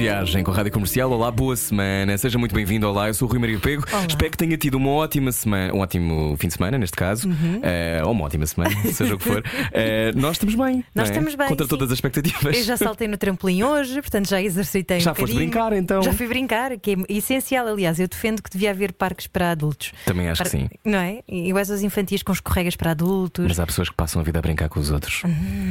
Viagem 0.00 0.42
com 0.42 0.50
a 0.50 0.54
Rádio 0.54 0.72
Comercial. 0.72 1.10
Olá, 1.10 1.30
boa 1.30 1.54
semana. 1.54 2.16
Seja 2.16 2.38
muito 2.38 2.54
bem-vindo. 2.54 2.88
Olá, 2.88 3.08
eu 3.08 3.14
sou 3.14 3.28
o 3.28 3.30
Rui 3.30 3.38
Maria 3.38 3.58
Pego. 3.58 3.84
Olá. 3.92 4.06
Espero 4.08 4.30
que 4.30 4.36
tenha 4.38 4.56
tido 4.56 4.76
uma 4.76 4.88
ótima 4.92 5.30
semana, 5.30 5.74
um 5.74 5.80
ótimo 5.80 6.34
fim 6.38 6.48
de 6.48 6.54
semana, 6.54 6.78
neste 6.78 6.96
caso, 6.96 7.28
Uhum. 7.28 7.60
Eh, 7.62 8.00
ou 8.02 8.12
uma 8.12 8.24
ótima 8.24 8.46
semana, 8.46 8.74
seja 8.90 9.14
o 9.14 9.18
que 9.18 9.24
for. 9.24 9.42
Eh, 9.72 10.10
nós 10.16 10.32
estamos 10.32 10.54
bem. 10.54 10.82
Nós 10.94 11.08
é? 11.08 11.12
estamos 11.12 11.34
bem, 11.34 11.48
Contra 11.48 11.66
sim. 11.66 11.68
todas 11.68 11.88
as 11.90 11.98
expectativas. 11.98 12.56
Eu 12.56 12.64
já 12.64 12.78
saltei 12.78 13.06
no 13.08 13.18
trampolim 13.18 13.62
hoje, 13.62 14.00
portanto 14.00 14.26
já 14.30 14.40
exercitei 14.40 15.00
Já 15.00 15.12
um 15.12 15.14
foste 15.14 15.36
brincar, 15.36 15.74
então? 15.74 16.02
Já 16.02 16.14
fui 16.14 16.26
brincar, 16.26 16.78
que 16.78 16.92
é 16.92 16.96
essencial. 17.10 17.66
Aliás, 17.68 18.00
eu 18.00 18.08
defendo 18.08 18.42
que 18.42 18.48
devia 18.48 18.70
haver 18.70 18.94
parques 18.94 19.26
para 19.26 19.50
adultos. 19.50 19.92
Também 20.06 20.30
acho 20.30 20.42
que 20.42 20.48
Para- 20.48 20.58
sim. 20.60 20.70
Não 20.82 20.98
é? 20.98 21.20
E 21.28 21.52
essas 21.52 21.82
infantis 21.82 22.22
com 22.22 22.32
escorregas 22.32 22.74
para 22.74 22.92
adultos. 22.92 23.44
Mas 23.46 23.60
há 23.60 23.66
pessoas 23.66 23.90
que 23.90 23.94
passam 23.94 24.22
a 24.22 24.24
vida 24.24 24.38
a 24.38 24.42
brincar 24.42 24.70
com 24.70 24.80
os 24.80 24.90
outros. 24.90 25.22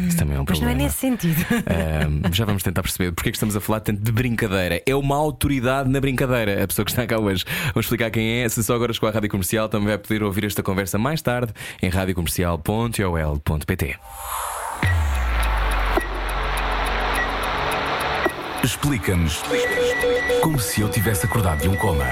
Isso 0.08 0.18
também 0.18 0.36
é 0.36 0.40
um 0.40 0.44
Hum, 0.44 0.46
Mas 0.48 0.60
não 0.60 0.68
é 0.70 0.72
problema. 0.74 0.84
nesse 0.84 0.98
sentido. 0.98 1.44
Ahm, 1.66 2.32
já 2.32 2.46
vamos 2.46 2.62
tentar 2.62 2.84
perceber 2.84 3.12
porque 3.12 3.30
é 3.30 3.32
que 3.32 3.38
estamos 3.38 3.56
a 3.56 3.60
falar 3.60 3.80
tanto 3.80 4.00
de 4.04 4.12
brincadeira. 4.20 4.82
É 4.86 4.94
uma 4.94 5.16
autoridade 5.16 5.90
na 5.90 6.02
brincadeira, 6.02 6.62
a 6.62 6.68
pessoa 6.68 6.84
que 6.84 6.92
está 6.92 7.08
cá 7.08 7.18
hoje. 7.18 7.46
Vamos 7.74 7.86
explicar 7.86 8.12
quem 8.12 8.42
é. 8.42 8.50
Se 8.50 8.62
só 8.62 8.76
agora 8.76 8.92
chegou 8.92 9.08
à 9.08 9.14
Rádio 9.14 9.30
Comercial, 9.30 9.70
também 9.70 9.88
vai 9.88 9.98
poder 9.98 10.24
ouvir 10.24 10.44
esta 10.44 10.62
conversa 10.62 10.98
mais 10.98 11.22
tarde 11.22 11.54
em 11.82 11.90
radiocomercial.ol.pt. 11.90 13.96
Explica-nos 18.62 19.42
como 20.42 20.60
se 20.60 20.82
eu 20.82 20.90
tivesse 20.90 21.26
acordado 21.26 21.62
de 21.62 21.70
um 21.70 21.78
coma. 21.78 22.04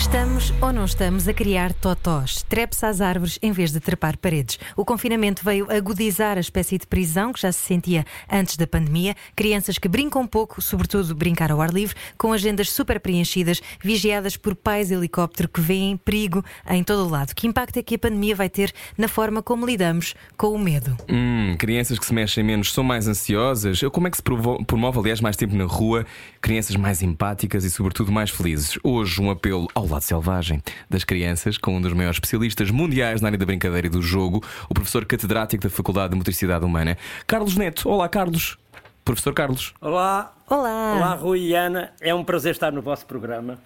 Estamos 0.00 0.50
ou 0.62 0.72
não 0.72 0.86
estamos 0.86 1.28
a 1.28 1.34
criar 1.34 1.74
totós, 1.74 2.42
trepe-se 2.48 2.86
às 2.86 3.02
árvores 3.02 3.38
em 3.42 3.52
vez 3.52 3.70
de 3.70 3.78
trepar 3.78 4.16
paredes. 4.16 4.58
O 4.74 4.82
confinamento 4.82 5.44
veio 5.44 5.70
agudizar 5.70 6.38
a 6.38 6.40
espécie 6.40 6.78
de 6.78 6.86
prisão 6.86 7.34
que 7.34 7.42
já 7.42 7.52
se 7.52 7.60
sentia 7.60 8.06
antes 8.32 8.56
da 8.56 8.66
pandemia. 8.66 9.14
Crianças 9.36 9.76
que 9.76 9.86
brincam 9.88 10.26
pouco, 10.26 10.62
sobretudo 10.62 11.14
brincar 11.14 11.52
ao 11.52 11.60
ar 11.60 11.70
livre, 11.70 11.94
com 12.16 12.32
agendas 12.32 12.70
super 12.70 12.98
preenchidas, 12.98 13.60
vigiadas 13.78 14.38
por 14.38 14.56
pais 14.56 14.90
helicóptero 14.90 15.50
que 15.50 15.60
veem 15.60 15.98
perigo 15.98 16.42
em 16.70 16.82
todo 16.82 17.06
o 17.06 17.08
lado. 17.10 17.34
Que 17.34 17.46
impacto 17.46 17.76
é 17.76 17.82
que 17.82 17.96
a 17.96 17.98
pandemia 17.98 18.34
vai 18.34 18.48
ter 18.48 18.72
na 18.96 19.06
forma 19.06 19.42
como 19.42 19.66
lidamos 19.66 20.14
com 20.34 20.48
o 20.48 20.58
medo? 20.58 20.96
Hum, 21.10 21.54
crianças 21.58 21.98
que 21.98 22.06
se 22.06 22.14
mexem 22.14 22.42
menos 22.42 22.72
são 22.72 22.82
mais 22.82 23.06
ansiosas. 23.06 23.78
Como 23.92 24.08
é 24.08 24.10
que 24.10 24.16
se 24.16 24.22
promove, 24.22 24.98
aliás, 24.98 25.20
mais 25.20 25.36
tempo 25.36 25.54
na 25.54 25.66
rua? 25.66 26.06
Crianças 26.40 26.74
mais 26.74 27.02
empáticas 27.02 27.64
e, 27.64 27.70
sobretudo, 27.70 28.10
mais 28.10 28.30
felizes. 28.30 28.78
Hoje, 28.82 29.20
um 29.20 29.30
apelo 29.30 29.68
ao 29.74 29.89
lado 29.90 30.02
selvagem 30.02 30.62
das 30.88 31.04
crianças, 31.04 31.58
com 31.58 31.76
um 31.76 31.80
dos 31.80 31.92
maiores 31.92 32.16
especialistas 32.16 32.70
mundiais 32.70 33.20
na 33.20 33.28
área 33.28 33.38
da 33.38 33.46
brincadeira 33.46 33.86
e 33.86 33.90
do 33.90 34.00
jogo, 34.02 34.42
o 34.68 34.74
professor 34.74 35.04
catedrático 35.04 35.62
da 35.64 35.70
Faculdade 35.70 36.10
de 36.10 36.16
Motricidade 36.16 36.64
Humana, 36.64 36.96
Carlos 37.26 37.56
Neto. 37.56 37.88
Olá, 37.88 38.08
Carlos. 38.08 38.56
Professor 39.04 39.32
Carlos, 39.32 39.72
Olá, 39.80 40.32
Olá! 40.48 40.94
olá 40.96 41.14
Rui 41.14 41.40
e 41.40 41.54
Ana, 41.54 41.90
é 42.00 42.14
um 42.14 42.22
prazer 42.22 42.52
estar 42.52 42.70
no 42.70 42.82
vosso 42.82 43.06
programa. 43.06 43.58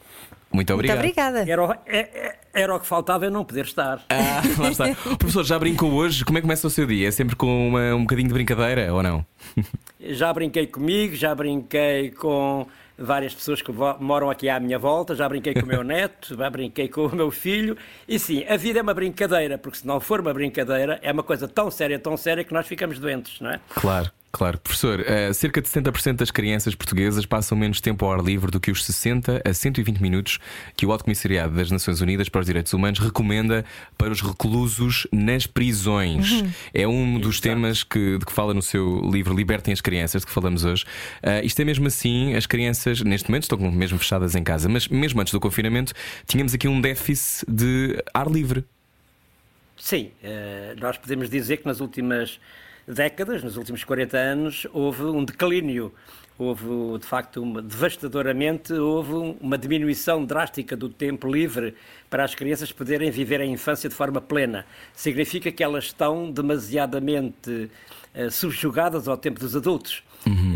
muito 0.52 0.72
obrigado. 0.72 0.96
Muito 0.98 1.10
obrigada. 1.10 1.50
Era 1.50 1.62
o, 1.66 1.72
é- 1.72 1.78
é- 1.86 2.38
era 2.54 2.74
o 2.74 2.78
que 2.80 2.86
faltava 2.86 3.24
eu 3.26 3.30
não 3.32 3.44
poder 3.44 3.64
estar. 3.64 4.00
Ah, 4.08 4.40
lá 4.62 4.70
está. 4.70 4.84
O 5.10 5.18
professor 5.18 5.44
já 5.44 5.58
brincou 5.58 5.92
hoje? 5.92 6.24
Como 6.24 6.38
é 6.38 6.40
que 6.40 6.46
começa 6.46 6.66
o 6.66 6.70
seu 6.70 6.86
dia? 6.86 7.08
É 7.08 7.10
sempre 7.10 7.34
com 7.34 7.68
uma- 7.68 7.94
um 7.96 8.02
bocadinho 8.02 8.28
de 8.28 8.32
brincadeira 8.34 8.94
ou 8.94 9.02
não? 9.02 9.26
Já 10.00 10.32
brinquei 10.32 10.66
comigo, 10.68 11.16
já 11.16 11.34
brinquei 11.34 12.10
com 12.12 12.66
várias 12.98 13.34
pessoas 13.34 13.60
que 13.60 13.72
moram 14.00 14.30
aqui 14.30 14.48
à 14.48 14.58
minha 14.60 14.78
volta, 14.78 15.14
já 15.14 15.28
brinquei 15.28 15.54
com 15.54 15.62
o 15.62 15.66
meu 15.66 15.82
neto, 15.84 16.36
já 16.36 16.50
brinquei 16.50 16.88
com 16.88 17.06
o 17.06 17.14
meu 17.14 17.30
filho. 17.30 17.76
E 18.08 18.18
sim, 18.18 18.44
a 18.48 18.56
vida 18.56 18.78
é 18.78 18.82
uma 18.82 18.94
brincadeira, 18.94 19.58
porque 19.58 19.78
se 19.78 19.86
não 19.86 20.00
for 20.00 20.20
uma 20.20 20.32
brincadeira, 20.32 20.98
é 21.02 21.12
uma 21.12 21.22
coisa 21.22 21.48
tão 21.48 21.70
séria, 21.70 21.98
tão 21.98 22.16
séria 22.16 22.44
que 22.44 22.52
nós 22.52 22.66
ficamos 22.66 22.98
doentes, 22.98 23.40
não 23.40 23.50
é? 23.50 23.60
Claro, 23.68 24.10
claro. 24.34 24.58
Professor, 24.58 25.00
eh, 25.06 25.32
cerca 25.32 25.62
de 25.62 25.68
70% 25.68 26.16
das 26.16 26.30
crianças 26.32 26.74
portuguesas 26.74 27.24
passam 27.24 27.56
menos 27.56 27.80
tempo 27.80 28.04
ao 28.04 28.12
ar 28.12 28.20
livre 28.20 28.50
do 28.50 28.58
que 28.58 28.72
os 28.72 28.84
60 28.84 29.40
a 29.44 29.54
120 29.54 30.00
minutos 30.00 30.40
que 30.76 30.84
o 30.84 30.90
Alto 30.90 31.04
Comissariado 31.04 31.54
das 31.54 31.70
Nações 31.70 32.00
Unidas 32.00 32.28
para 32.28 32.40
os 32.40 32.46
Direitos 32.46 32.72
Humanos 32.72 32.98
recomenda 32.98 33.64
para 33.96 34.10
os 34.10 34.20
reclusos 34.20 35.06
nas 35.12 35.46
prisões. 35.46 36.42
É 36.74 36.86
um 36.88 37.20
dos 37.20 37.38
temas 37.38 37.84
que, 37.84 38.18
de 38.18 38.26
que 38.26 38.32
fala 38.32 38.52
no 38.52 38.60
seu 38.60 39.08
livro 39.08 39.32
Libertem 39.32 39.72
as 39.72 39.80
Crianças, 39.80 40.22
de 40.22 40.26
que 40.26 40.32
falamos 40.32 40.64
hoje. 40.64 40.84
Eh, 41.22 41.44
isto 41.44 41.60
é 41.60 41.64
mesmo 41.64 41.86
assim, 41.86 42.34
as 42.34 42.44
crianças, 42.44 43.02
neste 43.02 43.30
momento, 43.30 43.44
estão 43.44 43.58
mesmo 43.70 43.98
fechadas 43.98 44.34
em 44.34 44.42
casa, 44.42 44.68
mas 44.68 44.88
mesmo 44.88 45.20
antes 45.20 45.32
do 45.32 45.38
confinamento, 45.38 45.92
tínhamos 46.26 46.52
aqui 46.52 46.66
um 46.66 46.80
déficit 46.80 47.46
de 47.48 48.02
ar 48.12 48.28
livre. 48.28 48.64
Sim, 49.76 50.10
eh, 50.24 50.74
nós 50.80 50.98
podemos 50.98 51.30
dizer 51.30 51.58
que 51.58 51.66
nas 51.66 51.78
últimas 51.78 52.40
décadas, 52.86 53.42
nos 53.42 53.56
últimos 53.56 53.82
40 53.84 54.16
anos, 54.16 54.66
houve 54.72 55.02
um 55.04 55.24
declínio, 55.24 55.92
houve 56.38 56.98
de 56.98 57.06
facto 57.06 57.42
uma, 57.42 57.62
devastadoramente, 57.62 58.72
houve 58.72 59.12
um- 59.14 59.36
uma 59.40 59.56
diminuição 59.56 60.24
drástica 60.24 60.76
do 60.76 60.88
tempo 60.88 61.30
livre 61.32 61.74
para 62.10 62.24
as 62.24 62.34
crianças 62.34 62.72
poderem 62.72 63.10
viver 63.10 63.40
a 63.40 63.46
infância 63.46 63.88
de 63.88 63.94
forma 63.94 64.20
plena. 64.20 64.66
Significa 64.94 65.50
que 65.52 65.62
elas 65.62 65.84
estão 65.84 66.30
demasiadamente 66.30 67.70
eh, 68.16 68.30
subjugadas 68.30 69.08
ao 69.08 69.16
tempo 69.16 69.40
dos 69.40 69.56
adultos. 69.56 70.02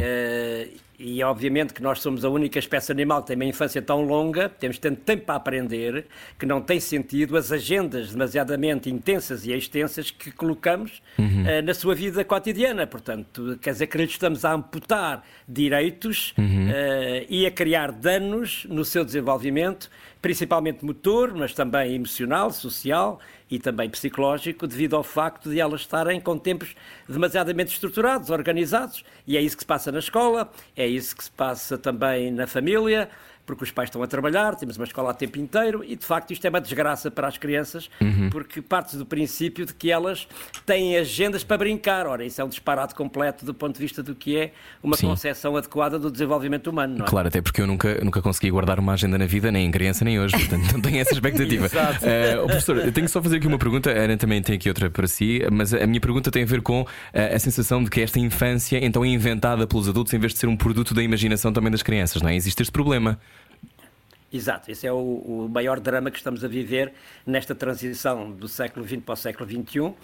Eh, 0.00 0.68
e 0.98 1.22
obviamente 1.22 1.72
que 1.72 1.80
nós 1.80 2.00
somos 2.00 2.24
a 2.24 2.28
única 2.28 2.58
espécie 2.58 2.90
animal 2.90 3.22
que 3.22 3.28
tem 3.28 3.36
uma 3.36 3.44
infância 3.44 3.80
tão 3.80 4.02
longa, 4.02 4.48
temos 4.48 4.78
tanto 4.78 5.00
tempo 5.02 5.26
para 5.26 5.36
aprender, 5.36 6.06
que 6.36 6.44
não 6.44 6.60
tem 6.60 6.80
sentido 6.80 7.36
as 7.36 7.52
agendas 7.52 8.10
demasiadamente 8.10 8.90
intensas 8.90 9.46
e 9.46 9.52
extensas 9.52 10.10
que 10.10 10.32
colocamos 10.32 11.00
eh, 11.46 11.62
na 11.62 11.72
sua 11.72 11.94
vida 11.94 12.24
cotidiana. 12.24 12.84
Portanto, 12.84 13.56
quer 13.62 13.72
dizer 13.72 13.86
que 13.86 13.96
lhe 13.96 14.04
estamos 14.04 14.44
a 14.44 14.52
amputar 14.52 15.24
direitos 15.46 16.34
eh, 16.36 17.26
e 17.28 17.46
a 17.46 17.50
criar 17.50 17.92
danos 17.92 18.66
no 18.68 18.84
seu 18.84 19.04
desenvolvimento, 19.04 19.88
principalmente 20.20 20.84
motor, 20.84 21.34
mas 21.34 21.54
também 21.54 21.94
emocional, 21.94 22.50
social 22.50 23.20
e 23.50 23.58
também 23.58 23.88
psicológico, 23.88 24.66
devido 24.66 24.96
ao 24.96 25.02
facto 25.02 25.50
de 25.50 25.60
elas 25.60 25.82
estarem 25.82 26.20
com 26.20 26.38
tempos 26.38 26.74
demasiadamente 27.08 27.72
estruturados, 27.72 28.30
organizados. 28.30 29.04
E 29.26 29.36
é 29.36 29.40
isso 29.40 29.56
que 29.56 29.62
se 29.62 29.66
passa 29.66 29.92
na 29.92 29.98
escola, 29.98 30.50
é 30.76 30.86
isso 30.86 31.16
que 31.16 31.24
se 31.24 31.30
passa 31.30 31.78
também 31.78 32.30
na 32.30 32.46
família, 32.46 33.08
porque 33.48 33.64
os 33.64 33.70
pais 33.70 33.86
estão 33.88 34.02
a 34.02 34.06
trabalhar, 34.06 34.54
temos 34.56 34.76
uma 34.76 34.84
escola 34.84 35.10
a 35.10 35.14
tempo 35.14 35.38
inteiro 35.38 35.82
e, 35.82 35.96
de 35.96 36.04
facto, 36.04 36.32
isto 36.32 36.44
é 36.44 36.50
uma 36.50 36.60
desgraça 36.60 37.10
para 37.10 37.26
as 37.26 37.38
crianças, 37.38 37.88
porque 38.30 38.60
parte 38.60 38.94
do 38.94 39.06
princípio 39.06 39.64
de 39.64 39.72
que 39.72 39.90
elas 39.90 40.28
têm 40.66 40.98
agendas 40.98 41.42
para 41.42 41.56
brincar. 41.56 42.06
Ora, 42.06 42.26
isso 42.26 42.38
é 42.42 42.44
um 42.44 42.48
disparate 42.48 42.94
completo 42.94 43.46
do 43.46 43.54
ponto 43.54 43.76
de 43.76 43.80
vista 43.80 44.02
do 44.02 44.14
que 44.14 44.36
é 44.36 44.52
uma 44.82 44.98
Sim. 44.98 45.06
concepção 45.06 45.56
adequada 45.56 45.98
do 45.98 46.10
desenvolvimento 46.10 46.66
humano. 46.66 46.98
Não 46.98 47.06
é? 47.06 47.08
Claro, 47.08 47.28
até 47.28 47.40
porque 47.40 47.62
eu 47.62 47.66
nunca, 47.66 48.04
nunca 48.04 48.20
consegui 48.20 48.50
guardar 48.50 48.78
uma 48.78 48.92
agenda 48.92 49.16
na 49.16 49.24
vida, 49.24 49.50
nem 49.50 49.64
em 49.64 49.70
criança 49.70 50.04
nem 50.04 50.20
hoje, 50.20 50.36
portanto 50.36 50.70
não 50.70 50.82
tenho 50.82 50.98
essa 50.98 51.14
expectativa. 51.14 51.68
Oh, 52.42 52.46
professor, 52.46 52.76
eu 52.76 52.92
tenho 52.92 53.08
só 53.08 53.22
fazer 53.22 53.36
aqui 53.36 53.46
uma 53.46 53.58
pergunta, 53.58 53.90
a 53.90 53.94
Ana 53.94 54.16
também 54.16 54.42
tem 54.42 54.56
aqui 54.56 54.68
outra 54.68 54.90
para 54.90 55.06
si, 55.06 55.40
mas 55.50 55.72
a 55.72 55.86
minha 55.86 56.00
pergunta 56.00 56.30
tem 56.30 56.42
a 56.42 56.46
ver 56.46 56.60
com 56.60 56.86
eh, 57.12 57.34
a 57.34 57.38
sensação 57.38 57.82
de 57.82 57.90
que 57.90 58.00
esta 58.00 58.18
infância 58.18 58.78
então 58.84 59.04
é 59.04 59.08
inventada 59.08 59.66
pelos 59.66 59.88
adultos 59.88 60.12
em 60.12 60.18
vez 60.18 60.32
de 60.32 60.38
ser 60.38 60.46
um 60.46 60.56
produto 60.56 60.94
da 60.94 61.02
imaginação 61.02 61.52
também 61.52 61.70
das 61.70 61.82
crianças, 61.82 62.20
não 62.20 62.28
é? 62.28 62.36
Existe 62.36 62.62
este 62.62 62.72
problema. 62.72 63.18
Exato, 64.30 64.70
esse 64.70 64.86
é 64.86 64.92
o, 64.92 64.96
o 64.96 65.48
maior 65.48 65.80
drama 65.80 66.10
que 66.10 66.18
estamos 66.18 66.44
a 66.44 66.48
viver 66.48 66.92
nesta 67.26 67.54
transição 67.54 68.30
do 68.30 68.46
século 68.46 68.86
XX 68.86 69.00
para 69.00 69.14
o 69.14 69.16
século 69.16 69.48
XXI, 69.48 69.94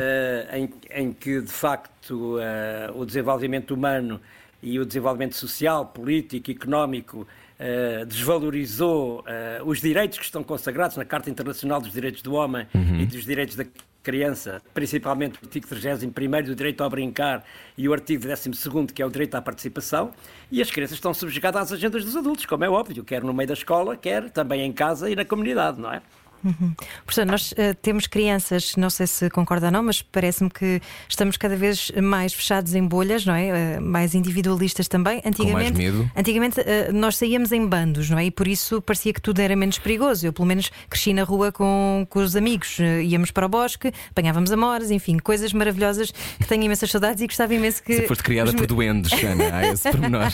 eh, 0.00 0.58
em, 0.58 0.70
em 0.90 1.12
que, 1.12 1.42
de 1.42 1.52
facto, 1.52 2.38
eh, 2.40 2.90
o 2.94 3.04
desenvolvimento 3.04 3.74
humano 3.74 4.20
e 4.62 4.78
o 4.78 4.86
desenvolvimento 4.86 5.36
social, 5.36 5.84
político, 5.84 6.50
económico 6.50 7.28
eh, 7.58 8.06
desvalorizou 8.06 9.22
os 9.66 9.80
direitos 9.82 10.18
que 10.18 10.24
estão 10.24 10.42
consagrados 10.42 10.96
na 10.96 11.04
Carta 11.04 11.28
Internacional 11.28 11.78
dos 11.78 11.92
Direitos 11.92 12.22
do 12.22 12.32
Homem 12.32 12.66
e 12.74 13.04
dos 13.04 13.24
Direitos 13.24 13.54
da 13.54 13.66
criança, 14.02 14.62
principalmente 14.72 15.38
o 15.42 15.44
artigo 15.44 15.66
31 15.66 16.42
do 16.42 16.54
direito 16.54 16.82
ao 16.82 16.90
brincar 16.90 17.44
e 17.76 17.88
o 17.88 17.92
artigo 17.92 18.26
12 18.26 18.50
que 18.94 19.02
é 19.02 19.06
o 19.06 19.10
direito 19.10 19.34
à 19.34 19.42
participação, 19.42 20.12
e 20.50 20.62
as 20.62 20.70
crianças 20.70 20.96
estão 20.96 21.12
subjugadas 21.12 21.62
às 21.62 21.72
agendas 21.72 22.04
dos 22.04 22.16
adultos, 22.16 22.46
como 22.46 22.64
é 22.64 22.70
óbvio, 22.70 23.04
quer 23.04 23.22
no 23.22 23.34
meio 23.34 23.48
da 23.48 23.54
escola, 23.54 23.96
quer 23.96 24.30
também 24.30 24.62
em 24.62 24.72
casa 24.72 25.10
e 25.10 25.16
na 25.16 25.24
comunidade, 25.24 25.80
não 25.80 25.92
é? 25.92 26.02
Uhum. 26.44 26.74
Professor, 27.04 27.26
nós 27.26 27.52
uh, 27.52 27.74
temos 27.82 28.06
crianças, 28.06 28.76
não 28.76 28.90
sei 28.90 29.06
se 29.06 29.28
concorda 29.30 29.66
ou 29.66 29.72
não, 29.72 29.82
mas 29.82 30.02
parece-me 30.02 30.50
que 30.50 30.80
estamos 31.08 31.36
cada 31.36 31.56
vez 31.56 31.90
mais 32.00 32.32
fechados 32.32 32.74
em 32.74 32.86
bolhas, 32.86 33.26
não 33.26 33.34
é? 33.34 33.78
Uh, 33.78 33.82
mais 33.82 34.14
individualistas 34.14 34.88
também. 34.88 35.20
Antigamente, 35.24 35.46
Com 35.46 35.52
mais 35.52 35.70
medo. 35.72 36.10
Antigamente 36.16 36.60
uh, 36.60 36.92
nós 36.92 37.16
saíamos 37.16 37.52
em 37.52 37.66
bandos, 37.66 38.08
não 38.08 38.18
é? 38.18 38.26
E 38.26 38.30
por 38.30 38.46
isso 38.46 38.80
parecia 38.80 39.12
que 39.12 39.20
tudo 39.20 39.40
era 39.40 39.56
menos 39.56 39.78
perigoso. 39.78 40.26
Eu, 40.26 40.32
pelo 40.32 40.46
menos, 40.46 40.70
cresci 40.88 41.12
na 41.12 41.24
rua 41.24 41.50
com, 41.50 42.06
com 42.08 42.20
os 42.20 42.36
amigos, 42.36 42.78
íamos 43.02 43.30
para 43.30 43.46
o 43.46 43.48
bosque, 43.48 43.92
apanhávamos 44.10 44.52
amoras, 44.52 44.90
enfim, 44.90 45.18
coisas 45.18 45.52
maravilhosas 45.52 46.10
que 46.10 46.46
tenho 46.46 46.62
imensas 46.62 46.90
saudades 46.90 47.22
e 47.22 47.26
gostava 47.26 47.54
imenso 47.54 47.82
que. 47.82 47.94
Você 47.94 48.06
foste 48.06 48.22
criada 48.22 48.52
por 48.52 48.66
doentes, 48.66 49.12
Ana, 49.22 49.56
há 49.56 49.66
esse 49.72 49.90
pormenor. 49.90 50.32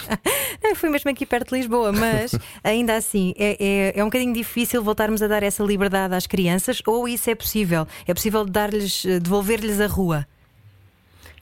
Eu 0.62 0.76
fui 0.76 0.88
mesmo 0.90 1.10
aqui 1.10 1.24
perto 1.24 1.50
de 1.50 1.56
Lisboa, 1.56 1.92
mas 1.92 2.34
ainda 2.62 2.96
assim 2.96 3.34
é, 3.38 3.56
é, 3.58 3.98
é 4.00 4.02
um 4.02 4.06
bocadinho 4.06 4.32
difícil 4.34 4.82
voltarmos 4.82 5.22
a 5.22 5.28
dar 5.28 5.42
essa 5.42 5.62
liberdade 5.62 5.93
dada 5.94 6.16
às 6.16 6.26
crianças 6.26 6.82
ou 6.86 7.08
isso 7.08 7.30
é 7.30 7.34
possível? 7.34 7.86
É 8.06 8.12
possível 8.12 8.44
dar-lhes, 8.44 9.04
eh, 9.04 9.20
devolver-lhes 9.20 9.80
a 9.80 9.86
rua? 9.86 10.26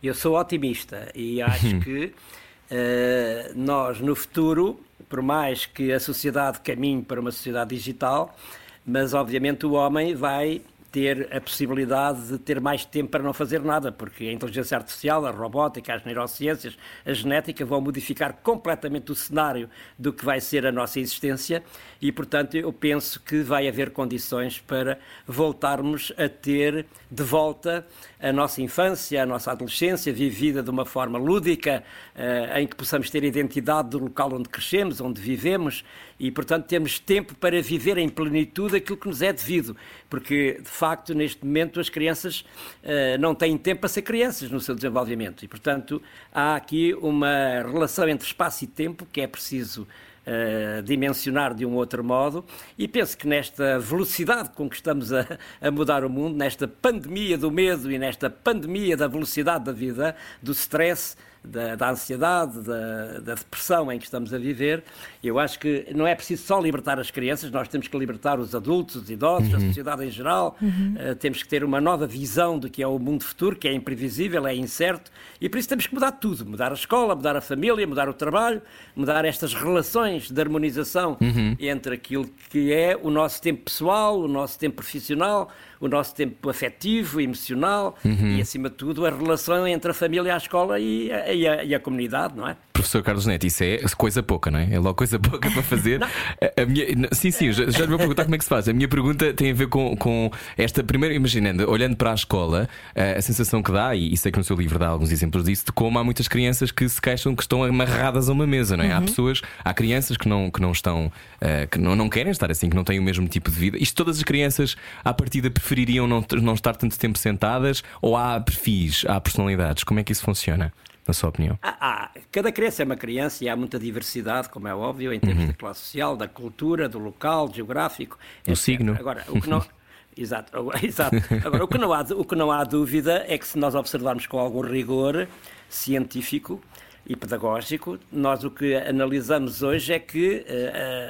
Eu 0.03 0.15
sou 0.15 0.39
otimista 0.39 1.11
e 1.15 1.41
acho 1.41 1.81
que 1.81 2.07
uh, 2.07 3.53
nós, 3.55 4.01
no 4.01 4.15
futuro, 4.15 4.79
por 5.09 5.23
mais 5.23 5.65
que 5.65 5.93
a 5.93 6.01
sociedade 6.01 6.61
caminhe 6.61 7.03
para 7.03 7.21
uma 7.21 7.31
sociedade 7.31 7.75
digital, 7.75 8.37
mas 8.85 9.15
obviamente 9.15 9.65
o 9.65 9.73
homem 9.73 10.15
vai 10.15 10.61
ter 10.93 11.35
a 11.35 11.41
possibilidade 11.41 12.29
de 12.29 12.39
ter 12.39 12.61
mais 12.61 12.85
tempo 12.85 13.11
para 13.11 13.23
não 13.23 13.33
fazer 13.33 13.63
nada, 13.63 13.91
porque 13.91 14.25
a 14.25 14.33
inteligência 14.33 14.77
artificial, 14.77 15.25
a 15.25 15.31
robótica, 15.31 15.95
as 15.95 16.05
neurociências, 16.05 16.77
a 17.05 17.13
genética 17.15 17.65
vão 17.65 17.81
modificar 17.81 18.35
completamente 18.43 19.11
o 19.11 19.15
cenário 19.15 19.71
do 19.99 20.13
que 20.13 20.23
vai 20.23 20.39
ser 20.39 20.67
a 20.67 20.71
nossa 20.71 21.01
existência 21.01 21.65
e, 22.01 22.13
portanto, 22.13 22.57
eu 22.57 22.71
penso 22.73 23.21
que 23.21 23.41
vai 23.41 23.67
haver 23.67 23.91
condições 23.91 24.61
para 24.61 24.99
voltarmos 25.27 26.13
a 26.19 26.29
ter 26.29 26.85
de 27.11 27.23
volta 27.23 27.87
a 28.23 28.33
nossa 28.33 28.63
infância, 28.63 29.21
a 29.21 29.27
nossa 29.27 29.51
adolescência 29.51 30.13
vivida 30.13 30.63
de 30.63 30.71
uma 30.71 30.87
forma 30.87 31.19
lúdica, 31.19 31.83
eh, 32.15 32.61
em 32.61 32.67
que 32.69 32.77
possamos 32.77 33.11
ter 33.11 33.25
identidade 33.25 33.91
do 33.91 33.99
local 33.99 34.33
onde 34.33 34.49
crescemos, 34.49 35.01
onde 35.01 35.21
vivemos 35.21 35.85
e, 36.21 36.31
portanto, 36.31 36.67
temos 36.67 37.01
tempo 37.01 37.35
para 37.35 37.61
viver 37.61 37.99
em 37.99 38.09
plenitude 38.09 38.77
aquilo 38.77 38.97
que 38.97 39.09
nos 39.09 39.23
é 39.23 39.33
devido, 39.33 39.77
porque, 40.09 40.61
de 40.63 40.71
facto, 40.71 41.13
neste 41.15 41.45
momento 41.45 41.81
as 41.81 41.89
crianças 41.89 42.45
uh, 42.85 43.19
não 43.19 43.35
têm 43.35 43.59
tempo 43.59 43.81
para 43.81 43.89
ser 43.89 44.03
crianças 44.03 44.49
no 44.49 44.61
seu 44.61 44.77
desenvolvimento. 44.77 45.45
E, 45.45 45.49
portanto, 45.49 46.01
há 46.33 46.55
aqui 46.55 46.95
uma 46.95 47.63
relação 47.67 48.09
entre 48.09 48.25
espaço 48.25 48.63
e 48.63 48.69
tempo 48.69 49.05
que 49.13 49.21
é 49.21 49.27
preciso 49.27 49.85
Uh, 50.25 50.81
dimensionar 50.83 51.53
de 51.53 51.67
um 51.67 51.75
outro 51.75 52.05
modo. 52.05 52.45
E 52.79 52.87
penso 52.87 53.19
que 53.19 53.27
nesta 53.27 53.81
velocidade 53.81 54.51
com 54.51 54.69
que 54.69 54.77
estamos 54.77 55.13
a, 55.13 55.27
a, 55.61 55.69
mudar 55.69 56.05
o 56.05 56.09
mundo, 56.09 56.37
nesta 56.37 56.69
pandemia 56.69 57.37
do 57.37 57.51
medo 57.51 57.91
e 57.91 57.99
nesta 57.99 58.31
pandemia 58.31 58.97
da 58.97 59.09
velocidade 59.09 59.65
da 59.65 59.73
vida, 59.73 60.15
do 60.41 60.53
stress, 60.53 61.17
da, 61.45 61.75
da 61.75 61.91
ansiedade, 61.91 62.61
da, 62.61 63.19
da, 63.21 63.35
depressão 63.35 63.91
em 63.91 63.99
que 63.99 64.05
estamos 64.05 64.33
a 64.33 64.39
viver, 64.39 64.85
eu 65.23 65.39
acho 65.39 65.59
que 65.59 65.87
não 65.95 66.07
é 66.07 66.15
preciso 66.15 66.45
só 66.45 66.61
libertar 66.61 66.99
as 66.99 67.11
crianças, 67.11 67.51
nós 67.51 67.69
temos 67.69 67.89
que 67.89 67.99
libertar 67.99 68.39
os 68.39 68.55
adultos, 68.55 68.97
os 68.97 69.11
idosos, 69.11 69.51
uhum. 69.51 69.57
a 69.57 69.61
sociedade 69.61 70.05
em 70.05 70.11
geral, 70.11 70.57
uhum. 70.61 70.95
uh, 70.95 71.15
temos 71.17 71.43
que 71.43 71.49
ter 71.49 71.65
uma 71.65 71.81
nova 71.81 72.07
visão 72.07 72.59
do 72.59 72.71
que 72.71 72.83
é 72.83 72.87
o 72.87 72.99
mundo 72.99 73.25
futuro, 73.25 73.57
que 73.57 73.67
é 73.67 73.73
imprevisível, 73.73 74.47
é 74.47 74.55
incerto, 74.55 75.11
e 75.41 75.49
por 75.49 75.59
isso 75.59 75.69
temos 75.69 75.87
que 75.87 75.95
mudar 75.95 76.13
tudo, 76.13 76.47
mudar 76.47 76.71
a 76.71 76.75
escola, 76.75 77.15
mudar 77.15 77.37
a 77.37 77.41
família, 77.41 77.87
mudar 77.87 78.09
o 78.09 78.15
trabalho, 78.15 78.63
mudar 78.95 79.25
estas 79.25 79.53
relações 79.53 80.31
de 80.31 80.41
harmonização 80.41 81.17
uhum. 81.21 81.57
entre 81.59 81.95
aquilo 81.95 82.29
que 82.51 82.73
é 82.73 82.97
o 83.01 83.11
nosso 83.11 83.43
tempo 83.43 83.65
pessoal, 83.65 84.21
o 84.21 84.29
nosso 84.29 84.59
tempo 84.59 84.77
profissional, 84.77 85.51
o 85.83 85.89
nosso 85.89 86.15
tempo 86.15 86.49
afetivo, 86.49 87.21
emocional 87.21 87.97
uhum. 88.05 88.37
e, 88.37 88.41
acima 88.41 88.71
de 88.71 88.77
tudo, 88.77 89.05
a 89.05 89.11
relação 89.11 89.67
entre 89.67 89.91
a 89.91 89.95
família, 89.95 90.33
a 90.33 90.37
escola 90.37 90.79
e 90.79 91.13
a, 91.13 91.33
e 91.33 91.49
a, 91.49 91.65
e 91.65 91.75
a 91.75 91.81
comunidade, 91.81 92.37
não 92.37 92.47
é? 92.47 92.57
Professor 92.73 93.03
Carlos 93.03 93.27
Neto, 93.27 93.47
isso 93.47 93.63
é 93.65 93.79
coisa 93.97 94.23
pouca, 94.23 94.51
não 94.51 94.59
é? 94.59 94.73
É 94.73 94.79
logo 94.79 94.95
coisa 94.95 95.19
pouca 95.19 95.51
para 95.51 95.63
fazer. 95.63 96.03
a, 96.03 96.63
a 96.63 96.65
minha, 96.65 96.87
sim, 97.13 97.33
sim, 97.33 97.53
já, 97.53 97.69
já 97.69 97.81
lhe 97.81 97.89
vou 97.89 97.99
perguntar 97.99 98.25
como 98.25 98.35
é 98.37 98.39
que 98.39 98.45
se 98.45 98.49
faz. 98.49 98.69
A 98.69 98.73
minha 98.73 98.89
pergunta 98.89 99.33
tem 99.35 99.51
a 99.51 99.55
ver 99.55 99.67
com, 99.67 99.97
com 99.97 100.31
esta 100.57 100.85
primeira, 100.85 101.15
imaginando, 101.15 101.69
olhando 101.69 101.97
para 101.97 102.13
a 102.13 102.15
escola, 102.15 102.69
a, 102.95 103.19
a 103.19 103.23
sensação 103.23 103.61
que 103.61 103.73
dá, 103.73 103.95
e, 103.95 104.13
e 104.13 104.17
sei 104.17 104.31
que 104.31 104.39
no 104.39 104.45
seu 104.45 104.57
livro 104.57 104.79
dá 104.79 104.87
alguns 104.87 105.11
exemplos 105.11 105.45
disso, 105.45 105.67
de 105.67 105.73
como 105.73 105.99
há 105.99 106.05
muitas 106.05 106.29
crianças 106.29 106.71
que 106.71 106.89
se 106.89 107.01
queixam 107.01 107.35
que 107.35 107.43
estão 107.43 107.65
amarradas 107.65 108.29
a 108.29 108.33
uma 108.33 108.47
mesa, 108.47 108.77
não 108.77 108.85
é? 108.85 108.89
Uhum. 108.89 108.97
Há 108.97 109.01
pessoas, 109.03 109.43
há 109.65 109.75
crianças 109.75 110.17
que 110.17 110.29
não, 110.29 110.49
que 110.49 110.61
não 110.61 110.71
estão, 110.71 111.07
uh, 111.07 111.69
que 111.69 111.79
não, 111.79 111.97
não 111.97 112.09
querem 112.09 112.31
estar 112.31 112.51
assim, 112.51 112.71
que 112.71 112.77
não 112.77 112.85
têm 112.85 113.01
o 113.01 113.03
mesmo 113.03 113.27
tipo 113.27 113.51
de 113.51 113.59
vida. 113.59 113.79
Isto 113.81 113.97
todas 113.97 114.19
as 114.19 114.23
crianças, 114.23 114.77
à 115.05 115.13
partida, 115.13 115.51
prefeririam 115.73 116.07
não, 116.07 116.25
não 116.43 116.55
estar 116.55 116.77
tanto 116.77 116.99
tempo 116.99 117.19
sentadas 117.19 117.83
ou 118.01 118.17
há 118.17 118.39
perfis, 118.39 119.05
há 119.09 119.19
personalidades? 119.21 119.85
Como 119.85 119.99
é 120.01 120.05
que 120.05 120.13
isso 120.13 120.23
funciona? 120.23 120.73
na 121.05 121.13
sua 121.13 121.31
opinião? 121.31 121.59
Ah, 121.61 121.77
ah, 121.81 122.11
cada 122.31 122.53
criança 122.53 122.81
é 122.81 122.85
uma 122.85 122.95
criança 122.95 123.43
e 123.45 123.49
há 123.49 123.57
muita 123.57 123.77
diversidade, 123.77 124.49
como 124.49 124.69
é 124.69 124.75
óbvio, 124.75 125.13
em 125.13 125.19
termos 125.19 125.43
uhum. 125.43 125.49
da 125.49 125.53
classe 125.53 125.81
social, 125.81 126.17
da 126.17 126.29
cultura, 126.29 126.89
do 126.89 127.01
local, 127.01 127.53
geográfico. 127.53 128.17
Do 128.47 128.55
signo. 128.55 128.95
Agora, 128.97 129.25
o 129.29 129.41
que 129.41 129.51
não. 129.51 129.65
Exato, 130.17 130.53
exato. 130.85 131.17
Agora, 131.45 131.65
o 131.65 131.67
que, 131.67 131.79
não 131.79 131.93
há, 131.93 132.03
o 132.03 132.25
que 132.25 132.37
não 132.37 132.53
há 132.53 132.63
dúvida 132.65 133.25
é 133.27 133.39
que 133.39 133.47
se 133.47 133.59
nós 133.59 133.75
observarmos 133.75 134.27
com 134.27 134.39
algum 134.39 134.61
rigor 134.61 135.27
científico 135.71 136.61
e 137.07 137.17
pedagógico, 137.17 137.99
nós 138.13 138.45
o 138.45 138.51
que 138.51 138.77
analisamos 138.77 139.63
hoje 139.63 139.93
é 139.93 139.99
que 139.99 140.45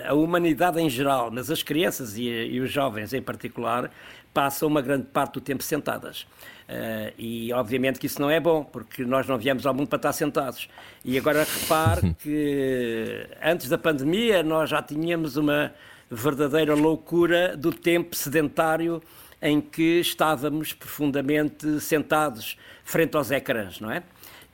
uh, 0.06 0.10
a 0.10 0.14
humanidade 0.14 0.80
em 0.80 0.88
geral, 0.88 1.30
mas 1.30 1.50
as 1.50 1.62
crianças 1.62 2.16
e, 2.16 2.22
e 2.22 2.60
os 2.60 2.70
jovens 2.70 3.12
em 3.12 3.20
particular, 3.20 3.90
passam 4.32 4.69
uma 4.69 4.81
grande 4.81 5.06
parte 5.06 5.34
do 5.34 5.40
tempo 5.40 5.62
sentadas. 5.62 6.26
Uh, 6.69 7.12
e 7.19 7.52
obviamente 7.52 7.99
que 7.99 8.06
isso 8.06 8.20
não 8.20 8.31
é 8.31 8.40
bom, 8.40 8.64
porque 8.64 9.05
nós 9.05 9.26
não 9.26 9.37
viemos 9.37 9.67
ao 9.67 9.75
mundo 9.75 9.88
para 9.88 9.96
estar 9.96 10.12
sentados. 10.12 10.69
E 11.05 11.19
agora 11.19 11.44
repare 11.44 12.14
que 12.20 13.26
antes 13.43 13.69
da 13.69 13.76
pandemia 13.76 14.43
nós 14.43 14.70
já 14.70 14.82
tínhamos 14.82 15.37
uma 15.37 15.73
verdadeira 16.11 16.75
loucura 16.75 17.56
do 17.56 17.73
tempo 17.73 18.14
sedentário 18.14 19.02
em 19.40 19.61
que 19.61 20.00
estávamos 20.00 20.73
profundamente 20.73 21.81
sentados 21.81 22.56
frente 22.84 23.17
aos 23.17 23.31
ecrãs, 23.31 23.81
não 23.81 23.90
é? 23.90 24.02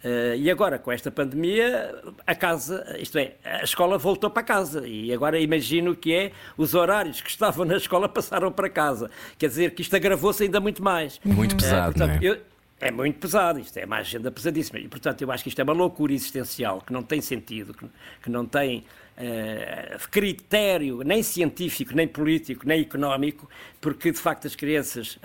Uh, 0.08 0.37
e 0.37 0.50
agora, 0.50 0.78
com 0.78 0.90
esta 0.90 1.10
pandemia, 1.10 1.94
a 2.26 2.34
casa, 2.34 2.96
isto 2.99 3.19
é, 3.19 3.34
a 3.44 3.62
escola 3.62 3.99
voltou 3.99 4.31
para 4.31 4.43
casa. 4.43 4.87
E 4.87 5.12
agora 5.12 5.38
imagino 5.38 5.94
que 5.94 6.14
é 6.14 6.32
os 6.56 6.75
horários 6.75 7.20
que 7.20 7.28
estavam 7.28 7.66
na 7.66 7.76
escola 7.76 8.08
passaram 8.08 8.50
para 8.50 8.70
casa. 8.70 9.10
Quer 9.37 9.49
dizer 9.49 9.75
que 9.75 9.82
isto 9.82 9.94
agravou-se 9.94 10.43
ainda 10.43 10.60
muito 10.60 10.82
mais. 10.82 11.20
Muito 11.22 11.56
pesado, 11.56 11.90
uh, 11.90 11.94
portanto, 11.94 12.22
não 12.22 12.28
é? 12.28 12.32
Eu, 12.32 12.40
é 12.81 12.90
muito 12.90 13.19
pesado, 13.19 13.58
isto 13.58 13.76
é 13.76 13.84
uma 13.84 13.96
agenda 13.96 14.31
pesadíssima. 14.31 14.78
E, 14.78 14.88
portanto, 14.88 15.20
eu 15.20 15.31
acho 15.31 15.43
que 15.43 15.49
isto 15.49 15.60
é 15.60 15.64
uma 15.64 15.72
loucura 15.72 16.12
existencial 16.12 16.81
que 16.81 16.93
não 16.93 17.02
tem 17.02 17.20
sentido, 17.20 17.75
que, 17.75 17.84
que 18.22 18.31
não 18.31 18.46
tem 18.46 18.84
uh, 19.19 20.09
critério 20.11 21.03
nem 21.05 21.23
científico, 21.23 21.94
nem 21.94 22.06
político, 22.06 22.67
nem 22.67 22.81
económico, 22.81 23.49
porque, 23.81 24.12
de 24.12 24.19
facto, 24.19 24.47
as 24.47 24.55
crianças, 24.55 25.19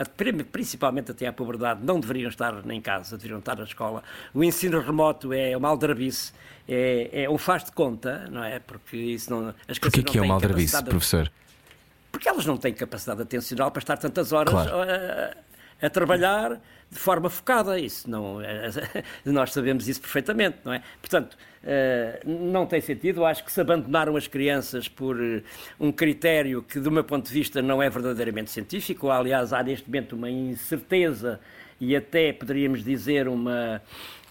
principalmente 0.51 1.11
até 1.11 1.27
à 1.27 1.33
pobreza, 1.33 1.75
não 1.75 1.99
deveriam 1.99 2.29
estar 2.29 2.53
em 2.69 2.81
casa, 2.81 3.15
deveriam 3.17 3.39
estar 3.39 3.55
na 3.55 3.63
escola. 3.63 4.03
O 4.33 4.43
ensino 4.43 4.79
remoto 4.81 5.31
é 5.31 5.55
uma 5.55 5.69
aldrabice, 5.69 6.33
é, 6.67 7.23
é 7.23 7.29
um 7.29 7.37
faz 7.37 7.63
de 7.63 7.71
conta, 7.71 8.27
não 8.31 8.43
é? 8.43 8.59
Porque 8.59 8.97
isso 8.97 9.29
não. 9.29 9.53
As 9.67 9.77
Porquê 9.77 10.01
que 10.01 10.17
é 10.17 10.21
uma 10.21 10.33
aldrabice, 10.33 10.83
de... 10.83 10.89
professor? 10.89 11.31
Porque 12.11 12.29
elas 12.29 12.45
não 12.45 12.57
têm 12.57 12.73
capacidade 12.73 13.21
atencional 13.21 13.71
para 13.71 13.79
estar 13.79 13.97
tantas 13.97 14.31
horas 14.31 14.53
claro. 14.53 14.71
a, 15.81 15.85
a 15.87 15.89
trabalhar 15.89 16.61
de 16.91 16.99
forma 16.99 17.29
focada. 17.29 17.79
Isso 17.79 18.09
não, 18.09 18.37
nós 19.25 19.51
sabemos 19.51 19.87
isso 19.87 19.99
perfeitamente, 19.99 20.59
não 20.63 20.73
é? 20.73 20.81
Portanto, 21.01 21.35
eh, 21.35 21.52
não 22.25 22.65
tem 22.65 22.81
sentido. 22.81 23.25
Acho 23.25 23.43
que 23.43 23.51
se 23.51 23.61
abandonaram 23.61 24.15
as 24.15 24.27
crianças 24.27 24.87
por 24.87 25.19
eh, 25.21 25.41
um 25.79 25.91
critério 25.91 26.61
que, 26.61 26.79
do 26.79 26.91
meu 26.91 27.03
ponto 27.03 27.27
de 27.27 27.33
vista, 27.33 27.61
não 27.61 27.81
é 27.81 27.89
verdadeiramente 27.89 28.51
científico. 28.51 29.09
Aliás, 29.09 29.53
há 29.53 29.63
neste 29.63 29.87
momento 29.87 30.13
uma 30.13 30.29
incerteza 30.29 31.39
e 31.79 31.95
até 31.95 32.33
poderíamos 32.33 32.83
dizer 32.83 33.27
uma, 33.27 33.81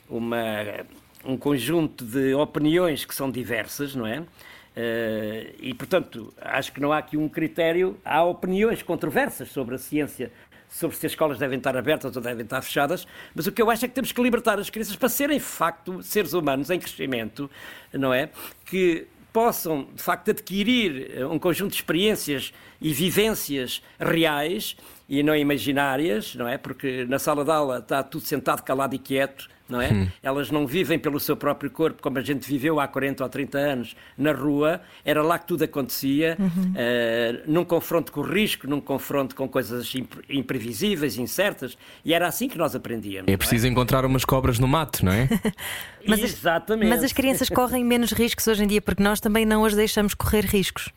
uma, 0.08 0.84
um 1.24 1.36
conjunto 1.36 2.04
de 2.04 2.34
opiniões 2.34 3.04
que 3.04 3.14
são 3.14 3.30
diversas, 3.30 3.94
não 3.94 4.06
é? 4.06 4.20
Uh, 4.20 5.52
e, 5.60 5.74
portanto, 5.74 6.32
acho 6.40 6.72
que 6.72 6.80
não 6.80 6.92
há 6.92 6.98
aqui 6.98 7.16
um 7.16 7.28
critério. 7.28 7.98
Há 8.04 8.24
opiniões 8.24 8.82
controversas 8.82 9.50
sobre 9.50 9.74
a 9.74 9.78
ciência 9.78 10.30
sobre 10.72 10.96
se 10.96 11.06
as 11.06 11.12
escolas 11.12 11.38
devem 11.38 11.58
estar 11.58 11.76
abertas 11.76 12.16
ou 12.16 12.22
devem 12.22 12.44
estar 12.44 12.62
fechadas, 12.62 13.06
mas 13.34 13.46
o 13.46 13.52
que 13.52 13.60
eu 13.60 13.70
acho 13.70 13.84
é 13.84 13.88
que 13.88 13.94
temos 13.94 14.10
que 14.10 14.22
libertar 14.22 14.58
as 14.58 14.70
crianças 14.70 14.96
para 14.96 15.08
serem, 15.08 15.36
de 15.36 15.44
facto, 15.44 16.02
seres 16.02 16.32
humanos 16.32 16.70
em 16.70 16.80
crescimento, 16.80 17.50
não 17.92 18.12
é? 18.12 18.30
Que 18.64 19.06
possam, 19.32 19.86
de 19.94 20.02
facto, 20.02 20.30
adquirir 20.30 21.10
eh, 21.14 21.26
um 21.26 21.38
conjunto 21.38 21.70
de 21.70 21.76
experiências 21.76 22.52
e 22.80 22.92
vivências 22.92 23.82
reais 23.98 24.76
e 25.08 25.22
não 25.22 25.36
imaginárias, 25.36 26.34
não 26.34 26.48
é? 26.48 26.56
Porque 26.56 27.04
na 27.06 27.18
sala 27.18 27.44
de 27.44 27.50
aula 27.50 27.78
está 27.78 28.02
tudo 28.02 28.24
sentado, 28.24 28.62
calado 28.62 28.94
e 28.94 28.98
quieto, 28.98 29.48
não 29.72 29.80
é? 29.80 29.90
Hum. 29.90 30.08
Elas 30.22 30.50
não 30.50 30.66
vivem 30.66 30.98
pelo 30.98 31.18
seu 31.18 31.36
próprio 31.36 31.70
corpo 31.70 32.02
como 32.02 32.18
a 32.18 32.22
gente 32.22 32.46
viveu 32.46 32.78
há 32.78 32.86
40 32.86 33.24
ou 33.24 33.28
30 33.28 33.58
anos 33.58 33.96
na 34.16 34.32
rua. 34.32 34.80
Era 35.04 35.22
lá 35.22 35.38
que 35.38 35.46
tudo 35.46 35.64
acontecia, 35.64 36.36
uhum. 36.38 36.46
uh, 36.46 37.42
num 37.46 37.64
confronto 37.64 38.12
com 38.12 38.20
o 38.20 38.22
risco, 38.22 38.68
num 38.68 38.80
confronto 38.80 39.34
com 39.34 39.48
coisas 39.48 39.92
imprevisíveis, 40.28 41.16
incertas, 41.16 41.76
e 42.04 42.12
era 42.12 42.28
assim 42.28 42.48
que 42.48 42.58
nós 42.58 42.76
aprendíamos. 42.76 43.32
É 43.32 43.36
preciso 43.36 43.66
é? 43.66 43.70
encontrar 43.70 44.04
umas 44.04 44.24
cobras 44.24 44.58
no 44.58 44.68
mato, 44.68 45.04
não 45.04 45.12
é? 45.12 45.28
mas 46.06 46.20
Exatamente. 46.20 46.92
As, 46.92 46.98
mas 46.98 47.04
as 47.04 47.12
crianças 47.12 47.48
correm 47.48 47.84
menos 47.84 48.12
riscos 48.12 48.46
hoje 48.46 48.62
em 48.62 48.66
dia 48.66 48.82
porque 48.82 49.02
nós 49.02 49.20
também 49.20 49.46
não 49.46 49.64
as 49.64 49.74
deixamos 49.74 50.14
correr 50.14 50.44
riscos. 50.44 50.90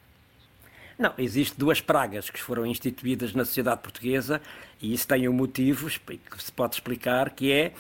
Não, 0.98 1.14
existem 1.18 1.58
duas 1.58 1.82
pragas 1.82 2.30
que 2.30 2.42
foram 2.42 2.66
instituídas 2.66 3.34
na 3.34 3.44
sociedade 3.44 3.82
portuguesa 3.82 4.42
e 4.82 4.94
isso 4.94 5.06
tem 5.06 5.28
um 5.28 5.34
motivo 5.34 5.90
que 5.90 6.44
se 6.44 6.52
pode 6.52 6.76
explicar, 6.76 7.32
que 7.32 7.52
é 7.52 7.74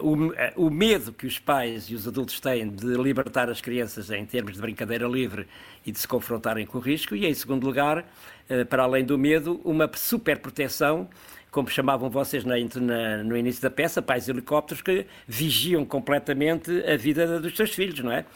uh, 0.00 0.06
o, 0.06 0.28
uh, 0.28 0.34
o, 0.56 0.70
medo 0.70 1.12
que 1.12 1.26
os 1.26 1.38
pais 1.38 1.84
e 1.90 1.94
os 1.94 2.08
adultos 2.08 2.40
têm 2.40 2.68
de 2.68 2.86
libertar 2.86 3.50
as 3.50 3.60
crianças 3.60 4.10
em 4.10 4.24
termos 4.24 4.54
de 4.54 4.60
brincadeira 4.60 5.06
livre 5.06 5.46
e 5.84 5.92
de 5.92 5.98
se 5.98 6.08
confrontarem 6.08 6.64
com 6.64 6.78
o 6.78 6.80
risco, 6.80 7.14
e 7.14 7.26
em 7.26 7.34
segundo 7.34 7.66
lugar, 7.66 7.98
uh, 7.98 8.64
para 8.66 8.84
além 8.84 9.04
do 9.04 9.18
medo, 9.18 9.60
uma 9.62 9.90
super 9.94 10.38
proteção 10.38 11.08
como 11.50 11.70
chamavam 11.70 12.10
vocês 12.10 12.44
na, 12.44 12.54
na, 12.82 13.24
no 13.24 13.34
início 13.34 13.62
da 13.62 13.70
peça, 13.70 14.02
pais 14.02 14.28
helicópteros 14.28 14.82
que 14.82 15.06
vigiam 15.26 15.86
completamente 15.86 16.70
a 16.84 16.98
vida 16.98 17.40
dos 17.40 17.56
seus 17.56 17.70
filhos, 17.70 18.00
não 18.00 18.12
é? 18.12 18.26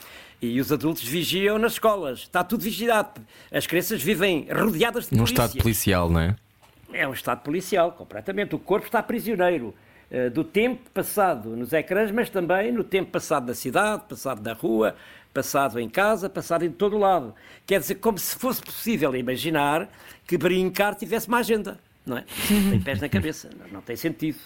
E 0.43 0.61
os 0.61 0.73
adultos 0.73 1.03
vigiam 1.03 1.59
nas 1.59 1.73
escolas. 1.73 2.21
Está 2.21 2.43
tudo 2.43 2.63
vigiado. 2.63 3.21
As 3.53 3.67
crianças 3.67 4.03
vivem 4.03 4.49
rodeadas 4.51 5.09
de 5.09 5.17
Num 5.17 5.25
estado 5.25 5.57
policial, 5.59 6.09
não 6.09 6.21
é? 6.21 6.37
É 6.93 7.07
um 7.07 7.13
estado 7.13 7.43
policial, 7.43 7.93
completamente. 7.93 8.55
O 8.55 8.59
corpo 8.59 8.87
está 8.87 9.03
prisioneiro 9.03 9.75
uh, 10.11 10.31
do 10.31 10.43
tempo 10.43 10.91
passado 10.95 11.51
nos 11.51 11.73
ecrãs, 11.73 12.11
mas 12.11 12.31
também 12.31 12.73
no 12.73 12.83
tempo 12.83 13.11
passado 13.11 13.47
na 13.47 13.55
cidade, 13.55 14.05
passado 14.09 14.43
na 14.43 14.55
rua, 14.55 14.97
passado 15.33 15.79
em 15.79 15.89
casa, 15.89 16.29
passado 16.29 16.65
em 16.65 16.71
todo 16.71 16.99
lado. 16.99 17.35
Quer 17.67 17.81
dizer, 17.81 17.97
como 17.97 18.19
se 18.19 18.35
fosse 18.37 18.63
possível 18.63 19.15
imaginar 19.15 19.89
que 20.27 20.37
brincar 20.39 20.95
tivesse 20.95 21.29
uma 21.29 21.39
agenda, 21.39 21.79
não 22.05 22.19
é? 22.19 22.25
Tem 22.49 22.81
pés 22.81 23.01
na 23.01 23.09
cabeça, 23.09 23.51
não, 23.59 23.69
não 23.75 23.81
tem 23.81 23.97
sentido. 23.97 24.39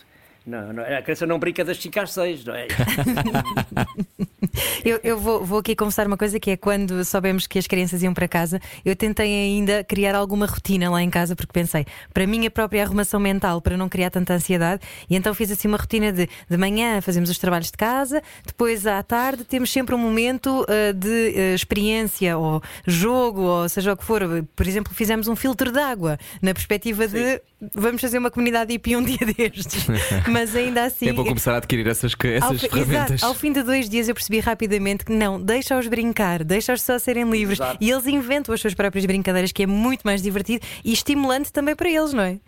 Não, 0.47 0.73
não, 0.75 0.83
a 0.83 1.01
criança 1.01 1.27
não 1.27 1.39
brinca 1.39 1.65
das 1.65 1.79
5 1.79 2.01
às 2.01 2.13
6, 2.13 2.45
não 2.45 2.55
é? 2.55 2.67
eu, 4.85 5.01
eu 5.03 5.19
vou, 5.19 5.45
vou, 5.45 5.59
aqui 5.59 5.75
confessar 5.77 6.07
uma 6.07 6.17
coisa 6.17 6.39
que 6.41 6.51
é 6.51 6.57
quando 6.57 7.05
soubemos 7.05 7.47
que 7.47 7.59
as 7.59 7.67
crianças 7.67 8.03
iam 8.03 8.15
para 8.15 8.29
casa, 8.29 8.61
eu 8.85 8.95
tentei 8.97 9.33
ainda 9.33 9.85
criar 9.85 10.15
alguma 10.15 10.47
rotina 10.47 10.91
lá 10.91 11.03
em 11.03 11.11
casa, 11.11 11.37
porque 11.37 11.53
pensei, 11.53 11.87
para 12.13 12.25
a 12.25 12.51
própria 12.51 12.83
arrumação 12.83 13.21
mental, 13.21 13.61
para 13.61 13.77
não 13.77 13.89
criar 13.89 14.11
tanta 14.11 14.35
ansiedade, 14.35 14.83
e 15.09 15.17
então 15.17 15.33
fiz 15.35 15.51
assim 15.51 15.69
uma 15.69 15.79
rotina 15.79 16.13
de 16.13 16.29
de 16.49 16.57
manhã 16.57 17.01
fazemos 17.01 17.31
os 17.31 17.39
trabalhos 17.39 17.71
de 17.71 17.77
casa, 17.77 18.23
depois 18.47 18.87
à 18.87 19.03
tarde 19.03 19.45
temos 19.45 19.73
sempre 19.73 19.95
um 19.95 19.99
momento 19.99 20.63
uh, 20.63 20.93
de 20.93 21.09
uh, 21.09 21.55
experiência 21.55 22.37
ou 22.39 22.63
jogo, 22.87 23.43
ou 23.43 23.69
seja 23.69 23.93
o 23.93 23.97
que 23.97 24.05
for. 24.05 24.23
Por 24.55 24.67
exemplo, 24.67 24.93
fizemos 24.95 25.29
um 25.29 25.37
filtro 25.37 25.73
de 25.73 25.79
água, 25.79 26.19
na 26.41 26.55
perspectiva 26.55 27.09
Sim. 27.09 27.17
de 27.17 27.43
vamos 27.73 28.01
fazer 28.01 28.19
uma 28.19 28.31
comunidade 28.31 28.73
hippie 28.73 28.97
um 28.97 29.03
dia 29.03 29.19
destes. 29.37 29.87
Mas 30.29 30.55
ainda 30.55 30.85
assim. 30.85 31.09
É 31.09 31.13
para 31.13 31.25
começar 31.25 31.55
a 31.55 31.57
adquirir 31.59 31.87
essas, 31.87 32.13
essas 32.13 32.51
ao, 32.51 32.59
ferramentas. 32.71 33.11
Exato, 33.13 33.27
ao 33.27 33.35
fim 33.35 33.53
de 33.53 33.63
dois 33.63 33.89
dias 33.89 34.09
eu 34.09 34.15
percebi 34.15 34.41
rapidamente 34.41 35.05
que 35.05 35.13
não, 35.13 35.41
deixa-os 35.41 35.87
brincar, 35.87 36.43
deixa-os 36.43 36.83
só 36.83 36.99
serem 36.99 37.31
livres. 37.31 37.61
Exato. 37.61 37.79
E 37.81 37.91
eles 37.91 38.07
inventam 38.07 38.55
as 38.55 38.61
suas 38.61 38.75
próprias 38.75 39.07
brincadeiras, 39.07 39.53
que 39.53 39.63
é 39.63 39.67
muito 39.67 40.03
mais 40.03 40.21
divertido 40.21 40.65
e 40.85 40.93
estimulante 40.93 41.53
também 41.53 41.75
para 41.75 41.89
eles, 41.89 42.13
não 42.13 42.23
é? 42.23 42.39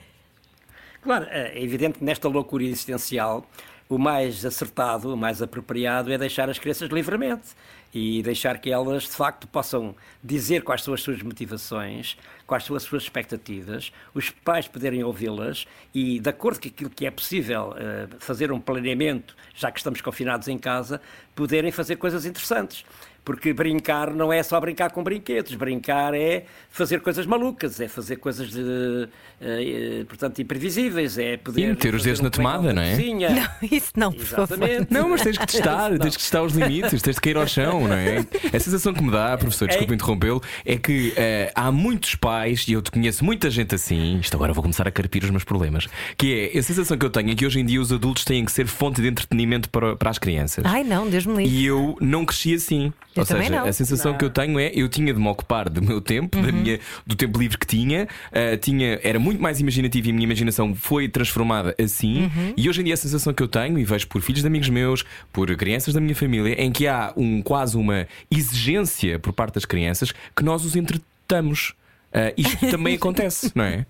Claro, 1.03 1.27
é 1.31 1.63
evidente 1.63 1.99
que 1.99 2.05
nesta 2.05 2.29
loucura 2.29 2.65
existencial 2.65 3.47
o 3.89 3.99
mais 3.99 4.45
acertado, 4.45 5.15
o 5.15 5.17
mais 5.17 5.41
apropriado 5.41 6.13
é 6.13 6.19
deixar 6.19 6.51
as 6.51 6.59
crianças 6.59 6.91
livremente 6.91 7.51
e 7.95 8.23
deixar 8.23 8.59
que 8.59 8.71
elas, 8.71 9.05
de 9.05 9.11
facto, 9.11 9.47
possam 9.47 9.95
dizer 10.23 10.63
quais 10.63 10.83
são 10.83 10.93
as 10.93 11.03
suas 11.03 11.23
motivações, 11.23 12.17
quais 12.47 12.65
são 12.65 12.77
as 12.77 12.83
suas 12.83 13.03
expectativas, 13.03 13.93
os 14.15 14.31
pais 14.31 14.69
poderem 14.69 15.03
ouvi-las 15.03 15.67
e, 15.93 16.21
de 16.21 16.31
acordo 16.31 16.61
com 16.61 16.69
aquilo 16.69 16.91
que 16.91 17.07
é 17.07 17.11
possível, 17.11 17.71
uh, 17.71 18.17
fazer 18.19 18.53
um 18.53 18.61
planeamento, 18.61 19.37
já 19.55 19.71
que 19.71 19.79
estamos 19.79 20.01
confinados 20.01 20.47
em 20.49 20.59
casa, 20.59 21.01
poderem 21.35 21.73
fazer 21.73 21.97
coisas 21.97 22.25
interessantes. 22.25 22.85
Porque 23.27 23.53
brincar 23.53 24.15
não 24.15 24.33
é 24.33 24.41
só 24.41 24.61
brincar 24.61 24.93
com 24.93 25.03
brinquedos, 25.03 25.53
brincar 25.57 26.15
é 26.15 26.45
fazer 26.71 27.01
coisas 27.01 27.27
malucas, 27.27 27.81
é 27.81 27.89
fazer 27.89 28.19
coisas 28.19 28.51
de, 28.51 28.61
uh, 28.61 30.05
portanto, 30.07 30.41
imprevisíveis, 30.41 31.19
é 31.19 31.37
poder. 31.37 31.61
E 31.61 31.67
meter 31.67 31.93
os 31.93 32.05
dedos 32.05 32.21
um 32.21 32.23
na 32.23 32.31
tomada, 32.31 32.73
não 32.73 32.81
é? 32.81 32.93
Cozinha. 32.93 33.31
Não, 33.31 33.69
isso 33.69 33.93
não, 33.97 34.13
por 34.13 34.23
Exatamente. 34.23 34.73
favor. 34.75 34.87
Não, 34.91 35.09
mas 35.09 35.23
tens 35.23 35.39
que 35.39 35.45
testar, 35.45 35.99
tens 35.99 36.17
que 36.17 36.23
testar 36.23 36.43
os 36.45 36.53
limites, 36.53 37.03
tens 37.03 37.17
de 37.17 37.21
cair 37.21 37.37
ao 37.37 37.49
chão, 37.49 37.89
não 37.89 37.97
é? 37.97 38.19
A 38.55 38.61
sensação 38.61 38.95
que 38.95 39.03
me 39.03 39.11
dá, 39.11 39.37
professor, 39.37 39.67
desculpe 39.67 39.93
é... 39.93 39.97
interrompê-lo, 39.97 40.41
é 40.65 40.77
que 40.77 41.09
uh, 41.09 41.51
há 41.53 41.73
muitos 41.73 42.15
pais, 42.15 42.69
e 42.69 42.75
eu 42.75 42.81
te 42.81 42.93
conheço 42.93 43.25
muita 43.25 43.51
gente 43.51 43.75
assim, 43.75 44.21
isto 44.21 44.37
agora 44.37 44.53
vou 44.53 44.63
começar 44.63 44.87
a 44.87 44.91
carpir 44.93 45.25
os 45.25 45.31
meus 45.31 45.43
problemas, 45.43 45.89
que 46.17 46.53
é 46.55 46.59
a 46.61 46.63
sensação 46.63 46.97
que 46.97 47.05
eu 47.05 47.11
tenho 47.11 47.33
é 47.33 47.35
que 47.35 47.45
hoje 47.45 47.59
em 47.59 47.67
dia 47.67 47.81
os 47.81 47.93
adultos 47.93 48.25
têm 48.25 48.45
que 48.45 48.53
ser 48.53 48.69
fonte 48.69 49.03
de 49.03 49.09
entretenimento 49.09 49.69
para, 49.69 49.97
para 49.97 50.11
as 50.11 50.19
crianças. 50.19 50.65
Ai 50.65 50.85
não, 50.85 51.11
Deus 51.11 51.27
me 51.27 51.39
livre. 51.39 51.53
E 51.53 51.67
eu 51.67 51.99
não 52.01 52.25
cresci 52.25 52.55
assim. 52.55 52.93
Eu 53.17 53.23
Ou 53.23 53.27
seja, 53.27 53.51
não. 53.51 53.65
a 53.67 53.73
sensação 53.73 54.13
não. 54.13 54.19
que 54.19 54.25
eu 54.25 54.31
tenho 54.31 54.59
é 54.59 54.71
eu 54.75 54.89
tinha 54.89 55.13
de 55.13 55.19
me 55.19 55.29
ocupar 55.29 55.71
do 55.71 55.81
meu 55.83 56.01
tempo, 56.01 56.37
uhum. 56.37 56.45
da 56.45 56.53
minha, 56.53 56.79
do 57.07 57.17
tempo 57.17 57.39
livre 57.39 57.57
que 57.57 57.67
tinha, 57.67 58.07
uh, 58.31 58.57
tinha, 58.59 59.01
era 59.03 59.19
muito 59.19 59.41
mais 59.41 59.59
imaginativo 59.59 60.09
e 60.09 60.11
a 60.11 60.13
minha 60.13 60.25
imaginação 60.25 60.75
foi 60.75 61.09
transformada 61.09 61.75
assim. 61.83 62.25
Uhum. 62.25 62.55
E 62.57 62.69
hoje 62.69 62.83
em 62.83 62.85
dia 62.85 62.95
a 62.95 62.97
sensação 62.97 63.33
que 63.33 63.43
eu 63.43 63.49
tenho, 63.49 63.79
e 63.79 63.85
vejo 63.85 64.07
por 64.09 64.21
filhos 64.21 64.43
de 64.43 64.47
amigos 64.47 64.69
meus, 64.69 65.05
por 65.33 65.55
crianças 65.57 65.95
da 65.95 66.01
minha 66.01 66.15
família, 66.15 66.61
em 66.61 66.71
que 66.71 66.87
há 66.87 67.13
um, 67.17 67.41
quase 67.41 67.77
uma 67.77 68.07
exigência 68.31 69.19
por 69.19 69.33
parte 69.33 69.55
das 69.55 69.65
crianças 69.65 70.13
que 70.35 70.43
nós 70.43 70.65
os 70.65 70.77
entretamos. 70.77 71.75
Uh, 72.13 72.33
isto 72.37 72.59
também 72.71 72.97
acontece, 72.97 73.51
não 73.55 73.65
é? 73.65 73.87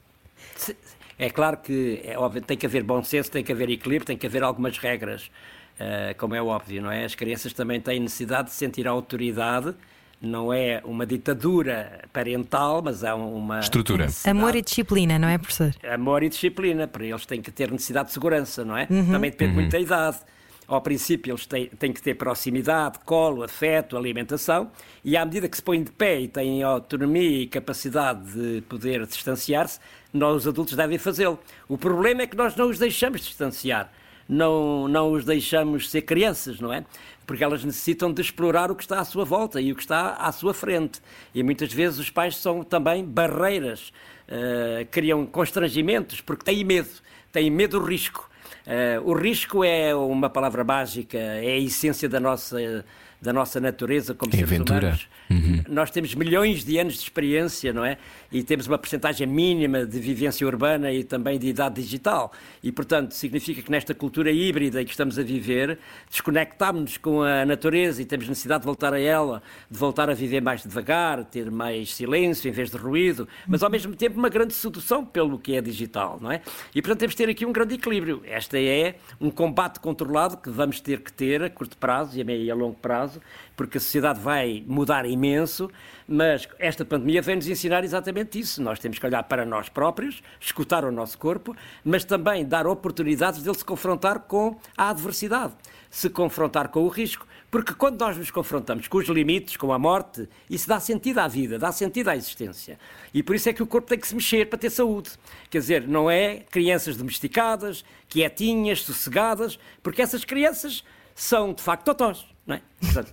É 1.19 1.31
claro 1.31 1.57
que 1.57 2.01
é 2.05 2.19
óbvio, 2.19 2.43
tem 2.43 2.57
que 2.57 2.67
haver 2.67 2.83
bom 2.83 3.03
senso, 3.03 3.31
tem 3.31 3.43
que 3.43 3.51
haver 3.51 3.71
equilíbrio, 3.71 4.07
tem 4.07 4.17
que 4.17 4.27
haver 4.27 4.43
algumas 4.43 4.79
regras. 4.79 5.31
Uh, 5.79 6.17
como 6.17 6.35
é 6.35 6.43
óbvio, 6.43 6.83
não 6.83 6.91
é? 6.91 7.05
As 7.05 7.15
crianças 7.15 7.53
também 7.53 7.81
têm 7.81 8.01
necessidade 8.01 8.49
de 8.49 8.55
sentir 8.55 8.89
a 8.89 8.91
autoridade. 8.91 9.75
Não 10.21 10.51
é 10.51 10.81
uma 10.83 11.05
ditadura 11.05 12.01
parental, 12.11 12.81
mas 12.83 13.03
é 13.03 13.13
uma 13.13 13.61
estrutura. 13.61 14.07
Amor 14.25 14.57
e 14.57 14.63
disciplina, 14.63 15.19
não 15.19 15.29
é, 15.29 15.37
professor? 15.37 15.75
Amor 15.93 16.23
e 16.23 16.31
disciplina. 16.31 16.89
Para 16.89 17.05
eles 17.05 17.27
têm 17.27 17.43
que 17.43 17.51
ter 17.51 17.71
necessidade 17.71 18.09
de 18.09 18.15
segurança, 18.15 18.65
não 18.65 18.77
é? 18.77 18.87
Uhum. 18.89 19.13
Também 19.13 19.31
depende 19.31 19.51
uhum. 19.51 19.61
muito 19.61 19.73
da 19.73 19.79
idade. 19.79 20.19
Ao 20.67 20.81
princípio, 20.81 21.33
eles 21.33 21.47
têm, 21.47 21.67
têm, 21.67 21.93
que 21.93 22.03
ter 22.03 22.15
proximidade, 22.15 22.99
colo, 23.05 23.45
afeto, 23.45 23.97
alimentação, 23.97 24.69
e 25.05 25.17
à 25.17 25.25
medida 25.25 25.49
que 25.49 25.57
se 25.57 25.63
põem 25.63 25.85
de 25.85 25.93
pé 25.93 26.21
e 26.21 26.27
têm 26.27 26.63
autonomia 26.63 27.43
e 27.43 27.47
capacidade 27.47 28.33
de 28.33 28.63
poder 28.63 29.07
distanciar-se, 29.07 29.79
nós, 30.13 30.39
os 30.39 30.49
adultos, 30.49 30.75
devem 30.75 30.99
fazê-lo. 30.99 31.39
O 31.69 31.79
problema 31.79 32.23
é 32.23 32.27
que 32.27 32.37
nós 32.37 32.57
não 32.57 32.69
os 32.69 32.81
deixamos 32.81 33.21
distanciar 33.21 33.93
não, 34.29 34.89
não 34.89 35.13
os 35.13 35.25
deixamos 35.25 35.91
ser 35.91 36.03
crianças, 36.03 36.61
não 36.61 36.73
é? 36.73 36.85
Porque 37.27 37.43
elas 37.43 37.65
necessitam 37.65 38.13
de 38.13 38.23
explorar 38.23 38.71
o 38.71 38.77
que 38.77 38.83
está 38.83 39.01
à 39.01 39.05
sua 39.05 39.25
volta 39.25 39.61
e 39.61 39.73
o 39.73 39.75
que 39.75 39.83
está 39.83 40.15
à 40.15 40.31
sua 40.33 40.55
frente. 40.55 41.01
E 41.35 41.43
muitas 41.43 41.73
vezes 41.73 41.99
os 41.99 42.11
pais 42.11 42.37
são 42.37 42.63
também 42.63 43.05
barreiras, 43.05 43.93
uh, 44.29 44.87
criam 44.91 45.27
constrangimentos 45.27 46.21
porque 46.21 46.45
têm 46.45 46.65
medo, 46.65 46.91
têm 47.33 47.51
medo 47.51 47.79
do 47.81 47.85
risco. 47.85 48.31
Uh, 48.67 49.11
o 49.11 49.15
risco 49.15 49.65
é 49.65 49.95
uma 49.95 50.31
palavra 50.31 50.65
mágica, 50.65 51.19
é 51.19 51.53
a 51.53 51.59
essência 51.59 52.09
da 52.09 52.21
nossa 52.21 52.85
da 53.21 53.33
nossa 53.33 53.61
natureza 53.61 54.15
como 54.15 54.33
é 54.33 54.37
seres 54.37 54.53
aventura. 54.53 54.79
humanos. 54.79 55.09
Uhum. 55.31 55.63
Nós 55.69 55.91
temos 55.91 56.15
milhões 56.15 56.65
de 56.65 56.79
anos 56.79 56.95
de 56.95 57.01
experiência, 57.01 57.73
não 57.73 57.85
é? 57.85 57.99
E 58.31 58.43
temos 58.43 58.67
uma 58.67 58.79
percentagem 58.79 59.27
mínima 59.27 59.85
de 59.85 59.99
vivência 59.99 60.47
urbana 60.47 60.93
e 60.93 61.03
também 61.03 61.39
de 61.39 61.49
idade 61.49 61.83
digital. 61.83 62.33
E, 62.63 62.71
portanto, 62.71 63.13
significa 63.13 63.63
que 63.63 63.71
nesta 63.71 63.95
cultura 63.95 64.31
híbrida 64.31 64.85
que 64.85 64.91
estamos 64.91 65.19
a 65.19 65.23
viver, 65.23 65.79
desconectámos-nos 66.11 66.97
com 66.99 67.23
a 67.23 67.45
natureza 67.45 68.03
e 68.03 68.05
temos 68.05 68.29
necessidade 68.29 68.61
de 68.61 68.67
voltar 68.67 68.93
a 68.93 69.01
ela, 69.01 69.43
de 69.71 69.79
voltar 69.79 70.11
a 70.11 70.15
viver 70.15 70.41
mais 70.41 70.63
devagar, 70.63 71.25
ter 71.25 71.51
mais 71.51 71.95
silêncio 71.95 72.49
em 72.49 72.53
vez 72.53 72.71
de 72.71 72.77
ruído, 72.77 73.27
mas 73.47 73.63
ao 73.63 73.71
mesmo 73.71 73.95
tempo 73.97 74.19
uma 74.19 74.29
grande 74.29 74.55
sedução 74.55 75.05
pelo 75.05 75.39
que 75.39 75.57
é 75.57 75.61
digital, 75.61 76.19
não 76.21 76.31
é? 76.31 76.43
E, 76.75 76.83
portanto, 76.83 77.01
temos 77.01 77.15
de 77.15 77.19
ter 77.19 77.31
aqui 77.31 77.47
um 77.47 77.53
grande 77.53 77.75
equilíbrio. 77.75 78.23
Esta 78.25 78.59
é 78.59 78.97
um 79.21 79.31
combate 79.31 79.81
controlado 79.81 80.37
que 80.37 80.51
vamos 80.51 80.81
ter 80.81 81.01
que 81.01 81.13
ter 81.13 81.43
a 81.43 81.51
curto 81.51 81.77
prazo 81.77 82.19
e 82.19 82.21
a 82.21 82.25
meio 82.25 82.43
e 82.43 82.51
a 82.51 82.55
longo 82.55 82.77
prazo 82.77 83.06
prazo, 83.07 83.21
porque 83.57 83.79
a 83.79 83.81
sociedade 83.81 84.21
vai 84.21 84.63
mudar 84.67 85.07
imenso, 85.07 85.71
mas 86.07 86.49
esta 86.59 86.85
pandemia 86.85 87.23
vem-nos 87.23 87.49
ensinar 87.49 87.85
exatamente 87.85 88.39
isso. 88.39 88.63
Nós 88.63 88.79
temos 88.79 88.99
que 88.99 89.07
olhar 89.07 89.23
para 89.23 89.45
nós 89.47 89.69
próprios, 89.69 90.23
escutar 90.41 90.85
o 90.85 90.93
nosso 90.93 91.17
corpo, 91.19 91.55
mas 91.85 92.05
também 92.05 92.45
dar 92.45 92.67
oportunidades 92.67 93.43
dele 93.43 93.57
se 93.57 93.65
confrontar 93.65 94.21
com 94.21 94.57
a 94.77 94.91
adversidade, 94.91 95.55
se 95.91 96.11
confrontar 96.11 96.69
com 96.69 96.85
o 96.85 96.89
risco. 96.89 97.27
Porque 97.51 97.73
quando 97.73 97.99
nós 98.01 98.17
nos 98.17 98.31
confrontamos 98.31 98.89
com 98.89 98.99
os 98.99 99.07
limites, 99.09 99.57
com 99.57 99.73
a 99.73 99.79
morte, 99.79 100.29
isso 100.51 100.69
dá 100.69 100.81
sentido 100.81 101.21
à 101.21 101.29
vida, 101.29 101.59
dá 101.59 101.71
sentido 101.71 102.09
à 102.09 102.17
existência. 102.17 102.79
E 103.15 103.23
por 103.23 103.37
isso 103.37 103.49
é 103.49 103.53
que 103.53 103.63
o 103.63 103.67
corpo 103.67 103.89
tem 103.89 103.99
que 103.99 104.07
se 104.07 104.15
mexer 104.15 104.49
para 104.49 104.59
ter 104.59 104.69
saúde. 104.69 105.11
Quer 105.49 105.61
dizer, 105.61 105.89
não 105.89 106.11
é 106.11 106.41
crianças 106.51 106.97
domesticadas, 106.97 107.85
quietinhas, 108.09 108.83
sossegadas, 108.83 109.59
porque 109.83 110.03
essas 110.03 110.25
crianças 110.25 110.85
são 111.15 111.55
de 111.55 111.63
facto 111.63 111.85
totós. 111.85 112.36
É? 112.49 112.61
Portanto, 112.81 113.11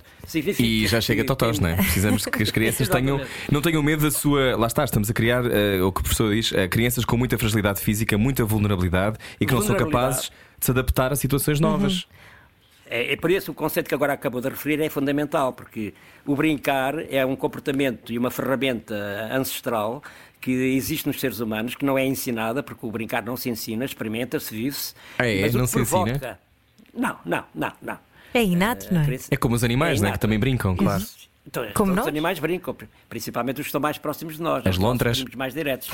e 0.59 0.85
já 0.85 1.01
chega 1.01 1.23
a 1.23 1.25
totós, 1.25 1.59
não 1.59 1.69
é? 1.69 1.75
Precisamos 1.75 2.23
que 2.23 2.43
as 2.43 2.49
crianças 2.51 2.87
tenham, 2.87 3.19
não 3.51 3.61
tenham 3.61 3.81
medo 3.81 4.03
da 4.03 4.11
sua. 4.11 4.55
Lá 4.55 4.67
está, 4.67 4.83
estamos 4.83 5.09
a 5.09 5.13
criar 5.13 5.43
uh, 5.43 5.87
o 5.87 5.91
que 5.91 6.01
o 6.01 6.03
professor 6.03 6.33
diz: 6.33 6.51
uh, 6.51 6.69
crianças 6.69 7.03
com 7.03 7.17
muita 7.17 7.37
fragilidade 7.37 7.81
física, 7.81 8.15
muita 8.17 8.45
vulnerabilidade 8.45 9.17
e 9.41 9.45
que 9.45 9.53
não 9.53 9.61
são 9.61 9.75
capazes 9.75 10.31
de 10.59 10.65
se 10.65 10.71
adaptar 10.71 11.11
a 11.11 11.15
situações 11.15 11.59
novas. 11.59 12.03
Uhum. 12.03 12.09
É, 12.85 13.13
é 13.13 13.15
por 13.15 13.31
isso 13.31 13.51
o 13.51 13.55
conceito 13.55 13.87
que 13.87 13.95
agora 13.95 14.13
acabou 14.13 14.39
de 14.39 14.49
referir 14.49 14.79
é 14.81 14.87
fundamental, 14.87 15.51
porque 15.51 15.95
o 16.27 16.35
brincar 16.35 16.93
é 17.11 17.25
um 17.25 17.35
comportamento 17.35 18.13
e 18.13 18.19
uma 18.19 18.29
ferramenta 18.29 18.95
ancestral 19.31 20.03
que 20.39 20.51
existe 20.51 21.07
nos 21.07 21.19
seres 21.19 21.39
humanos, 21.39 21.73
que 21.73 21.83
não 21.85 21.97
é 21.97 22.05
ensinada, 22.05 22.61
porque 22.61 22.85
o 22.85 22.91
brincar 22.91 23.23
não 23.23 23.35
se 23.35 23.49
ensina, 23.49 23.83
experimenta-se, 23.83 24.53
vive-se. 24.53 24.93
Ah, 25.17 25.25
é, 25.25 25.41
mas 25.41 25.55
não 25.55 25.65
se 25.65 25.73
provoca... 25.73 26.11
ensina? 26.11 26.39
Não, 26.93 27.17
não, 27.25 27.43
não, 27.55 27.71
não. 27.81 27.97
É 28.33 28.43
inato, 28.43 28.93
não 28.93 29.01
é? 29.01 29.17
É 29.29 29.37
como 29.37 29.55
os 29.55 29.63
animais, 29.63 30.01
é 30.01 30.05
né? 30.05 30.11
que 30.11 30.19
também 30.19 30.39
brincam, 30.39 30.75
claro. 30.75 31.03
Então, 31.45 31.65
Como 31.73 31.91
todos 31.91 32.03
os 32.03 32.07
animais 32.07 32.39
brincam, 32.39 32.75
principalmente 33.09 33.57
os 33.57 33.65
que 33.65 33.67
estão 33.67 33.81
mais 33.81 33.97
próximos 33.97 34.37
de 34.37 34.41
nós. 34.41 34.65
As 34.65 34.77
lontras. 34.77 35.23
mais 35.35 35.53
diretos. 35.53 35.89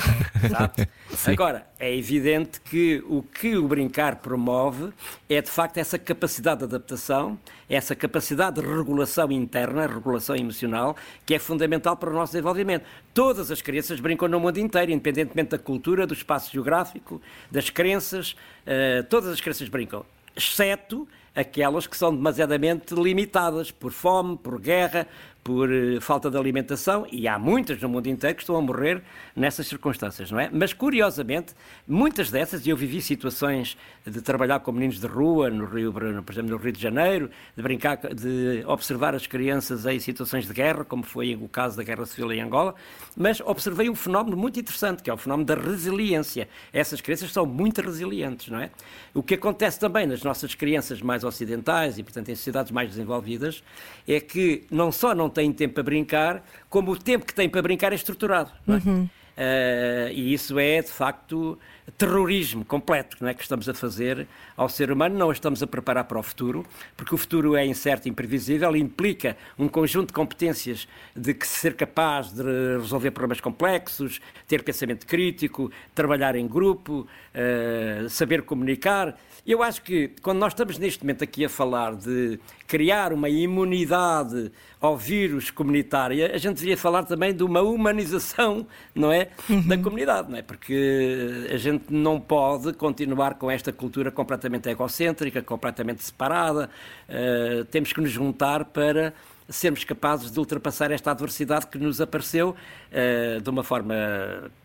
Agora, 1.26 1.66
é 1.78 1.94
evidente 1.94 2.60
que 2.60 3.02
o 3.08 3.20
que 3.22 3.56
o 3.56 3.66
brincar 3.66 4.16
promove 4.16 4.92
é, 5.28 5.42
de 5.42 5.50
facto, 5.50 5.78
essa 5.78 5.98
capacidade 5.98 6.60
de 6.60 6.64
adaptação, 6.66 7.36
essa 7.68 7.96
capacidade 7.96 8.60
de 8.60 8.66
regulação 8.66 9.32
interna, 9.32 9.88
regulação 9.88 10.36
emocional, 10.36 10.96
que 11.26 11.34
é 11.34 11.38
fundamental 11.40 11.96
para 11.96 12.10
o 12.10 12.12
nosso 12.12 12.32
desenvolvimento. 12.32 12.84
Todas 13.12 13.50
as 13.50 13.60
crianças 13.60 13.98
brincam 13.98 14.28
no 14.28 14.38
mundo 14.38 14.58
inteiro, 14.58 14.92
independentemente 14.92 15.50
da 15.50 15.58
cultura, 15.58 16.06
do 16.06 16.14
espaço 16.14 16.52
geográfico, 16.52 17.20
das 17.50 17.70
crenças, 17.70 18.36
uh, 18.64 19.02
todas 19.08 19.30
as 19.30 19.40
crianças 19.40 19.68
brincam, 19.68 20.06
exceto 20.36 21.08
aquelas 21.34 21.86
que 21.86 21.96
são 21.96 22.14
demasiadamente 22.14 22.94
limitadas 22.94 23.70
por 23.70 23.92
fome, 23.92 24.36
por 24.36 24.60
guerra, 24.60 25.06
por 25.42 25.70
uh, 25.70 26.00
falta 26.00 26.30
de 26.30 26.36
alimentação, 26.36 27.06
e 27.10 27.26
há 27.26 27.38
muitas 27.38 27.80
no 27.80 27.88
mundo 27.88 28.06
inteiro 28.08 28.36
que 28.36 28.42
estão 28.42 28.56
a 28.56 28.60
morrer 28.60 29.02
nessas 29.34 29.66
circunstâncias, 29.66 30.30
não 30.30 30.38
é? 30.38 30.50
Mas, 30.52 30.72
curiosamente, 30.72 31.54
muitas 31.86 32.30
dessas, 32.30 32.66
e 32.66 32.70
eu 32.70 32.76
vivi 32.76 33.00
situações 33.00 33.76
de 34.06 34.20
trabalhar 34.20 34.60
com 34.60 34.72
meninos 34.72 35.00
de 35.00 35.06
rua, 35.06 35.50
no 35.50 35.64
Rio, 35.64 35.92
por 35.92 36.02
exemplo, 36.02 36.50
no 36.50 36.56
Rio 36.56 36.72
de 36.72 36.80
Janeiro, 36.80 37.30
de 37.56 37.62
brincar, 37.62 37.96
de 37.96 38.62
observar 38.66 39.14
as 39.14 39.26
crianças 39.26 39.86
em 39.86 39.98
situações 39.98 40.46
de 40.46 40.52
guerra, 40.52 40.84
como 40.84 41.02
foi 41.02 41.34
o 41.34 41.48
caso 41.48 41.76
da 41.76 41.82
Guerra 41.82 42.04
Civil 42.06 42.32
em 42.32 42.40
Angola, 42.40 42.74
mas 43.16 43.40
observei 43.40 43.88
um 43.88 43.94
fenómeno 43.94 44.36
muito 44.36 44.60
interessante, 44.60 45.02
que 45.02 45.10
é 45.10 45.12
o 45.12 45.16
fenómeno 45.16 45.46
da 45.46 45.54
resiliência. 45.54 46.48
Essas 46.72 47.00
crianças 47.00 47.32
são 47.32 47.46
muito 47.46 47.80
resilientes, 47.80 48.48
não 48.48 48.58
é? 48.58 48.70
O 49.14 49.22
que 49.22 49.34
acontece 49.34 49.78
também 49.78 50.06
nas 50.06 50.22
nossas 50.22 50.54
crianças 50.54 51.00
mais 51.00 51.24
ocidentais 51.24 51.98
e, 51.98 52.02
portanto, 52.02 52.28
em 52.30 52.34
sociedades 52.34 52.70
mais 52.72 52.90
desenvolvidas, 52.90 53.62
é 54.06 54.20
que 54.20 54.64
não 54.70 54.92
só 54.92 55.14
não 55.14 55.29
têm 55.30 55.52
tempo 55.52 55.74
para 55.74 55.82
brincar, 55.82 56.44
como 56.68 56.92
o 56.92 56.96
tempo 56.96 57.24
que 57.24 57.34
têm 57.34 57.48
para 57.48 57.62
brincar 57.62 57.92
é 57.92 57.94
estruturado. 57.94 58.50
É? 58.68 59.10
Uh, 59.40 60.12
e 60.12 60.34
isso 60.34 60.58
é, 60.58 60.82
de 60.82 60.90
facto, 60.90 61.58
terrorismo 62.00 62.64
completo 62.64 63.18
não 63.20 63.28
é, 63.28 63.34
que 63.34 63.42
estamos 63.42 63.68
a 63.68 63.74
fazer 63.74 64.26
ao 64.56 64.70
ser 64.70 64.90
humano. 64.90 65.18
Não 65.18 65.28
o 65.28 65.32
estamos 65.32 65.62
a 65.62 65.66
preparar 65.66 66.04
para 66.04 66.18
o 66.18 66.22
futuro, 66.22 66.64
porque 66.96 67.14
o 67.14 67.18
futuro 67.18 67.54
é 67.54 67.66
incerto 67.66 68.08
e 68.08 68.10
imprevisível, 68.10 68.74
implica 68.74 69.36
um 69.58 69.68
conjunto 69.68 70.06
de 70.06 70.14
competências 70.14 70.88
de 71.14 71.34
que 71.34 71.46
ser 71.46 71.74
capaz 71.74 72.32
de 72.32 72.42
resolver 72.78 73.10
problemas 73.10 73.42
complexos, 73.42 74.18
ter 74.48 74.62
pensamento 74.62 75.06
crítico, 75.06 75.70
trabalhar 75.94 76.34
em 76.36 76.48
grupo, 76.48 77.06
uh, 77.34 78.08
saber 78.08 78.42
comunicar. 78.42 79.14
Eu 79.46 79.62
acho 79.62 79.82
que 79.82 80.08
quando 80.22 80.38
nós 80.38 80.52
estamos 80.52 80.78
neste 80.78 81.02
momento 81.02 81.24
aqui 81.24 81.44
a 81.44 81.48
falar 81.48 81.94
de 81.94 82.38
criar 82.66 83.12
uma 83.12 83.28
imunidade 83.28 84.52
ao 84.80 84.96
vírus 84.96 85.50
comunitária, 85.50 86.32
a 86.32 86.38
gente 86.38 86.58
devia 86.58 86.76
falar 86.76 87.04
também 87.04 87.34
de 87.34 87.42
uma 87.42 87.60
humanização, 87.60 88.66
não 88.94 89.12
é, 89.12 89.28
uhum. 89.48 89.66
da 89.66 89.76
comunidade, 89.76 90.30
não 90.30 90.38
é? 90.38 90.42
Porque 90.42 91.48
a 91.52 91.56
gente 91.56 91.89
não 91.90 92.20
pode 92.20 92.72
continuar 92.72 93.34
com 93.34 93.50
esta 93.50 93.72
cultura 93.72 94.10
completamente 94.10 94.68
egocêntrica, 94.68 95.42
completamente 95.42 96.02
separada. 96.02 96.70
Uh, 97.08 97.64
temos 97.66 97.92
que 97.92 98.00
nos 98.00 98.10
juntar 98.10 98.64
para 98.66 99.12
sermos 99.48 99.82
capazes 99.82 100.30
de 100.30 100.38
ultrapassar 100.38 100.92
esta 100.92 101.10
adversidade 101.10 101.66
que 101.66 101.76
nos 101.76 102.00
apareceu 102.00 102.50
uh, 102.54 103.40
de 103.40 103.50
uma 103.50 103.64
forma 103.64 103.94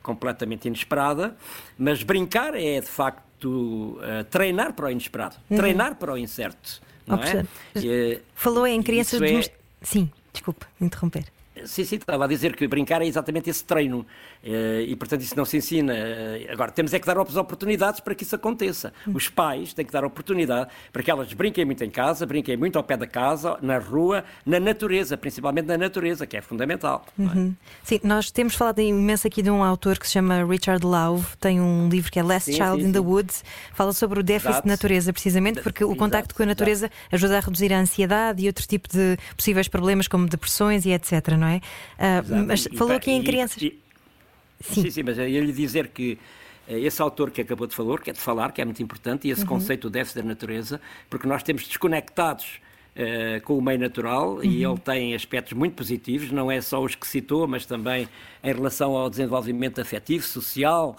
completamente 0.03 0.67
inesperada, 0.67 1.35
mas 1.77 2.03
brincar 2.03 2.55
é 2.55 2.79
de 2.79 2.87
facto 2.87 3.97
uh, 3.97 4.23
treinar 4.29 4.73
para 4.73 4.85
o 4.85 4.91
inesperado, 4.91 5.35
uhum. 5.49 5.57
treinar 5.57 5.95
para 5.95 6.13
o 6.13 6.17
incerto. 6.17 6.81
Não 7.07 7.19
é? 7.21 7.45
E, 7.75 8.19
Falou 8.33 8.65
em 8.65 8.81
crianças 8.81 9.19
de. 9.19 9.35
É... 9.35 9.51
Sim, 9.81 10.09
desculpe 10.31 10.65
interromper. 10.81 11.34
Sim, 11.63 11.85
sim, 11.85 11.95
estava 11.95 12.25
a 12.25 12.27
dizer 12.27 12.55
que 12.55 12.67
brincar 12.67 13.01
é 13.01 13.05
exatamente 13.05 13.49
esse 13.49 13.63
treino 13.63 14.05
eh, 14.43 14.85
e, 14.87 14.95
portanto, 14.95 15.21
isso 15.21 15.35
não 15.35 15.45
se 15.45 15.57
ensina. 15.57 15.93
Eh, 15.93 16.47
agora, 16.51 16.71
temos 16.71 16.93
é 16.93 16.99
que 16.99 17.07
dar 17.07 17.17
as 17.17 17.35
oportunidades 17.35 17.99
para 17.99 18.13
que 18.13 18.23
isso 18.23 18.35
aconteça. 18.35 18.93
Os 19.13 19.29
pais 19.29 19.73
têm 19.73 19.85
que 19.85 19.91
dar 19.91 20.03
oportunidade 20.03 20.69
para 20.91 21.01
que 21.01 21.09
elas 21.09 21.31
brinquem 21.33 21.63
muito 21.63 21.83
em 21.83 21.89
casa, 21.89 22.25
brinquem 22.25 22.57
muito 22.57 22.77
ao 22.77 22.83
pé 22.83 22.97
da 22.97 23.07
casa, 23.07 23.57
na 23.61 23.77
rua, 23.77 24.23
na 24.45 24.59
natureza, 24.59 25.17
principalmente 25.17 25.65
na 25.65 25.77
natureza, 25.77 26.27
que 26.27 26.35
é 26.35 26.41
fundamental. 26.41 27.05
É? 27.17 27.21
Uhum. 27.21 27.55
É? 27.55 27.67
Sim, 27.83 27.99
nós 28.03 28.29
temos 28.31 28.55
falado 28.55 28.79
imenso 28.79 29.25
aqui 29.25 29.41
de 29.41 29.49
um 29.49 29.63
autor 29.63 29.97
que 29.97 30.05
se 30.05 30.13
chama 30.13 30.43
Richard 30.43 30.85
Lau, 30.85 31.23
tem 31.39 31.61
um 31.61 31.87
livro 31.87 32.11
que 32.11 32.19
é 32.19 32.23
Last 32.23 32.51
sim, 32.51 32.57
Child 32.57 32.81
sim, 32.81 32.89
in 32.89 32.91
the 32.91 32.99
Woods, 32.99 33.43
fala 33.73 33.93
sobre 33.93 34.19
o 34.19 34.23
déficit 34.23 34.49
Exato. 34.49 34.63
de 34.63 34.69
natureza, 34.69 35.13
precisamente 35.13 35.61
porque 35.61 35.83
o 35.83 35.95
contacto 35.95 36.35
com 36.35 36.43
a 36.43 36.45
natureza 36.45 36.87
Exato. 36.87 37.15
ajuda 37.15 37.37
a 37.37 37.39
reduzir 37.39 37.73
a 37.73 37.79
ansiedade 37.79 38.43
e 38.43 38.47
outro 38.47 38.67
tipo 38.67 38.89
de 38.89 39.17
possíveis 39.35 39.67
problemas 39.67 40.07
como 40.07 40.27
depressões 40.27 40.85
e 40.85 40.91
etc, 40.91 41.29
não 41.37 41.44
é? 41.47 41.57
Uh, 41.57 42.45
mas 42.47 42.65
e, 42.65 42.75
falou 42.75 42.93
e, 42.93 42.97
aqui 42.97 43.11
em 43.11 43.23
crianças. 43.23 43.61
E, 43.61 43.79
sim. 44.61 44.81
sim, 44.83 44.89
sim, 44.91 45.03
mas 45.03 45.17
eu 45.17 45.27
ia 45.27 45.41
lhe 45.41 45.53
dizer 45.53 45.89
que 45.89 46.17
eh, 46.67 46.79
esse 46.79 47.01
autor 47.01 47.31
que 47.31 47.41
acabou 47.41 47.67
de 47.67 47.75
falar, 47.75 47.99
que 47.99 48.09
é 48.09 48.13
de 48.13 48.19
falar, 48.19 48.51
que 48.51 48.61
é 48.61 48.65
muito 48.65 48.81
importante, 48.81 49.27
e 49.27 49.31
esse 49.31 49.41
uhum. 49.41 49.47
conceito 49.47 49.89
déficit 49.89 50.21
da 50.21 50.27
natureza, 50.27 50.81
porque 51.09 51.27
nós 51.27 51.43
temos 51.43 51.67
desconectados 51.67 52.59
uh, 52.95 53.41
com 53.41 53.57
o 53.57 53.61
meio 53.61 53.79
natural 53.79 54.35
uhum. 54.35 54.43
e 54.43 54.63
ele 54.63 54.77
tem 54.77 55.13
aspectos 55.13 55.53
muito 55.53 55.75
positivos, 55.75 56.31
não 56.31 56.51
é 56.51 56.61
só 56.61 56.81
os 56.81 56.95
que 56.95 57.07
citou, 57.07 57.47
mas 57.47 57.65
também 57.65 58.07
em 58.43 58.53
relação 58.53 58.95
ao 58.95 59.09
desenvolvimento 59.09 59.79
afetivo, 59.79 60.25
social, 60.25 60.97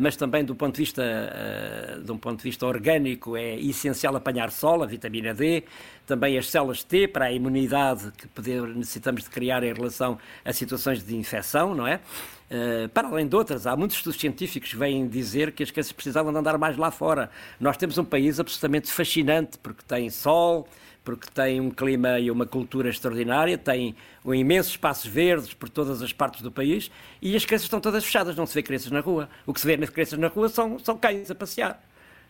mas 0.00 0.16
também 0.16 0.44
do 0.44 0.54
ponto 0.54 0.76
de 0.76 0.82
vista 0.82 1.02
uh, 1.02 2.00
de 2.00 2.12
um 2.12 2.16
ponto 2.16 2.38
de 2.38 2.44
vista 2.44 2.66
orgânico 2.66 3.36
é 3.36 3.56
essencial 3.56 4.14
apanhar 4.16 4.50
sol, 4.50 4.82
a 4.82 4.86
vitamina 4.86 5.34
D, 5.34 5.64
também 6.06 6.38
as 6.38 6.48
células 6.48 6.82
T 6.82 7.08
para 7.08 7.26
a 7.26 7.32
imunidade 7.32 8.12
que 8.12 8.28
necessitamos 8.74 9.24
de 9.24 9.30
criar 9.30 9.62
em 9.64 9.72
relação 9.72 10.18
a 10.44 10.52
situações 10.52 11.04
de 11.04 11.16
infecção, 11.16 11.74
não 11.74 11.86
é? 11.86 12.00
Uh, 12.48 12.88
para 12.90 13.08
além 13.08 13.26
de 13.26 13.34
outras, 13.34 13.66
há 13.66 13.76
muitos 13.76 13.96
estudos 13.96 14.20
científicos 14.20 14.70
que 14.70 14.76
vêm 14.76 15.08
dizer 15.08 15.50
que 15.50 15.64
as 15.64 15.70
crianças 15.70 15.92
precisavam 15.92 16.32
de 16.32 16.38
andar 16.38 16.56
mais 16.56 16.76
lá 16.76 16.92
fora. 16.92 17.28
Nós 17.58 17.76
temos 17.76 17.98
um 17.98 18.04
país 18.04 18.38
absolutamente 18.38 18.90
fascinante 18.92 19.58
porque 19.58 19.82
tem 19.86 20.08
sol, 20.10 20.68
porque 21.06 21.28
tem 21.32 21.60
um 21.60 21.70
clima 21.70 22.18
e 22.18 22.32
uma 22.32 22.44
cultura 22.44 22.90
extraordinária, 22.90 23.56
tem 23.56 23.94
um 24.24 24.34
imensos 24.34 24.72
espaços 24.72 25.06
verdes 25.06 25.54
por 25.54 25.68
todas 25.68 26.02
as 26.02 26.12
partes 26.12 26.42
do 26.42 26.50
país 26.50 26.90
e 27.22 27.36
as 27.36 27.44
crianças 27.44 27.66
estão 27.66 27.80
todas 27.80 28.04
fechadas, 28.04 28.34
não 28.34 28.44
se 28.44 28.52
vê 28.52 28.60
crianças 28.60 28.90
na 28.90 28.98
rua. 28.98 29.28
O 29.46 29.54
que 29.54 29.60
se 29.60 29.66
vê 29.68 29.76
nas 29.76 29.88
crianças 29.88 30.18
na 30.18 30.26
rua 30.26 30.48
são, 30.48 30.80
são 30.80 30.98
cães 30.98 31.30
a 31.30 31.34
passear. 31.36 31.80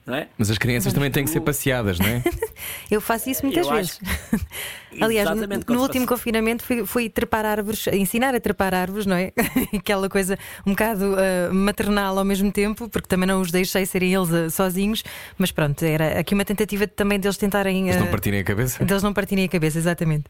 É? 0.08 0.28
Mas 0.38 0.50
as 0.50 0.58
crianças 0.58 0.92
também 0.92 1.10
têm 1.10 1.24
que 1.24 1.30
ser 1.30 1.40
passeadas, 1.40 1.98
não 1.98 2.06
é? 2.06 2.22
eu 2.88 3.00
faço 3.00 3.28
isso 3.28 3.44
muitas 3.44 3.66
eu 3.66 3.72
vezes. 3.72 3.98
Que... 3.98 5.02
Aliás, 5.02 5.28
no, 5.30 5.74
no 5.74 5.82
último 5.82 6.06
confinamento 6.06 6.62
fui, 6.62 6.86
fui, 6.86 7.08
trepar 7.08 7.44
árvores, 7.44 7.88
ensinar 7.88 8.32
a 8.32 8.38
trepar 8.38 8.72
árvores, 8.72 9.04
não 9.04 9.16
é? 9.16 9.32
Aquela 9.76 10.08
coisa 10.08 10.38
um 10.64 10.70
bocado 10.70 11.14
uh, 11.14 11.52
maternal 11.52 12.16
ao 12.16 12.24
mesmo 12.24 12.52
tempo, 12.52 12.88
porque 12.88 13.08
também 13.08 13.26
não 13.26 13.40
os 13.40 13.50
deixei 13.50 13.84
serem 13.84 14.14
eles 14.14 14.30
uh, 14.30 14.48
sozinhos, 14.48 15.02
mas 15.36 15.50
pronto, 15.50 15.84
era 15.84 16.20
aqui 16.20 16.34
uma 16.34 16.44
tentativa 16.44 16.86
também 16.86 17.18
deles 17.18 17.36
tentarem. 17.36 17.84
Uh, 17.84 17.88
eles 17.88 18.00
não 18.00 18.06
partirem 18.06 18.40
a 18.40 18.44
cabeça? 18.44 18.84
Deles 18.84 19.02
não 19.02 19.12
partirem 19.12 19.44
a 19.44 19.48
cabeça, 19.48 19.76
exatamente. 19.76 20.26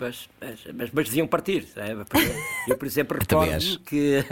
Mas, 0.00 0.28
mas, 0.74 0.90
mas, 0.92 1.08
deviam 1.08 1.26
partir. 1.26 1.68
É? 1.76 1.92
Eu, 2.66 2.76
por 2.76 2.86
exemplo, 2.86 3.18
recordo-me 3.20 3.78
que, 3.78 4.24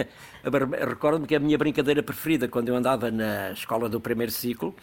recordo 0.88 1.26
que 1.26 1.34
a 1.34 1.40
minha 1.40 1.58
brincadeira 1.58 2.02
preferida, 2.02 2.48
quando 2.48 2.70
eu 2.70 2.76
andava 2.76 3.10
na 3.10 3.52
escola 3.52 3.88
do 3.88 4.00
primeiro 4.00 4.32
ciclo, 4.32 4.74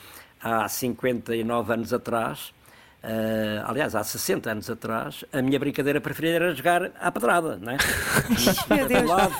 há 0.41 0.67
59 0.69 1.73
anos 1.73 1.93
atrás, 1.93 2.53
Uh, 3.05 3.61
aliás, 3.65 3.93
há 3.93 4.03
60 4.03 4.49
anos 4.49 4.67
atrás, 4.67 5.23
a 5.31 5.39
minha 5.39 5.59
brincadeira 5.59 6.01
preferida 6.01 6.37
era 6.37 6.55
jogar 6.55 6.91
à 6.99 7.11
pedrada, 7.11 7.55
não 7.61 7.73
é? 7.73 7.77
Meu 8.75 8.87
Deus. 8.87 9.07
Lado, 9.07 9.35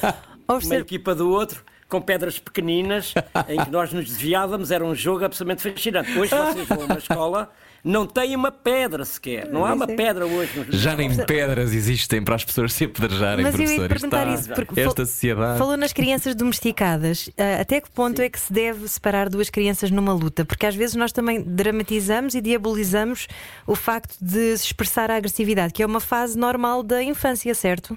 uma 0.47 0.75
equipa 0.75 1.15
do 1.15 1.31
outro, 1.31 1.63
com 1.89 1.99
pedras 1.99 2.37
pequeninas 2.37 3.15
em 3.47 3.63
que 3.63 3.71
nós 3.71 3.91
nos 3.91 4.05
desviávamos, 4.05 4.69
era 4.69 4.85
um 4.85 4.93
jogo 4.93 5.25
absolutamente 5.25 5.73
fascinante. 5.73 6.11
Hoje 6.15 6.29
vocês 6.29 6.67
vão 6.67 6.81
a 6.81 6.85
uma 6.85 6.97
escola 6.99 7.51
não 7.85 8.07
tem 8.07 8.35
uma 8.35 8.51
pedra 8.51 9.05
sequer. 9.05 9.47
Não 9.47 9.63
há 9.63 9.73
uma 9.73 9.85
pedra 9.85 10.25
hoje. 10.25 10.65
Já 10.69 10.95
nem 10.95 11.15
pedras 11.15 11.71
existem 11.71 12.23
para 12.23 12.33
as 12.33 12.43
pessoas 12.43 12.73
se 12.73 12.85
apedrejarem, 12.85 13.45
Mas 13.45 13.53
eu 13.53 13.61
ia 13.61 13.65
professor. 13.67 13.87
perguntar 13.87 14.27
Está- 14.27 14.39
isso, 14.41 14.53
porque 14.53 14.81
esta 14.81 15.05
sociedade. 15.05 15.59
Falou 15.59 15.77
nas 15.77 15.93
crianças 15.93 16.33
domesticadas. 16.33 17.29
Ah, 17.37 17.61
até 17.61 17.79
que 17.79 17.91
ponto 17.91 18.19
é 18.23 18.27
que 18.29 18.39
se 18.39 18.51
deve 18.51 18.87
separar 18.87 19.29
duas 19.29 19.51
crianças 19.51 19.91
numa 19.91 20.11
luta? 20.13 20.43
Porque 20.43 20.65
às 20.65 20.75
vezes 20.75 20.95
nós 20.95 21.11
também 21.11 21.43
dramatizamos 21.43 22.33
e 22.33 22.41
diabolizamos 22.41 23.27
o 23.67 23.75
facto 23.75 24.17
de 24.19 24.57
se 24.57 24.65
expressar 24.65 25.11
a 25.11 25.17
agressividade, 25.17 25.71
que 25.71 25.83
é 25.83 25.85
uma 25.85 25.99
fase 25.99 26.35
normal 26.37 26.81
da 26.81 27.03
infância, 27.03 27.53
certo? 27.53 27.95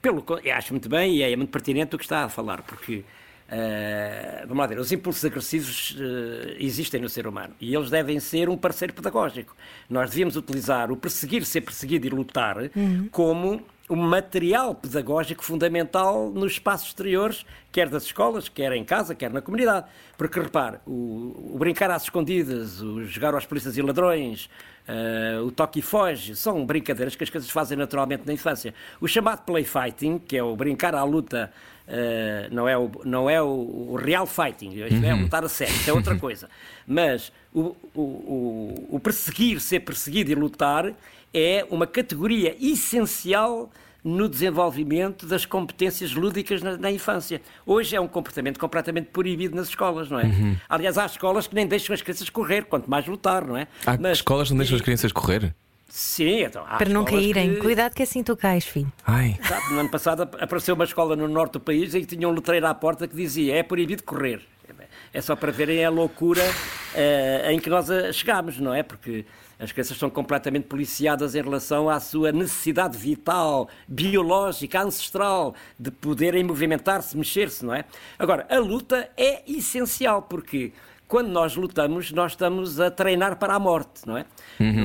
Pelo, 0.00 0.22
eu 0.44 0.54
acho 0.54 0.72
muito 0.72 0.88
bem 0.88 1.16
e 1.16 1.22
é 1.22 1.34
muito 1.34 1.50
pertinente 1.50 1.96
o 1.96 1.98
que 1.98 2.04
está 2.04 2.24
a 2.24 2.28
falar, 2.28 2.62
porque 2.62 3.02
vamos 4.46 4.58
lá 4.58 4.66
ver, 4.66 4.78
os 4.78 4.90
impulsos 4.90 5.24
agressivos 5.24 5.96
eh, 5.98 6.56
existem 6.58 7.00
no 7.00 7.08
ser 7.08 7.26
humano 7.26 7.54
e 7.60 7.74
eles 7.74 7.90
devem 7.90 8.18
ser 8.18 8.48
um 8.48 8.56
parceiro 8.56 8.94
pedagógico. 8.94 9.54
Nós 9.88 10.10
devíamos 10.10 10.36
utilizar 10.36 10.90
o 10.90 10.96
perseguir, 10.96 11.44
ser 11.44 11.60
perseguido 11.60 12.06
e 12.06 12.10
lutar 12.10 12.56
como 13.10 13.62
um 13.88 13.96
material 13.96 14.74
pedagógico 14.74 15.44
fundamental 15.44 16.30
nos 16.30 16.52
espaços 16.52 16.88
exteriores, 16.88 17.44
quer 17.70 17.88
das 17.88 18.04
escolas, 18.04 18.48
quer 18.48 18.72
em 18.72 18.84
casa, 18.84 19.14
quer 19.14 19.30
na 19.30 19.42
comunidade. 19.42 19.86
Porque 20.16 20.40
repare, 20.40 20.78
o, 20.86 21.52
o 21.54 21.58
brincar 21.58 21.90
às 21.90 22.04
escondidas, 22.04 22.80
o 22.80 23.04
jogar 23.04 23.34
aos 23.34 23.44
polícias 23.44 23.76
e 23.76 23.82
ladrões, 23.82 24.48
eh, 24.88 25.38
o 25.44 25.50
toque 25.50 25.80
e 25.80 25.82
foge, 25.82 26.34
são 26.34 26.64
brincadeiras 26.64 27.14
que 27.14 27.24
as 27.24 27.30
crianças 27.30 27.50
fazem 27.50 27.76
naturalmente 27.76 28.22
na 28.26 28.32
infância. 28.32 28.74
O 29.00 29.06
chamado 29.06 29.42
play 29.44 29.64
fighting, 29.64 30.18
que 30.18 30.36
é 30.36 30.42
o 30.42 30.56
brincar 30.56 30.94
à 30.94 31.04
luta, 31.04 31.52
eh, 31.86 32.48
não 32.50 32.68
é 32.68 32.76
o, 32.78 32.90
não 33.04 33.28
é 33.28 33.42
o, 33.42 33.46
o 33.90 33.96
real 33.96 34.26
fighting, 34.26 34.70
isto 34.70 35.04
é 35.04 35.14
lutar 35.14 35.44
a 35.44 35.48
sério, 35.48 35.74
isso 35.74 35.90
é 35.90 35.92
outra 35.92 36.16
coisa. 36.16 36.48
Mas 36.86 37.32
o, 37.52 37.74
o, 37.94 38.86
o, 38.90 39.00
perseguir, 39.00 39.60
ser 39.60 39.80
perseguido 39.80 40.30
e 40.30 40.34
lutar 40.34 40.92
é 41.32 41.66
uma 41.70 41.86
categoria 41.86 42.56
essencial 42.60 43.70
no 44.02 44.28
desenvolvimento 44.28 45.26
das 45.26 45.46
competências 45.46 46.12
lúdicas 46.12 46.62
na, 46.62 46.76
na 46.76 46.90
infância. 46.92 47.40
Hoje 47.64 47.96
é 47.96 48.00
um 48.00 48.06
comportamento 48.06 48.60
completamente 48.60 49.06
proibido 49.06 49.56
nas 49.56 49.68
escolas, 49.68 50.10
não 50.10 50.20
é? 50.20 50.30
Aliás, 50.68 50.98
há 50.98 51.06
escolas 51.06 51.46
que 51.46 51.54
nem 51.54 51.66
deixam 51.66 51.94
as 51.94 52.02
crianças 52.02 52.28
correr, 52.28 52.66
quanto 52.66 52.88
mais 52.88 53.06
lutar, 53.06 53.46
não 53.46 53.56
é? 53.56 53.66
Há 53.86 53.96
Mas- 53.98 54.18
escolas 54.18 54.48
que 54.48 54.52
não 54.54 54.58
deixam 54.58 54.76
as 54.76 54.82
crianças 54.82 55.10
correr? 55.10 55.54
Sim, 55.98 56.40
então. 56.42 56.64
há 56.68 56.76
Para 56.76 56.88
não 56.88 57.04
caírem. 57.04 57.54
que- 57.54 57.60
Cuidado 57.60 57.94
que 57.94 58.02
assim 58.02 58.20
tu 58.24 58.36
cais, 58.36 58.64
filho. 58.64 58.92
Ai. 59.06 59.38
Sabe, 59.46 59.72
no 59.74 59.78
ano 59.78 59.88
passado 59.88 60.22
ap- 60.24 60.34
apareceu 60.42 60.74
uma 60.74 60.82
escola 60.82 61.14
no 61.14 61.28
norte 61.28 61.52
do 61.52 61.60
país 61.60 61.94
em 61.94 62.00
que 62.00 62.16
tinha 62.16 62.28
um 62.28 62.32
letreiro 62.32 62.66
à 62.66 62.74
porta 62.74 63.06
que 63.06 63.14
dizia 63.14 63.54
é 63.54 63.62
proibido 63.62 64.02
correr. 64.02 64.42
É 65.12 65.20
só 65.20 65.36
para 65.36 65.52
verem 65.52 65.84
a 65.84 65.90
loucura 65.90 66.42
eh, 66.96 67.52
em 67.52 67.60
que 67.60 67.70
nós 67.70 67.88
eh, 67.88 68.12
chegámos, 68.12 68.58
não 68.58 68.74
é? 68.74 68.82
Porque 68.82 69.24
as 69.56 69.70
crianças 69.70 69.96
são 69.96 70.10
completamente 70.10 70.64
policiadas 70.66 71.36
em 71.36 71.42
relação 71.42 71.88
à 71.88 72.00
sua 72.00 72.32
necessidade 72.32 72.98
vital, 72.98 73.68
biológica, 73.86 74.82
ancestral, 74.82 75.54
de 75.78 75.92
poderem 75.92 76.42
movimentar-se, 76.42 77.16
mexer-se, 77.16 77.64
não 77.64 77.72
é? 77.72 77.84
Agora, 78.18 78.44
a 78.50 78.58
luta 78.58 79.08
é 79.16 79.44
essencial, 79.48 80.22
porque 80.22 80.72
quando 81.06 81.28
nós 81.28 81.54
lutamos, 81.54 82.10
nós 82.12 82.32
estamos 82.32 82.80
a 82.80 82.90
treinar 82.90 83.36
para 83.36 83.54
a 83.54 83.58
morte, 83.58 84.06
não 84.06 84.16
é? 84.16 84.24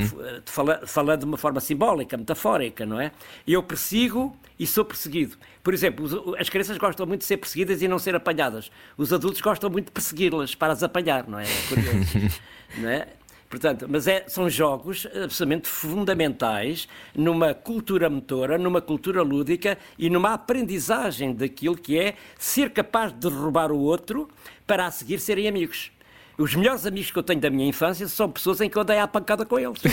Fu- 0.05 0.21
eh, 0.21 0.41
fala- 0.45 0.81
Falando 0.85 1.19
de 1.21 1.25
uma 1.25 1.37
forma 1.37 1.59
simbólica, 1.59 2.17
metafórica, 2.17 2.85
não 2.85 2.99
é? 2.99 3.11
Eu 3.47 3.63
persigo 3.63 4.35
e 4.59 4.67
sou 4.67 4.83
perseguido. 4.85 5.37
Por 5.63 5.73
exemplo, 5.73 6.35
as 6.37 6.49
crianças 6.49 6.77
gostam 6.77 7.05
muito 7.05 7.21
de 7.21 7.25
ser 7.27 7.37
perseguidas 7.37 7.81
e 7.81 7.87
não 7.87 7.97
ser 7.97 8.15
apanhadas. 8.15 8.69
Os 8.97 9.11
adultos 9.13 9.39
gostam 9.41 9.69
muito 9.69 9.85
de 9.87 9.91
persegui-las 9.91 10.53
para 10.55 10.73
as 10.73 10.83
apanhar, 10.83 11.27
não 11.27 11.39
é? 11.39 11.43
É 11.45 11.67
curioso. 11.67 12.31
não 12.77 12.89
é? 12.89 13.07
Portanto, 13.49 13.87
mas 13.89 14.05
é- 14.07 14.25
são 14.27 14.47
jogos 14.49 15.07
absolutamente 15.07 15.67
fundamentais 15.67 16.87
numa 17.15 17.53
cultura 17.53 18.09
motora, 18.09 18.57
numa 18.57 18.81
cultura 18.81 19.21
lúdica 19.23 19.77
e 19.97 20.09
numa 20.09 20.33
aprendizagem 20.33 21.33
daquilo 21.33 21.75
que 21.75 21.97
é 21.97 22.15
ser 22.37 22.69
capaz 22.71 23.11
de 23.11 23.19
derrubar 23.19 23.71
o 23.71 23.79
outro 23.79 24.29
para 24.67 24.85
a 24.85 24.91
seguir 24.91 25.19
serem 25.19 25.47
amigos. 25.47 25.91
Os 26.39 26.55
melhores 26.55 26.85
amigos 26.85 27.11
que 27.11 27.19
eu 27.19 27.23
tenho 27.23 27.41
da 27.41 27.49
minha 27.49 27.67
infância 27.67 28.07
são 28.07 28.31
pessoas 28.31 28.61
em 28.61 28.69
que 28.69 28.77
eu 28.77 28.81
andei 28.81 28.97
à 28.97 29.05
pancada 29.05 29.45
com 29.45 29.59
eles. 29.59 29.81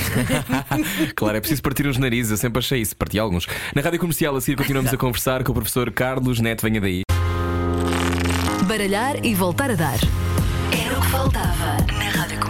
Claro, 1.16 1.36
é 1.36 1.40
preciso 1.40 1.62
partir 1.62 1.86
uns 1.86 1.98
narizes, 1.98 2.30
eu 2.30 2.36
sempre 2.36 2.60
achei 2.60 2.80
isso, 2.80 2.94
parti 2.94 3.18
alguns. 3.18 3.46
Na 3.74 3.82
rádio 3.82 3.98
comercial, 3.98 4.36
a 4.36 4.40
seguir, 4.40 4.56
continuamos 4.56 4.92
a 4.92 4.96
conversar 4.96 5.42
com 5.42 5.50
o 5.50 5.54
professor 5.54 5.90
Carlos 5.90 6.38
Neto. 6.40 6.62
Venha 6.62 6.80
daí. 6.80 7.02
Baralhar 8.66 9.24
e 9.24 9.34
voltar 9.34 9.72
a 9.72 9.74
dar. 9.74 9.98
Era 10.70 10.98
o 10.98 11.02
que 11.02 11.08
faltava 11.08 11.65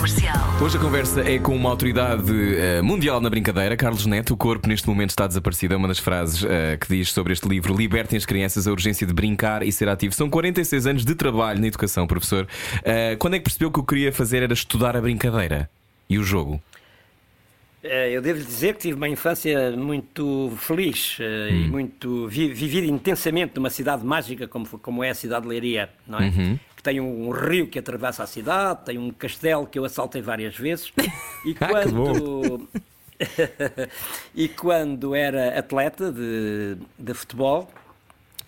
Comercial. 0.07 0.63
Hoje 0.63 0.77
a 0.77 0.81
conversa 0.81 1.21
é 1.29 1.37
com 1.37 1.57
uma 1.57 1.69
autoridade 1.69 2.31
eh, 2.31 2.81
mundial 2.81 3.21
na 3.21 3.29
brincadeira, 3.29 3.77
Carlos 3.77 4.07
Neto. 4.07 4.35
O 4.35 4.37
corpo 4.37 4.69
neste 4.69 4.87
momento 4.87 5.11
está 5.11 5.27
desaparecido. 5.27 5.75
É 5.75 5.77
uma 5.77 5.89
das 5.89 5.99
frases 5.99 6.45
eh, 6.45 6.77
que 6.77 6.87
diz 6.87 7.11
sobre 7.11 7.33
este 7.33 7.49
livro: 7.49 7.77
Libertem 7.77 8.17
as 8.17 8.25
crianças 8.25 8.69
a 8.69 8.71
urgência 8.71 9.05
de 9.05 9.13
brincar 9.13 9.65
e 9.65 9.73
ser 9.73 9.89
ativo. 9.89 10.15
São 10.15 10.31
46 10.31 10.87
anos 10.87 11.05
de 11.05 11.13
trabalho 11.17 11.61
na 11.61 11.67
educação, 11.67 12.07
professor. 12.07 12.47
Eh, 12.85 13.17
quando 13.17 13.35
é 13.35 13.39
que 13.39 13.45
percebeu 13.45 13.69
que 13.69 13.81
o 13.81 13.83
que 13.83 13.97
queria 13.97 14.13
fazer 14.13 14.45
era 14.45 14.53
estudar 14.53 14.97
a 14.97 15.01
brincadeira 15.01 15.69
e 16.09 16.21
o 16.21 16.23
jogo? 16.23 16.63
Eu 17.83 18.21
devo 18.21 18.41
dizer 18.41 18.75
que 18.75 18.81
tive 18.81 18.97
uma 18.97 19.09
infância 19.09 19.71
muito 19.71 20.53
feliz 20.57 21.19
e 21.21 21.69
muito 21.69 22.27
vi, 22.27 22.53
vivida 22.53 22.85
intensamente 22.85 23.55
numa 23.55 23.71
cidade 23.71 24.05
mágica 24.05 24.49
como, 24.49 24.67
como 24.67 25.05
é 25.05 25.11
a 25.11 25.15
cidade 25.15 25.43
de 25.43 25.49
Leiria, 25.49 25.89
não 26.05 26.19
é? 26.19 26.31
Que 26.75 26.76
tem 26.87 27.01
um, 27.01 27.31
rio 27.31 27.67
que 27.67 27.81
atravessa 27.81 28.23
a 28.23 28.27
cidade, 28.29 28.85
tem 28.85 28.97
um 28.97 29.11
castelo 29.11 29.67
que 29.67 29.77
eu 29.77 29.85
assaltei 29.85 30.23
várias 30.23 30.57
vezes. 30.57 30.93
E 31.45 31.55
Ah, 31.61 31.69
quando 31.69 32.69
e 34.35 34.49
quando 34.49 35.15
era 35.15 35.59
atleta 35.59 36.13
de, 36.13 36.77
de 36.99 37.15
futebol 37.15 37.69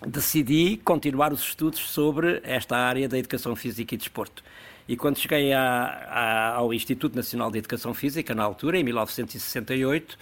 decidi 0.05 0.77
continuar 0.83 1.33
os 1.33 1.41
estudos 1.41 1.79
sobre 1.79 2.39
esta 2.43 2.77
área 2.77 3.09
da 3.09 3.17
educação 3.17 3.55
física 3.55 3.93
e 3.95 3.97
desporto. 3.97 4.41
E 4.87 4.95
quando 4.95 5.17
cheguei 5.19 5.51
à- 5.53 5.61
à- 6.09 6.55
ao 6.55 6.73
Instituto 6.73 7.15
Nacional 7.15 7.51
de 7.51 7.57
Educação 7.59 7.93
Física, 7.93 8.33
na 8.33 8.43
altura, 8.43 8.77
em 8.79 8.83
1968, 8.83 10.17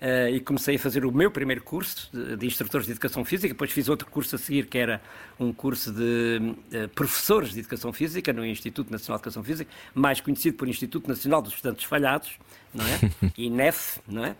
eh, 0.00 0.30
e 0.30 0.40
comecei 0.40 0.76
a 0.76 0.78
fazer 0.78 1.04
o 1.04 1.12
meu 1.12 1.30
primeiro 1.30 1.62
curso 1.62 2.08
de, 2.12 2.36
de 2.36 2.46
instrutores 2.46 2.86
de 2.86 2.92
educação 2.92 3.24
física, 3.24 3.52
depois 3.52 3.70
fiz 3.72 3.88
outro 3.88 4.06
curso 4.08 4.36
a 4.36 4.38
seguir, 4.38 4.66
que 4.66 4.78
era 4.78 5.00
um 5.38 5.52
curso 5.52 5.92
de 5.92 6.54
eh, 6.72 6.86
professores 6.88 7.52
de 7.52 7.60
educação 7.60 7.92
física 7.92 8.32
no 8.32 8.44
Instituto 8.44 8.90
Nacional 8.90 9.18
de 9.18 9.22
Educação 9.22 9.42
Física, 9.42 9.70
mais 9.94 10.20
conhecido 10.20 10.56
por 10.56 10.68
Instituto 10.68 11.08
Nacional 11.08 11.42
dos 11.42 11.54
Estudantes 11.54 11.84
Falhados, 11.84 12.38
não 12.72 12.84
é? 12.86 12.98
INEF, 13.36 14.00
não 14.06 14.24
é? 14.24 14.36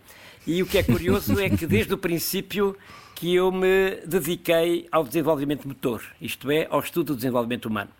E 0.47 0.63
o 0.63 0.65
que 0.65 0.77
é 0.77 0.83
curioso 0.83 1.39
é 1.39 1.49
que 1.49 1.67
desde 1.67 1.93
o 1.93 1.97
princípio 1.97 2.75
que 3.13 3.35
eu 3.35 3.51
me 3.51 3.97
dediquei 4.05 4.87
ao 4.91 5.03
desenvolvimento 5.03 5.67
motor, 5.67 6.01
isto 6.19 6.49
é, 6.49 6.65
ao 6.69 6.79
estudo 6.79 7.13
do 7.13 7.15
desenvolvimento 7.15 7.65
humano. 7.65 7.91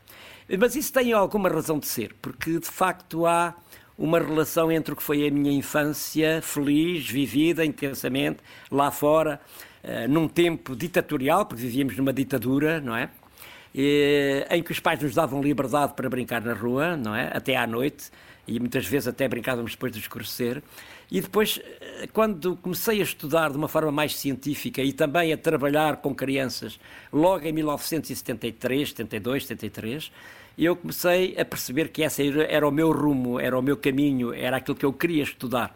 Mas 0.57 0.75
isso 0.75 0.91
tem 0.91 1.13
alguma 1.13 1.47
razão 1.47 1.77
de 1.77 1.85
ser, 1.85 2.15
porque 2.19 2.59
de 2.59 2.65
facto 2.65 3.27
há 3.27 3.53
uma 4.01 4.17
relação 4.17 4.71
entre 4.71 4.93
o 4.93 4.97
que 4.97 5.03
foi 5.03 5.27
a 5.27 5.31
minha 5.31 5.51
infância 5.51 6.41
feliz, 6.41 7.07
vivida 7.07 7.63
intensamente, 7.63 8.39
lá 8.71 8.89
fora, 8.89 9.39
eh, 9.83 10.07
num 10.07 10.27
tempo 10.27 10.75
ditatorial, 10.75 11.45
porque 11.45 11.61
vivíamos 11.61 11.95
numa 11.95 12.11
ditadura, 12.11 12.81
não 12.81 12.95
é? 12.95 13.11
Eh, 13.75 14.47
em 14.49 14.63
que 14.63 14.71
os 14.71 14.79
pais 14.79 14.99
nos 14.99 15.13
davam 15.13 15.39
liberdade 15.39 15.93
para 15.93 16.09
brincar 16.09 16.41
na 16.41 16.53
rua, 16.53 16.97
não 16.97 17.15
é? 17.15 17.29
Até 17.31 17.55
à 17.55 17.67
noite, 17.67 18.09
e 18.47 18.59
muitas 18.59 18.87
vezes 18.87 19.07
até 19.07 19.27
brincávamos 19.27 19.73
depois 19.73 19.91
de 19.91 19.99
escurecer. 19.99 20.63
E 21.11 21.21
depois, 21.21 21.61
eh, 21.79 22.07
quando 22.11 22.55
comecei 22.55 23.01
a 23.01 23.03
estudar 23.03 23.51
de 23.51 23.57
uma 23.57 23.67
forma 23.67 23.91
mais 23.91 24.17
científica 24.17 24.81
e 24.81 24.91
também 24.93 25.31
a 25.31 25.37
trabalhar 25.37 25.97
com 25.97 26.15
crianças, 26.15 26.79
logo 27.13 27.45
em 27.45 27.51
1973, 27.53 28.89
72, 28.89 29.45
73, 29.45 30.11
eu 30.57 30.75
comecei 30.75 31.35
a 31.39 31.45
perceber 31.45 31.89
que 31.89 32.01
esse 32.01 32.31
era 32.47 32.67
o 32.67 32.71
meu 32.71 32.91
rumo, 32.91 33.39
era 33.39 33.57
o 33.57 33.61
meu 33.61 33.77
caminho, 33.77 34.33
era 34.33 34.57
aquilo 34.57 34.75
que 34.75 34.85
eu 34.85 34.93
queria 34.93 35.23
estudar. 35.23 35.75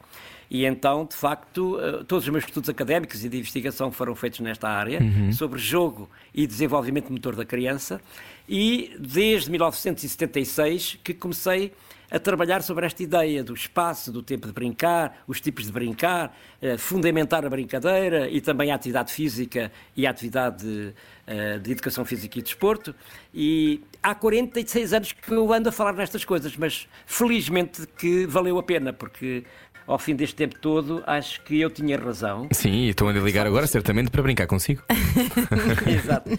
E 0.50 0.64
então, 0.66 1.06
de 1.06 1.16
facto, 1.16 1.80
eh, 1.80 2.04
todos 2.08 2.26
os 2.26 2.30
meus 2.30 2.46
estudos 2.46 2.70
académicos 2.70 3.26
e 3.26 3.30
de 3.30 3.38
investigação 3.38 3.92
foram 3.92 4.16
feitos 4.16 4.40
nesta 4.42 4.70
área, 4.70 5.00
sobre 5.34 5.58
jogo 5.60 6.10
e 6.34 6.46
desenvolvimento 6.46 7.12
motor 7.12 7.36
da 7.36 7.44
criança, 7.44 8.00
e 8.48 8.96
desde 9.00 9.50
1976 9.50 11.00
que 11.04 11.14
comecei 11.14 11.74
a 12.10 12.20
trabalhar 12.20 12.62
sobre 12.62 12.86
esta 12.86 13.02
ideia 13.04 13.44
do 13.44 13.54
espaço, 13.54 14.12
do 14.12 14.22
tempo 14.22 14.48
de 14.48 14.54
brincar, 14.54 15.24
os 15.28 15.42
tipos 15.42 15.66
de 15.66 15.72
brincar, 15.72 16.36
eh, 16.62 16.78
fundamentar 16.78 17.46
a 17.46 17.50
brincadeira 17.50 18.30
e 18.30 18.42
também 18.42 18.72
a 18.72 18.76
atividade 18.76 19.12
física 19.12 19.72
e 19.96 20.06
a 20.06 20.10
atividade 20.10 20.94
eh, 21.28 21.60
de 21.60 21.72
educação 21.72 22.06
física 22.06 22.40
e 22.40 22.42
desporto. 22.42 22.94
E 23.34 23.82
há 24.02 24.14
46 24.14 24.94
anos 24.94 25.12
que 25.12 25.32
eu 25.32 25.52
ando 25.52 25.70
a 25.70 25.72
falar 25.72 25.94
nestas 25.94 26.24
coisas, 26.24 26.56
mas 26.56 26.88
felizmente 27.06 27.88
que 27.98 28.26
valeu 28.26 28.58
a 28.58 28.64
pena, 28.64 28.94
porque 28.94 29.44
ao 29.88 30.00
fim 30.00 30.16
deste 30.16 30.36
tempo 30.36 30.58
todo, 30.60 31.04
acho 31.06 31.42
que 31.44 31.60
eu 31.60 31.70
tinha 31.70 31.98
razão. 31.98 32.48
Sim, 32.52 32.72
e 32.72 32.90
estou 32.90 33.08
a 33.08 33.14
ligar 33.14 33.46
agora 33.46 33.68
certamente 33.68 34.10
para 34.10 34.22
brincar 34.24 34.48
consigo. 34.48 34.82
Exato. 35.88 36.30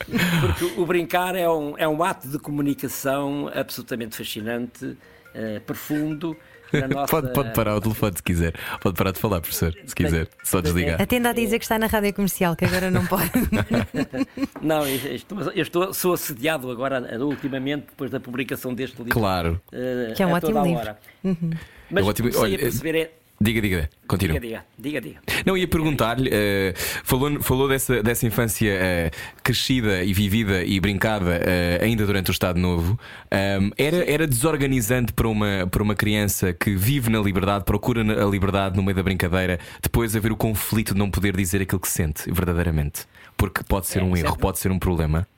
Porque 0.40 0.81
o 0.81 0.85
brincar 0.85 1.37
é 1.37 1.48
um, 1.48 1.79
é 1.79 1.87
um 1.87 2.02
ato 2.02 2.26
de 2.29 2.38
comunicação 2.38 3.48
absolutamente 3.55 4.16
fascinante, 4.16 4.96
eh, 5.37 5.61
profundo. 5.61 6.37
nossa- 6.90 7.07
Pode, 7.07 7.33
pode 7.33 7.53
parar 7.55 7.77
o 7.77 7.81
telefone 7.81 8.16
se 8.16 8.22
quiser. 8.22 8.53
Pode 8.81 8.96
parar 8.96 9.12
de 9.12 9.20
falar, 9.20 9.40
professor, 9.40 9.72
se 9.87 9.94
quiser. 9.94 10.27
Só 10.42 10.61
desligar. 10.61 11.01
Atenda 11.01 11.31
a 11.31 11.33
dizer 11.33 11.59
que 11.61 11.64
está 11.64 11.79
na 11.79 11.87
rádio 11.87 12.12
comercial, 12.12 12.57
que 12.57 12.64
agora 12.64 12.90
não 12.90 13.07
pode. 13.07 13.31
Não, 14.61 14.87
eu 14.87 15.14
estou, 15.14 15.40
eu 15.53 15.62
estou- 15.62 15.94
sou 15.94 16.12
assediado 16.14 16.70
agora, 16.70 17.07
eh, 17.11 17.18
ultimamente, 17.18 17.87
depois 17.90 18.11
da 18.11 18.18
publicação 18.18 18.75
deste 18.75 18.96
livro. 18.99 19.12
Claro. 19.12 19.61
eh, 19.72 20.12
Que 20.16 20.22
é 20.22 20.27
um 20.27 20.33
ótimo 20.33 20.62
livro. 20.64 20.81
hora. 20.81 20.99
Uhum. 21.22 21.51
Mas 21.90 22.03
É 22.03 22.07
um 22.07 22.11
ótimo- 22.11 22.31
olha, 22.37 22.57
a 22.57 22.59
perceber. 22.59 22.94
é- 22.96 23.11
Diga, 23.38 23.61
diga, 23.61 23.90
continua. 24.09 24.40
Diga, 24.40 24.64
diga, 24.79 25.01
diga, 25.01 25.20
diga. 25.27 25.42
Não, 25.44 25.57
ia 25.59 25.68
perguntar-lhe, 25.68 26.31
eh, 26.33 26.72
falou, 27.05 27.42
falou 27.42 27.68
dessa, 27.68 28.03
dessa 28.03 28.27
infância 28.27 28.70
eh, 28.72 29.11
crescida 29.42 30.03
e 30.03 30.14
vivida 30.14 30.64
e 30.64 30.81
brincada 30.81 31.38
eh, 31.44 31.79
ainda 31.83 32.07
durante 32.07 32.31
o 32.31 32.33
Estado 32.33 32.59
Novo. 32.59 32.99
Ahm, 33.31 33.70
era, 33.77 34.11
era 34.11 34.27
desorganizante 34.27 35.12
para 35.12 35.29
uma, 35.29 35.68
para 35.70 35.83
uma 35.83 35.94
criança 35.94 36.55
que 36.55 36.75
vive 36.75 37.11
na 37.11 37.20
liberdade, 37.20 37.64
procura 37.64 38.01
a 38.01 38.27
liberdade 38.31 38.75
no 38.75 38.83
meio 38.83 38.96
da 38.96 39.03
brincadeira, 39.03 39.59
depois 39.83 40.16
haver 40.16 40.33
o 40.33 40.37
conflito 40.37 40.94
de 40.94 40.99
não 40.99 41.11
poder 41.11 41.37
dizer 41.37 41.61
aquilo 41.61 41.81
que 41.81 41.88
sente 41.88 42.33
verdadeiramente? 42.33 43.05
Porque 43.37 43.62
pode 43.62 43.87
ser 43.87 43.99
É, 43.99 44.03
um 44.03 44.16
erro, 44.16 44.29
certo. 44.29 44.38
pode 44.40 44.59
ser 44.59 44.70
um 44.72 44.79
problema. 44.79 45.29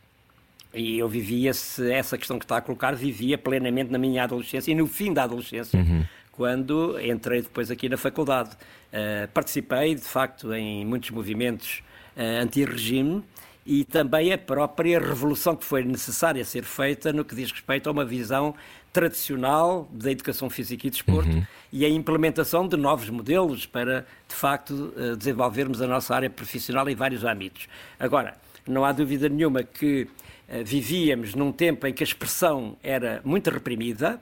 E 0.72 0.98
eu 0.98 1.08
vivia 1.08 1.50
essa 1.50 2.16
questão 2.16 2.38
que 2.38 2.44
está 2.44 2.58
a 2.58 2.60
colocar, 2.60 2.94
vivia 2.94 3.36
plenamente 3.36 3.90
na 3.90 3.98
minha 3.98 4.22
adolescência 4.22 4.70
e 4.70 4.74
no 4.74 4.86
fim 4.86 5.12
da 5.12 5.24
adolescência, 5.24 5.80
quando 6.38 6.96
entrei 7.00 7.42
depois 7.42 7.68
aqui 7.68 7.88
na 7.88 7.96
faculdade. 7.96 8.50
Uh, 8.92 9.26
participei, 9.34 9.96
de 9.96 10.02
facto, 10.02 10.54
em 10.54 10.86
muitos 10.86 11.10
movimentos 11.10 11.82
uh, 12.16 12.42
anti-regime 12.42 13.24
e 13.66 13.84
também 13.84 14.32
a 14.32 14.38
própria 14.38 15.00
revolução 15.00 15.56
que 15.56 15.64
foi 15.64 15.82
necessária 15.82 16.44
ser 16.44 16.62
feita 16.62 17.12
no 17.12 17.24
que 17.24 17.34
diz 17.34 17.50
respeito 17.50 17.88
a 17.88 17.92
uma 17.92 18.04
visão 18.04 18.54
tradicional 18.92 19.88
da 19.90 20.12
educação 20.12 20.48
física 20.48 20.86
e 20.86 20.90
desporto 20.90 21.44
e 21.72 21.84
a 21.84 21.88
implementação 21.88 22.68
de 22.68 22.76
novos 22.76 23.10
modelos 23.10 23.66
para, 23.66 24.06
de 24.28 24.34
facto, 24.34 24.94
uh, 24.96 25.16
desenvolvermos 25.16 25.82
a 25.82 25.88
nossa 25.88 26.14
área 26.14 26.30
profissional 26.30 26.88
em 26.88 26.94
vários 26.94 27.24
âmbitos. 27.24 27.66
Agora, 27.98 28.36
não 28.64 28.84
há 28.84 28.92
dúvida 28.92 29.28
nenhuma 29.28 29.64
que 29.64 30.06
vivíamos 30.64 31.34
num 31.34 31.52
tempo 31.52 31.86
em 31.86 31.92
que 31.92 32.02
a 32.02 32.06
expressão 32.06 32.74
era 32.82 33.20
muito 33.22 33.50
reprimida, 33.50 34.18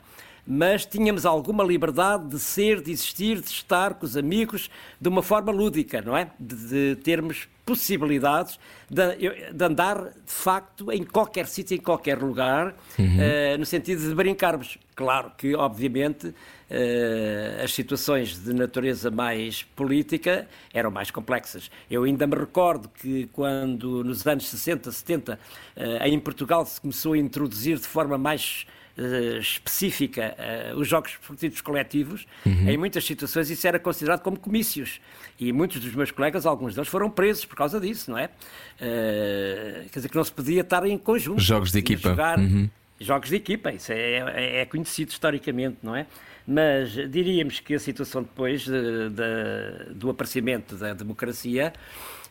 mas 0.46 0.86
tínhamos 0.86 1.26
alguma 1.26 1.64
liberdade 1.64 2.28
de 2.28 2.38
ser, 2.38 2.80
de 2.80 2.92
existir, 2.92 3.40
de 3.40 3.48
estar 3.48 3.94
com 3.94 4.06
os 4.06 4.16
amigos 4.16 4.70
de 5.00 5.08
uma 5.08 5.22
forma 5.22 5.50
lúdica, 5.50 6.00
não 6.00 6.16
é? 6.16 6.30
De, 6.38 6.94
de 6.94 6.96
termos 7.02 7.48
possibilidades 7.66 8.60
de, 8.88 9.52
de, 9.52 9.64
andar, 9.64 10.04
de 10.04 10.32
facto, 10.32 10.92
em 10.92 11.02
qualquer 11.02 11.48
sítio, 11.48 11.74
em 11.74 11.80
qualquer 11.80 12.16
lugar, 12.16 12.76
uhum. 12.96 13.04
uh, 13.04 13.58
no 13.58 13.66
sentido 13.66 14.08
de 14.08 14.14
brincarmos. 14.14 14.78
Claro 14.94 15.32
que, 15.36 15.52
obviamente, 15.56 16.28
uh, 16.28 17.64
as 17.64 17.74
situações 17.74 18.38
de 18.38 18.54
natureza 18.54 19.10
mais 19.10 19.64
política 19.64 20.46
eram 20.72 20.92
mais 20.92 21.10
complexas. 21.10 21.68
Eu 21.90 22.04
ainda 22.04 22.24
me 22.24 22.36
recordo 22.36 22.88
que 22.88 23.28
quando, 23.32 24.04
nos 24.04 24.24
anos 24.24 24.48
60, 24.48 24.92
70, 24.92 25.34
uh, 25.76 25.80
em 26.04 26.20
Portugal 26.20 26.64
se 26.64 26.80
começou 26.80 27.14
a 27.14 27.18
introduzir 27.18 27.78
de 27.78 27.86
forma 27.88 28.16
mais 28.16 28.64
Uh, 28.98 29.36
específica 29.36 30.34
uh, 30.38 30.78
os 30.78 30.88
jogos 30.88 31.10
esportivos 31.10 31.60
coletivos, 31.60 32.26
uhum. 32.46 32.70
em 32.70 32.78
muitas 32.78 33.04
situações 33.04 33.50
isso 33.50 33.66
era 33.66 33.78
considerado 33.78 34.22
como 34.22 34.38
comícios. 34.38 35.02
E 35.38 35.52
muitos 35.52 35.80
dos 35.80 35.94
meus 35.94 36.10
colegas, 36.10 36.46
alguns 36.46 36.74
deles, 36.74 36.88
foram 36.88 37.10
presos 37.10 37.44
por 37.44 37.56
causa 37.56 37.78
disso, 37.78 38.10
não 38.10 38.16
é? 38.16 38.24
Uh, 38.24 39.90
quer 39.90 39.96
dizer, 39.96 40.08
que 40.08 40.16
não 40.16 40.24
se 40.24 40.32
podia 40.32 40.62
estar 40.62 40.86
em 40.86 40.96
conjunto. 40.96 41.42
Jogos 41.42 41.72
de 41.72 41.78
equipa. 41.78 42.08
Jogar 42.08 42.38
uhum. 42.38 42.70
Jogos 42.98 43.28
de 43.28 43.36
equipa, 43.36 43.70
isso 43.70 43.92
é, 43.92 43.98
é, 44.34 44.60
é, 44.62 44.64
conhecido 44.64 45.10
historicamente, 45.10 45.76
não 45.82 45.94
é? 45.94 46.06
Mas 46.46 46.92
diríamos 47.10 47.60
que 47.60 47.74
a 47.74 47.78
situação 47.78 48.22
depois 48.22 48.64
de, 48.64 49.10
de, 49.10 49.94
do 49.94 50.08
aparecimento 50.08 50.74
da 50.76 50.94
democracia, 50.94 51.74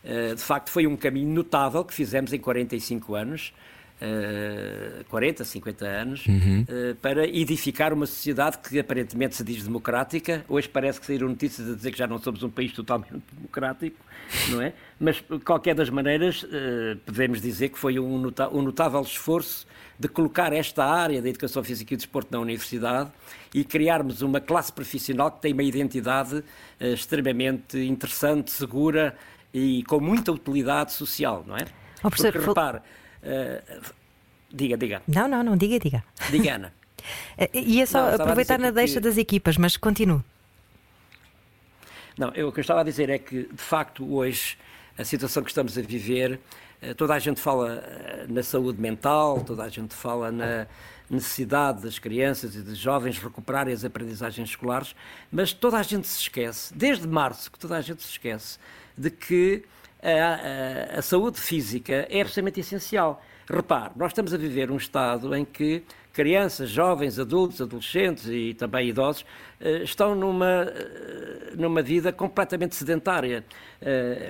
de 0.02 0.42
facto, 0.42 0.70
foi 0.70 0.86
um 0.86 0.96
caminho 0.96 1.32
notável 1.32 1.84
que 1.84 1.94
fizemos 1.94 2.32
em 2.32 2.38
45 2.40 3.14
anos. 3.14 3.52
Uh, 3.98 5.04
40, 5.04 5.42
50 5.42 5.86
anos, 5.86 6.26
uhum. 6.26 6.66
uh, 6.68 6.94
para 6.96 7.26
edificar 7.26 7.94
uma 7.94 8.04
sociedade 8.04 8.58
que 8.58 8.78
aparentemente 8.78 9.36
se 9.36 9.42
diz 9.42 9.62
democrática. 9.62 10.44
Hoje 10.50 10.68
parece 10.68 11.00
que 11.00 11.06
saíram 11.06 11.28
notícias 11.28 11.70
a 11.70 11.74
dizer 11.74 11.92
que 11.92 11.98
já 11.98 12.06
não 12.06 12.18
somos 12.18 12.42
um 12.42 12.50
país 12.50 12.72
totalmente 12.72 13.22
democrático, 13.32 13.96
não 14.50 14.60
é? 14.60 14.74
Mas, 15.00 15.16
de 15.16 15.38
qualquer 15.38 15.74
das 15.74 15.88
maneiras, 15.88 16.42
uh, 16.42 16.98
podemos 17.06 17.40
dizer 17.40 17.70
que 17.70 17.78
foi 17.78 17.98
um, 17.98 18.18
nota 18.18 18.54
um 18.54 18.60
notável 18.60 19.00
esforço 19.00 19.66
de 19.98 20.08
colocar 20.08 20.52
esta 20.52 20.84
área 20.84 21.22
da 21.22 21.30
educação 21.30 21.64
física 21.64 21.94
e 21.94 21.96
desporto 21.96 22.30
na 22.30 22.38
universidade 22.38 23.10
e 23.54 23.64
criarmos 23.64 24.20
uma 24.20 24.42
classe 24.42 24.70
profissional 24.70 25.30
que 25.30 25.40
tem 25.40 25.54
uma 25.54 25.62
identidade 25.62 26.44
extremamente 26.78 27.78
interessante, 27.78 28.50
segura 28.50 29.16
e 29.54 29.82
com 29.84 29.98
muita 29.98 30.32
utilidade 30.32 30.92
social, 30.92 31.42
não 31.46 31.56
é? 31.56 31.64
Oh, 32.04 32.10
professor, 32.10 32.32
Porque, 32.32 32.46
repare, 32.46 32.80
Uh, 33.22 33.92
diga, 34.52 34.76
diga. 34.76 35.02
Não, 35.06 35.28
não, 35.28 35.42
não, 35.42 35.56
diga, 35.56 35.78
diga. 35.78 36.04
Diga, 36.30 36.54
Ana. 36.54 36.72
Ia 37.54 37.86
só 37.86 38.02
não, 38.02 38.14
aproveitar 38.14 38.58
na 38.58 38.70
deixa 38.70 38.94
que... 38.94 39.00
das 39.00 39.16
equipas, 39.16 39.56
mas 39.56 39.76
continue. 39.76 40.22
Não, 42.18 42.30
eu, 42.30 42.48
o 42.48 42.52
que 42.52 42.60
eu 42.60 42.62
estava 42.62 42.80
a 42.80 42.84
dizer 42.84 43.10
é 43.10 43.18
que, 43.18 43.44
de 43.44 43.62
facto, 43.62 44.14
hoje, 44.14 44.56
a 44.96 45.04
situação 45.04 45.42
que 45.42 45.50
estamos 45.50 45.76
a 45.76 45.82
viver, 45.82 46.40
toda 46.96 47.14
a 47.14 47.18
gente 47.18 47.40
fala 47.40 47.82
na 48.28 48.42
saúde 48.42 48.80
mental, 48.80 49.44
toda 49.44 49.64
a 49.64 49.68
gente 49.68 49.94
fala 49.94 50.32
na 50.32 50.66
necessidade 51.08 51.82
das 51.82 51.98
crianças 51.98 52.54
e 52.56 52.62
dos 52.62 52.76
jovens 52.76 53.18
recuperarem 53.18 53.72
as 53.72 53.84
aprendizagens 53.84 54.50
escolares, 54.50 54.94
mas 55.30 55.52
toda 55.52 55.78
a 55.78 55.82
gente 55.82 56.06
se 56.06 56.22
esquece, 56.22 56.74
desde 56.74 57.06
março, 57.06 57.50
que 57.50 57.58
toda 57.58 57.76
a 57.76 57.80
gente 57.80 58.02
se 58.02 58.10
esquece 58.10 58.58
de 58.96 59.10
que 59.10 59.64
a, 60.12 60.98
a, 60.98 61.02
saúde 61.02 61.40
física 61.40 62.06
é 62.08 62.20
absolutamente 62.20 62.60
essencial. 62.60 63.22
Repare, 63.48 63.92
nós 63.96 64.10
estamos 64.10 64.32
a 64.34 64.36
viver 64.36 64.70
um 64.70 64.76
estado 64.76 65.34
em 65.34 65.44
que 65.44 65.82
crianças, 66.12 66.70
jovens, 66.70 67.18
adultos, 67.18 67.60
adolescentes 67.60 68.26
e 68.26 68.54
também 68.54 68.88
idosos 68.88 69.24
estão 69.84 70.14
numa, 70.14 70.66
numa 71.56 71.82
vida 71.82 72.12
completamente 72.12 72.74
sedentária. 72.74 73.44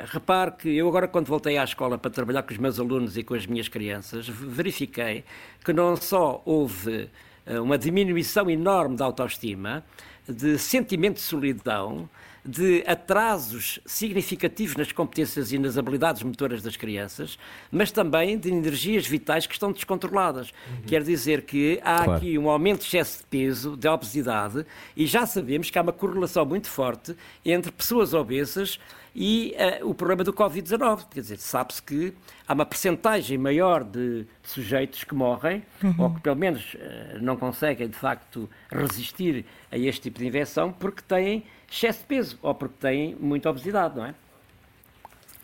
Repare 0.06 0.52
que 0.52 0.76
eu 0.76 0.88
agora 0.88 1.06
quando 1.06 1.28
voltei 1.28 1.56
à 1.56 1.64
escola 1.64 1.96
para 1.96 2.10
trabalhar 2.10 2.42
com 2.42 2.52
os 2.52 2.58
meus 2.58 2.80
alunos 2.80 3.16
e 3.16 3.22
com 3.22 3.34
as 3.34 3.46
minhas 3.46 3.68
crianças, 3.68 4.28
verifiquei 4.28 5.24
que 5.64 5.72
não 5.72 5.96
só 5.96 6.42
houve 6.44 7.08
uma 7.46 7.78
diminuição 7.78 8.50
enorme 8.50 8.96
da 8.96 9.04
autoestima, 9.04 9.84
de 10.28 10.58
sentimento 10.58 11.14
de 11.14 11.22
solidão, 11.22 12.08
de 12.46 12.84
atrasos 12.86 13.80
significativos 13.84 14.76
nas 14.76 14.92
competências 14.92 15.52
e 15.52 15.58
nas 15.58 15.76
habilidades 15.76 16.22
motoras 16.22 16.62
das 16.62 16.76
crianças, 16.76 17.38
mas 17.70 17.90
também 17.90 18.38
de 18.38 18.50
energias 18.50 19.06
vitais 19.06 19.46
que 19.46 19.54
estão 19.54 19.72
descontroladas. 19.72 20.50
Uhum. 20.50 20.82
Quer 20.86 21.02
dizer 21.02 21.42
que 21.42 21.80
há 21.82 22.04
claro. 22.04 22.12
aqui 22.12 22.38
um 22.38 22.48
aumento 22.48 22.80
de 22.80 22.86
excesso 22.86 23.18
de 23.18 23.24
peso, 23.24 23.76
de 23.76 23.88
obesidade, 23.88 24.64
e 24.96 25.06
já 25.06 25.26
sabemos 25.26 25.70
que 25.70 25.78
há 25.78 25.82
uma 25.82 25.92
correlação 25.92 26.46
muito 26.46 26.68
forte 26.68 27.16
entre 27.44 27.72
pessoas 27.72 28.14
obesas 28.14 28.78
e 29.18 29.56
uh, 29.80 29.88
o 29.88 29.94
problema 29.94 30.22
do 30.22 30.32
Covid-19. 30.32 31.06
Quer 31.10 31.20
dizer, 31.20 31.38
sabe-se 31.38 31.82
que 31.82 32.12
há 32.46 32.52
uma 32.52 32.66
percentagem 32.66 33.38
maior 33.38 33.82
de, 33.82 34.24
de 34.24 34.48
sujeitos 34.48 35.04
que 35.04 35.14
morrem, 35.14 35.64
uhum. 35.82 35.94
ou 35.98 36.14
que 36.14 36.20
pelo 36.20 36.36
menos 36.36 36.74
uh, 36.74 37.18
não 37.22 37.34
conseguem, 37.34 37.88
de 37.88 37.96
facto, 37.96 38.48
resistir 38.70 39.46
a 39.72 39.78
este 39.78 40.02
tipo 40.02 40.18
de 40.18 40.26
infecção, 40.26 40.70
porque 40.70 41.00
têm 41.02 41.42
excesso 41.70 42.00
de 42.00 42.06
peso, 42.06 42.38
ou 42.42 42.54
porque 42.54 42.76
têm 42.80 43.14
muita 43.16 43.50
obesidade, 43.50 43.96
não 43.96 44.04
é? 44.04 44.14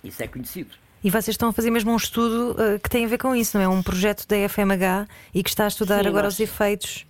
Isso 0.03 0.23
é 0.23 0.27
conhecido. 0.27 0.71
E 1.05 1.11
vocês 1.11 1.35
estão 1.35 1.49
a 1.49 1.53
fazer 1.53 1.71
mesmo 1.71 1.93
um 1.93 1.97
estudo 1.97 2.53
uh, 2.53 2.79
que 2.79 2.89
tem 2.89 3.05
a 3.05 3.09
ver 3.09 3.19
com 3.19 3.35
isso, 3.35 3.57
não 3.57 3.65
é? 3.65 3.69
Um 3.69 3.83
projeto 3.83 4.27
da 4.27 4.49
FMH 4.49 5.09
e 5.35 5.43
que 5.43 5.49
está 5.49 5.65
a 5.65 5.69
estudar 5.69 6.03
Sim, 6.03 6.09
agora 6.09 6.25
nós... 6.25 6.35
os 6.35 6.41
efeitos 6.41 7.07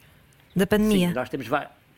da 0.56 0.66
pandemia. 0.66 1.08
Sim, 1.08 1.14
nós 1.14 1.28
temos 1.28 1.48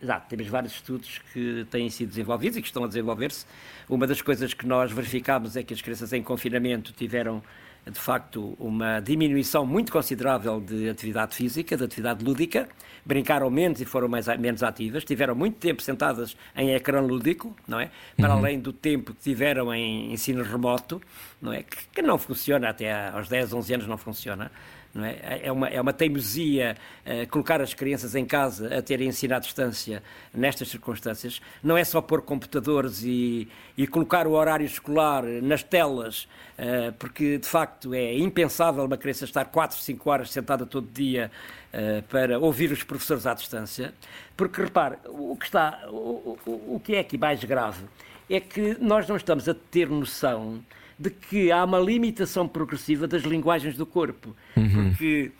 Exato, 0.04 0.26
temos 0.28 0.46
vários 0.48 0.74
estudos 0.74 1.18
que 1.32 1.66
têm 1.70 1.88
sido 1.88 2.10
desenvolvidos 2.10 2.58
e 2.58 2.60
que 2.60 2.66
estão 2.66 2.84
a 2.84 2.86
desenvolver-se. 2.86 3.46
Uma 3.88 4.06
das 4.06 4.20
coisas 4.20 4.52
que 4.52 4.66
nós 4.66 4.92
verificámos 4.92 5.56
é 5.56 5.62
que 5.62 5.72
as 5.72 5.80
crianças 5.80 6.12
em 6.12 6.22
confinamento 6.22 6.92
tiveram, 6.92 7.42
de 7.90 7.98
facto, 7.98 8.56
uma 8.58 9.00
diminuição 9.00 9.66
muito 9.66 9.92
considerável 9.92 10.60
de 10.60 10.88
atividade 10.88 11.34
física, 11.34 11.76
de 11.76 11.84
atividade 11.84 12.24
lúdica, 12.24 12.68
brincaram 13.04 13.50
menos 13.50 13.80
e 13.80 13.84
foram 13.84 14.08
mais, 14.08 14.26
menos 14.38 14.62
ativas, 14.62 15.04
tiveram 15.04 15.34
muito 15.34 15.58
tempo 15.58 15.82
sentadas 15.82 16.36
em 16.56 16.74
ecrã 16.74 17.00
lúdico, 17.00 17.54
não 17.68 17.78
é? 17.78 17.90
Para 18.16 18.30
uhum. 18.30 18.38
além 18.38 18.58
do 18.58 18.72
tempo 18.72 19.12
que 19.12 19.20
tiveram 19.22 19.72
em 19.74 20.12
ensino 20.12 20.42
remoto, 20.42 21.00
não 21.42 21.52
é? 21.52 21.62
Que, 21.62 21.76
que 21.94 22.02
não 22.02 22.16
funciona, 22.18 22.70
até 22.70 23.08
aos 23.08 23.28
10, 23.28 23.52
11 23.52 23.74
anos 23.74 23.86
não 23.86 23.98
funciona 23.98 24.50
Não 24.94 25.04
é? 25.04 25.40
É, 25.42 25.52
uma, 25.52 25.68
é 25.68 25.80
uma 25.80 25.92
teimosia 25.92 26.76
uh, 27.04 27.28
colocar 27.28 27.60
as 27.60 27.74
crianças 27.74 28.14
em 28.14 28.24
casa 28.24 28.78
a 28.78 28.80
terem 28.80 29.08
ensino 29.08 29.34
à 29.34 29.40
distância 29.40 30.02
nestas 30.32 30.68
circunstâncias. 30.68 31.40
Não 31.62 31.76
é 31.76 31.82
só 31.82 32.00
pôr 32.00 32.22
computadores 32.22 33.02
e, 33.02 33.48
e 33.76 33.88
colocar 33.88 34.26
o 34.26 34.32
horário 34.32 34.64
escolar 34.64 35.24
nas 35.24 35.64
telas, 35.64 36.28
uh, 36.58 36.92
porque 36.96 37.38
de 37.38 37.48
facto 37.48 37.92
é 37.92 38.16
impensável 38.16 38.84
uma 38.84 38.96
criança 38.96 39.24
estar 39.24 39.46
4, 39.46 39.76
5 39.76 40.10
horas 40.10 40.30
sentada 40.30 40.64
todo 40.64 40.86
dia 40.92 41.28
uh, 41.72 42.02
para 42.04 42.38
ouvir 42.38 42.70
os 42.70 42.84
professores 42.84 43.26
à 43.26 43.34
distância. 43.34 43.92
Porque 44.36 44.62
repare, 44.62 44.96
o 45.06 45.36
que, 45.36 45.46
está, 45.46 45.88
o, 45.88 46.38
o, 46.46 46.76
o 46.76 46.80
que 46.82 46.94
é 46.94 47.00
aqui 47.00 47.18
mais 47.18 47.42
grave 47.42 47.84
é 48.30 48.38
que 48.38 48.76
nós 48.80 49.08
não 49.08 49.16
estamos 49.16 49.48
a 49.48 49.54
ter 49.54 49.88
noção 49.88 50.62
de 50.98 51.10
que 51.10 51.50
há 51.50 51.64
uma 51.64 51.78
limitação 51.78 52.46
progressiva 52.46 53.06
das 53.06 53.22
linguagens 53.22 53.76
do 53.76 53.86
corpo. 53.86 54.34
Uhum. 54.56 54.90
Porque 54.90 55.32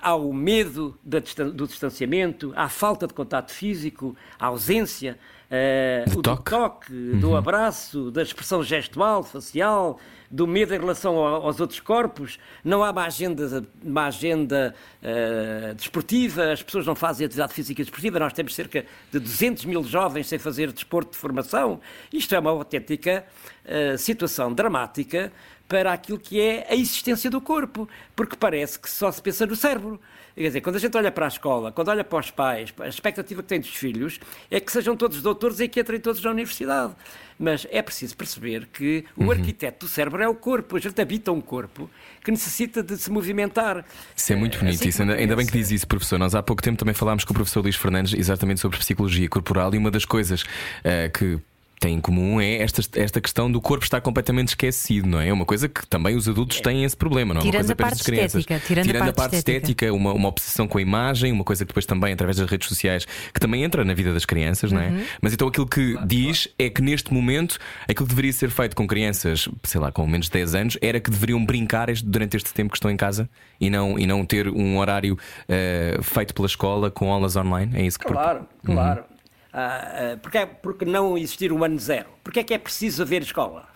há 0.00 0.14
o 0.14 0.32
medo 0.32 0.98
do 1.04 1.66
distanciamento, 1.66 2.52
há 2.56 2.64
a 2.64 2.68
falta 2.68 3.06
de 3.06 3.14
contato 3.14 3.52
físico, 3.52 4.16
a 4.38 4.46
ausência, 4.46 5.18
uh, 5.52 6.18
o 6.18 6.22
toque, 6.22 6.42
do, 6.42 6.50
toque 6.50 6.92
uhum. 6.92 7.20
do 7.20 7.36
abraço, 7.36 8.10
da 8.10 8.22
expressão 8.22 8.62
gestual, 8.62 9.22
facial, 9.22 10.00
do 10.30 10.46
medo 10.46 10.74
em 10.74 10.78
relação 10.78 11.18
aos 11.18 11.60
outros 11.60 11.78
corpos, 11.78 12.38
não 12.64 12.82
há 12.82 12.90
uma 12.90 13.04
agenda, 13.04 13.62
uma 13.84 14.06
agenda 14.06 14.74
uh, 15.02 15.74
desportiva, 15.74 16.52
as 16.52 16.62
pessoas 16.62 16.86
não 16.86 16.94
fazem 16.94 17.26
atividade 17.26 17.52
física 17.52 17.82
desportiva, 17.82 18.18
nós 18.18 18.32
temos 18.32 18.54
cerca 18.54 18.86
de 19.10 19.20
200 19.20 19.66
mil 19.66 19.84
jovens 19.84 20.26
sem 20.28 20.38
fazer 20.38 20.72
desporto 20.72 21.12
de 21.12 21.18
formação. 21.18 21.80
Isto 22.10 22.34
é 22.34 22.38
uma 22.38 22.50
autêntica 22.50 23.26
uh, 23.66 23.98
situação 23.98 24.54
dramática 24.54 25.30
para 25.68 25.92
aquilo 25.92 26.18
que 26.18 26.40
é 26.40 26.66
a 26.68 26.74
existência 26.74 27.30
do 27.30 27.40
corpo, 27.40 27.86
porque 28.16 28.34
parece 28.34 28.78
que 28.78 28.90
só 28.90 29.12
se 29.12 29.20
pensa 29.20 29.44
no 29.44 29.54
cérebro. 29.54 30.00
Quer 30.34 30.42
dizer, 30.48 30.60
quando 30.60 30.76
a 30.76 30.78
gente 30.78 30.96
olha 30.96 31.10
para 31.10 31.26
a 31.26 31.28
escola, 31.28 31.70
quando 31.70 31.88
olha 31.88 32.02
para 32.02 32.18
os 32.18 32.30
pais, 32.30 32.72
a 32.80 32.88
expectativa 32.88 33.42
que 33.42 33.48
tem 33.48 33.60
dos 33.60 33.74
filhos 33.74 34.18
é 34.50 34.58
que 34.60 34.72
sejam 34.72 34.96
todos 34.96 35.20
doutores 35.20 35.60
e 35.60 35.68
que 35.68 35.80
entrem 35.80 36.00
todos 36.00 36.22
na 36.22 36.30
universidade. 36.30 36.94
Mas 37.38 37.66
é 37.70 37.82
preciso 37.82 38.16
perceber 38.16 38.68
que 38.72 39.04
o 39.16 39.24
uhum. 39.24 39.30
arquiteto 39.32 39.86
do 39.86 39.90
cérebro 39.90 40.22
é 40.22 40.28
o 40.28 40.34
corpo. 40.34 40.76
A 40.76 40.80
gente 40.80 41.00
habita 41.00 41.32
um 41.32 41.40
corpo 41.40 41.90
que 42.24 42.30
necessita 42.30 42.82
de 42.82 42.96
se 42.96 43.10
movimentar. 43.10 43.84
Isso 44.16 44.32
é 44.32 44.36
muito 44.36 44.58
bonito. 44.58 44.76
Assim 44.76 44.88
isso, 44.88 45.02
ainda, 45.02 45.14
ainda, 45.14 45.36
bem 45.36 45.44
que 45.44 45.52
diz 45.52 45.70
isso, 45.70 45.86
professor. 45.86 46.18
Nós 46.18 46.34
há 46.34 46.42
pouco 46.42 46.62
tempo 46.62 46.78
também 46.78 46.94
falámos 46.94 47.24
com 47.24 47.32
o 47.32 47.34
professor 47.34 47.60
Luís 47.60 47.76
Fernandes 47.76 48.14
exatamente 48.14 48.60
sobre 48.60 48.78
psicologia 48.78 49.28
corporal 49.28 49.74
e 49.74 49.78
uma 49.78 49.90
das 49.90 50.04
coisas 50.04 50.42
uh, 50.42 51.10
que 51.12 51.40
têm 51.82 51.96
em 51.96 52.00
comum 52.00 52.40
é 52.40 52.62
esta, 52.62 52.80
esta 52.94 53.20
questão 53.20 53.50
do 53.50 53.60
corpo 53.60 53.84
estar 53.84 54.00
completamente 54.00 54.48
esquecido, 54.48 55.08
não 55.08 55.20
é? 55.20 55.28
É 55.28 55.32
uma 55.32 55.44
coisa 55.44 55.68
que 55.68 55.84
também 55.86 56.14
os 56.14 56.28
adultos 56.28 56.60
têm 56.60 56.84
esse 56.84 56.96
problema, 56.96 57.34
não 57.34 57.40
é? 57.40 57.44
Tirando 57.44 57.64
uma 57.64 57.66
coisa 57.66 57.72
a 57.72 57.76
parte. 57.76 58.00
Estética, 58.00 58.60
tirando, 58.60 58.86
tirando 58.86 59.02
a 59.02 59.04
parte, 59.06 59.18
a 59.18 59.22
parte 59.22 59.36
estética, 59.36 59.86
estética 59.86 59.92
uma, 59.92 60.12
uma 60.12 60.28
obsessão 60.28 60.68
com 60.68 60.78
a 60.78 60.82
imagem, 60.82 61.32
uma 61.32 61.42
coisa 61.42 61.64
que 61.64 61.68
depois 61.68 61.84
também, 61.84 62.12
através 62.12 62.36
das 62.36 62.48
redes 62.48 62.68
sociais, 62.68 63.04
que 63.04 63.40
também 63.40 63.64
entra 63.64 63.84
na 63.84 63.94
vida 63.94 64.12
das 64.12 64.24
crianças, 64.24 64.70
não 64.70 64.80
é? 64.80 64.88
Uhum. 64.88 65.04
Mas 65.20 65.32
então 65.32 65.48
aquilo 65.48 65.66
que 65.66 65.96
diz 66.06 66.48
é 66.58 66.70
que 66.70 66.80
neste 66.80 67.12
momento 67.12 67.58
aquilo 67.88 68.06
que 68.06 68.14
deveria 68.14 68.32
ser 68.32 68.50
feito 68.50 68.76
com 68.76 68.86
crianças, 68.86 69.48
sei 69.64 69.80
lá, 69.80 69.90
com 69.90 70.06
menos 70.06 70.26
de 70.26 70.32
10 70.32 70.54
anos, 70.54 70.78
era 70.80 71.00
que 71.00 71.10
deveriam 71.10 71.44
brincar 71.44 71.88
durante 72.04 72.36
este 72.36 72.54
tempo 72.54 72.70
que 72.70 72.76
estão 72.76 72.90
em 72.90 72.96
casa 72.96 73.28
e 73.60 73.68
não, 73.68 73.98
e 73.98 74.06
não 74.06 74.24
ter 74.24 74.48
um 74.48 74.78
horário 74.78 75.14
uh, 75.14 76.02
feito 76.02 76.32
pela 76.32 76.46
escola 76.46 76.90
com 76.90 77.12
aulas 77.12 77.34
online. 77.34 77.72
É 77.74 77.82
isso 77.84 77.98
que 77.98 78.06
Claro, 78.06 78.46
claro. 78.64 79.00
Uhum. 79.00 79.11
Uh, 79.52 80.14
uh, 80.14 80.18
porque, 80.18 80.38
é, 80.38 80.46
porque 80.46 80.84
não 80.84 81.18
existir 81.18 81.52
um 81.52 81.62
ano 81.62 81.78
zero? 81.78 82.08
Porque 82.24 82.40
é 82.40 82.44
que 82.44 82.54
é 82.54 82.58
preciso 82.58 83.02
haver 83.02 83.22
escola? 83.22 83.68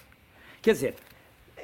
Quer 0.62 0.72
dizer, 0.72 0.94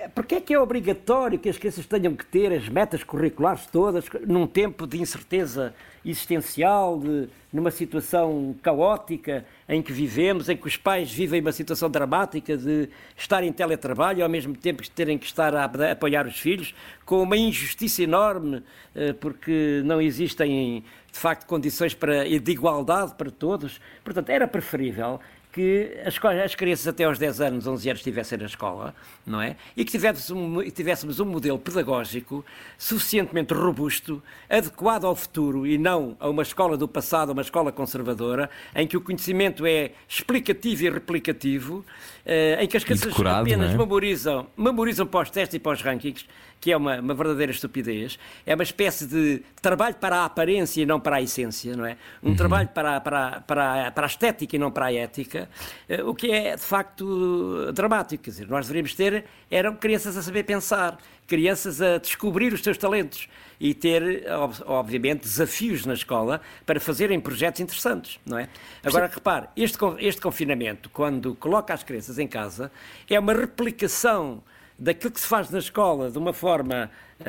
é, 0.03 0.09
porque 0.09 0.35
é 0.35 0.41
que 0.41 0.53
é 0.53 0.59
obrigatório 0.59 1.39
que 1.39 1.49
as 1.49 1.57
crianças 1.57 1.87
tenham 1.87 2.15
que 2.17 2.27
ter 2.27 2.53
as 2.53 2.69
metas 2.69 3.05
curriculares 3.05 3.67
todas 3.67 4.05
num 4.27 4.49
tempo 4.49 4.85
de 4.85 5.01
incerteza 5.01 5.73
existencial, 6.05 6.99
de, 6.99 7.29
numa 7.53 7.71
situação 7.71 8.55
caótica 8.61 9.47
em 9.69 9.81
que 9.81 9.93
vivemos, 9.93 10.49
em 10.49 10.57
que 10.57 10.67
os 10.67 10.77
pais 10.77 11.13
vivem 11.13 11.41
uma 11.41 11.53
situação 11.53 11.89
dramática 11.89 12.57
de 12.57 12.89
estar 13.17 13.45
em 13.45 13.53
teletrabalho 13.53 14.25
ao 14.25 14.29
mesmo 14.29 14.57
tempo 14.57 14.83
terem 14.91 15.17
que 15.17 15.27
estar 15.27 15.55
a 15.55 15.65
apoiar 15.93 16.27
os 16.27 16.39
filhos, 16.39 16.75
com 17.07 17.23
uma 17.23 17.37
injustiça 17.37 18.03
enorme, 18.03 18.63
eh, 18.97 19.13
porque 19.13 19.83
não 19.85 20.01
existem 20.01 20.85
de 21.13 21.19
facto 21.19 21.47
condições 21.47 21.95
para, 21.95 22.25
de 22.25 22.51
igualdade 22.51 23.15
para 23.15 23.31
todos. 23.31 23.81
Portanto, 24.03 24.31
era 24.31 24.49
preferível 24.49 25.21
que 25.53 25.99
as, 26.07 26.19
as, 26.43 26.55
crianças 26.55 26.89
até 26.89 27.05
aos 27.05 27.19
10 27.19 27.41
anos, 27.43 27.67
11 27.67 27.91
anos 27.91 28.01
estivessem 28.01 28.39
na 28.39 28.47
escola, 28.47 28.95
não 29.27 29.41
é? 29.41 29.57
E 29.77 29.85
que 29.85 29.91
tivéssemos 29.91 30.31
um, 30.31 30.71
tivéssemos 30.71 31.21
um 31.21 31.27
modelo 31.27 31.59
pedagógico 31.59 32.43
suficientemente 32.79 33.53
robusto, 33.53 34.23
adequado 34.49 35.05
ao 35.05 35.15
futuro 35.15 35.67
e 35.67 35.77
não 35.77 36.17
a 36.19 36.29
uma 36.31 36.43
escola 36.43 36.75
do 36.75 36.89
passado, 36.89 37.33
uma 37.33 37.43
escola 37.43 37.71
conservadora, 37.71 38.49
em 38.75 38.87
que 38.87 38.97
o 38.97 39.01
conhecimento 39.03 39.67
é 39.67 39.91
explicativo 40.09 40.85
e 40.85 40.91
replicativo, 40.91 41.85
eh, 42.25 42.59
em 42.63 42.67
que 42.67 42.77
as 42.79 42.85
crianças 42.85 43.13
apenas 43.21 43.75
é? 43.75 43.77
memorizam, 43.77 44.47
memorizam 44.57 45.07
para 45.07 45.23
os 45.23 45.31
testes 45.31 45.57
e 45.57 45.59
para 45.59 45.73
os 45.73 45.83
rankings, 45.83 46.25
que 46.63 46.71
é 46.71 46.77
uma, 46.77 47.01
uma, 47.01 47.13
verdadeira 47.13 47.51
estupidez. 47.51 48.19
É 48.47 48.55
uma 48.55 48.63
espécie 48.63 49.05
de 49.05 49.43
trabalho 49.61 49.97
para 49.97 50.19
a 50.19 50.25
aparência 50.27 50.81
e 50.81 50.87
não 50.87 51.01
para 51.01 51.17
a 51.17 51.21
essência, 51.21 51.77
não 51.77 51.85
é? 51.85 51.97
Um 52.23 52.31
uhum. 52.31 52.37
trabalho 52.37 52.69
para, 52.69 53.01
para, 53.01 53.41
para, 53.41 53.91
para 53.91 54.07
a 54.07 54.09
estética 54.09 54.55
e 54.55 54.59
não 54.61 54.71
para 54.71 54.87
a 54.87 54.95
ética, 54.95 55.42
eh, 55.89 56.03
o 56.03 56.15
que 56.15 56.31
é 56.31 56.57
de 56.57 56.63
facto 56.63 57.73
dramático. 57.73 58.25
Quer 58.25 58.31
dizer, 58.31 58.49
nós 58.49 58.67
deveríamos 58.67 58.95
ter 58.95 59.25
eram 59.51 59.75
crianças 59.77 60.17
a 60.17 60.23
saber 60.23 60.45
pensar, 60.45 60.99
crianças 61.27 61.81
a 61.81 61.99
descobrir 61.99 62.53
os 62.53 62.63
seus 62.63 62.79
talentos 62.79 63.29
e 63.61 63.75
ter, 63.75 64.25
obviamente, 64.67 65.21
desafios 65.21 65.87
na 65.87 65.95
escola 65.95 66.41
para 66.67 66.81
fazerem 66.81 67.21
projetos 67.21 67.61
interessantes, 67.61 68.19
não 68.27 68.39
é? 68.39 68.49
Agora, 68.83 69.07
repare, 69.07 69.47
este, 69.57 69.79
este 70.01 70.21
confinamento, 70.21 70.91
quando 70.91 71.35
coloca 71.37 71.73
as 71.73 71.85
crianças 71.85 72.19
em 72.19 72.27
casa, 72.27 72.73
é 73.09 73.19
uma 73.19 73.33
replicação 73.33 74.43
daquilo 74.79 75.13
que 75.13 75.21
se 75.21 75.27
faz 75.27 75.49
na 75.51 75.59
escola 75.59 76.11
de 76.11 76.19
uma 76.19 76.33
forma 76.33 76.91
uh, 77.21 77.25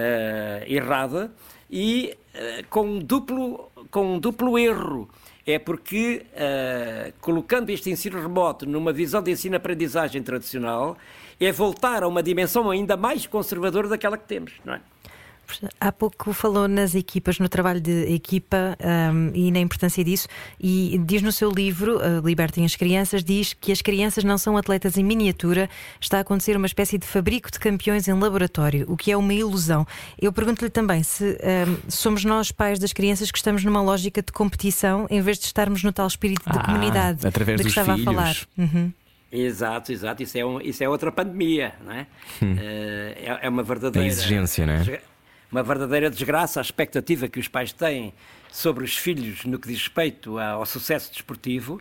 errada 0.65 1.31
e 1.69 2.17
uh, 2.33 2.67
com, 2.69 2.81
um 2.81 2.99
duplo, 2.99 3.71
com 3.91 4.15
um 4.15 4.19
duplo 4.19 4.57
erro. 4.57 5.09
É 5.45 5.59
porque, 5.59 6.25
uh, 6.33 7.13
colocando 7.19 7.69
este 7.69 7.89
ensino 7.89 8.21
remoto 8.21 8.65
numa 8.65 8.93
visão 8.93 9.21
de 9.21 9.31
ensino-aprendizagem 9.31 10.23
tradicional, 10.23 10.97
é 11.39 11.51
voltar 11.51 12.01
a 12.03 12.07
uma 12.07 12.23
dimensão 12.23 12.69
ainda 12.71 12.95
mais 12.95 13.27
conservadora 13.27 13.89
daquela 13.89 14.17
que 14.17 14.25
temos, 14.25 14.53
não 14.63 14.75
é? 14.75 14.81
Há 15.79 15.91
pouco 15.91 16.33
falou 16.33 16.67
nas 16.67 16.95
equipas, 16.95 17.39
no 17.39 17.47
trabalho 17.47 17.79
de 17.79 18.13
equipa 18.13 18.77
um, 19.13 19.31
e 19.33 19.51
na 19.51 19.59
importância 19.59 20.03
disso, 20.03 20.27
e 20.59 20.99
diz 21.05 21.21
no 21.21 21.31
seu 21.31 21.51
livro, 21.51 21.97
uh, 21.97 22.25
Libertem 22.25 22.65
as 22.65 22.75
Crianças, 22.75 23.23
diz 23.23 23.53
que 23.53 23.71
as 23.71 23.81
crianças 23.81 24.23
não 24.23 24.37
são 24.37 24.57
atletas 24.57 24.97
em 24.97 25.03
miniatura, 25.03 25.69
está 25.99 26.17
a 26.17 26.21
acontecer 26.21 26.57
uma 26.57 26.65
espécie 26.65 26.97
de 26.97 27.05
fabrico 27.05 27.51
de 27.51 27.59
campeões 27.59 28.07
em 28.07 28.13
laboratório, 28.13 28.85
o 28.87 28.97
que 28.97 29.11
é 29.11 29.17
uma 29.17 29.33
ilusão. 29.33 29.85
Eu 30.19 30.33
pergunto-lhe 30.33 30.69
também 30.69 31.03
se 31.03 31.37
um, 31.67 31.89
somos 31.89 32.25
nós, 32.25 32.51
pais 32.51 32.79
das 32.79 32.93
crianças, 32.93 33.31
que 33.31 33.37
estamos 33.37 33.63
numa 33.63 33.81
lógica 33.81 34.21
de 34.21 34.31
competição 34.31 35.07
em 35.09 35.21
vez 35.21 35.37
de 35.37 35.45
estarmos 35.45 35.83
no 35.83 35.91
tal 35.91 36.07
espírito 36.07 36.49
de 36.51 36.57
ah, 36.57 36.63
comunidade 36.63 37.27
através 37.27 37.57
de 37.57 37.63
que 37.63 37.69
dos 37.69 37.77
estava 37.77 37.95
filhos. 37.95 38.07
a 38.07 38.13
falar. 38.13 38.37
Uhum. 38.57 38.91
Exato, 39.31 39.91
exato. 39.91 40.21
Isso 40.21 40.37
é, 40.37 40.45
um, 40.45 40.61
isso 40.61 40.83
é 40.83 40.87
outra 40.87 41.11
pandemia, 41.11 41.73
não 41.83 41.91
é? 41.91 42.05
Hum. 42.41 42.53
Uh, 42.53 42.57
é, 42.59 43.39
é, 43.41 43.49
uma 43.49 43.63
verdadeira. 43.63 44.07
A 44.07 44.07
exigência, 44.07 44.65
não 44.65 44.73
é? 44.73 45.01
Uma 45.53 45.61
verdadeira 45.61 46.09
desgraça 46.09 46.59
a 46.59 46.63
expectativa 46.63 47.27
que 47.27 47.39
os 47.39 47.47
pais 47.47 47.71
têm 47.71 48.11
sobre 48.51 48.83
os 48.83 48.97
filhos 48.97 49.45
no 49.45 49.59
que 49.59 49.67
diz 49.67 49.77
respeito 49.77 50.39
ao 50.39 50.65
sucesso 50.65 51.11
desportivo. 51.11 51.79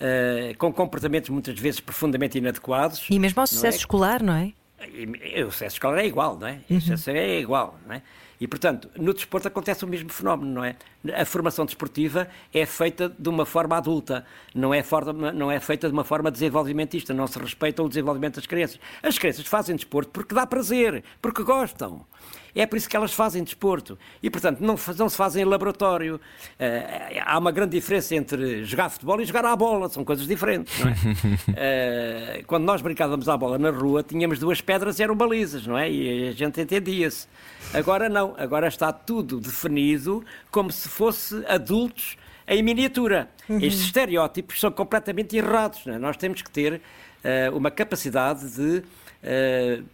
Uh, 0.00 0.56
com 0.56 0.72
comportamentos 0.72 1.28
muitas 1.28 1.58
vezes 1.58 1.80
profundamente 1.80 2.38
inadequados. 2.38 3.08
E 3.10 3.18
mesmo 3.18 3.40
ao 3.40 3.48
sucesso 3.48 3.78
é? 3.78 3.80
escolar, 3.80 4.22
não 4.22 4.32
é? 4.32 4.52
E, 4.94 5.42
o 5.42 5.50
sucesso 5.50 5.74
escolar 5.74 5.98
é 5.98 6.06
igual, 6.06 6.38
não 6.38 6.46
é? 6.46 6.60
Uhum. 6.70 6.76
O 6.76 6.80
sucesso 6.80 7.10
é 7.10 7.40
igual, 7.40 7.76
não 7.84 7.96
é? 7.96 8.02
E, 8.40 8.46
portanto, 8.46 8.88
no 8.96 9.12
desporto 9.12 9.48
acontece 9.48 9.84
o 9.84 9.88
mesmo 9.88 10.08
fenómeno, 10.10 10.52
não 10.52 10.64
é? 10.64 10.76
A 11.20 11.24
formação 11.24 11.64
desportiva 11.64 12.28
é 12.54 12.64
feita 12.64 13.12
de 13.18 13.28
uma 13.28 13.44
forma 13.44 13.76
adulta, 13.76 14.24
não 14.54 14.72
é, 14.72 14.84
forma, 14.84 15.32
não 15.32 15.50
é 15.50 15.58
feita 15.58 15.88
de 15.88 15.92
uma 15.92 16.04
forma 16.04 16.30
desenvolvimentista, 16.30 17.12
não 17.12 17.26
se 17.26 17.36
respeita 17.36 17.82
o 17.82 17.88
desenvolvimento 17.88 18.36
das 18.36 18.46
crianças. 18.46 18.78
As 19.02 19.18
crianças 19.18 19.44
fazem 19.46 19.74
desporto 19.74 20.12
porque 20.12 20.32
dá 20.32 20.46
prazer, 20.46 21.02
porque 21.20 21.42
gostam. 21.42 22.06
É 22.54 22.66
por 22.66 22.76
isso 22.76 22.88
que 22.88 22.96
elas 22.96 23.12
fazem 23.12 23.42
desporto. 23.42 23.98
E, 24.22 24.30
portanto, 24.30 24.60
não, 24.60 24.76
não 24.96 25.08
se 25.08 25.16
fazem 25.16 25.42
em 25.42 25.44
laboratório. 25.44 26.16
Uh, 26.16 27.20
há 27.24 27.38
uma 27.38 27.52
grande 27.52 27.72
diferença 27.72 28.14
entre 28.14 28.64
jogar 28.64 28.88
futebol 28.88 29.20
e 29.20 29.24
jogar 29.24 29.44
à 29.44 29.54
bola. 29.54 29.88
São 29.88 30.04
coisas 30.04 30.26
diferentes, 30.26 30.78
não 30.78 30.90
é? 30.90 32.40
uh, 32.40 32.44
quando 32.48 32.64
nós 32.64 32.82
brincávamos 32.82 33.28
à 33.28 33.36
bola 33.36 33.58
na 33.58 33.70
rua, 33.70 34.02
tínhamos 34.02 34.38
duas 34.38 34.60
pedras 34.60 34.98
e 34.98 35.02
eram 35.02 35.14
balizas, 35.14 35.66
não 35.66 35.76
é? 35.76 35.90
E 35.90 36.28
a 36.28 36.32
gente 36.32 36.60
entendia-se. 36.60 37.26
Agora 37.72 38.08
não. 38.08 38.34
Agora 38.38 38.68
está 38.68 38.92
tudo 38.92 39.40
definido 39.40 40.24
como 40.50 40.70
se 40.72 40.88
fosse 40.88 41.44
adultos 41.46 42.16
em 42.46 42.62
miniatura. 42.62 43.28
Uhum. 43.48 43.56
Estes 43.56 43.84
estereótipos 43.84 44.58
são 44.58 44.70
completamente 44.70 45.36
errados. 45.36 45.86
É? 45.86 45.98
Nós 45.98 46.16
temos 46.16 46.42
que 46.42 46.50
ter 46.50 46.74
uh, 46.74 47.56
uma 47.56 47.70
capacidade 47.70 48.50
de 48.50 48.78
uh, 48.78 49.84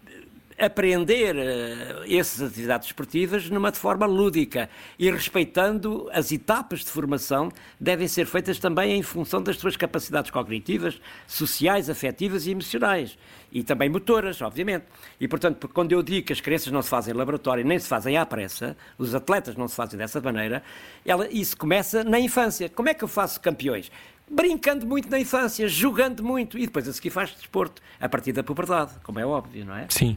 apreender 0.59 1.35
uh, 1.35 2.05
essas 2.09 2.43
atividades 2.51 2.89
esportivas 2.89 3.49
numa 3.51 3.73
de 3.73 3.79
forma 3.79 4.07
lúdica 4.07 4.69
e 4.99 5.11
respeitando 5.11 6.09
as 6.13 6.31
etapas 6.33 6.81
de 6.81 6.91
formação 6.91 7.51
devem 7.79 8.07
ser 8.09 8.27
feitas 8.27 8.59
também 8.59 8.99
em 8.99 9.03
função 9.03 9.43
das 9.43 9.57
suas 9.57 9.77
capacidades 9.77 10.31
cognitivas, 10.31 11.01
sociais, 11.27 11.91
afetivas 11.91 12.47
e 12.47 12.51
emocionais 12.51 13.19
e 13.55 13.63
também 13.63 13.89
motoras, 13.89 14.43
obviamente. 14.43 14.85
E 15.21 15.29
portanto, 15.29 15.69
quando 15.69 15.93
eu 15.93 16.03
digo 16.03 16.27
que 16.27 16.33
as 16.33 16.41
crianças 16.41 16.73
não 16.73 16.83
se 16.83 16.89
fazem 16.89 17.15
em 17.15 17.17
laboratório 17.17 17.65
nem 17.65 17.79
se 17.79 17.89
fazem 17.89 18.17
à 18.17 18.27
pressa, 18.27 18.77
os 18.99 19.15
atletas 19.15 19.55
não 19.55 19.69
se 19.69 19.77
fazem 19.77 19.97
dessa 19.97 20.21
maneira, 20.21 20.63
ela, 21.07 21.29
isso 21.31 21.57
começa 21.57 22.03
na 22.03 22.19
infância. 22.19 22.69
Como 22.69 22.89
é 22.89 22.95
que 22.95 23.05
eu 23.05 23.09
faço 23.09 23.41
campeões? 23.41 23.91
Brincando 24.31 24.87
muito 24.87 25.11
na 25.11 25.19
infância, 25.19 25.69
jogando 25.69 26.23
muito 26.23 26.59
e 26.59 26.67
depois 26.67 26.89
a 26.89 26.93
seguir 26.93 27.11
faz 27.11 27.31
desporto 27.31 27.83
a 28.01 28.09
partir 28.09 28.33
da 28.33 28.43
puberdade, 28.43 28.93
como 29.03 29.19
é 29.19 29.27
óbvio, 29.27 29.65
não 29.65 29.77
é? 29.77 29.87
Sim. 29.89 30.17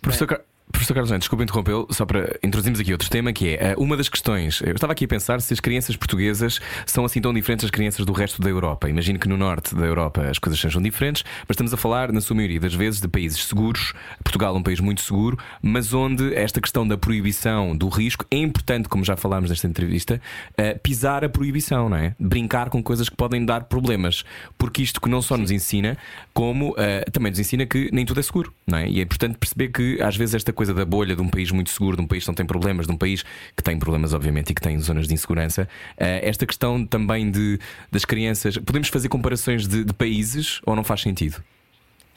Professor, 0.00 0.32
é. 0.32 0.40
Professor 0.72 0.94
Carlos 0.94 1.10
Mendes, 1.10 1.24
desculpe 1.24 1.44
interrompê-lo, 1.44 1.86
só 1.90 2.04
para 2.04 2.38
introduzirmos 2.42 2.80
aqui 2.80 2.92
outro 2.92 3.08
tema 3.08 3.32
que 3.32 3.48
é 3.48 3.70
eh, 3.70 3.74
uma 3.78 3.96
das 3.96 4.08
questões. 4.08 4.60
Eu 4.60 4.74
estava 4.74 4.92
aqui 4.92 5.06
a 5.06 5.08
pensar 5.08 5.40
se 5.40 5.52
as 5.52 5.60
crianças 5.60 5.96
portuguesas 5.96 6.60
são 6.84 7.04
assim 7.04 7.20
tão 7.20 7.32
diferentes 7.32 7.64
das 7.64 7.70
crianças 7.70 8.04
do 8.04 8.12
resto 8.12 8.42
da 8.42 8.50
Europa. 8.50 8.88
Imagino 8.88 9.18
que 9.18 9.28
no 9.28 9.36
norte 9.36 9.74
da 9.74 9.86
Europa 9.86 10.22
as 10.28 10.38
coisas 10.38 10.60
sejam 10.60 10.82
diferentes, 10.82 11.24
mas 11.46 11.54
estamos 11.54 11.72
a 11.72 11.76
falar, 11.76 12.12
na 12.12 12.20
sua 12.20 12.36
maioria 12.36 12.60
das 12.60 12.74
vezes, 12.74 13.00
de 13.00 13.08
países 13.08 13.44
seguros. 13.44 13.94
Portugal 14.22 14.54
é 14.54 14.58
um 14.58 14.62
país 14.62 14.78
muito 14.80 15.00
seguro, 15.00 15.38
mas 15.62 15.94
onde 15.94 16.34
esta 16.34 16.60
questão 16.60 16.86
da 16.86 16.98
proibição 16.98 17.76
do 17.76 17.88
risco 17.88 18.26
é 18.30 18.36
importante, 18.36 18.88
como 18.88 19.04
já 19.04 19.16
falámos 19.16 19.50
nesta 19.50 19.66
entrevista, 19.66 20.20
uh, 20.52 20.78
pisar 20.80 21.24
a 21.24 21.28
proibição, 21.28 21.88
não 21.88 21.96
é? 21.96 22.14
Brincar 22.18 22.68
com 22.68 22.82
coisas 22.82 23.08
que 23.08 23.16
podem 23.16 23.44
dar 23.44 23.64
problemas. 23.64 24.24
Porque 24.58 24.82
isto 24.82 25.00
que 25.00 25.08
não 25.08 25.22
só 25.22 25.36
nos 25.36 25.50
ensina, 25.50 25.96
como 26.34 26.74
também 27.12 27.30
nos 27.30 27.38
ensina 27.38 27.66
que 27.66 27.90
nem 27.92 28.04
tudo 28.04 28.20
é 28.20 28.22
seguro, 28.22 28.52
não 28.66 28.78
é? 28.78 28.88
E 28.88 29.00
é 29.00 29.02
importante 29.02 29.36
perceber 29.38 29.68
que 29.68 30.00
às 30.00 30.16
vezes 30.16 30.34
esta 30.34 30.52
coisa 30.58 30.74
da 30.74 30.84
bolha 30.84 31.14
de 31.14 31.22
um 31.22 31.28
país 31.28 31.52
muito 31.52 31.70
seguro, 31.70 31.96
de 31.96 32.02
um 32.02 32.06
país 32.06 32.24
que 32.24 32.28
não 32.28 32.34
tem 32.34 32.44
problemas, 32.44 32.84
de 32.84 32.92
um 32.92 32.96
país 32.96 33.24
que 33.56 33.62
tem 33.62 33.78
problemas, 33.78 34.12
obviamente, 34.12 34.50
e 34.50 34.54
que 34.54 34.60
tem 34.60 34.76
zonas 34.80 35.06
de 35.06 35.14
insegurança. 35.14 35.68
Eh, 35.96 36.28
esta 36.28 36.44
questão 36.44 36.84
também 36.84 37.30
de, 37.30 37.60
das 37.92 38.04
crianças. 38.04 38.58
Podemos 38.58 38.88
fazer 38.88 39.08
comparações 39.08 39.68
de, 39.68 39.84
de 39.84 39.92
países 39.92 40.60
ou 40.66 40.74
não 40.74 40.82
faz 40.82 41.00
sentido? 41.02 41.40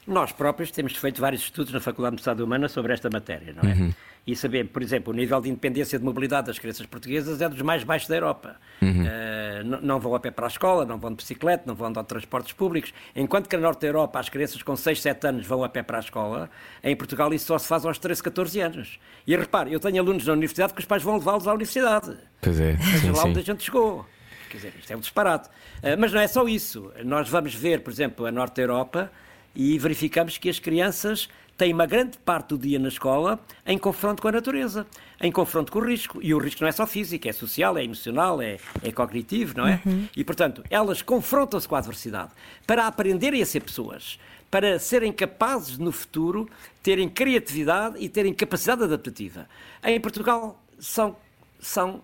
Nós 0.06 0.32
próprios 0.32 0.70
temos 0.70 0.96
feito 0.96 1.20
vários 1.20 1.42
estudos 1.42 1.72
na 1.72 1.80
Faculdade 1.80 2.16
de 2.16 2.22
Estado 2.22 2.44
Humana 2.44 2.68
sobre 2.68 2.92
esta 2.92 3.08
matéria, 3.08 3.54
não 3.54 3.70
é? 3.70 3.74
Uhum. 3.74 3.92
E 4.24 4.36
sabemos, 4.36 4.70
por 4.70 4.82
exemplo, 4.82 5.12
o 5.12 5.16
nível 5.16 5.40
de 5.40 5.48
independência 5.48 5.98
de 5.98 6.04
mobilidade 6.04 6.46
das 6.46 6.58
crianças 6.58 6.86
portuguesas 6.86 7.40
é 7.40 7.48
dos 7.48 7.60
mais 7.62 7.82
baixos 7.82 8.08
da 8.08 8.16
Europa. 8.16 8.56
Uhum. 8.80 9.02
Uh, 9.02 9.80
não 9.82 9.98
vão 9.98 10.14
a 10.14 10.20
pé 10.20 10.30
para 10.30 10.46
a 10.46 10.48
escola, 10.48 10.84
não 10.84 10.96
vão 10.96 11.10
de 11.10 11.16
bicicleta, 11.16 11.64
não 11.66 11.74
vão 11.74 11.92
de 11.92 12.02
transportes 12.04 12.52
públicos. 12.52 12.94
Enquanto 13.16 13.48
que 13.48 13.56
na 13.56 13.62
Norte 13.62 13.80
da 13.80 13.88
Europa 13.88 14.20
as 14.20 14.28
crianças 14.28 14.62
com 14.62 14.76
6, 14.76 15.02
7 15.02 15.26
anos 15.26 15.46
vão 15.46 15.64
a 15.64 15.68
pé 15.68 15.82
para 15.82 15.98
a 15.98 16.00
escola, 16.00 16.48
em 16.84 16.94
Portugal 16.94 17.34
isso 17.34 17.46
só 17.46 17.58
se 17.58 17.66
faz 17.66 17.84
aos 17.84 17.98
13, 17.98 18.22
14 18.22 18.60
anos. 18.60 19.00
E 19.26 19.36
repare, 19.36 19.72
eu 19.72 19.80
tenho 19.80 20.00
alunos 20.00 20.24
na 20.24 20.34
universidade 20.34 20.72
que 20.72 20.80
os 20.80 20.86
pais 20.86 21.02
vão 21.02 21.16
levá-los 21.16 21.48
à 21.48 21.52
universidade. 21.52 22.16
Pois 22.40 22.60
é. 22.60 22.76
Sim, 22.76 23.10
lá 23.10 23.22
sim. 23.22 23.28
onde 23.28 23.40
a 23.40 23.42
gente 23.42 23.64
chegou. 23.64 24.06
Quer 24.50 24.56
dizer, 24.58 24.74
isto 24.78 24.92
é 24.92 24.96
um 24.96 25.00
disparate. 25.00 25.48
Uh, 25.48 25.98
mas 25.98 26.12
não 26.12 26.20
é 26.20 26.28
só 26.28 26.46
isso. 26.46 26.92
Nós 27.04 27.28
vamos 27.28 27.54
ver, 27.54 27.80
por 27.80 27.92
exemplo, 27.92 28.24
a 28.24 28.30
Norte 28.30 28.56
da 28.56 28.62
Europa 28.62 29.10
e 29.54 29.78
verificamos 29.78 30.38
que 30.38 30.48
as 30.48 30.58
crianças 30.58 31.28
têm 31.56 31.72
uma 31.72 31.86
grande 31.86 32.18
parte 32.18 32.48
do 32.48 32.58
dia 32.58 32.78
na 32.78 32.88
escola 32.88 33.38
em 33.66 33.78
confronto 33.78 34.22
com 34.22 34.28
a 34.28 34.32
natureza, 34.32 34.86
em 35.20 35.30
confronto 35.30 35.70
com 35.70 35.78
o 35.78 35.84
risco. 35.84 36.18
E 36.22 36.34
o 36.34 36.38
risco 36.38 36.62
não 36.62 36.68
é 36.68 36.72
só 36.72 36.86
físico, 36.86 37.28
é 37.28 37.32
social, 37.32 37.76
é 37.78 37.84
emocional, 37.84 38.40
é, 38.40 38.58
é 38.82 38.90
cognitivo, 38.90 39.56
não 39.56 39.66
é? 39.66 39.80
Uhum. 39.84 40.08
E, 40.16 40.24
portanto, 40.24 40.64
elas 40.70 41.02
confrontam-se 41.02 41.68
com 41.68 41.76
a 41.76 41.78
adversidade 41.78 42.30
para 42.66 42.86
aprenderem 42.86 43.42
a 43.42 43.46
ser 43.46 43.60
pessoas, 43.60 44.18
para 44.50 44.78
serem 44.78 45.12
capazes 45.12 45.78
no 45.78 45.92
futuro 45.92 46.48
terem 46.82 47.08
criatividade 47.08 47.96
e 47.98 48.08
terem 48.08 48.34
capacidade 48.34 48.84
adaptativa. 48.84 49.48
Em 49.84 50.00
Portugal 50.00 50.60
são, 50.78 51.16
são, 51.60 52.02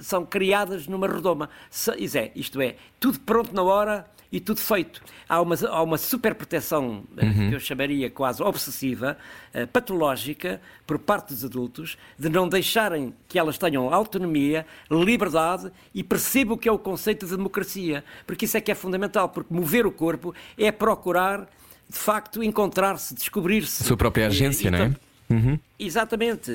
são 0.00 0.24
criadas 0.24 0.86
numa 0.86 1.08
redoma. 1.08 1.50
Isto 2.34 2.60
é, 2.60 2.76
tudo 3.00 3.18
pronto 3.20 3.54
na 3.54 3.62
hora 3.62 4.06
e 4.36 4.40
tudo 4.40 4.60
feito. 4.60 5.02
Há 5.26 5.40
uma, 5.40 5.54
há 5.54 5.82
uma 5.82 5.96
superproteção, 5.96 7.04
eh, 7.16 7.24
uhum. 7.24 7.48
que 7.48 7.54
eu 7.54 7.60
chamaria 7.60 8.10
quase 8.10 8.42
obsessiva, 8.42 9.16
uh, 9.54 9.66
patológica, 9.68 10.60
por 10.86 10.98
parte 10.98 11.28
dos 11.28 11.42
adultos, 11.42 11.96
de 12.18 12.28
não 12.28 12.46
deixarem 12.46 13.14
que 13.26 13.38
elas 13.38 13.56
tenham 13.56 13.92
autonomia, 13.92 14.66
liberdade 14.90 15.72
e 15.94 16.04
percebam 16.04 16.54
o 16.54 16.58
que 16.58 16.68
é 16.68 16.72
o 16.72 16.78
conceito 16.78 17.24
de 17.24 17.34
democracia. 17.34 18.04
Porque 18.26 18.44
isso 18.44 18.58
é 18.58 18.60
que 18.60 18.70
é 18.70 18.74
fundamental, 18.74 19.30
porque 19.30 19.52
mover 19.52 19.86
o 19.86 19.90
corpo 19.90 20.34
é 20.58 20.70
procurar, 20.70 21.48
de 21.88 21.98
facto, 21.98 22.42
encontrar-se, 22.42 23.14
descobrir-se. 23.14 23.84
Sua 23.84 23.96
própria 23.96 24.26
agência, 24.26 24.64
e, 24.64 24.68
e, 24.68 24.70
não 24.70 24.78
é? 24.78 24.94
Uhum. 25.28 25.58
Exatamente. 25.78 26.52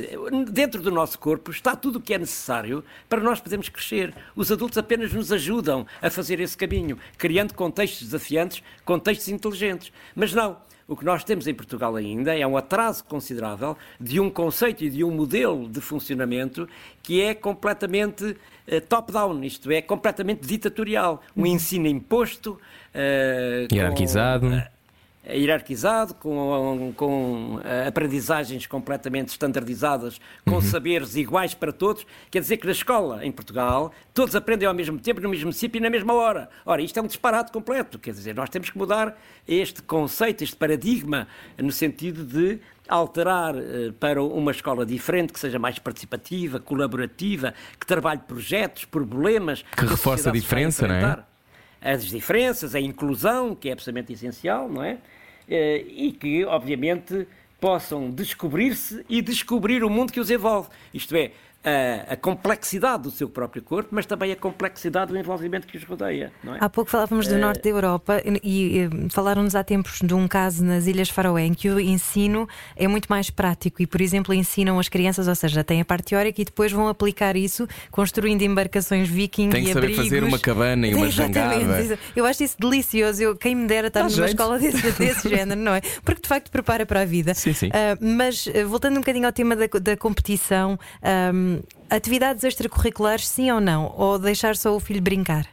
Dentro 0.49 0.81
do 0.81 0.91
nosso 0.91 1.19
corpo 1.19 1.51
está 1.51 1.75
tudo 1.75 1.99
o 1.99 2.01
que 2.01 2.13
é 2.13 2.17
necessário 2.17 2.83
para 3.09 3.21
nós 3.21 3.39
podermos 3.39 3.69
crescer. 3.69 4.13
Os 4.35 4.51
adultos 4.51 4.77
apenas 4.77 5.13
nos 5.13 5.31
ajudam 5.31 5.85
a 6.01 6.09
fazer 6.09 6.39
esse 6.39 6.57
caminho, 6.57 6.97
criando 7.17 7.53
contextos 7.53 8.07
desafiantes, 8.07 8.63
contextos 8.85 9.27
inteligentes. 9.27 9.91
Mas 10.15 10.33
não. 10.33 10.57
O 10.87 10.95
que 10.97 11.05
nós 11.05 11.23
temos 11.23 11.47
em 11.47 11.53
Portugal 11.53 11.95
ainda 11.95 12.37
é 12.37 12.45
um 12.45 12.57
atraso 12.57 13.05
considerável 13.05 13.77
de 13.97 14.19
um 14.19 14.29
conceito 14.29 14.83
e 14.83 14.89
de 14.89 15.05
um 15.05 15.11
modelo 15.11 15.69
de 15.69 15.79
funcionamento 15.79 16.67
que 17.01 17.21
é 17.21 17.33
completamente 17.33 18.25
uh, 18.25 18.81
top-down, 18.89 19.41
isto 19.45 19.71
é, 19.71 19.81
completamente 19.81 20.45
ditatorial. 20.45 21.21
Um 21.37 21.45
ensino 21.45 21.87
imposto. 21.87 22.59
Uh, 22.93 23.73
Hierarquizado. 23.73 24.49
Com, 24.49 24.57
uh, 24.57 24.63
hierarquizado, 25.27 26.13
com, 26.15 26.93
com 26.95 27.55
uh, 27.55 27.87
aprendizagens 27.87 28.65
completamente 28.65 29.29
standardizadas, 29.29 30.19
com 30.45 30.55
uhum. 30.55 30.61
saberes 30.61 31.15
iguais 31.15 31.53
para 31.53 31.71
todos. 31.71 32.05
Quer 32.29 32.39
dizer 32.39 32.57
que 32.57 32.65
na 32.65 32.71
escola, 32.71 33.25
em 33.25 33.31
Portugal, 33.31 33.91
todos 34.13 34.35
aprendem 34.35 34.67
ao 34.67 34.73
mesmo 34.73 34.99
tempo, 34.99 35.21
no 35.21 35.29
mesmo 35.29 35.53
sítio 35.53 35.77
e 35.77 35.81
na 35.81 35.89
mesma 35.89 36.13
hora. 36.13 36.49
Ora, 36.65 36.81
isto 36.81 36.97
é 36.97 37.01
um 37.01 37.07
disparate 37.07 37.51
completo. 37.51 37.99
Quer 37.99 38.11
dizer, 38.11 38.35
nós 38.35 38.49
temos 38.49 38.69
que 38.69 38.77
mudar 38.77 39.17
este 39.47 39.81
conceito, 39.83 40.43
este 40.43 40.55
paradigma, 40.55 41.27
no 41.57 41.71
sentido 41.71 42.25
de 42.25 42.59
alterar 42.87 43.55
uh, 43.55 43.93
para 43.99 44.21
uma 44.23 44.51
escola 44.51 44.85
diferente, 44.85 45.31
que 45.31 45.39
seja 45.39 45.59
mais 45.59 45.77
participativa, 45.77 46.59
colaborativa, 46.59 47.53
que 47.79 47.85
trabalhe 47.85 48.21
projetos, 48.27 48.85
problemas. 48.85 49.63
Que 49.77 49.85
reforce 49.85 50.27
a 50.27 50.31
diferença, 50.31 50.87
não 50.87 50.95
é? 50.95 51.30
As 51.81 52.05
diferenças, 52.05 52.75
a 52.75 52.79
inclusão, 52.79 53.55
que 53.55 53.69
é 53.69 53.73
absolutamente 53.73 54.13
essencial, 54.13 54.69
não 54.69 54.83
é? 54.83 54.99
Eh, 55.49 55.83
e 55.89 56.11
que, 56.11 56.45
obviamente, 56.45 57.27
possam 57.59 58.09
descobrir-se 58.09 59.03
e 59.09 59.21
descobrir 59.21 59.83
o 59.83 59.89
mundo 59.89 60.13
que 60.13 60.19
os 60.19 60.29
envolve. 60.29 60.69
Isto 60.93 61.15
é, 61.15 61.31
a, 61.63 62.13
a, 62.13 62.15
complexidade 62.15 63.03
do 63.03 63.11
seu 63.11 63.29
próprio 63.29 63.61
corpo, 63.61 63.89
mas 63.91 64.05
também 64.05 64.31
a 64.31 64.35
complexidade 64.35 65.11
do 65.11 65.17
envolvimento 65.17 65.67
que 65.67 65.77
os 65.77 65.83
rodeia. 65.83 66.31
É? 66.43 66.49
Há 66.59 66.69
pouco 66.69 66.89
falávamos 66.89 67.27
do 67.27 67.35
uh... 67.35 67.39
norte 67.39 67.63
da 67.63 67.69
Europa 67.69 68.21
e, 68.43 68.79
e 68.79 69.09
falaram-nos 69.09 69.55
há 69.55 69.63
tempos 69.63 69.99
de 70.03 70.13
um 70.13 70.27
caso 70.27 70.63
nas 70.63 70.87
Ilhas 70.87 71.09
Faroé 71.09 71.45
em 71.45 71.53
que 71.53 71.69
o 71.69 71.79
ensino 71.79 72.47
é 72.75 72.87
muito 72.87 73.05
mais 73.07 73.29
prático 73.29 73.81
e, 73.81 73.87
por 73.87 74.01
exemplo, 74.01 74.33
ensinam 74.33 74.79
as 74.79 74.89
crianças, 74.89 75.27
ou 75.27 75.35
seja, 75.35 75.63
têm 75.63 75.81
a 75.81 75.85
parte 75.85 76.05
teórica 76.05 76.41
e 76.41 76.45
depois 76.45 76.71
vão 76.71 76.87
aplicar 76.87 77.35
isso 77.35 77.67
construindo 77.91 78.41
embarcações 78.41 79.07
viking 79.07 79.49
Tem 79.49 79.63
que 79.63 79.69
e 79.69 79.73
saber 79.73 79.87
abrigos. 79.87 80.05
fazer 80.05 80.23
uma 80.23 80.39
cabana 80.39 80.87
e 80.87 80.95
uma 80.95 81.09
jangada. 81.09 81.99
Eu 82.15 82.25
acho 82.25 82.43
isso 82.43 82.57
delicioso. 82.59 83.21
Eu, 83.21 83.35
quem 83.35 83.53
me 83.53 83.67
dera 83.67 83.87
estar 83.87 84.01
Dá 84.01 84.05
numa 84.05 84.15
jeito. 84.15 84.29
escola 84.31 84.57
desse, 84.57 84.91
desse 84.97 85.29
género, 85.29 85.59
não 85.59 85.75
é? 85.75 85.81
Porque 86.03 86.21
de 86.21 86.27
facto 86.27 86.49
prepara 86.49 86.85
para 86.85 87.01
a 87.01 87.05
vida. 87.05 87.33
Sim, 87.35 87.53
sim. 87.53 87.67
Uh, 87.67 87.97
mas 87.99 88.47
voltando 88.67 88.97
um 88.97 89.01
bocadinho 89.01 89.27
ao 89.27 89.31
tema 89.31 89.55
da, 89.55 89.67
da 89.67 89.95
competição. 89.95 90.79
Um, 91.33 91.50
atividades 91.89 92.43
extracurriculares, 92.43 93.27
sim 93.27 93.51
ou 93.51 93.59
não? 93.59 93.93
Ou 93.97 94.19
deixar 94.19 94.55
só 94.55 94.75
o 94.75 94.79
filho 94.79 95.01
brincar? 95.01 95.47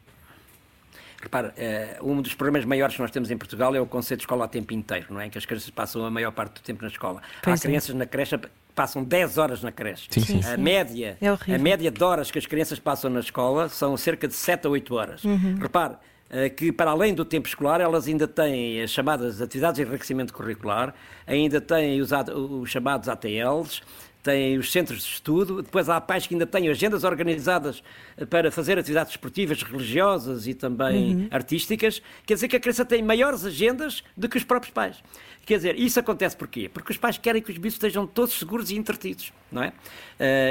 Repara, 1.21 1.53
uh, 2.01 2.11
um 2.11 2.23
dos 2.23 2.35
problemas 2.35 2.65
maiores 2.65 2.95
que 2.95 3.03
nós 3.03 3.11
temos 3.11 3.31
em 3.31 3.37
Portugal 3.37 3.75
é 3.75 3.81
o 3.81 3.87
conceito 3.87 4.21
de 4.21 4.25
escola 4.25 4.45
a 4.45 4.49
tempo 4.49 4.73
inteiro, 4.73 5.07
não 5.11 5.21
é? 5.21 5.27
Em 5.27 5.31
que 5.31 5.37
as 5.37 5.45
crianças 5.45 5.69
passam 5.71 6.05
a 6.05 6.11
maior 6.11 6.31
parte 6.31 6.55
do 6.55 6.61
tempo 6.61 6.83
na 6.83 6.89
escola. 6.89 7.21
Pois 7.43 7.61
Há 7.61 7.65
é. 7.65 7.67
crianças 7.69 7.95
na 7.95 8.07
creche 8.07 8.39
passam 8.79 9.03
10 9.03 9.39
horas 9.39 9.61
na 9.61 9.73
creche. 9.73 10.07
Sim, 10.09 10.21
sim. 10.21 10.41
A, 10.45 10.57
média, 10.57 11.19
é 11.21 11.55
a 11.55 11.59
média 11.59 11.91
de 11.91 12.05
horas 12.05 12.31
que 12.31 12.39
as 12.39 12.47
crianças 12.47 12.79
passam 12.79 13.11
na 13.11 13.19
escola 13.19 13.69
são 13.69 13.97
cerca 13.97 14.29
de 14.29 14.35
7 14.35 14.69
a 14.69 14.71
8 14.71 14.95
horas. 14.95 15.25
Uhum. 15.25 15.59
Repare, 15.61 15.95
uh, 15.95 16.55
que 16.55 16.71
para 16.71 16.93
além 16.93 17.13
do 17.13 17.25
tempo 17.25 17.49
escolar, 17.49 17.81
elas 17.81 18.07
ainda 18.07 18.29
têm 18.29 18.81
as 18.81 18.93
chamadas 18.93 19.43
atividades 19.43 19.83
de 19.83 19.89
enriquecimento 19.89 20.33
curricular, 20.33 20.95
ainda 21.27 21.61
têm 21.61 22.01
os, 22.01 22.11
os 22.13 22.71
chamados 22.71 23.09
ATLs, 23.09 23.83
têm 24.23 24.59
os 24.59 24.73
centros 24.73 25.03
de 25.03 25.09
estudo, 25.09 25.63
depois 25.63 25.89
há 25.89 26.01
pais 26.01 26.27
que 26.27 26.35
ainda 26.35 26.47
têm 26.47 26.69
agendas 26.69 27.05
organizadas 27.05 27.83
eh, 28.17 28.27
para 28.27 28.51
fazer 28.51 28.79
atividades 28.79 29.13
esportivas, 29.13 29.63
religiosas 29.63 30.47
e 30.47 30.55
também 30.55 31.15
uhum. 31.15 31.29
artísticas. 31.31 32.03
Quer 32.27 32.35
dizer 32.35 32.49
que 32.49 32.57
a 32.57 32.61
criança 32.61 32.85
tem 32.85 33.03
maiores 33.03 33.45
agendas 33.45 34.03
do 34.17 34.29
que 34.29 34.37
os 34.37 34.45
próprios 34.45 34.73
pais. 34.73 34.97
Quer 35.47 35.57
dizer, 35.57 35.79
isso 35.79 35.99
acontece 35.99 36.37
porquê? 36.37 36.69
Porque 36.69 36.93
os 36.93 36.99
pais 36.99 37.17
querem 37.17 37.41
que 37.41 37.51
os 37.51 37.57
bichos 37.57 37.77
estejam 37.77 38.07
todos 38.07 38.39
seguros 38.39 38.71
e 38.71 38.77
entretidos, 38.77 39.33
não 39.51 39.63
é? 39.63 39.69
Uh, 39.69 39.73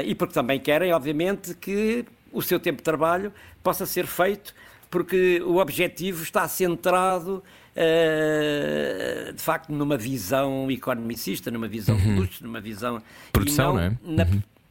e 0.06 0.14
porque 0.14 0.34
também 0.34 0.58
querem, 0.58 0.92
obviamente, 0.92 1.54
que 1.54 2.04
o 2.32 2.42
seu 2.42 2.58
tempo 2.58 2.78
de 2.78 2.82
trabalho 2.82 3.32
possa 3.62 3.86
ser 3.86 4.06
feito 4.06 4.52
porque 4.90 5.40
o 5.42 5.56
objetivo 5.58 6.22
está 6.22 6.48
centrado 6.48 7.42
uh, 7.78 9.32
de 9.32 9.42
facto 9.42 9.70
numa 9.72 9.96
visão 9.96 10.70
economicista, 10.70 11.50
numa 11.50 11.68
visão 11.68 11.96
de 11.96 12.10
luxo, 12.12 12.44
numa 12.44 12.60
visão 12.60 12.94
Uhum. 12.96 13.02
Produção, 13.32 13.72
e 13.72 13.76
não 13.76 13.82
é? 13.82 13.96
na- 14.02 14.26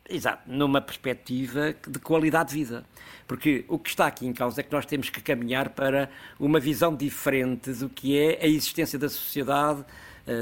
Exato, 0.09 0.43
numa 0.49 0.79
perspectiva 0.79 1.75
de 1.85 1.99
qualidade 1.99 2.51
de 2.51 2.55
vida. 2.55 2.85
Porque 3.27 3.65
o 3.67 3.77
que 3.77 3.89
está 3.89 4.07
aqui 4.07 4.25
em 4.25 4.31
causa 4.31 4.61
é 4.61 4.63
que 4.63 4.71
nós 4.71 4.85
temos 4.85 5.09
que 5.09 5.19
caminhar 5.21 5.67
para 5.71 6.09
uma 6.39 6.61
visão 6.61 6.95
diferente 6.95 7.71
do 7.73 7.89
que 7.89 8.17
é 8.17 8.39
a 8.41 8.47
existência 8.47 8.97
da 8.97 9.09
sociedade, 9.09 9.81
eh, 9.81 9.83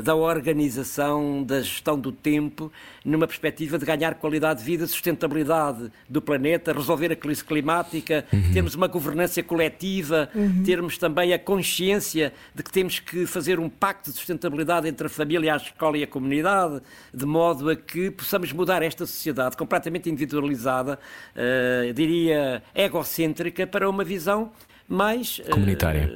da 0.03 0.15
organização, 0.15 1.43
da 1.43 1.61
gestão 1.61 1.99
do 1.99 2.11
tempo, 2.11 2.71
numa 3.03 3.27
perspectiva 3.27 3.77
de 3.77 3.85
ganhar 3.85 4.15
qualidade 4.15 4.59
de 4.59 4.65
vida, 4.65 4.87
sustentabilidade 4.87 5.91
do 6.09 6.21
planeta, 6.21 6.73
resolver 6.73 7.11
a 7.11 7.15
crise 7.15 7.43
climática, 7.43 8.25
termos 8.53 8.75
uma 8.75 8.87
governança 8.87 9.41
coletiva, 9.43 10.29
termos 10.65 10.97
também 10.97 11.33
a 11.33 11.39
consciência 11.39 12.33
de 12.53 12.63
que 12.63 12.71
temos 12.71 12.99
que 12.99 13.25
fazer 13.25 13.59
um 13.59 13.69
pacto 13.69 14.09
de 14.11 14.17
sustentabilidade 14.17 14.87
entre 14.87 15.07
a 15.07 15.09
família, 15.09 15.53
a 15.53 15.57
escola 15.57 15.97
e 15.97 16.03
a 16.03 16.07
comunidade, 16.07 16.81
de 17.13 17.25
modo 17.25 17.69
a 17.69 17.75
que 17.75 18.09
possamos 18.11 18.51
mudar 18.51 18.81
esta 18.81 19.05
sociedade 19.05 19.55
completamente 19.55 20.09
individualizada, 20.09 20.97
eh, 21.35 21.91
diria 21.93 22.63
egocêntrica, 22.73 23.67
para 23.67 23.89
uma 23.89 24.03
visão 24.03 24.51
mais 24.87 25.41
eh, 25.45 25.49
Comunitária. 25.49 26.11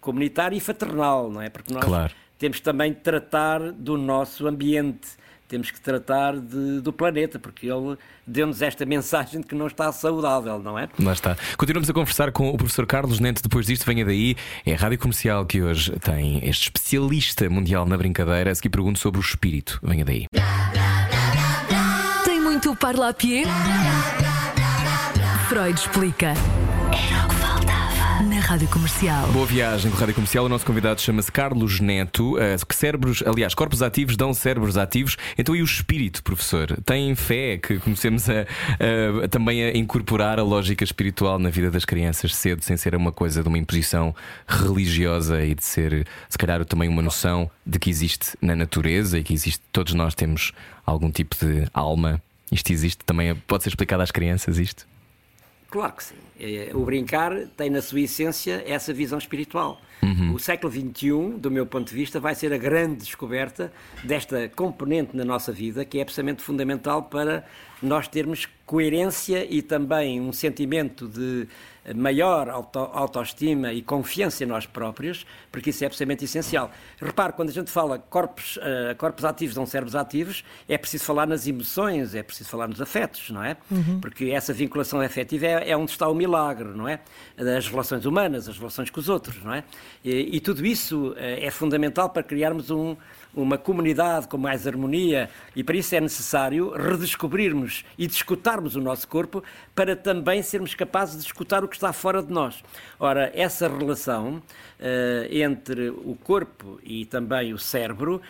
comunitária 0.00 0.56
e 0.56 0.60
fraternal, 0.60 1.30
não 1.30 1.42
é? 1.42 1.48
Porque 1.50 1.72
nós 1.72 1.84
Claro. 1.84 2.12
Temos 2.38 2.60
também 2.60 2.92
de 2.92 3.00
tratar 3.00 3.72
do 3.72 3.96
nosso 3.96 4.46
ambiente, 4.46 5.08
temos 5.48 5.70
que 5.70 5.80
tratar 5.80 6.36
de- 6.36 6.80
do 6.80 6.92
planeta, 6.92 7.38
porque 7.38 7.66
ele 7.70 7.96
deu-nos 8.26 8.60
esta 8.62 8.84
mensagem 8.84 9.40
de 9.40 9.46
que 9.46 9.54
não 9.54 9.68
está 9.68 9.92
saudável, 9.92 10.58
não 10.58 10.76
é? 10.76 10.88
Lá 10.98 11.12
está. 11.12 11.36
Continuamos 11.56 11.88
a 11.88 11.92
conversar 11.92 12.32
com 12.32 12.48
o 12.50 12.56
professor 12.56 12.84
Carlos 12.84 13.20
Neto. 13.20 13.42
Depois 13.42 13.66
disto, 13.66 13.86
venha 13.86 14.04
daí. 14.04 14.34
É 14.64 14.74
a 14.74 14.76
rádio 14.76 14.98
comercial 14.98 15.46
que 15.46 15.62
hoje 15.62 15.92
tem 16.00 16.38
este 16.48 16.64
especialista 16.64 17.48
mundial 17.48 17.86
na 17.86 17.96
brincadeira. 17.96 18.50
A 18.50 18.54
seguir 18.56 18.70
pergunto 18.70 18.98
sobre 18.98 19.20
o 19.20 19.22
espírito. 19.22 19.78
Venha 19.84 20.04
daí. 20.04 20.26
Tem 22.24 22.40
muito 22.40 22.74
parlapié? 22.74 23.44
Freud 25.48 25.78
explica. 25.78 26.30
Era 26.92 27.32
o. 27.32 27.35
Na 28.24 28.40
Rádio 28.40 28.66
Comercial. 28.68 29.28
Boa 29.28 29.46
viagem 29.46 29.90
com 29.90 29.96
a 29.96 30.00
Rádio 30.00 30.14
Comercial. 30.14 30.44
O 30.44 30.48
nosso 30.48 30.64
convidado 30.64 31.00
chama-se 31.00 31.30
Carlos 31.30 31.80
Neto. 31.80 32.34
Que 32.66 32.74
cérebros, 32.74 33.22
aliás, 33.26 33.54
corpos 33.54 33.82
ativos 33.82 34.16
dão 34.16 34.32
cérebros 34.32 34.76
ativos. 34.78 35.16
Então, 35.36 35.54
e 35.54 35.60
o 35.60 35.64
espírito, 35.64 36.22
professor? 36.22 36.76
Tem 36.84 37.14
fé 37.14 37.58
que 37.58 37.78
comecemos 37.78 38.28
a, 38.30 38.42
a- 39.24 39.28
também 39.28 39.62
a 39.64 39.76
incorporar 39.76 40.38
a 40.38 40.42
lógica 40.42 40.82
espiritual 40.82 41.38
na 41.38 41.50
vida 41.50 41.70
das 41.70 41.84
crianças 41.84 42.34
cedo, 42.34 42.62
sem 42.64 42.76
ser 42.76 42.94
uma 42.94 43.12
coisa 43.12 43.42
de 43.42 43.48
uma 43.48 43.58
imposição 43.58 44.14
religiosa 44.48 45.44
e 45.44 45.54
de 45.54 45.64
ser, 45.64 46.06
se 46.28 46.38
calhar, 46.38 46.64
também 46.64 46.88
uma 46.88 47.02
noção 47.02 47.50
de 47.66 47.78
que 47.78 47.90
existe 47.90 48.36
na 48.40 48.56
natureza 48.56 49.18
e 49.18 49.22
que 49.24 49.34
existe, 49.34 49.60
todos 49.72 49.92
nós 49.94 50.14
temos 50.14 50.52
algum 50.86 51.10
tipo 51.10 51.36
de 51.36 51.66
alma. 51.74 52.20
Isto 52.50 52.72
existe 52.72 53.04
também, 53.04 53.34
pode 53.46 53.62
ser 53.64 53.70
explicado 53.70 54.02
às 54.02 54.10
crianças 54.10 54.58
isto? 54.58 54.86
Claro 55.68 55.92
que 55.94 56.04
sim. 56.04 56.14
Eh, 56.38 56.70
O 56.74 56.84
brincar 56.84 57.32
tem 57.56 57.68
na 57.70 57.82
sua 57.82 58.00
essência 58.00 58.62
essa 58.66 58.92
visão 58.92 59.18
espiritual. 59.18 59.80
O 60.32 60.38
século 60.38 60.72
XXI, 60.72 61.36
do 61.38 61.50
meu 61.50 61.66
ponto 61.66 61.88
de 61.88 61.94
vista, 61.94 62.20
vai 62.20 62.34
ser 62.34 62.52
a 62.52 62.58
grande 62.58 62.96
descoberta 62.96 63.72
desta 64.04 64.48
componente 64.54 65.16
na 65.16 65.24
nossa 65.24 65.50
vida 65.50 65.84
que 65.84 65.98
é 65.98 66.02
absolutamente 66.02 66.42
fundamental 66.42 67.02
para 67.04 67.44
nós 67.82 68.08
termos 68.08 68.48
coerência 68.64 69.46
e 69.48 69.62
também 69.62 70.20
um 70.20 70.32
sentimento 70.32 71.06
de 71.06 71.46
maior 71.94 72.48
auto- 72.48 72.90
autoestima 72.92 73.72
e 73.72 73.80
confiança 73.80 74.42
em 74.42 74.46
nós 74.46 74.66
próprios, 74.66 75.24
porque 75.52 75.70
isso 75.70 75.84
é 75.84 75.86
absolutamente 75.86 76.24
essencial. 76.24 76.70
Repare, 77.00 77.32
quando 77.32 77.50
a 77.50 77.52
gente 77.52 77.70
fala 77.70 77.96
corpos, 77.98 78.58
eh, 78.60 78.94
corpos 78.98 79.24
ativos 79.24 79.54
dão 79.54 79.64
cérebros 79.64 79.94
ativos, 79.94 80.42
é 80.68 80.76
preciso 80.76 81.04
falar 81.04 81.26
nas 81.26 81.46
emoções, 81.46 82.14
é 82.16 82.24
preciso 82.24 82.50
falar 82.50 82.66
nos 82.66 82.80
afetos, 82.80 83.30
não 83.30 83.44
é? 83.44 83.56
Porque 84.00 84.26
essa 84.26 84.52
vinculação 84.52 85.00
afetiva 85.00 85.46
é, 85.46 85.70
é 85.70 85.76
onde 85.76 85.92
está 85.92 86.08
o 86.08 86.14
milagre, 86.14 86.68
não 86.74 86.88
é? 86.88 86.98
Das 87.36 87.68
relações 87.68 88.04
humanas, 88.04 88.48
as 88.48 88.58
relações 88.58 88.90
com 88.90 88.98
os 88.98 89.08
outros, 89.08 89.40
não 89.44 89.54
é? 89.54 89.62
E, 90.04 90.36
e 90.36 90.40
tudo 90.40 90.66
isso 90.66 91.14
eh, 91.16 91.46
é 91.46 91.50
fundamental 91.52 92.10
para 92.10 92.24
criarmos 92.24 92.68
um, 92.68 92.96
uma 93.36 93.58
comunidade 93.58 94.26
com 94.26 94.38
mais 94.38 94.66
harmonia 94.66 95.28
e 95.54 95.62
para 95.62 95.76
isso 95.76 95.94
é 95.94 96.00
necessário 96.00 96.70
redescobrirmos 96.70 97.84
e 97.98 98.06
escutarmos 98.06 98.74
o 98.74 98.80
nosso 98.80 99.06
corpo 99.06 99.44
para 99.74 99.94
também 99.94 100.42
sermos 100.42 100.74
capazes 100.74 101.18
de 101.18 101.26
escutar 101.26 101.62
o 101.62 101.68
que 101.68 101.76
está 101.76 101.92
fora 101.92 102.22
de 102.22 102.32
nós. 102.32 102.64
Ora, 102.98 103.30
essa 103.34 103.68
relação 103.68 104.42
eh, 104.80 105.28
entre 105.30 105.90
o 105.90 106.16
corpo 106.24 106.80
e 106.82 107.04
também 107.04 107.52
o 107.52 107.58
cérebro, 107.58 108.22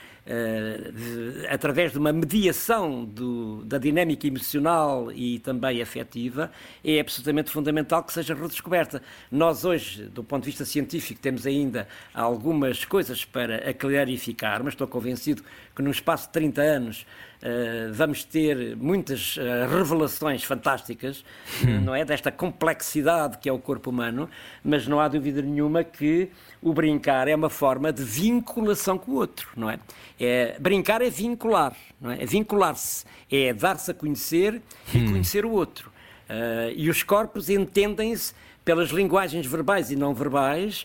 através 1.49 1.93
de 1.93 1.99
uma 1.99 2.13
mediação 2.13 3.05
do- 3.05 3.65
da 3.65 3.79
dinâmica 3.79 4.27
emocional 4.27 5.11
e 5.13 5.39
também 5.39 5.81
afetiva, 5.81 6.51
é 6.85 7.01
absolutamente 7.01 7.51
fundamental 7.51 8.03
que 8.03 8.13
seja 8.13 8.35
redescoberta. 8.35 9.03
Nós 9.31 9.65
hoje, 9.65 10.05
do 10.05 10.25
ponto 10.25 10.43
de 10.45 10.51
vista 10.51 10.65
científico, 10.65 11.21
temos 11.21 11.47
ainda 11.47 11.87
algumas 12.13 12.85
coisas 12.85 13.25
para 13.25 13.73
clarificar, 13.75 14.63
mas 14.63 14.75
estou 14.75 14.87
convencido 14.87 15.43
que 15.75 15.83
num 15.83 15.91
espaço 15.91 16.27
de 16.27 16.33
30 16.33 16.61
anos 16.63 17.07
eh, 17.49 17.91
vamos 17.93 18.25
ter 18.25 18.77
muitas 18.77 19.37
eh, 19.39 19.69
revelações 19.69 20.43
fantásticas, 20.43 21.25
eh, 21.63 21.79
não 21.79 21.95
é? 21.95 22.05
Desta 22.05 22.33
complexidade 22.33 23.39
que 23.39 23.49
é 23.49 23.53
o 23.53 23.59
corpo 23.61 23.91
humano, 23.91 24.29
mas 24.65 24.89
não 24.89 24.99
há 24.99 25.07
dúvida 25.07 25.41
nenhuma 25.41 25.85
que 25.85 26.29
o 26.61 26.75
brincar 26.75 27.29
é 27.29 27.37
uma 27.37 27.49
forma 27.49 27.93
de 27.93 28.03
vinculação 28.03 28.99
com 28.99 29.13
o 29.13 29.15
outro, 29.15 29.49
não 29.57 29.71
é? 29.71 29.79
é 30.19 30.57
brincar 30.59 31.01
é 31.01 31.09
vincular, 31.09 31.77
não 32.01 32.11
é? 32.11 32.21
É 32.21 32.27
vincular-se, 32.27 33.05
é 33.31 33.55
dar-se 33.55 33.93
a 33.93 33.95
conhecer 33.95 34.61
e 34.93 35.05
conhecer 35.05 35.45
o 35.45 35.53
outro. 35.53 35.93
Eh, 36.29 36.73
e 36.75 36.91
os 36.91 37.05
corpos 37.05 37.49
entendem-se 37.49 38.35
pelas 38.65 38.91
linguagens 38.91 39.47
verbais 39.47 39.93
e 39.93 39.95
não 39.95 40.13
verbais, 40.13 40.85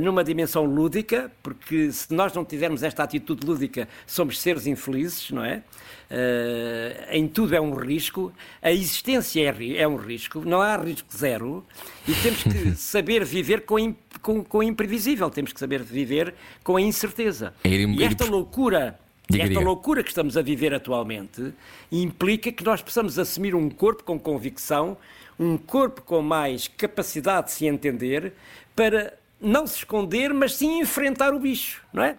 numa 0.00 0.22
dimensão 0.24 0.64
lúdica, 0.64 1.30
porque 1.42 1.90
se 1.92 2.12
nós 2.12 2.32
não 2.34 2.44
tivermos 2.44 2.82
esta 2.82 3.02
atitude 3.02 3.46
lúdica, 3.46 3.88
somos 4.06 4.38
seres 4.40 4.66
infelizes, 4.66 5.30
não 5.30 5.44
é? 5.44 5.62
Eh, 6.10 7.08
em 7.12 7.26
tudo 7.26 7.54
é 7.54 7.60
um 7.60 7.72
risco, 7.74 8.32
a 8.60 8.70
existência 8.70 9.40
é, 9.40 9.76
é 9.78 9.88
um 9.88 9.96
risco, 9.96 10.40
não 10.44 10.60
há 10.60 10.76
risco 10.76 11.08
zero, 11.16 11.64
e 12.06 12.12
temos 12.14 12.42
que 12.42 12.72
saber 12.76 13.24
viver 13.24 13.62
com, 13.62 13.94
com, 14.20 14.44
com 14.44 14.58
o 14.58 14.62
imprevisível, 14.62 15.30
temos 15.30 15.52
que 15.52 15.58
saber 15.60 15.82
viver 15.82 16.34
com 16.62 16.76
a 16.76 16.80
incerteza. 16.82 17.54
É 17.64 17.68
E 17.68 17.82
ir- 17.84 18.02
esta 18.02 18.24
loucura. 18.26 18.98
Diga, 19.30 19.44
esta 19.44 19.54
diga. 19.54 19.64
loucura 19.64 20.02
que 20.02 20.10
estamos 20.10 20.36
a 20.36 20.42
viver 20.42 20.74
atualmente 20.74 21.54
implica 21.90 22.52
que 22.52 22.62
nós 22.64 22.82
possamos 22.82 23.18
assumir 23.18 23.54
um 23.54 23.70
corpo 23.70 24.04
com 24.04 24.18
convicção, 24.18 24.96
um 25.38 25.56
corpo 25.56 26.02
com 26.02 26.20
mais 26.20 26.68
capacidade 26.68 27.46
de 27.46 27.52
se 27.52 27.66
entender, 27.66 28.34
para 28.76 29.14
não 29.42 29.66
se 29.66 29.78
esconder, 29.78 30.32
mas 30.32 30.54
sim 30.54 30.80
enfrentar 30.80 31.34
o 31.34 31.38
bicho, 31.38 31.84
não 31.92 32.02
é? 32.02 32.16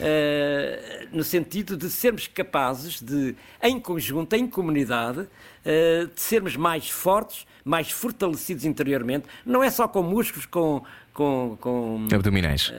Eh, 0.00 1.06
no 1.12 1.22
sentido 1.22 1.76
de 1.76 1.88
sermos 1.88 2.26
capazes 2.26 3.00
de, 3.00 3.34
em 3.62 3.78
conjunto, 3.78 4.34
em 4.34 4.46
comunidade, 4.46 5.26
eh, 5.64 6.06
de 6.12 6.20
sermos 6.20 6.56
mais 6.56 6.90
fortes, 6.90 7.46
mais 7.64 7.90
fortalecidos 7.90 8.64
interiormente, 8.64 9.26
não 9.46 9.62
é 9.62 9.70
só 9.70 9.86
com 9.88 10.02
músculos, 10.02 10.46
com. 10.46 10.82
com, 11.12 11.56
com 11.60 12.06
Abdominais. 12.12 12.72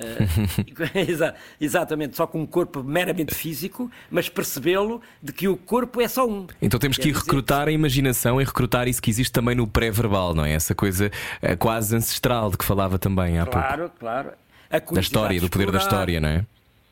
Exa- 0.94 1.36
Exatamente, 1.60 2.16
só 2.18 2.28
com 2.28 2.42
um 2.42 2.46
corpo 2.46 2.84
meramente 2.84 3.34
físico, 3.34 3.90
mas 4.12 4.28
percebê-lo 4.30 5.02
de 5.24 5.32
que 5.34 5.48
o 5.48 5.56
corpo 5.58 6.02
é 6.02 6.08
só 6.08 6.28
um. 6.28 6.46
Então 6.62 6.80
temos 6.80 6.98
que 6.98 7.12
recrutar 7.12 7.68
a 7.68 7.72
imaginação 7.72 8.42
e 8.42 8.44
recrutar 8.44 8.88
isso 8.88 9.02
que 9.02 9.10
existe 9.10 9.32
também 9.32 9.56
no 9.56 9.66
pré-verbal, 9.68 10.34
não 10.36 10.44
é? 10.46 10.52
Essa 10.54 10.76
coisa 10.76 11.10
quase 11.60 11.96
ancestral 11.96 12.52
de 12.52 12.58
que 12.58 12.66
falava 12.66 13.00
também 13.00 13.40
há 13.40 13.46
pouco. 13.46 13.60
Claro, 13.60 13.92
claro. 14.00 14.32
Da 14.92 15.00
história, 15.00 15.40
do 15.40 15.50
poder 15.50 15.72
da 15.72 15.78
história, 15.78 16.20
não 16.20 16.28
é? 16.30 16.46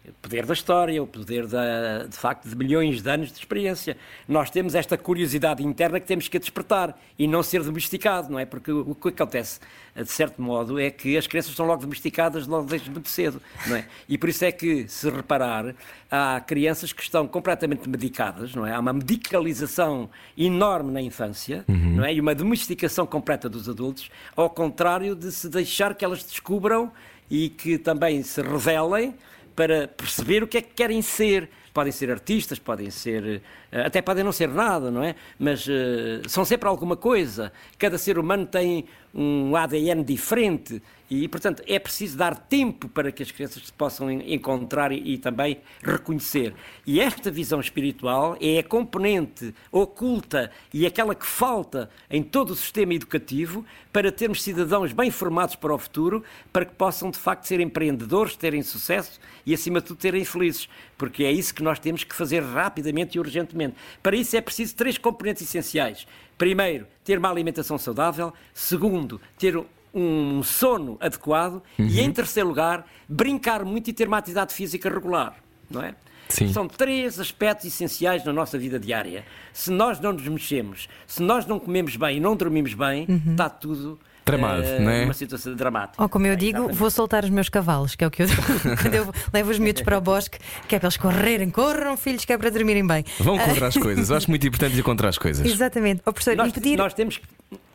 O 0.05 0.11
poder 0.21 0.45
da 0.45 0.53
história, 0.53 1.01
o 1.01 1.07
poder 1.07 1.47
da, 1.47 2.03
de 2.03 2.17
facto 2.17 2.49
de 2.49 2.53
milhões 2.57 3.01
de 3.01 3.09
anos 3.09 3.31
de 3.31 3.39
experiência. 3.39 3.95
Nós 4.27 4.49
temos 4.49 4.75
esta 4.75 4.97
curiosidade 4.97 5.63
interna 5.63 5.97
que 5.97 6.05
temos 6.05 6.27
que 6.27 6.37
despertar 6.37 6.99
e 7.17 7.25
não 7.25 7.41
ser 7.41 7.63
domesticado, 7.63 8.29
não 8.29 8.37
é? 8.37 8.45
Porque 8.45 8.69
o 8.69 8.93
que 8.93 9.07
acontece, 9.07 9.61
de 9.95 10.11
certo 10.11 10.41
modo, 10.41 10.77
é 10.77 10.91
que 10.91 11.17
as 11.17 11.25
crianças 11.25 11.55
são 11.55 11.65
logo 11.65 11.83
domesticadas 11.83 12.47
logo 12.47 12.67
desde 12.67 12.91
muito 12.91 13.07
cedo, 13.07 13.41
não 13.65 13.77
é? 13.77 13.85
E 14.09 14.17
por 14.17 14.27
isso 14.27 14.43
é 14.43 14.51
que, 14.51 14.89
se 14.89 15.09
reparar, 15.09 15.73
há 16.11 16.41
crianças 16.41 16.91
que 16.91 17.01
estão 17.01 17.25
completamente 17.25 17.87
medicadas, 17.87 18.53
não 18.53 18.67
é? 18.67 18.73
Há 18.73 18.81
uma 18.81 18.91
medicalização 18.91 20.09
enorme 20.37 20.91
na 20.91 21.01
infância, 21.01 21.63
não 21.69 22.03
é? 22.03 22.13
E 22.13 22.19
uma 22.19 22.35
domesticação 22.35 23.05
completa 23.05 23.47
dos 23.47 23.69
adultos, 23.69 24.11
ao 24.35 24.49
contrário 24.49 25.15
de 25.15 25.31
se 25.31 25.47
deixar 25.47 25.95
que 25.95 26.03
elas 26.03 26.25
descubram 26.25 26.91
e 27.31 27.47
que 27.47 27.77
também 27.77 28.21
se 28.21 28.41
revelem 28.41 29.15
para 29.55 29.87
perceber 29.87 30.43
o 30.43 30.47
que 30.47 30.57
é 30.57 30.61
que 30.61 30.73
querem 30.73 31.01
ser, 31.01 31.49
podem 31.73 31.91
ser 31.91 32.11
artistas, 32.11 32.59
podem 32.59 32.89
ser. 32.89 33.41
eh, 33.71 33.85
até 33.85 34.01
podem 34.01 34.23
não 34.23 34.31
ser 34.31 34.47
nada, 34.47 34.91
não 34.91 35.03
é? 35.03 35.15
Mas 35.39 35.67
eh, 35.67 36.21
são 36.27 36.45
sempre 36.45 36.67
alguma 36.67 36.95
coisa. 36.95 37.51
Cada 37.77 37.97
ser 37.97 38.19
humano 38.19 38.45
tem 38.45 38.85
um 39.13 39.55
ADN 39.55 40.03
diferente 40.03 40.81
e, 41.21 41.27
portanto, 41.27 41.61
é 41.67 41.77
preciso 41.77 42.17
dar 42.17 42.35
tempo 42.35 42.87
para 42.87 43.11
que 43.11 43.21
as 43.21 43.29
crianças 43.29 43.65
se 43.65 43.73
possam 43.73 44.09
en- 44.09 44.33
encontrar 44.33 44.91
e, 44.91 45.13
e 45.13 45.17
também 45.17 45.59
reconhecer. 45.83 46.55
E 46.87 46.99
esta 46.99 47.29
visão 47.29 47.59
espiritual 47.59 48.37
é 48.41 48.59
a 48.59 48.63
componente 48.63 49.53
oculta 49.71 50.49
e 50.73 50.85
aquela 50.85 51.13
que 51.13 51.25
falta 51.25 51.89
em 52.09 52.23
todo 52.23 52.51
o 52.51 52.55
sistema 52.55 52.93
educativo 52.93 53.65
para 53.91 54.11
termos 54.11 54.41
cidadãos 54.41 54.91
bem 54.91 55.11
formados 55.11 55.55
para 55.55 55.75
o 55.75 55.77
futuro, 55.77 56.23
para 56.51 56.65
que 56.65 56.73
possam, 56.73 57.11
de 57.11 57.17
facto, 57.19 57.45
ser 57.45 57.59
empreendedores, 57.59 58.35
terem 58.35 58.63
sucesso 58.63 59.19
e, 59.45 59.53
acima 59.53 59.81
de 59.81 59.87
tudo, 59.87 60.01
serem 60.01 60.25
felizes. 60.25 60.69
Porque 60.97 61.23
é 61.23 61.31
isso 61.31 61.53
que 61.53 61.61
nós 61.61 61.79
temos 61.79 62.03
que 62.03 62.15
fazer 62.15 62.41
rapidamente 62.41 63.17
e 63.17 63.19
urgentemente. 63.19 63.75
Para 64.01 64.15
isso 64.15 64.35
é 64.37 64.41
preciso 64.41 64.75
três 64.75 64.97
componentes 64.97 65.43
essenciais. 65.43 66.07
Primeiro, 66.37 66.87
ter 67.03 67.19
uma 67.19 67.29
alimentação 67.29 67.77
saudável. 67.77 68.33
Segundo, 68.53 69.19
ter 69.37 69.61
um 69.93 70.41
sono 70.43 70.97
adequado. 70.99 71.61
E, 71.77 71.99
em 72.01 72.11
terceiro 72.11 72.49
lugar, 72.49 72.85
brincar 73.07 73.63
muito 73.63 73.89
e 73.89 73.93
ter 73.93 74.07
uma 74.07 74.17
atividade 74.17 74.53
física 74.53 74.89
regular. 74.89 75.35
Não 75.69 75.81
é? 75.81 75.95
Sim. 76.29 76.51
São 76.51 76.67
três 76.67 77.19
aspectos 77.19 77.65
essenciais 77.65 78.23
na 78.23 78.33
nossa 78.33 78.57
vida 78.57 78.79
diária. 78.79 79.25
Se 79.51 79.69
nós 79.69 79.99
não 79.99 80.13
nos 80.13 80.27
mexemos, 80.27 80.87
se 81.05 81.21
nós 81.21 81.45
não 81.45 81.59
comemos 81.59 81.95
bem 81.95 82.17
e 82.17 82.19
não 82.19 82.35
dormimos 82.35 82.73
bem, 82.73 83.05
está 83.31 83.49
tudo 83.49 83.99
Tramado, 84.25 84.63
eh, 84.63 84.79
não 84.79 84.89
é? 84.89 85.01
numa 85.01 85.13
situação 85.13 85.53
dramática. 85.55 86.01
Ou 86.01 86.07
como 86.09 86.25
eu 86.27 86.33
É, 86.33 86.35
digo, 86.35 86.57
exatamente. 86.57 86.77
vou 86.77 86.89
soltar 86.91 87.23
os 87.23 87.29
meus 87.29 87.49
cavalos, 87.49 87.95
que 87.95 88.03
é 88.03 88.07
o 88.07 88.11
que 88.11 88.23
eu 88.23 88.27
quando 88.81 88.93
eu 88.95 89.13
levo 89.33 89.51
os 89.51 89.59
miúdos 89.59 89.81
para 89.81 89.97
o 89.97 90.01
bosque, 90.01 90.39
que 90.67 90.75
é 90.75 90.79
para 90.79 90.87
eles 90.87 90.97
correrem, 90.97 91.49
corram, 91.49 91.97
filhos, 91.97 92.23
que 92.25 92.31
é 92.33 92.37
para 92.37 92.49
dormirem 92.49 92.85
bem. 92.87 93.03
Vão 93.19 93.37
contra 93.37 93.67
as 93.67 93.75
coisas. 93.77 94.09
Eu 94.09 94.15
acho 94.17 94.29
muito 94.29 94.47
importante 94.47 94.77
ir 94.77 94.83
contra 94.83 95.09
as 95.09 95.17
coisas. 95.17 95.45
Exatamente. 95.45 96.01
Ó 96.05 96.11
professor, 96.11 96.35
nós, 96.35 96.49
impedir. 96.49 96.77
nós 96.77 96.93
temos, 96.93 97.17
que- 97.17 97.25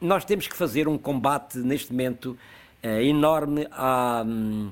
nós 0.01 0.25
temos 0.25 0.47
que 0.49 0.57
fazer 0.57 0.89
um 0.89 0.97
combate 0.97 1.59
neste 1.59 1.91
momento 1.93 2.37
eh, 2.83 3.05
enorme 3.05 3.67
à, 3.73 4.23
hum, 4.27 4.71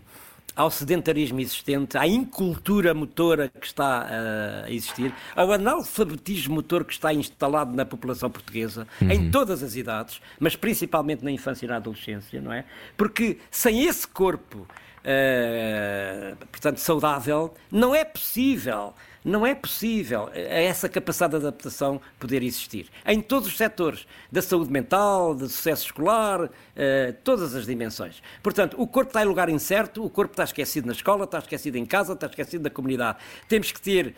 ao 0.57 0.70
sedentarismo 0.70 1.38
existente, 1.38 1.98
à 1.98 2.07
incultura 2.07 2.94
motora 2.94 3.48
que 3.61 3.66
está 3.66 4.09
eh, 4.11 4.64
a 4.64 4.70
existir, 4.70 5.12
ao 5.36 5.52
analfabetismo 5.52 6.54
motor 6.54 6.82
que 6.82 6.94
está 6.94 7.12
instalado 7.12 7.76
na 7.76 7.84
população 7.84 8.30
portuguesa, 8.30 8.88
em 9.02 9.30
todas 9.30 9.62
as 9.62 9.76
idades, 9.76 10.20
mas 10.40 10.57
principalmente 10.57 11.22
na 11.22 11.30
infância 11.30 11.66
e 11.66 11.68
na 11.68 11.76
adolescência, 11.76 12.40
não 12.40 12.52
é? 12.52 12.64
Porque 12.96 13.38
sem 13.50 13.84
esse 13.84 14.09
corpo, 14.09 14.66
eh, 15.04 16.34
portanto, 16.50 16.78
saudável, 16.78 17.54
não 17.70 17.94
é 17.94 18.02
possível 18.02 18.94
não 19.27 19.45
é 19.45 19.57
possível 19.57 20.31
essa 20.33 20.89
capacidade 20.89 21.33
de 21.33 21.39
adaptação 21.39 22.01
poder 22.16 22.45
existir. 22.45 22.87
Em 23.05 23.20
todos 23.20 23.49
os 23.49 23.57
setores, 23.57 24.07
da 24.31 24.41
saúde 24.41 24.70
mental, 24.70 25.35
do 25.35 25.49
sucesso 25.49 25.87
escolar, 25.87 26.49
eh, 26.77 27.12
todas 27.24 27.53
as 27.57 27.66
dimensões. 27.66 28.22
Portanto, 28.41 28.81
o 28.81 28.87
corpo 28.87 29.11
está 29.11 29.24
em 29.24 29.27
lugar 29.27 29.49
incerto, 29.49 30.05
o 30.05 30.09
corpo 30.09 30.33
está 30.33 30.45
esquecido 30.45 30.87
na 30.87 30.93
escola, 30.93 31.24
está 31.24 31.41
esquecido 31.41 31.77
em 31.77 31.85
casa, 31.85 32.12
está 32.12 32.29
esquecido 32.29 32.62
na 32.62 32.70
comunidade. 32.70 33.18
Temos 33.49 33.72
que 33.72 33.81
ter 33.81 34.14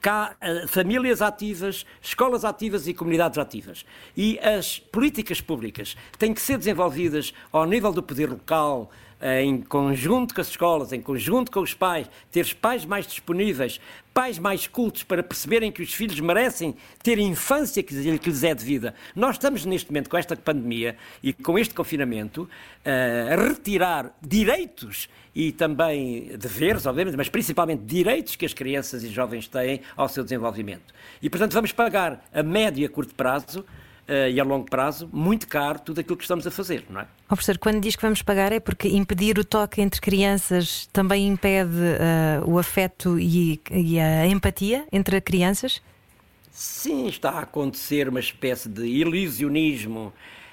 cá 0.00 0.34
eh, 0.40 0.66
famílias 0.66 1.20
ativas, 1.20 1.84
escolas 2.00 2.42
ativas 2.42 2.88
e 2.88 2.94
comunidades 2.94 3.36
ativas. 3.36 3.84
E 4.16 4.38
as 4.38 4.78
políticas 4.78 5.38
públicas 5.38 5.98
têm 6.18 6.32
que 6.32 6.40
ser 6.40 6.56
desenvolvidas 6.56 7.34
ao 7.52 7.66
nível 7.66 7.92
do 7.92 8.02
poder 8.02 8.30
local, 8.30 8.90
em 9.20 9.60
conjunto 9.62 10.34
com 10.34 10.40
as 10.40 10.48
escolas, 10.48 10.92
em 10.92 11.00
conjunto 11.00 11.50
com 11.50 11.60
os 11.60 11.74
pais, 11.74 12.08
ter 12.30 12.54
pais 12.54 12.84
mais 12.84 13.06
disponíveis, 13.06 13.80
pais 14.12 14.38
mais 14.38 14.66
cultos 14.66 15.02
para 15.02 15.22
perceberem 15.22 15.72
que 15.72 15.82
os 15.82 15.92
filhos 15.92 16.18
merecem 16.20 16.74
ter 17.02 17.18
a 17.18 17.22
infância 17.22 17.82
que 17.82 17.94
lhes 17.94 18.44
é 18.44 18.54
devida. 18.54 18.94
Nós 19.14 19.36
estamos 19.36 19.64
neste 19.64 19.90
momento 19.90 20.10
com 20.10 20.16
esta 20.16 20.36
pandemia 20.36 20.96
e 21.22 21.32
com 21.32 21.58
este 21.58 21.74
confinamento 21.74 22.48
eh, 22.84 23.30
a 23.32 23.36
retirar 23.36 24.16
direitos 24.20 25.08
e 25.34 25.52
também 25.52 26.30
deveres, 26.38 26.86
obviamente, 26.86 27.16
mas 27.16 27.28
principalmente 27.28 27.82
direitos 27.84 28.36
que 28.36 28.46
as 28.46 28.54
crianças 28.54 29.04
e 29.04 29.08
jovens 29.08 29.46
têm 29.48 29.82
ao 29.94 30.08
seu 30.08 30.24
desenvolvimento. 30.24 30.94
E, 31.20 31.28
portanto, 31.28 31.52
vamos 31.52 31.72
pagar 31.72 32.26
a 32.32 32.42
médio 32.42 32.82
e 32.82 32.86
a 32.86 32.88
curto 32.88 33.14
prazo 33.14 33.64
eh, 34.08 34.30
e 34.30 34.40
a 34.40 34.44
longo 34.44 34.68
prazo 34.68 35.08
muito 35.12 35.48
caro 35.48 35.78
tudo 35.80 36.00
aquilo 36.00 36.16
que 36.16 36.24
estamos 36.24 36.46
a 36.46 36.50
fazer, 36.50 36.84
não 36.88 37.00
é? 37.00 37.06
Ó 37.28 37.34
professor, 37.34 37.58
quando 37.58 37.80
diz 37.80 37.96
que 37.96 38.02
vamos 38.02 38.22
pagar 38.22 38.52
é 38.52 38.60
porque 38.60 38.88
impedir 38.88 39.38
o 39.38 39.44
toque 39.44 39.80
entre 39.80 40.00
crianças 40.00 40.86
também 40.92 41.26
impede 41.26 41.76
ah, 42.00 42.42
o 42.46 42.58
afeto 42.58 43.18
e, 43.18 43.60
e 43.70 43.98
a 43.98 44.26
empatia 44.26 44.86
entre 44.92 45.20
crianças? 45.20 45.82
Sim, 46.50 47.06
está 47.08 47.30
a 47.30 47.40
acontecer 47.40 48.08
uma 48.08 48.20
espécie 48.20 48.68
de 48.68 48.86
ilusionismo 48.86 50.12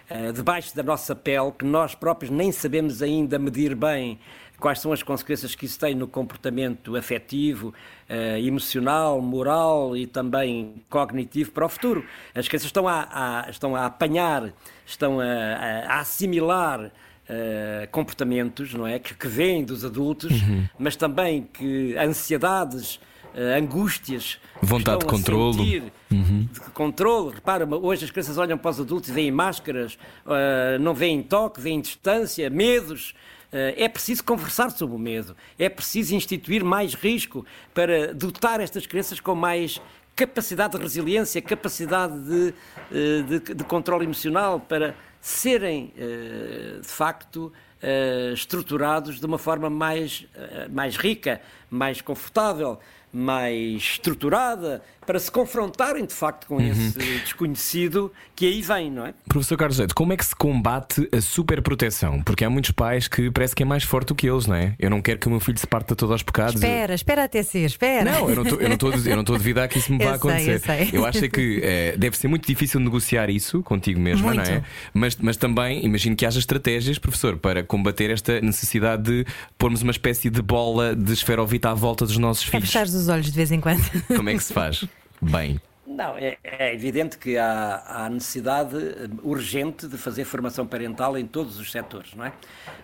eh, 0.09 0.31
debaixo 0.33 0.75
da 0.75 0.83
nossa 0.83 1.15
pele 1.15 1.51
que 1.57 1.63
nós 1.63 1.95
próprios 1.95 2.29
nem 2.29 2.51
sabemos 2.51 3.01
ainda 3.01 3.39
medir 3.39 3.73
bem 3.73 4.19
quais 4.63 4.79
são 4.79 4.93
as 4.93 5.03
consequências 5.03 5.53
que 5.55 5.65
isso 5.65 5.77
tem 5.77 5.93
no 5.93 6.07
comportamento 6.07 6.95
afetivo, 6.95 7.73
eh, 8.07 8.39
emocional, 8.39 9.19
moral 9.21 9.95
e 9.97 10.07
também 10.07 10.75
cognitivo 10.89 11.51
para 11.51 11.65
o 11.65 11.69
futuro. 11.69 12.05
As 12.33 12.47
crianças 12.47 12.67
estão 12.67 12.87
a, 12.87 13.07
a- 13.45 13.49
estão 13.49 13.75
a 13.75 13.85
apanhar, 13.87 14.53
estão 14.85 15.19
a, 15.19 15.25
a- 15.25 15.99
assimilar 15.99 16.91
eh, 17.27 17.89
comportamentos, 17.91 18.73
não 18.73 18.87
é, 18.87 18.99
que, 18.99 19.13
que 19.13 19.27
vêm 19.27 19.65
dos 19.65 19.83
adultos, 19.83 20.31
mas 20.79 20.95
também 20.95 21.43
que 21.53 21.97
ansiedades, 21.97 23.01
eh, 23.35 23.57
angústias, 23.59 24.39
Vontade 24.61 24.99
de 24.99 25.05
controlo. 25.07 25.53
sentir, 25.55 25.83
de 26.09 26.59
controle. 26.73 27.35
Repara, 27.35 27.65
hoje 27.67 28.05
as 28.05 28.11
crianças 28.11 28.37
olham 28.37 28.57
para 28.57 28.71
os 28.71 28.79
adultos 28.79 29.09
e 29.09 29.11
veem 29.13 29.29
máscaras, 29.29 29.97
ah, 30.25 30.77
não 30.79 30.93
veem 30.93 31.21
toque, 31.21 31.59
veem 31.59 31.81
distância, 31.81 32.49
medos. 32.49 33.13
Ah, 33.53 33.73
é 33.77 33.87
preciso 33.87 34.23
conversar 34.23 34.71
sobre 34.71 34.95
o 34.95 34.99
medo. 34.99 35.35
É 35.59 35.69
preciso 35.69 36.15
instituir 36.15 36.63
mais 36.63 36.95
risco 36.95 37.45
para 37.73 38.13
dotar 38.13 38.59
estas 38.59 38.87
crianças 38.87 39.19
com 39.19 39.35
mais 39.35 39.79
capacidade 40.15 40.75
de 40.75 40.81
resiliência, 40.83 41.41
capacidade 41.41 42.19
de, 42.19 42.53
eh, 42.91 43.21
de, 43.21 43.53
de 43.55 43.63
controle 43.63 44.05
emocional, 44.05 44.59
para 44.59 44.95
serem, 45.19 45.91
eh, 45.97 46.79
de 46.81 46.87
facto, 46.87 47.51
eh, 47.81 48.31
estruturados 48.33 49.19
de 49.19 49.25
uma 49.25 49.37
forma 49.37 49.69
mais, 49.69 50.27
eh, 50.35 50.67
mais 50.69 50.97
rica, 50.97 51.41
mais 51.69 52.01
confortável, 52.01 52.79
mais 53.11 53.81
estruturada, 53.81 54.83
para 55.05 55.19
se 55.19 55.31
confrontarem 55.31 56.05
de 56.05 56.13
facto 56.13 56.47
com 56.47 56.59
esse 56.61 56.97
desconhecido 57.23 58.11
que 58.35 58.45
aí 58.45 58.61
vem, 58.61 58.91
não 58.91 59.05
é? 59.05 59.13
Professor 59.27 59.57
Carlos 59.57 59.77
Leite, 59.77 59.93
como 59.93 60.13
é 60.13 60.17
que 60.17 60.25
se 60.25 60.35
combate 60.35 61.07
a 61.11 61.21
superproteção? 61.21 62.21
Porque 62.23 62.43
há 62.45 62.49
muitos 62.49 62.71
pais 62.71 63.07
que 63.07 63.29
parece 63.31 63.55
que 63.55 63.63
é 63.63 63.65
mais 63.65 63.83
forte 63.83 64.07
do 64.09 64.15
que 64.15 64.27
eles, 64.27 64.47
não 64.47 64.55
é? 64.55 64.75
Eu 64.79 64.89
não 64.89 65.01
quero 65.01 65.19
que 65.19 65.27
o 65.27 65.29
meu 65.29 65.39
filho 65.39 65.57
se 65.57 65.67
parta 65.67 65.95
todo 65.95 66.11
aos 66.13 66.23
pecados. 66.23 66.55
Espera, 66.55 66.93
espera 66.93 67.23
até 67.25 67.43
ser, 67.43 67.65
espera. 67.65 68.09
Não, 68.11 68.29
eu 68.29 68.35
não 68.35 68.43
estou- 68.43 68.59
eu 68.61 68.67
não 68.69 68.75
estou 68.75 68.91
a 68.91 68.95
eu 69.35 69.37
duvidar 69.37 69.67
que 69.67 69.77
isso 69.77 69.91
me 69.91 69.97
vá 70.03 70.05
Eu 70.05 70.09
sei, 70.09 70.15
acontecer. 70.15 70.53
eu 70.93 71.01
sei. 71.01 71.05
acho 71.05 71.25
é 71.25 71.29
que 71.29 71.59
eh, 71.63 71.95
deve 71.97 72.17
ser 72.17 72.27
muito 72.27 72.45
difícil 72.47 72.79
negociar 72.79 73.29
isso 73.29 73.61
contigo 73.63 73.99
mesma, 73.99 74.33
não 74.33 74.43
é? 74.43 74.63
Mas, 74.93 75.15
mas 75.17 75.37
também 75.37 75.85
imagino 75.85 76.15
que 76.15 76.25
haja 76.25 76.39
estratégias, 76.39 76.97
professor, 76.97 77.37
para 77.37 77.63
combater 77.63 78.09
esta 78.09 78.39
necessidade 78.41 79.03
de 79.03 79.25
pormos 79.57 79.81
uma 79.81 79.91
espécie 79.91 80.29
de 80.29 80.41
bola 80.41 80.95
de 80.95 81.13
esferovite 81.13 81.67
à 81.67 81.73
volta 81.73 82.05
dos 82.05 82.17
nossos 82.17 82.47
É 82.47 82.51
filhos. 82.51 82.65
fechares 82.67 82.93
os 82.93 83.07
olhos 83.07 83.27
de 83.27 83.31
vez 83.31 83.51
em 83.51 83.59
quando. 83.59 83.83
Como 84.07 84.29
é 84.29 84.33
que 84.33 84.43
se 84.43 84.53
faz? 84.53 84.85
Bem. 85.31 85.59
Não, 85.85 86.17
é, 86.17 86.37
é 86.43 86.73
evidente 86.73 87.17
que 87.17 87.37
há, 87.37 87.83
há 87.85 88.09
necessidade 88.09 88.75
eh, 88.77 89.07
urgente 89.21 89.85
de 89.87 89.97
fazer 89.97 90.23
formação 90.23 90.65
parental 90.65 91.17
em 91.17 91.25
todos 91.27 91.59
os 91.59 91.71
setores, 91.71 92.13
não 92.15 92.25
é? 92.25 92.31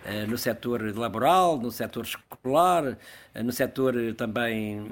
Eh, 0.04 0.26
No 0.26 0.36
setor 0.38 0.82
laboral, 0.96 1.56
no 1.58 1.72
setor 1.72 2.04
escolar, 2.04 2.98
eh, 3.34 3.42
no 3.42 3.50
setor 3.52 3.94
também, 4.16 4.86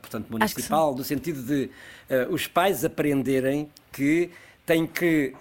portanto, 0.00 0.26
municipal, 0.30 0.94
no 0.94 1.02
sentido 1.02 1.42
de 1.42 1.70
os 2.30 2.46
pais 2.46 2.84
aprenderem 2.84 3.68
que 3.90 4.30
têm 4.66 4.86
que 4.86 5.34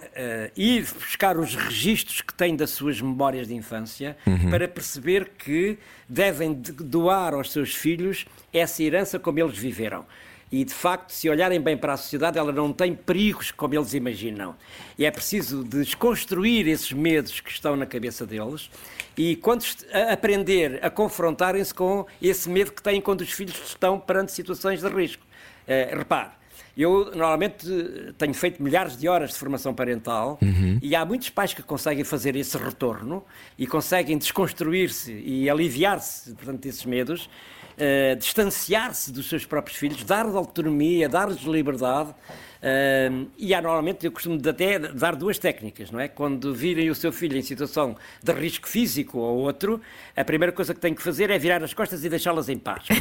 ir 0.56 0.84
buscar 1.00 1.38
os 1.38 1.54
registros 1.54 2.22
que 2.22 2.34
têm 2.34 2.56
das 2.56 2.72
suas 2.72 3.00
memórias 3.02 3.48
de 3.48 3.54
infância 3.54 4.18
para 4.50 4.68
perceber 4.68 5.32
que 5.38 5.78
devem 6.10 6.54
de- 6.54 6.72
doar 6.72 7.34
aos 7.34 7.52
seus 7.52 7.76
filhos 7.76 8.26
essa 8.54 8.82
herança 8.82 9.20
como 9.20 9.38
eles 9.40 9.58
viveram. 9.58 10.06
E, 10.52 10.66
de 10.66 10.74
facto, 10.74 11.12
se 11.12 11.30
olharem 11.30 11.62
bem 11.62 11.78
para 11.78 11.94
a 11.94 11.98
sociedade, 11.98 12.38
ela 12.38 12.52
não 12.52 12.74
tem 12.74 12.94
perigos 12.94 13.52
como 13.52 13.74
eles 13.74 13.94
imaginam. 13.94 14.54
E 14.98 15.06
é 15.06 15.12
preciso 15.12 15.64
desconstruir 15.64 16.68
esses 16.68 16.92
medos 16.92 17.40
que 17.40 17.50
estão 17.50 17.76
na 17.78 17.86
cabeça 17.86 18.26
deles 18.26 18.70
e 19.18 19.38
quando 19.38 19.64
aprender 20.12 20.80
a 20.84 20.90
confrontarem-se 20.90 21.74
com 21.74 22.06
esse 22.22 22.50
medo 22.50 22.74
que 22.74 22.82
têm 22.82 23.00
quando 23.00 23.22
os 23.22 23.32
filhos 23.32 23.56
estão 23.66 23.98
perante 23.98 24.34
situações 24.34 24.82
de 24.82 24.90
risco. 24.90 25.24
Eh, 25.68 25.94
repare, 25.96 26.32
Eu 26.76 27.12
normalmente 27.16 27.68
tenho 28.18 28.34
feito 28.34 28.64
milhares 28.64 28.98
de 28.98 29.08
horas 29.08 29.32
de 29.32 29.36
formação 29.38 29.74
parental 29.74 30.40
e 30.82 30.96
há 30.96 31.06
muitos 31.06 31.30
pais 31.30 31.54
que 31.54 31.62
conseguem 31.62 32.04
fazer 32.04 32.36
esse 32.36 32.58
retorno 32.58 33.24
e 33.58 33.68
conseguem 33.68 34.18
desconstruir-se 34.18 35.12
e 35.12 35.50
aliviar-se, 35.50 36.34
portanto, 36.34 36.62
desses 36.62 36.86
medos, 36.86 37.30
eh, 37.78 38.16
distanciar-se 38.16 39.12
dos 39.12 39.28
seus 39.28 39.46
próprios 39.46 39.78
filhos, 39.78 40.04
dar-lhes 40.04 40.36
autonomia, 40.36 41.08
dar-lhes 41.10 41.42
liberdade. 41.44 42.14
eh, 42.62 43.10
e 43.38 43.54
há 43.54 43.62
normalmente, 43.62 44.06
eu 44.06 44.12
costumo 44.12 44.40
até 44.48 44.78
dar 44.80 45.16
duas 45.16 45.38
técnicas, 45.40 45.90
não 45.92 46.00
é? 46.00 46.08
Quando 46.08 46.54
virem 46.54 46.90
o 46.90 46.96
seu 46.96 47.12
filho 47.12 47.38
em 47.38 47.42
situação 47.42 47.96
de 48.22 48.32
risco 48.32 48.68
físico 48.68 49.18
ou 49.18 49.40
outro, 49.40 49.82
a 50.16 50.24
primeira 50.24 50.52
coisa 50.52 50.74
que 50.74 50.80
tem 50.80 50.94
que 50.94 51.02
fazer 51.02 51.30
é 51.30 51.40
virar 51.40 51.64
as 51.64 51.74
costas 51.74 52.04
e 52.04 52.10
deixá-las 52.10 52.50
em 52.50 52.58
paz. 52.58 52.84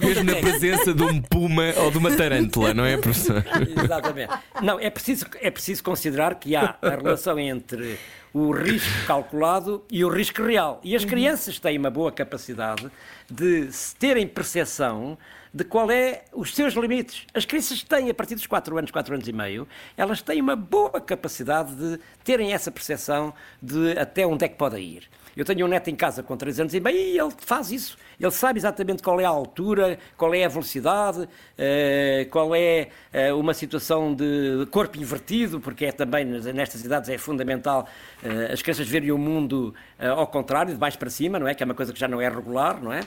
Mesmo 0.00 0.24
na 0.24 0.36
presença 0.36 0.94
de 0.94 1.02
um 1.02 1.20
puma 1.20 1.72
ou 1.76 1.90
de 1.90 1.98
uma 1.98 2.14
tarântula, 2.14 2.72
não 2.72 2.84
é, 2.84 2.96
professor? 2.96 3.44
Exatamente. 3.84 4.32
Não, 4.62 4.78
é 4.78 4.88
preciso, 4.90 5.26
é 5.40 5.50
preciso 5.50 5.82
considerar 5.82 6.36
que 6.36 6.54
há 6.54 6.76
a 6.80 6.90
relação 6.90 7.38
entre 7.38 7.98
o 8.32 8.50
risco 8.50 9.06
calculado 9.06 9.84
e 9.90 10.04
o 10.04 10.08
risco 10.08 10.42
real. 10.42 10.80
E 10.82 10.96
as 10.96 11.04
crianças 11.04 11.58
têm 11.58 11.78
uma 11.78 11.90
boa 11.90 12.10
capacidade 12.10 12.90
de 13.30 13.68
terem 13.98 14.26
percepção 14.26 15.18
de 15.52 15.64
qual 15.64 15.90
é 15.90 16.24
os 16.32 16.54
seus 16.54 16.72
limites. 16.74 17.26
As 17.34 17.44
crianças 17.44 17.82
têm, 17.82 18.08
a 18.08 18.14
partir 18.14 18.34
dos 18.34 18.46
4 18.46 18.78
anos, 18.78 18.90
4 18.90 19.14
anos 19.14 19.28
e 19.28 19.32
meio, 19.32 19.68
elas 19.96 20.22
têm 20.22 20.40
uma 20.40 20.56
boa 20.56 21.00
capacidade 21.00 21.74
de 21.74 21.98
terem 22.24 22.54
essa 22.54 22.70
percepção 22.70 23.34
de 23.60 23.92
até 23.98 24.26
onde 24.26 24.44
é 24.44 24.48
que 24.48 24.56
podem 24.56 24.82
ir. 24.82 25.10
Eu 25.36 25.44
tenho 25.44 25.64
um 25.64 25.68
neto 25.68 25.88
em 25.88 25.96
casa 25.96 26.22
com 26.22 26.36
3 26.36 26.60
anos 26.60 26.74
e 26.74 26.78
e 26.78 27.18
ele 27.18 27.32
faz 27.38 27.70
isso. 27.70 27.96
Ele 28.20 28.30
sabe 28.30 28.58
exatamente 28.58 29.02
qual 29.02 29.20
é 29.20 29.24
a 29.24 29.28
altura, 29.28 29.98
qual 30.16 30.34
é 30.34 30.44
a 30.44 30.48
velocidade, 30.48 31.28
eh, 31.56 32.26
qual 32.30 32.54
é 32.54 32.88
eh, 33.12 33.32
uma 33.32 33.54
situação 33.54 34.14
de 34.14 34.66
corpo 34.70 34.98
invertido, 34.98 35.58
porque 35.58 35.86
é 35.86 35.92
também 35.92 36.24
nestas 36.24 36.84
idades 36.84 37.08
é 37.08 37.16
fundamental 37.16 37.88
eh, 38.22 38.52
as 38.52 38.60
crianças 38.60 38.86
verem 38.86 39.10
o 39.10 39.18
mundo 39.18 39.74
ao 39.98 40.26
contrário, 40.26 40.72
de 40.72 40.78
baixo 40.78 40.98
para 40.98 41.08
cima, 41.08 41.38
não 41.38 41.46
é? 41.46 41.54
Que 41.54 41.62
é 41.62 41.66
uma 41.66 41.74
coisa 41.74 41.92
que 41.92 42.00
já 42.00 42.08
não 42.08 42.20
é 42.20 42.28
regular, 42.28 42.82
não 42.82 42.92
é? 42.92 43.00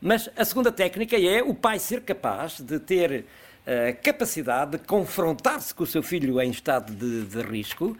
Mas 0.00 0.28
a 0.36 0.44
segunda 0.44 0.72
técnica 0.72 1.16
é 1.16 1.42
o 1.42 1.54
pai 1.54 1.78
ser 1.78 2.00
capaz 2.00 2.60
de 2.60 2.80
ter 2.80 3.24
a 3.66 3.92
capacidade 3.92 4.72
de 4.72 4.78
confrontar-se 4.78 5.74
com 5.74 5.84
o 5.84 5.86
seu 5.86 6.02
filho 6.02 6.40
em 6.40 6.50
estado 6.50 6.92
de, 6.92 7.24
de 7.24 7.40
risco, 7.42 7.96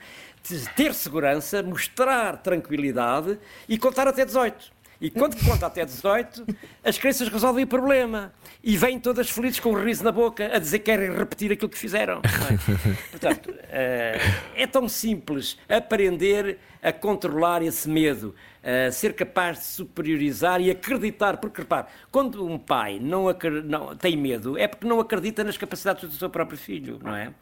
ter 0.77 0.95
segurança, 0.95 1.63
mostrar 1.63 2.37
tranquilidade 2.39 3.39
e 3.69 3.79
contar 3.79 4.09
até 4.09 4.25
18. 4.25 4.81
E 5.01 5.11
quando 5.11 5.35
conta 5.43 5.67
até 5.67 5.83
18, 5.83 6.47
as 6.85 6.99
crianças 6.99 7.29
resolvem 7.29 7.65
o 7.65 7.67
problema 7.67 8.33
e 8.63 8.77
vêm 8.77 9.01
todas 9.01 9.31
felizes 9.31 9.59
com 9.59 9.71
um 9.71 9.83
riso 9.83 10.05
na 10.05 10.13
boca 10.13 10.55
a 10.55 10.59
dizer 10.59 10.81
que 10.81 10.85
querem 10.87 11.17
repetir 11.17 11.51
aquilo 11.51 11.71
que 11.71 11.79
fizeram. 11.79 12.21
é? 12.21 12.91
Portanto, 13.11 13.55
eh, 13.71 14.21
é 14.55 14.67
tão 14.67 14.87
simples 14.91 15.57
aprender 15.67 16.59
a 16.83 16.93
controlar 16.93 17.63
esse 17.63 17.89
medo, 17.89 18.35
a 18.63 18.91
ser 18.93 19.15
capaz 19.15 19.59
de 19.59 19.65
superiorizar 19.65 20.61
e 20.61 20.71
acreditar, 20.71 21.39
porque 21.39 21.63
repare, 21.63 21.87
quando 22.13 22.47
um 22.47 22.59
pai 22.59 22.99
não, 23.01 23.25
não- 23.65 23.97
tem 23.97 24.17
medo, 24.17 24.59
é 24.59 24.69
porque 24.69 24.87
não 24.87 25.01
acredita 25.01 25.43
nas 25.43 25.57
capacidades 25.57 26.09
do 26.09 26.15
seu 26.15 26.29
próprio 26.29 26.59
filho, 26.59 26.99
não 27.03 27.17
é? 27.17 27.33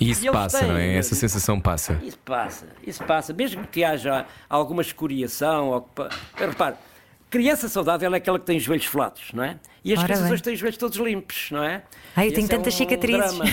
E 0.00 0.10
isso 0.10 0.30
passa, 0.32 0.58
têm 0.58 0.68
não 0.68 0.76
é? 0.76 0.96
Essa 0.96 1.14
sensação 1.14 1.60
passa. 1.60 1.98
Isso 2.02 2.18
passa, 2.18 2.66
isso 2.86 3.04
passa. 3.04 3.32
Mesmo 3.32 3.66
que 3.68 3.84
haja 3.84 4.26
alguma 4.48 4.82
escoriação, 4.82 5.68
ou 5.68 5.88
repare, 6.36 6.74
criança 7.30 7.68
saudável 7.68 8.12
é 8.12 8.16
aquela 8.16 8.38
que 8.38 8.46
tem 8.46 8.56
os 8.56 8.62
joelhos 8.64 8.86
flatos, 8.86 9.30
não 9.32 9.44
é? 9.44 9.58
E 9.84 9.92
as 9.92 9.98
Ora 10.00 10.06
crianças 10.06 10.24
bem. 10.26 10.32
hoje 10.32 10.42
têm 10.42 10.54
os 10.54 10.58
joelhos 10.58 10.76
todos 10.78 10.96
limpos, 10.98 11.48
não 11.52 11.62
é? 11.62 11.82
Ai, 12.16 12.26
eu 12.26 12.30
E 12.30 12.34
tenho 12.34 12.46
é 12.46 12.48
tantas 12.48 12.74
um 12.74 12.76
cicatrizes. 12.78 13.36
drama. 13.38 13.44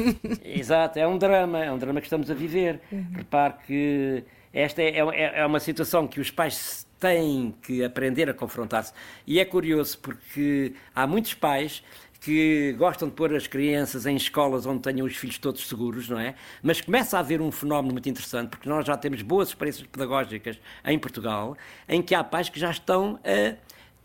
Exato, 0.42 0.98
é 0.98 1.06
um 1.06 1.18
drama, 1.18 1.62
é 1.62 1.70
um 1.70 1.76
drama 1.78 2.00
que 2.00 2.06
estamos 2.06 2.30
a 2.30 2.34
viver. 2.34 2.80
Repare 3.14 3.54
que 3.66 4.24
esta 4.54 4.80
é, 4.82 4.98
é- 5.00 5.40
é 5.40 5.46
uma 5.46 5.60
situação 5.60 6.06
que 6.06 6.20
os 6.20 6.30
pais 6.30 6.86
têm 7.00 7.54
que 7.62 7.84
aprender 7.84 8.30
a 8.30 8.34
confrontar-se. 8.34 8.92
E 9.26 9.38
é 9.38 9.44
curioso 9.44 9.98
porque 9.98 10.72
há 10.94 11.06
muitos 11.06 11.34
pais 11.34 11.82
que 12.20 12.72
gostam 12.78 13.08
de 13.08 13.14
pôr 13.14 13.34
as 13.34 13.46
crianças 13.46 14.06
em 14.06 14.16
escolas 14.16 14.64
onde 14.64 14.80
tenham 14.80 15.06
os 15.06 15.14
filhos 15.14 15.36
todos 15.36 15.68
seguros, 15.68 16.08
não 16.08 16.18
é? 16.18 16.34
Mas 16.62 16.80
começa 16.80 17.18
a 17.18 17.20
haver 17.20 17.42
um 17.42 17.52
fenómeno 17.52 17.92
muito 17.92 18.08
interessante, 18.08 18.48
porque 18.48 18.66
nós 18.66 18.86
já 18.86 18.96
temos 18.96 19.20
boas 19.20 19.48
experiências 19.48 19.86
pedagógicas 19.86 20.58
em 20.86 20.98
Portugal, 20.98 21.54
em 21.86 22.00
que 22.00 22.14
há 22.14 22.24
pais 22.24 22.48
que 22.48 22.58
já 22.58 22.70
estão 22.70 23.20
a 23.22 23.54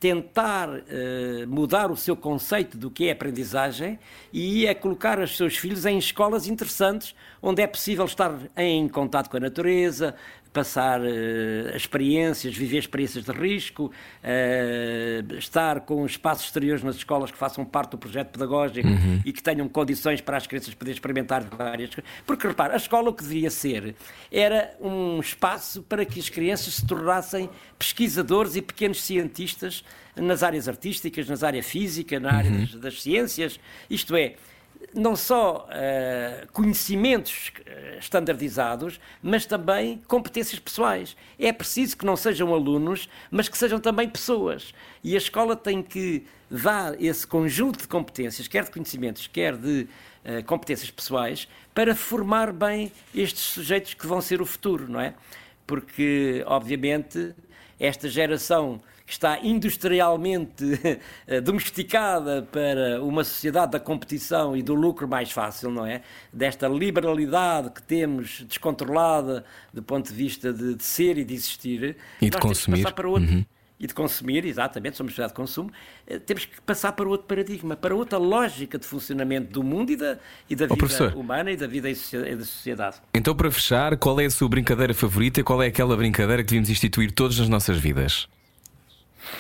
tentar 0.02 0.70
eh, 0.88 1.46
mudar 1.46 1.92
o 1.92 1.96
seu 1.96 2.16
conceito 2.16 2.78
do 2.78 2.90
que 2.90 3.10
é 3.10 3.12
aprendizagem 3.12 4.00
e 4.32 4.66
a 4.68 4.74
colocar 4.74 5.20
os 5.20 5.36
seus 5.36 5.58
filhos 5.58 5.86
em 5.86 5.98
escolas 5.98 6.48
interessantes, 6.48 7.14
onde 7.42 7.62
é 7.62 7.68
possível 7.68 8.06
estar 8.06 8.34
em 8.56 8.88
contato 8.88 9.30
com 9.30 9.36
a 9.36 9.40
natureza, 9.42 10.16
passar 10.52 11.02
eh, 11.04 11.76
experiências, 11.76 12.56
viver 12.56 12.80
experiências 12.80 13.24
de 13.24 13.32
risco, 13.32 13.92
eh, 14.24 15.24
estar 15.38 15.82
com 15.82 16.06
espaços 16.06 16.46
exteriores 16.46 16.84
nas 16.84 16.96
escolas 16.96 17.32
que 17.32 17.38
façam 17.38 17.64
parte 17.64 17.92
do 17.92 17.98
projeto 17.98 18.32
pedagógico 18.32 18.88
e 19.24 19.32
que 19.32 19.44
tenham 19.44 19.68
condições 19.70 20.22
para 20.22 20.38
as 20.38 20.48
crianças 20.48 20.74
poderem 20.74 20.96
experimentar 20.96 21.44
várias 21.44 21.94
coisas. 21.94 22.12
Porque, 22.26 22.48
repare, 22.48 22.74
a 22.74 22.78
escola 22.78 23.10
o 23.10 23.14
que 23.14 23.24
deveria 23.24 23.52
ser 23.52 23.96
era 24.32 24.76
um 24.82 25.20
espaço 25.20 25.84
para 25.84 26.04
que 26.04 26.20
as 26.20 26.30
crianças 26.30 26.76
se 26.76 26.86
tornassem 26.86 27.50
pesquisadores 27.78 28.56
e 28.56 28.62
pequenos 28.62 29.02
cientistas 29.02 29.84
nas 30.16 30.44
áreas 30.44 30.68
artísticas, 30.68 31.28
nas 31.30 31.44
áreas 31.44 31.66
física, 31.66 32.20
na 32.20 32.34
área 32.34 32.52
das, 32.52 32.76
das 32.76 33.02
ciências, 33.02 33.60
isto 33.90 34.16
é, 34.16 34.36
não 34.94 35.16
só 35.16 35.68
eh, 35.72 36.48
conhecimentos 36.52 37.52
eh, 37.66 37.98
standardizados, 38.00 39.00
mas 39.22 39.46
também 39.46 40.02
competências 40.08 40.60
pessoais. 40.60 41.16
É 41.38 41.52
preciso 41.54 41.98
que 41.98 42.06
não 42.06 42.16
sejam 42.16 42.54
alunos, 42.54 43.10
mas 43.30 43.48
que 43.48 43.58
sejam 43.58 43.80
também 43.80 44.10
pessoas. 44.10 44.74
E 45.04 45.16
a 45.16 45.18
escola 45.18 45.56
tem 45.56 45.82
que 45.84 46.26
dar 46.50 47.00
esse 47.02 47.26
conjunto 47.26 47.80
de 47.82 47.88
competências, 47.88 48.48
quer 48.48 48.64
de 48.64 48.72
conhecimentos, 48.72 49.28
quer 49.28 49.56
de 49.56 49.88
eh, 50.24 50.42
competências 50.42 50.90
pessoais, 50.90 51.48
para 51.74 51.96
formar 51.96 52.52
bem 52.52 52.92
estes 53.14 53.42
sujeitos 53.42 53.94
que 53.94 54.08
vão 54.08 54.22
ser 54.22 54.42
o 54.42 54.46
futuro, 54.46 54.90
não 54.90 55.00
é? 55.00 55.14
Porque, 55.68 56.44
obviamente, 56.48 57.34
esta 57.80 58.10
geração 58.10 58.82
está 59.12 59.40
industrialmente 59.40 60.64
eh, 61.28 61.42
domesticada 61.42 62.48
para 62.52 63.02
uma 63.04 63.24
sociedade 63.24 63.72
da 63.72 63.80
competição 63.80 64.56
e 64.56 64.62
do 64.62 64.74
lucro 64.76 65.08
mais 65.08 65.32
fácil, 65.32 65.72
não 65.72 65.86
é? 65.86 66.02
Desta 66.32 66.68
liberalidade 66.68 67.72
que 67.72 67.82
temos 67.82 68.42
descontrolada 68.42 69.44
do 69.74 69.82
ponto 69.82 70.10
de 70.10 70.16
vista 70.16 70.54
de, 70.54 70.76
de 70.76 70.84
ser 70.84 71.18
e 71.18 71.24
de 71.24 71.34
existir. 71.34 71.98
E 72.22 72.30
de 72.30 72.38
consumir. 72.38 72.84
passar 72.84 72.94
para 72.94 73.10
outro. 73.10 73.46
E 73.82 73.88
de 73.88 73.94
consumir, 73.94 74.44
exatamente, 74.44 74.98
somos 74.98 75.14
sociedade 75.14 75.32
de 75.32 75.38
consumo, 75.38 75.72
eh, 76.06 76.20
temos 76.20 76.44
que 76.44 76.60
passar 76.62 76.92
para 76.92 77.08
outro 77.08 77.26
paradigma, 77.26 77.78
para 77.78 77.96
outra 77.96 78.18
lógica 78.18 78.78
de 78.78 78.86
funcionamento 78.86 79.54
do 79.54 79.64
mundo 79.64 79.90
e 79.92 79.96
da, 79.96 80.18
e 80.50 80.56
da 80.56 80.68
vida 80.68 81.16
humana 81.16 81.50
e 81.50 81.56
da 81.56 81.66
vida 81.66 81.90
e 81.90 81.94
da 82.36 82.44
sociedade. 82.44 82.98
Então, 83.14 83.34
para 83.34 83.50
fechar, 83.50 83.96
qual 83.96 84.20
é 84.20 84.26
a 84.26 84.30
sua 84.30 84.50
brincadeira 84.50 84.94
favorita 84.94 85.40
e 85.40 85.44
qual 85.44 85.64
é 85.64 85.68
aquela 85.68 85.96
brincadeira 85.96 86.44
que 86.44 86.50
devíamos 86.50 86.70
instituir 86.70 87.14
todos 87.14 87.40
nas 87.40 87.48
nossas 87.48 87.78
vidas? 87.78 88.28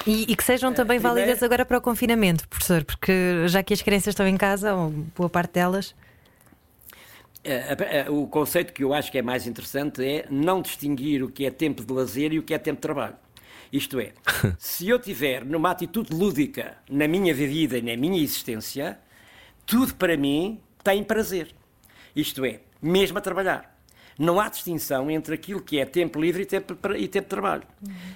E, 0.05 0.23
e 0.31 0.35
que 0.35 0.43
sejam 0.43 0.73
também 0.73 0.99
primeiro- 0.99 1.19
válidas 1.21 1.43
agora 1.43 1.65
para 1.65 1.77
o 1.77 1.81
confinamento, 1.81 2.47
professor, 2.47 2.83
porque 2.83 3.47
já 3.47 3.63
que 3.63 3.73
as 3.73 3.81
crianças 3.81 4.07
estão 4.09 4.27
em 4.27 4.37
casa, 4.37 4.73
ou 4.73 4.89
boa 5.15 5.29
parte 5.29 5.53
delas. 5.53 5.95
É, 7.43 7.53
é, 7.73 7.99
é, 8.01 8.09
O 8.09 8.27
conceito 8.27 8.73
que 8.73 8.83
eu 8.83 8.93
acho 8.93 9.11
que 9.11 9.17
é 9.17 9.21
mais 9.21 9.47
interessante 9.47 10.03
é 10.03 10.25
não 10.29 10.61
distinguir 10.61 11.23
o 11.23 11.29
que 11.29 11.45
é 11.45 11.51
tempo 11.51 11.83
de 11.83 11.93
lazer 11.93 12.33
e 12.33 12.39
o 12.39 12.43
que 12.43 12.53
é 12.53 12.57
tempo 12.57 12.75
de 12.77 12.81
trabalho. 12.81 13.15
Isto 13.71 13.99
é, 13.99 14.13
se 14.57 14.89
eu 14.89 14.99
tiver 14.99 15.45
numa 15.45 15.71
atitude 15.71 16.13
lúdica 16.13 16.77
na 16.89 17.07
minha 17.07 17.33
vida 17.33 17.77
e 17.77 17.81
na 17.81 17.95
minha 17.95 18.21
existência, 18.21 18.99
tudo 19.65 19.93
para 19.95 20.17
mim 20.17 20.59
tem 20.83 21.03
prazer. 21.03 21.55
Isto 22.15 22.43
é, 22.43 22.59
mesmo 22.81 23.17
a 23.17 23.21
trabalhar. 23.21 23.78
Não 24.19 24.37
há 24.37 24.49
distinção 24.49 25.09
entre 25.09 25.33
aquilo 25.33 25.61
que 25.61 25.79
é 25.79 25.85
tempo 25.85 26.19
livre 26.19 26.43
e 26.43 26.45
tempo, 26.45 26.77
e 26.95 27.07
tempo 27.07 27.25
de 27.25 27.29
trabalho. 27.29 27.63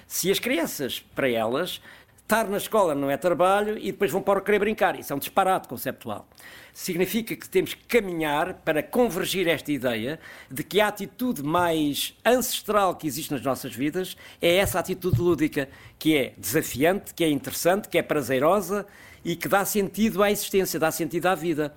Se 0.06 0.30
as 0.30 0.38
crianças, 0.38 1.02
para 1.14 1.30
elas, 1.30 1.80
estar 2.24 2.48
na 2.48 2.56
escola 2.56 2.94
não 2.94 3.10
é 3.10 3.16
trabalho 3.16 3.78
e 3.78 3.92
depois 3.92 4.10
vão 4.10 4.20
para 4.20 4.38
o 4.38 4.42
querer 4.42 4.58
brincar. 4.58 4.98
Isso 4.98 5.12
é 5.12 5.16
um 5.16 5.18
disparate 5.18 5.66
conceptual. 5.66 6.28
Significa 6.72 7.36
que 7.36 7.48
temos 7.48 7.74
que 7.74 7.84
caminhar 7.84 8.54
para 8.54 8.82
convergir 8.82 9.46
esta 9.46 9.70
ideia 9.70 10.18
de 10.50 10.62
que 10.62 10.80
a 10.80 10.88
atitude 10.88 11.42
mais 11.42 12.14
ancestral 12.24 12.96
que 12.96 13.06
existe 13.06 13.32
nas 13.32 13.42
nossas 13.42 13.74
vidas 13.74 14.16
é 14.42 14.56
essa 14.56 14.78
atitude 14.80 15.20
lúdica, 15.20 15.68
que 15.98 16.16
é 16.16 16.34
desafiante, 16.36 17.14
que 17.14 17.24
é 17.24 17.30
interessante, 17.30 17.88
que 17.88 17.96
é 17.96 18.02
prazerosa 18.02 18.86
e 19.24 19.36
que 19.36 19.48
dá 19.48 19.64
sentido 19.64 20.22
à 20.22 20.30
existência, 20.30 20.78
dá 20.80 20.90
sentido 20.90 21.26
à 21.26 21.34
vida. 21.34 21.74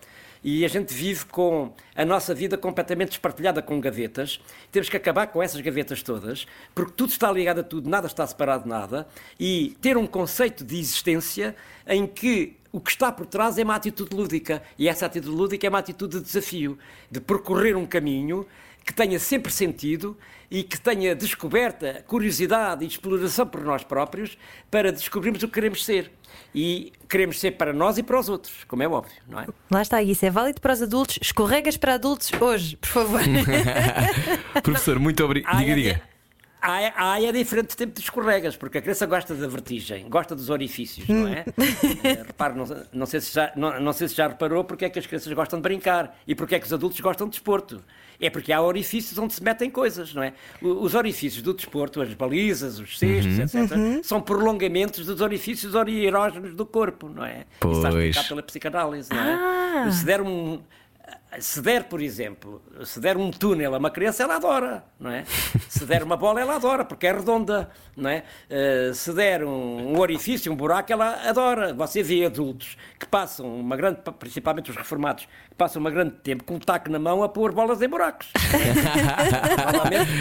E 0.49 0.63
a 0.63 0.69
gente 0.69 0.93
vive 0.93 1.25
com 1.25 1.73
a 1.93 2.05
nossa 2.05 2.33
vida 2.33 2.57
completamente 2.57 3.11
espartilhada 3.11 3.61
com 3.61 3.81
gavetas. 3.81 4.39
Temos 4.71 4.87
que 4.87 4.95
acabar 4.95 5.27
com 5.27 5.43
essas 5.43 5.59
gavetas 5.59 6.01
todas, 6.01 6.47
porque 6.73 6.93
tudo 6.95 7.09
está 7.09 7.29
ligado 7.29 7.59
a 7.59 7.63
tudo, 7.63 7.89
nada 7.89 8.07
está 8.07 8.25
separado 8.25 8.63
de 8.63 8.69
nada, 8.69 9.05
e 9.37 9.75
ter 9.81 9.97
um 9.97 10.07
conceito 10.07 10.63
de 10.63 10.79
existência 10.79 11.53
em 11.85 12.07
que 12.07 12.55
o 12.71 12.79
que 12.79 12.91
está 12.91 13.11
por 13.11 13.25
trás 13.25 13.57
é 13.57 13.63
uma 13.65 13.75
atitude 13.75 14.15
lúdica. 14.15 14.63
E 14.79 14.87
essa 14.87 15.05
atitude 15.05 15.35
lúdica 15.35 15.67
é 15.67 15.69
uma 15.69 15.79
atitude 15.79 16.17
de 16.17 16.23
desafio, 16.23 16.79
de 17.11 17.19
percorrer 17.19 17.75
um 17.75 17.85
caminho 17.85 18.47
que 18.87 18.93
tenha 18.93 19.19
sempre 19.19 19.51
sentido 19.51 20.17
e 20.49 20.63
que 20.63 20.79
tenha 20.79 21.13
descoberta, 21.13 22.05
curiosidade 22.07 22.85
e 22.85 22.87
exploração 22.87 23.45
por 23.45 23.61
nós 23.61 23.83
próprios 23.83 24.37
para 24.71 24.93
descobrirmos 24.93 25.43
o 25.43 25.47
que 25.47 25.55
queremos 25.55 25.83
ser. 25.83 26.09
E 26.55 26.93
queremos 27.09 27.37
ser 27.37 27.51
para 27.51 27.73
nós 27.73 27.97
e 27.97 28.03
para 28.03 28.17
os 28.17 28.29
outros, 28.29 28.63
como 28.63 28.81
é 28.81 28.87
óbvio, 28.87 29.13
não 29.27 29.41
é? 29.41 29.47
Lá 29.69 29.81
está, 29.81 30.01
isso 30.01 30.25
é 30.25 30.31
válido 30.31 30.61
para 30.61 30.73
os 30.73 30.81
adultos. 30.81 31.19
Escorregas 31.21 31.75
para 31.75 31.95
adultos 31.95 32.31
hoje, 32.39 32.77
por 32.77 32.87
favor. 32.87 33.19
Professor, 34.63 34.97
muito 34.99 35.21
obrigado. 35.25 35.57
Diga, 35.57 35.75
diga. 35.75 36.16
A 36.67 37.13
A 37.13 37.21
é 37.23 37.31
diferente 37.31 37.69
de 37.69 37.77
tempo 37.77 37.93
de 37.93 38.01
escorregas, 38.01 38.55
porque 38.55 38.77
a 38.77 38.81
criança 38.81 39.05
gosta 39.05 39.33
da 39.35 39.47
vertigem, 39.47 40.07
gosta 40.09 40.35
dos 40.35 40.49
orifícios, 40.49 41.07
não 41.07 41.27
é? 41.27 41.45
Eh, 42.03 42.23
Repare, 42.27 42.55
não, 42.55 42.65
não 42.91 43.05
sei 43.05 43.21
se 43.21 43.33
já, 43.33 43.51
não, 43.55 43.79
não 43.79 43.93
sei 43.93 44.07
se 44.07 44.15
já 44.15 44.27
reparou 44.27 44.63
porque 44.63 44.85
é 44.85 44.89
que 44.89 44.99
as 44.99 45.05
crianças 45.07 45.31
gostam 45.33 45.59
de 45.59 45.63
brincar 45.63 46.17
e 46.27 46.35
porque 46.35 46.55
é 46.55 46.59
que 46.59 46.65
os 46.65 46.73
adultos 46.73 46.99
gostam 46.99 47.27
de 47.27 47.31
desporto. 47.31 47.83
É 48.19 48.29
porque 48.31 48.51
há 48.51 48.61
orifícios 48.61 49.17
onde 49.19 49.33
se 49.33 49.43
metem 49.43 49.69
coisas, 49.69 50.13
não 50.13 50.23
é? 50.23 50.33
Os 50.61 50.95
orifícios 50.95 51.41
do 51.43 51.53
desporto, 51.53 52.01
as 52.01 52.13
balizas, 52.15 52.79
os 52.79 52.97
cestos, 52.97 53.37
etc., 53.37 54.03
são 54.03 54.19
prolongamentos 54.19 55.05
dos 55.05 55.21
orifícios 55.21 55.73
erógenos 55.75 56.55
do 56.55 56.65
corpo, 56.65 57.07
não 57.07 57.23
é? 57.23 57.45
Isso 57.63 57.71
está 57.77 57.89
Pois. 57.91 58.05
explicado 58.05 58.27
pela 58.29 58.43
psicanálise, 58.43 59.09
não 59.11 59.19
é? 59.85 59.91
Se 59.91 60.03
der 60.03 60.21
um. 60.21 60.59
Se 61.39 61.61
der, 61.61 61.83
por 61.83 62.01
exemplo, 62.01 62.61
se 62.85 63.01
der 63.01 63.17
um 63.17 63.29
túnel 63.29 63.75
a 63.75 63.77
uma 63.77 63.91
criança, 63.91 64.23
ela 64.23 64.37
adora, 64.37 64.85
não 64.97 65.11
é? 65.11 65.25
Se 65.67 65.85
der 65.85 66.01
uma 66.01 66.15
bola, 66.15 66.39
ela 66.39 66.55
adora, 66.55 66.85
porque 66.85 67.05
é 67.05 67.11
redonda, 67.11 67.69
não 67.95 68.09
é? 68.09 68.23
Eh, 68.49 68.91
se 68.93 69.13
der 69.13 69.43
um, 69.43 69.93
um 69.93 69.99
orifício, 69.99 70.51
um 70.51 70.55
buraco, 70.55 70.91
ela 70.91 71.19
adora. 71.27 71.73
Você 71.73 72.01
vê 72.01 72.25
adultos 72.25 72.77
que 72.97 73.05
passam 73.05 73.59
uma 73.59 73.75
grande, 73.75 73.99
principalmente 74.17 74.71
os 74.71 74.77
reformados, 74.77 75.25
que 75.49 75.55
passam 75.55 75.81
uma 75.81 75.91
grande 75.91 76.11
tempo 76.23 76.45
com 76.45 76.55
um 76.55 76.59
taco 76.59 76.89
na 76.89 76.97
mão 76.97 77.21
a 77.21 77.29
pôr 77.29 77.51
bolas 77.51 77.81
em 77.81 77.89
buracos. 77.89 78.29
Provavelmente, 79.57 80.11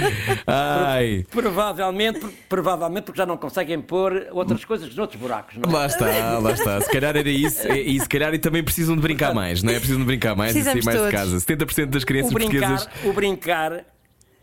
Ai. 0.46 1.26
provavelmente, 1.30 2.26
provavelmente 2.48 3.04
porque 3.04 3.18
já 3.18 3.26
não 3.26 3.36
conseguem 3.36 3.80
pôr 3.80 4.26
outras 4.32 4.64
coisas 4.64 4.92
noutros 4.94 5.20
buracos, 5.20 5.56
não 5.56 5.70
é? 5.70 5.72
Lá 5.72 5.86
está, 5.86 6.38
lá 6.40 6.50
está. 6.50 6.80
Se 6.80 6.90
calhar 6.90 7.16
era 7.16 7.28
isso. 7.28 7.66
E, 7.68 7.96
e 7.96 8.00
se 8.00 8.08
calhar 8.08 8.34
e 8.34 8.38
também 8.38 8.62
precisam 8.62 8.96
de 8.96 9.02
brincar 9.02 9.32
mais, 9.32 9.62
não 9.62 9.70
é? 9.72 9.76
Precisam 9.76 10.00
de 10.00 10.06
brincar 10.06 10.34
mais 10.34 10.54
e 10.56 10.62
Precisamos 10.98 11.32
mais 11.32 11.42
de 11.42 11.46
todos. 11.46 11.66
casa. 11.66 11.86
70% 11.86 11.86
das 11.86 12.04
crianças 12.04 12.30
O 12.30 12.34
brincar, 12.34 12.68
portuguesas. 12.68 13.04
o 13.04 13.12
brincar 13.12 13.84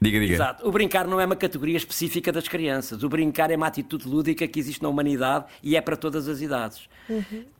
Diga, 0.03 0.19
diga. 0.19 0.33
Exato. 0.33 0.67
O 0.67 0.71
brincar 0.71 1.07
não 1.07 1.19
é 1.19 1.25
uma 1.25 1.35
categoria 1.35 1.77
específica 1.77 2.29
das 2.29 2.45
crianças. 2.45 3.03
O 3.03 3.09
brincar 3.09 3.49
é 3.49 3.55
uma 3.55 3.67
atitude 3.67 4.05
lúdica 4.05 4.45
que 4.45 4.59
existe 4.59 4.83
na 4.83 4.89
humanidade 4.89 5.45
e 5.63 5.77
é 5.77 5.81
para 5.81 5.95
todas 5.95 6.27
as 6.27 6.41
idades. 6.41 6.89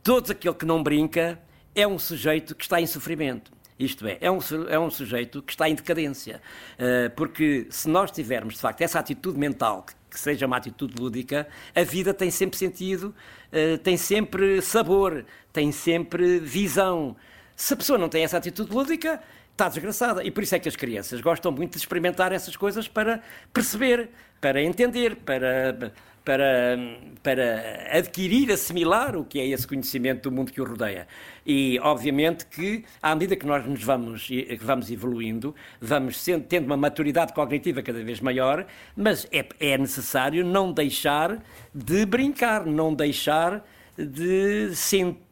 Todo 0.04 0.30
aquele 0.30 0.54
que 0.54 0.66
não 0.66 0.84
brinca 0.84 1.40
é 1.74 1.88
um 1.88 1.98
sujeito 1.98 2.54
que 2.54 2.64
está 2.64 2.82
em 2.82 2.86
sofrimento. 2.86 3.52
Isto 3.80 4.06
é, 4.06 4.18
é 4.20 4.30
um, 4.30 4.40
é 4.70 4.78
um 4.78 4.90
sujeito 4.90 5.42
que 5.42 5.54
está 5.54 5.70
em 5.70 5.76
decadência. 5.76 6.42
Uh, 6.76 7.10
porque 7.16 7.66
se 7.70 7.90
nós 7.90 8.12
tivermos, 8.12 8.56
de 8.56 8.60
facto, 8.60 8.82
essa 8.82 9.00
atitude 9.00 9.40
mental, 9.40 9.84
que, 9.84 9.94
que 10.12 10.20
seja 10.20 10.46
uma 10.46 10.58
atitude 10.58 10.96
lúdica, 11.00 11.48
a 11.74 11.84
vida 11.84 12.14
tem 12.14 12.30
sempre 12.30 12.58
sentido, 12.58 13.16
uh, 13.52 13.78
tem 13.80 13.98
sempre 13.98 14.62
sabor, 14.62 15.26
tem 15.52 15.72
sempre 15.72 16.40
visão. 16.40 17.16
Se 17.64 17.76
a 17.76 17.78
pessoa 17.78 17.98
não 17.98 18.10
tem 18.10 18.26
essa 18.26 18.36
atitude 18.36 18.74
lúdica, 18.74 19.22
está 19.50 19.70
desgraçada. 19.70 20.22
E 20.22 20.30
por 20.30 20.44
isso 20.44 20.54
é 20.54 20.60
que 20.60 20.68
as 20.68 20.76
crianças 20.76 21.22
gostam 21.22 21.50
muito 21.50 21.72
de 21.72 21.78
experimentar 21.78 22.34
essas 22.34 22.58
coisas 22.58 22.90
para 22.90 23.22
perceber, 23.54 24.10
para 24.42 24.62
entender, 24.62 25.16
para, 25.16 25.94
para, 26.26 26.78
para 27.24 27.98
adquirir, 27.98 28.52
assimilar 28.52 29.16
o 29.16 29.24
que 29.24 29.40
é 29.40 29.48
esse 29.48 29.66
conhecimento 29.66 30.30
do 30.30 30.36
mundo 30.36 30.52
que 30.52 30.60
o 30.60 30.66
rodeia. 30.66 31.08
E, 31.46 31.80
obviamente, 31.82 32.46
que 32.48 32.84
à 33.02 33.16
medida 33.16 33.34
que 33.38 33.46
nós 33.46 33.66
nos 33.66 33.82
vamos, 33.82 34.28
que 34.28 34.60
vamos 34.60 34.92
evoluindo, 34.92 35.56
vamos 35.80 36.20
sendo, 36.20 36.44
tendo 36.44 36.66
uma 36.66 36.76
maturidade 36.76 37.32
cognitiva 37.32 37.82
cada 37.82 38.04
vez 38.04 38.20
maior, 38.20 38.66
mas 38.94 39.26
é, 39.32 39.46
é 39.62 39.78
necessário 39.78 40.44
não 40.44 40.74
deixar 40.74 41.42
de 41.74 42.06
brincar, 42.06 42.66
não 42.66 42.94
deixar 42.94 43.64
de, 43.98 44.72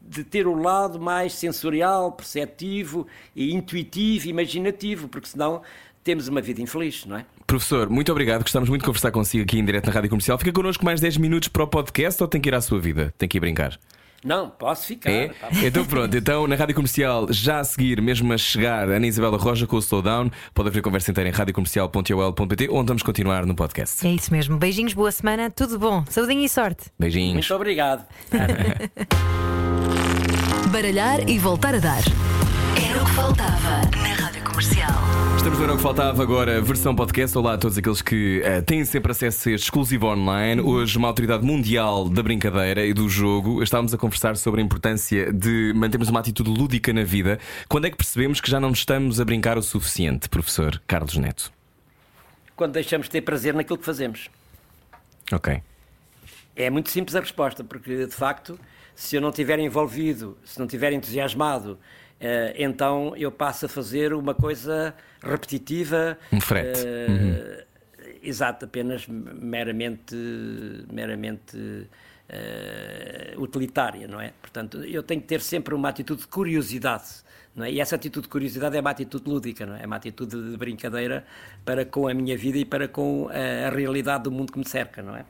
de 0.01 0.24
ter 0.24 0.47
o 0.47 0.55
lado 0.55 0.99
mais 0.99 1.34
sensorial, 1.34 2.12
perceptivo, 2.12 3.07
e 3.36 3.53
intuitivo, 3.53 4.28
imaginativo, 4.28 5.07
porque 5.07 5.28
senão 5.28 5.62
temos 6.03 6.28
uma 6.28 6.41
vida 6.41 6.62
infeliz, 6.62 7.05
não 7.05 7.18
é? 7.18 7.26
Professor, 7.45 7.89
muito 7.89 8.12
obrigado. 8.12 8.43
Gostamos 8.43 8.70
muito 8.70 8.82
de 8.82 8.86
conversar 8.86 9.12
consigo 9.12 9.43
aqui 9.43 9.59
em 9.59 9.66
direto 9.66 9.88
na 9.88 9.91
Rádio 9.91 10.09
Comercial. 10.09 10.38
Fica 10.38 10.53
connosco 10.53 10.86
mais 10.86 11.01
10 11.01 11.18
minutos 11.18 11.49
para 11.49 11.64
o 11.64 11.68
podcast 11.68 12.22
ou 12.24 12.28
tem 12.28 12.39
que 12.39 12.49
ir 12.49 12.55
à 12.55 12.62
sua 12.62 12.80
vida? 12.80 13.14
Tem 13.18 13.28
que 13.28 13.38
ir 13.38 13.41
brincar? 13.41 13.78
Não, 14.24 14.49
posso 14.49 14.86
ficar. 14.86 15.09
É? 15.09 15.30
tá. 15.30 15.49
Então 15.63 15.86
pronto, 15.86 16.15
então 16.15 16.47
na 16.47 16.55
Rádio 16.55 16.76
Comercial, 16.76 17.28
já 17.32 17.59
a 17.59 17.63
seguir, 17.63 18.01
mesmo 18.01 18.32
a 18.32 18.38
chegar, 18.38 18.89
Ana 18.89 19.07
Isabela 19.07 19.38
Roja 19.38 19.65
com 19.65 19.76
o 19.76 19.80
Slowdown. 19.80 20.30
Pode 20.53 20.69
haver 20.69 20.82
conversa 20.82 21.11
inteira 21.11 21.30
em 21.30 21.34
radiocomercial.ol.pt 21.34 22.69
onde 22.69 22.88
vamos 22.88 23.03
continuar 23.03 23.45
no 23.45 23.55
podcast. 23.55 24.05
É 24.05 24.11
isso 24.11 24.32
mesmo. 24.32 24.57
Beijinhos, 24.57 24.93
boa 24.93 25.11
semana, 25.11 25.49
tudo 25.49 25.80
bom. 25.80 26.03
Saudinho 26.09 26.43
e 26.43 26.49
sorte. 26.49 26.86
Beijinhos. 26.99 27.34
Muito 27.34 27.55
obrigado. 27.55 28.05
Baralhar 30.72 31.28
e 31.28 31.38
voltar 31.38 31.76
a 31.76 31.80
dar. 31.80 32.01
Era 32.89 33.01
o 33.01 33.05
que 33.05 33.11
faltava 33.11 33.82
na 33.97 34.07
Rádio 34.07 34.20
Comercial. 34.62 34.91
Estamos 35.38 35.57
no 35.57 35.64
Era 35.64 35.74
o 35.74 35.78
que 35.78 35.82
faltava 35.82 36.22
agora, 36.22 36.62
versão 36.62 36.95
podcast. 36.95 37.36
Olá 37.36 37.55
a 37.55 37.57
todos 37.57 37.80
aqueles 37.80 37.99
que 37.99 38.41
eh, 38.43 38.62
têm 38.62 38.86
sempre 38.86 39.12
acesso 39.12 39.49
a 39.49 39.53
este 39.53 39.64
exclusivo 39.64 40.05
online. 40.05 40.62
Hoje, 40.62 40.99
uma 40.99 41.07
autoridade 41.07 41.43
mundial 41.43 42.07
da 42.07 42.22
brincadeira 42.22 42.86
e 42.86 42.93
do 42.93 43.09
jogo. 43.09 43.64
Estávamos 43.64 43.91
a 43.91 43.97
conversar 43.97 44.38
sobre 44.38 44.62
a 44.62 44.64
importância 44.64 45.34
de 45.34 45.74
mantermos 45.76 46.09
uma 46.09 46.20
atitude 46.20 46.51
lúdica 46.51 46.93
na 46.93 47.03
vida. 47.03 47.39
Quando 47.68 47.86
é 47.86 47.89
que 47.89 47.97
percebemos 47.97 48.39
que 48.39 48.51
já 48.51 48.59
não 48.59 48.70
estamos 48.70 49.20
a 49.20 49.26
brincar 49.26 49.57
o 49.57 49.64
suficiente, 49.64 50.30
professor 50.30 50.80
Carlos 50.86 51.18
Neto? 51.18 51.51
Quando 52.55 52.74
deixamos 52.74 53.07
de 53.07 53.12
ter 53.14 53.22
prazer 53.22 53.55
naquilo 53.55 53.80
que 53.80 53.86
fazemos. 53.86 54.30
Ok. 55.32 55.59
É 56.55 56.70
muito 56.70 56.91
simples 56.91 57.16
a 57.16 57.20
resposta, 57.20 57.64
porque 57.64 58.05
de 58.05 58.14
facto, 58.14 58.59
se 58.93 59.16
eu 59.16 59.22
não 59.22 59.30
estiver 59.30 59.57
envolvido, 59.57 60.38
se 60.45 60.59
não 60.59 60.68
estiver 60.68 60.93
entusiasmado, 60.93 61.80
então 62.57 63.15
eu 63.17 63.32
passo 63.32 63.65
a 63.65 63.69
fazer 63.69 64.13
uma 64.13 64.34
coisa 64.36 64.93
repetitiva. 65.22 66.17
Um 66.32 66.39
frete. 66.41 66.80
eh, 66.86 67.65
Exato, 68.24 68.65
apenas 68.65 69.07
meramente, 69.07 70.15
meramente 70.91 71.88
eh, 72.30 73.34
utilitária, 73.38 74.07
não 74.07 74.22
é? 74.22 74.32
Portanto, 74.41 74.84
eu 74.84 75.01
tenho 75.03 75.22
que 75.22 75.28
ter 75.28 75.41
sempre 75.41 75.74
uma 75.74 75.89
atitude 75.89 76.22
de 76.22 76.28
curiosidade. 76.28 77.24
Não 77.55 77.65
é? 77.65 77.72
E 77.72 77.82
essa 77.82 77.95
atitude 77.95 78.24
de 78.28 78.30
curiosidade 78.30 78.78
é 78.78 78.80
uma 78.80 78.91
atitude 78.91 79.28
lúdica, 79.30 79.65
não 79.65 79.76
é? 79.76 79.84
é 79.84 79.86
uma 79.86 79.97
atitude 79.97 80.51
de 80.51 80.55
brincadeira 80.57 81.26
para 81.65 81.84
com 81.84 82.07
a 82.07 82.13
minha 82.13 82.38
vida 82.38 82.57
e 82.57 82.63
para 82.63 82.88
com 82.88 83.28
a, 83.30 83.67
a 83.67 83.69
realidade 83.72 84.24
do 84.24 84.32
mundo 84.32 84.53
que 84.53 84.59
me 84.59 84.67
cerca, 84.67 85.01
não 85.01 85.15
é? 85.15 85.26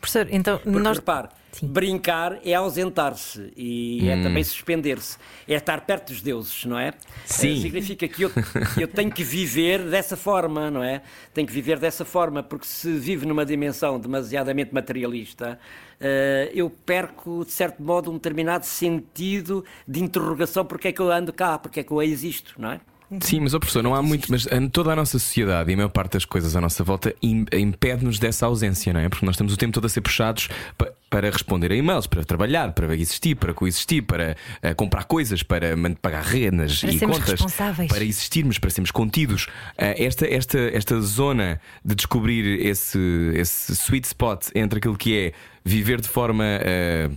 Professor, 0.00 0.26
então 0.30 0.58
Porque 0.58 0.78
nós. 0.78 0.96
repare, 0.96 1.28
Sim. 1.52 1.66
brincar 1.66 2.38
é 2.44 2.54
ausentar-se 2.54 3.52
e 3.56 4.00
Hum. 4.02 4.10
é 4.10 4.22
também 4.22 4.44
suspender-se. 4.44 5.16
É 5.48 5.54
estar 5.54 5.80
perto 5.82 6.12
dos 6.12 6.22
deuses, 6.22 6.64
não 6.64 6.78
é? 6.78 6.92
Sim. 7.24 7.60
Significa 7.60 8.06
que 8.08 8.22
eu, 8.22 8.30
eu 8.78 8.88
tenho 8.88 9.10
que 9.10 9.24
viver 9.24 9.82
dessa 9.88 10.16
forma, 10.16 10.70
não 10.70 10.82
é? 10.82 11.02
Tenho 11.34 11.46
que 11.46 11.52
viver 11.52 11.78
dessa 11.78 12.04
forma, 12.04 12.42
porque 12.42 12.66
se 12.66 12.92
vivo 12.92 13.26
numa 13.26 13.44
dimensão 13.44 13.98
demasiadamente 13.98 14.72
materialista, 14.72 15.58
eh, 16.00 16.50
eu 16.54 16.70
perco, 16.70 17.44
de 17.44 17.52
certo 17.52 17.82
modo, 17.82 18.10
um 18.10 18.14
determinado 18.14 18.64
sentido 18.64 19.64
de 19.86 20.00
interrogação 20.02 20.64
porque 20.64 20.88
é 20.88 20.92
que 20.92 21.00
eu 21.00 21.10
ando 21.10 21.32
cá, 21.32 21.58
porque 21.58 21.80
é 21.80 21.82
que 21.82 21.90
eu 21.92 22.02
existo, 22.02 22.54
não 22.58 22.72
é? 22.72 22.80
Sim, 23.20 23.40
mas, 23.40 23.54
ó 23.54 23.58
professor, 23.58 23.82
não 23.82 23.94
há 23.94 24.02
muito. 24.02 24.30
Mas 24.30 24.46
eh, 24.46 24.60
toda 24.72 24.92
a 24.92 24.96
nossa 24.96 25.18
sociedade 25.18 25.70
e 25.70 25.74
a 25.74 25.76
maior 25.76 25.88
parte 25.88 26.12
das 26.12 26.24
coisas 26.24 26.54
à 26.54 26.60
nossa 26.60 26.84
volta 26.84 27.14
im- 27.22 27.44
impede-nos 27.52 28.18
dessa 28.18 28.46
ausência, 28.46 28.92
não 28.92 29.00
é? 29.00 29.08
Porque 29.08 29.26
nós 29.26 29.34
estamos 29.34 29.52
o 29.52 29.56
tempo 29.56 29.72
todo 29.72 29.84
a 29.86 29.88
ser 29.88 30.00
puxados 30.00 30.48
pa- 30.78 30.90
para 31.10 31.28
responder 31.28 31.72
a 31.72 31.74
e-mails, 31.74 32.06
para 32.06 32.22
trabalhar, 32.24 32.72
para 32.72 32.94
existir, 32.94 33.34
para 33.34 33.52
coexistir, 33.52 34.02
para 34.04 34.36
eh, 34.62 34.74
comprar 34.74 35.04
coisas, 35.04 35.42
para 35.42 35.74
pagar 36.00 36.22
rendas 36.22 36.80
Para 36.80 36.90
e 36.92 36.98
sermos 36.98 37.16
contas, 37.18 37.30
responsáveis. 37.32 37.88
para 37.90 38.04
existirmos, 38.04 38.58
para 38.58 38.70
sermos 38.70 38.92
contidos. 38.92 39.48
Eh, 39.76 40.04
esta, 40.04 40.26
esta, 40.32 40.58
esta 40.58 41.00
zona 41.00 41.60
de 41.84 41.96
descobrir 41.96 42.64
esse, 42.64 42.98
esse 43.34 43.74
sweet 43.74 44.06
spot 44.06 44.50
entre 44.54 44.78
aquilo 44.78 44.96
que 44.96 45.16
é 45.18 45.32
viver 45.64 46.00
de 46.00 46.08
forma, 46.08 46.44
eh, 46.44 47.10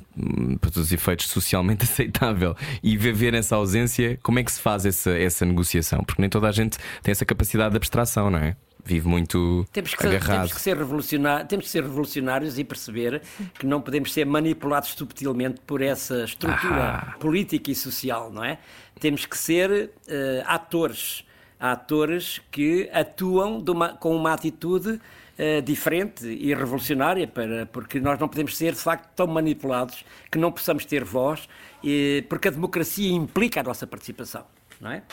para 0.60 0.70
todos 0.70 0.88
os 0.88 0.92
efeitos, 0.92 1.28
socialmente 1.28 1.84
aceitável 1.86 2.56
e 2.82 2.98
viver 2.98 3.34
essa 3.34 3.56
ausência, 3.56 4.20
como 4.22 4.40
é 4.40 4.44
que 4.44 4.52
se 4.52 4.60
faz 4.60 4.86
essa, 4.86 5.12
essa 5.12 5.46
negociação? 5.46 6.04
Porque 6.04 6.22
nem 6.22 6.30
toda 6.30 6.48
a 6.48 6.52
gente 6.52 6.78
tem 7.02 7.12
essa 7.12 7.26
capacidade 7.26 7.72
de 7.72 7.78
abstração, 7.78 8.30
não 8.30 8.40
é? 8.40 8.56
Vive 8.86 9.08
muito 9.08 9.66
Temos 9.72 9.96
que, 9.96 10.06
agarrado. 10.06 10.36
temos, 10.40 10.54
que 10.54 10.60
ser 10.62 10.76
revolucionários, 10.78 11.48
temos 11.48 11.66
que 11.66 11.72
ser 11.72 11.84
revolucionários 11.84 12.60
e 12.60 12.66
perceber 12.66 13.22
que 13.58 13.66
não 13.66 13.80
podemos 13.80 14.12
ser 14.12 14.26
manipulados 14.26 14.90
subtilmente 14.90 15.62
por 15.66 15.82
essa 15.82 16.26
estrutura 16.26 16.96
Ah. 16.98 17.16
política 17.18 17.72
e 17.72 17.76
social, 17.76 18.30
não 18.30 18.44
é? 18.44 18.58
Temos 19.00 19.26
que 19.26 19.38
ser 19.38 19.90
eh, 20.06 20.44
atores, 20.46 21.24
atores 21.58 22.42
que 22.52 22.90
atuam 22.92 23.64
uma- 23.70 23.90
com 23.96 24.14
uma 24.14 24.34
atitude 24.34 25.00
uh, 25.38 25.62
diferente 25.62 26.26
e 26.28 26.54
revolucionária, 26.54 27.28
para, 27.28 27.66
porque 27.68 28.00
nós 28.00 28.20
não 28.20 28.28
podemos 28.28 28.58
ser, 28.58 28.74
de 28.74 28.80
facto, 28.80 29.10
tão 29.16 29.28
manipulados 29.28 30.06
que 30.32 30.38
não 30.38 30.52
possamos 30.52 30.86
ter 30.86 31.04
voz, 31.04 31.48
e, 31.84 32.24
porque 32.30 32.48
a 32.48 32.52
democracia 32.52 33.12
implica 33.12 33.60
a 33.60 33.64
nossa 33.64 33.86
participação, 33.86 34.46
não 34.80 34.92
é? 34.92 35.04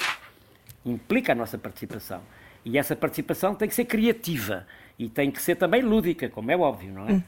Implica 0.84 1.32
a 1.32 1.34
nossa 1.34 1.58
participação. 1.58 2.22
E 2.64 2.78
essa 2.78 2.94
participação 2.94 3.54
tem 3.54 3.68
que 3.68 3.74
ser 3.74 3.86
criativa 3.86 4.66
e 4.98 5.08
tem 5.08 5.30
que 5.30 5.40
ser 5.40 5.56
também 5.56 5.82
lúdica, 5.82 6.28
como 6.28 6.50
é 6.50 6.56
óbvio, 6.56 6.92
não 6.92 7.08
é? 7.08 7.12
Uhum. 7.12 7.22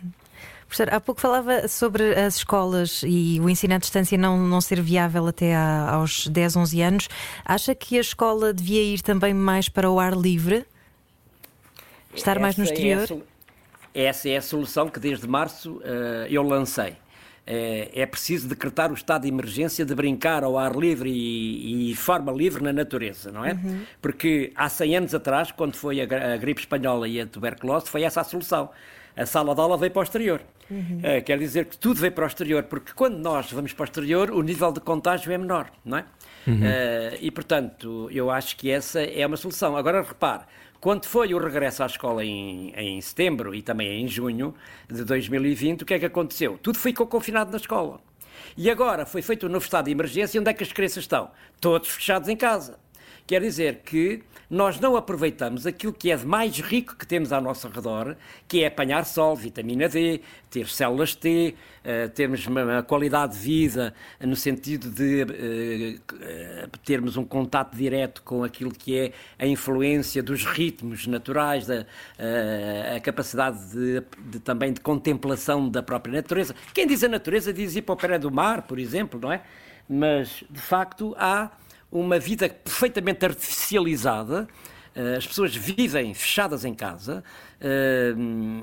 Professor, 0.66 0.95
há 0.95 1.01
pouco 1.01 1.20
falava 1.20 1.68
sobre 1.68 2.14
as 2.14 2.36
escolas 2.36 3.03
e 3.05 3.38
o 3.40 3.49
ensino 3.51 3.74
à 3.74 3.78
distância 3.78 4.16
não, 4.16 4.38
não 4.38 4.59
ser 4.59 4.80
viável 4.80 5.26
até 5.26 5.55
a, 5.55 5.90
aos 5.90 6.26
10, 6.26 6.57
11 6.57 6.80
anos. 6.82 7.09
Acha 7.45 7.74
que 7.74 7.99
a 7.99 8.01
escola 8.01 8.55
devia 8.55 8.82
ir 8.82 9.03
também 9.03 9.34
mais 9.34 9.68
para 9.68 9.90
o 9.90 10.01
ar 10.01 10.14
livre? 10.14 10.64
Estar 12.15 12.39
mais 12.39 12.57
no 12.57 12.65
exterior? 12.65 13.23
É 13.95 14.05
essa 14.05 14.29
é 14.29 14.37
a 14.37 14.43
solução 14.43 14.89
que 14.89 14.99
desde 14.99 15.27
março 15.29 15.77
uh, 15.79 16.27
eu 16.29 16.43
lancei. 16.43 16.97
É, 17.45 17.91
é, 17.93 18.07
preciso 18.07 18.47
decretar 18.47 18.93
o 18.93 18.95
estado 18.95 19.23
de 19.23 19.29
emergência 19.29 19.85
de 19.85 19.93
brincar 19.97 20.45
ao 20.45 20.57
ar 20.57 20.77
livre 20.77 21.11
e, 21.11 21.91
e 21.91 21.97
forma 21.97 22.31
livre 22.31 22.63
na 22.63 22.73
natureza, 22.73 23.33
não 23.33 23.45
é? 23.45 23.55
Uhum. 23.55 23.83
Porque 24.01 24.53
há 24.55 24.69
100 24.69 24.97
anos 24.97 25.15
atrás, 25.15 25.51
quando 25.51 25.75
foi 25.75 26.01
a, 26.01 26.05
a, 26.05 26.37
gripe 26.37 26.61
espanhola 26.61 27.09
e 27.09 27.21
a 27.21 27.27
tuberculose, 27.27 27.89
foi 27.89 28.05
essa 28.05 28.21
a 28.21 28.25
solução. 28.25 28.71
A 29.17 29.27
sala 29.27 29.57
de 29.57 29.61
aula 29.61 29.77
veio 29.77 29.91
para 29.91 30.01
o 30.01 30.03
exterior. 30.05 30.41
Uhum. 30.71 31.01
É, 31.03 31.21
quer 31.21 31.37
dizer 31.37 31.65
que 31.65 31.77
tudo 31.77 32.01
veio 32.01 32.13
para 32.13 32.25
o 32.25 32.27
exterior, 32.29 32.63
porque 32.63 32.93
quando 32.95 33.19
nós 33.19 33.51
vamos 33.51 33.73
para 33.73 33.83
o 33.83 33.85
exterior, 33.87 34.31
o 34.31 34.41
nível 34.41 34.71
de 34.71 34.81
contágio 34.81 35.33
é 35.33 35.37
menor, 35.37 35.69
não 35.85 35.99
é? 35.99 36.05
Uhum. 36.47 36.55
Uh, 36.55 37.19
e, 37.21 37.31
portanto, 37.31 38.09
eu 38.13 38.31
acho 38.31 38.57
que 38.57 38.71
essa 38.71 39.03
é 39.03 39.27
uma 39.27 39.37
solução. 39.37 39.77
Agora, 39.77 40.01
repare, 40.01 40.45
quando 40.83 41.07
foi 41.07 41.33
o 41.33 41.39
regresso 41.39 41.85
à 41.85 41.87
escola 41.87 42.24
em, 42.24 42.72
em 42.76 43.01
setembro 43.01 43.55
e 43.55 43.62
também 43.62 44.03
em 44.03 44.09
junho 44.09 44.53
de 44.91 45.05
2020, 45.05 45.83
o 45.83 45.87
que 45.87 45.95
é 45.95 45.99
que 46.01 46.07
aconteceu? 46.07 46.59
Tudo 46.61 46.76
ficou 46.76 47.07
confinado 47.07 47.53
na 47.53 47.57
escola. 47.57 48.01
E 48.57 48.68
agora 48.68 49.07
foi 49.07 49.22
feito 49.22 49.47
um 49.47 49.49
novo 49.49 49.64
estado 49.64 49.85
de 49.85 49.93
emergência. 49.93 50.41
Onde 50.41 50.51
é 50.51 50.53
que 50.53 50.64
as 50.64 50.72
crianças 50.72 51.05
estão? 51.05 51.30
Todos 51.61 51.89
fechados 51.89 52.28
em 52.28 52.37
casa. 52.37 52.80
Quer 53.27 53.41
dizer 53.41 53.81
que 53.85 54.23
nós 54.53 54.79
não 54.79 54.97
aproveitamos 54.97 55.66
aquilo 55.66 55.95
que 55.95 56.11
é 56.11 56.16
de 56.16 56.27
mais 56.27 56.59
rico 56.59 56.95
que 56.95 57.07
temos 57.07 57.33
ao 57.33 57.41
nosso 57.41 57.66
redor, 57.68 58.14
que 58.47 58.62
é 58.62 58.66
apanhar 58.66 59.07
sol, 59.07 59.35
vitamina 59.35 59.89
D, 59.89 60.20
ter 60.51 60.68
células 60.68 61.14
T, 61.14 61.55
uh, 61.83 62.11
termos 62.11 62.47
uma, 62.47 62.83
qualidade 62.83 63.33
de 63.33 63.39
vida 63.39 63.95
no 64.20 64.37
sentido 64.37 64.91
de 64.91 65.23
uh, 65.23 66.79
termos 66.85 67.16
um 67.16 67.25
contato 67.25 67.75
direto 67.75 68.23
com 68.23 68.45
aquilo 68.45 68.70
que 68.70 68.99
é 68.99 69.12
a 69.39 69.47
influência 69.47 70.23
dos 70.23 70.45
ritmos 70.45 71.07
naturais, 71.07 71.66
da, 71.66 71.81
uh, 71.81 72.97
a 72.97 73.01
capacidade 73.01 73.59
de, 73.70 74.03
de, 74.33 74.39
também 74.41 74.75
de 74.75 74.83
contemplação 74.83 75.66
da 75.66 75.83
própria 75.83 76.12
natureza. 76.12 76.55
Quem 76.75 76.87
diz 76.87 77.03
a 77.03 77.09
natureza 77.09 77.55
diz 77.55 77.75
ir 77.75 77.81
para 77.81 77.95
o 77.95 77.97
pé 77.97 78.18
do 78.18 78.31
mar, 78.31 78.62
por 78.62 78.79
exemplo, 78.79 79.18
não 79.18 79.33
é? 79.33 79.41
Mas, 79.89 80.45
de 80.49 80.61
facto, 80.61 81.14
há 81.18 81.51
uma 81.93 82.18
vida 82.18 82.49
perfeitamente 82.49 83.24
artificializada. 83.24 84.49
Eh, 84.95 85.16
as 85.16 85.26
pessoas 85.26 85.55
vivem 85.55 86.12
fechadas 86.14 86.64
em 86.64 86.74
casa, 86.74 87.22
eh, 87.61 88.14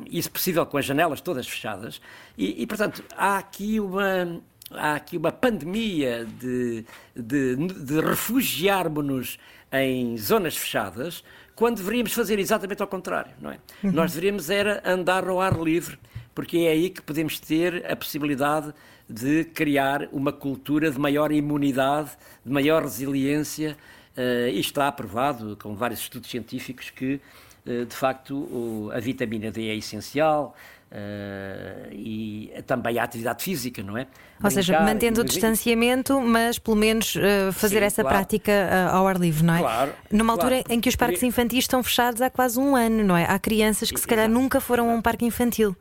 e, 0.09 0.21
se 0.21 0.30
possível, 0.30 0.65
com 0.65 0.77
as 0.77 0.86
janelas 0.86 1.21
todas 1.21 1.47
fechadas, 1.47 2.01
e, 2.38 2.61
e 2.61 2.67
portanto, 2.67 3.03
há 3.15 3.38
aqui 3.38 3.80
uma, 3.80 4.41
há 4.71 4.95
aqui 4.95 5.17
uma 5.17 5.32
pandemia 5.32 6.25
de, 6.39 6.86
de, 7.15 7.55
de 7.55 8.01
refugiarmos-nos 8.01 9.39
em 9.71 10.17
zonas 10.17 10.57
fechadas, 10.57 11.23
quando 11.55 11.77
deveríamos 11.77 12.13
fazer 12.13 12.39
exatamente 12.39 12.82
ao 12.82 12.88
contrário, 12.88 13.34
não 13.41 13.51
é? 13.51 13.59
Uhum. 13.84 13.91
Nós 13.91 14.11
deveríamos 14.11 14.49
era 14.49 14.82
andar 14.86 15.27
ao 15.27 15.41
ar 15.41 15.59
livre, 15.59 15.99
porque 16.34 16.59
é 16.59 16.69
aí 16.69 16.89
que 16.89 17.01
podemos 17.01 17.39
ter 17.39 17.86
a 17.91 17.95
possibilidade 17.95 18.73
de 19.10 19.43
criar 19.43 20.07
uma 20.12 20.32
cultura 20.32 20.91
de 20.91 20.99
maior 20.99 21.32
imunidade, 21.32 22.12
de 22.45 22.51
maior 22.51 22.84
resiliência, 22.84 23.76
uh, 24.16 24.49
e 24.49 24.60
está 24.60 24.88
aprovado 24.88 25.57
com 25.62 25.76
vários 25.76 26.01
estudos 26.01 26.30
científicos 26.30 26.89
que, 26.91 27.20
uh, 27.66 27.86
de 27.86 27.95
facto, 27.95 28.91
a 28.93 28.99
vitamina 28.99 29.49
D 29.49 29.68
é 29.70 29.76
essencial. 29.76 30.55
Uh, 30.91 31.93
e 31.93 32.51
também 32.66 32.97
a 32.97 33.03
atividade 33.03 33.43
física, 33.43 33.84
não 33.84 33.95
é? 33.95 34.01
Ou 34.01 34.07
Brincar, 34.45 34.51
seja, 34.51 34.80
mantendo 34.80 35.22
o 35.22 35.24
distanciamento, 35.24 36.20
mas 36.20 36.57
pelo 36.57 36.76
menos 36.76 37.14
uh, 37.14 37.53
fazer 37.53 37.78
Sim, 37.78 37.86
essa 37.86 38.01
claro. 38.01 38.18
prática 38.18 38.51
uh, 38.51 38.95
ao 38.95 39.07
ar 39.07 39.18
livre, 39.18 39.43
não 39.43 39.53
é? 39.53 39.60
Claro. 39.60 39.93
Numa 40.12 40.34
claro. 40.34 40.55
altura 40.55 40.74
em 40.74 40.82
que 40.82 40.89
os 40.89 40.95
parques 40.95 41.22
infantis 41.22 41.60
estão 41.60 41.84
fechados 41.84 42.24
há 42.24 42.30
quase 42.32 42.60
um 42.60 42.76
ano, 42.76 43.03
não 43.03 43.16
é? 43.16 43.24
Há 43.26 43.38
crianças 43.38 43.91
que 43.91 43.99
se 43.99 44.07
calhar 44.07 44.28
nunca 44.28 44.60
foram 44.60 44.89
a 44.89 44.93
um 44.95 44.99
parque 44.99 45.24
infantil. 45.26 45.76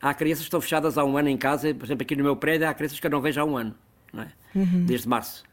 Há 0.00 0.14
crianças 0.14 0.40
que 0.40 0.48
estão 0.48 0.60
fechadas 0.60 0.96
há 0.96 1.04
um 1.04 1.16
ano 1.16 1.28
em 1.28 1.36
casa, 1.36 1.74
por 1.74 1.84
exemplo, 1.84 2.02
aqui 2.02 2.14
no 2.14 2.22
meu 2.22 2.36
prédio 2.36 2.68
há 2.68 2.74
crianças 2.74 3.00
que 3.00 3.06
eu 3.06 3.10
não 3.10 3.20
vejo 3.20 3.40
há 3.40 3.44
um 3.44 3.56
ano, 3.56 3.74
é? 4.14 4.28
Uhum. 4.54 4.86
Desde 4.86 5.08
março. 5.08 5.44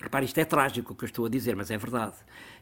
Repare, 0.00 0.24
isto 0.24 0.38
é 0.38 0.44
trágico 0.44 0.92
o 0.92 0.96
que 0.96 1.04
eu 1.04 1.06
estou 1.06 1.26
a 1.26 1.28
dizer, 1.28 1.54
mas 1.54 1.70
é 1.70 1.78
verdade. 1.78 2.14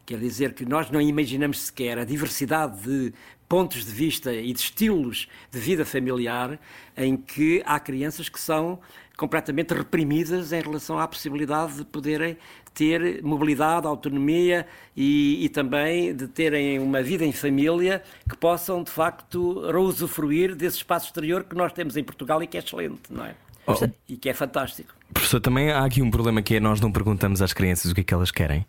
Quer 0.05 0.19
dizer 0.19 0.53
que 0.53 0.65
nós 0.65 0.91
não 0.91 1.01
imaginamos 1.01 1.61
sequer 1.61 1.99
a 1.99 2.05
diversidade 2.05 2.83
de 2.83 3.15
pontos 3.49 3.85
de 3.85 3.93
vista 3.93 4.33
e 4.33 4.53
de 4.53 4.61
estilos 4.61 5.29
de 5.51 5.59
vida 5.59 5.85
familiar 5.85 6.59
em 6.97 7.17
que 7.17 7.63
há 7.65 7.81
crianças 7.81 8.29
que 8.29 8.39
são 8.39 8.79
completamente 9.21 9.75
reprimidas 9.75 10.51
em 10.51 10.63
relação 10.63 10.99
à 10.99 11.07
possibilidade 11.07 11.75
de 11.75 11.85
poderem 11.85 12.39
ter 12.73 13.23
mobilidade, 13.23 13.87
autonomia 13.87 14.67
e, 14.97 15.45
e, 15.45 15.49
também 15.51 16.17
de 16.17 16.27
terem 16.27 16.79
uma 16.79 17.03
vida 17.03 17.23
em 17.23 17.31
família 17.31 18.03
que 18.27 18.35
possam, 18.35 18.83
de 18.83 18.91
facto, 18.91 19.61
usufruir 19.79 20.57
desse 20.57 20.79
espaço 20.79 21.09
exterior 21.09 21.45
que 21.45 21.55
nós 21.55 21.71
temos 21.71 21.99
em 21.99 22.03
Portugal 22.03 22.43
e 22.43 22.47
que 22.47 22.57
é 22.57 22.61
excelente, 22.61 23.03
não 23.11 23.27
é? 23.27 23.35
Oh. 23.67 23.75
E 24.09 24.17
que 24.17 24.31
é 24.31 24.33
fantástico. 24.33 24.95
Professor, 25.13 25.39
também 25.39 25.71
há 25.71 25.85
aqui 25.85 26.01
um 26.01 26.11
problema 26.11 26.41
que 26.41 26.55
é 26.55 26.61
nós 26.61 26.81
não 26.81 26.91
perguntamos 26.91 27.43
às 27.43 27.53
crianças 27.53 27.91
o 27.91 27.95
que 27.95 28.01
é 28.01 28.05
que 28.05 28.15
elas 28.15 28.31
querem. 28.31 28.65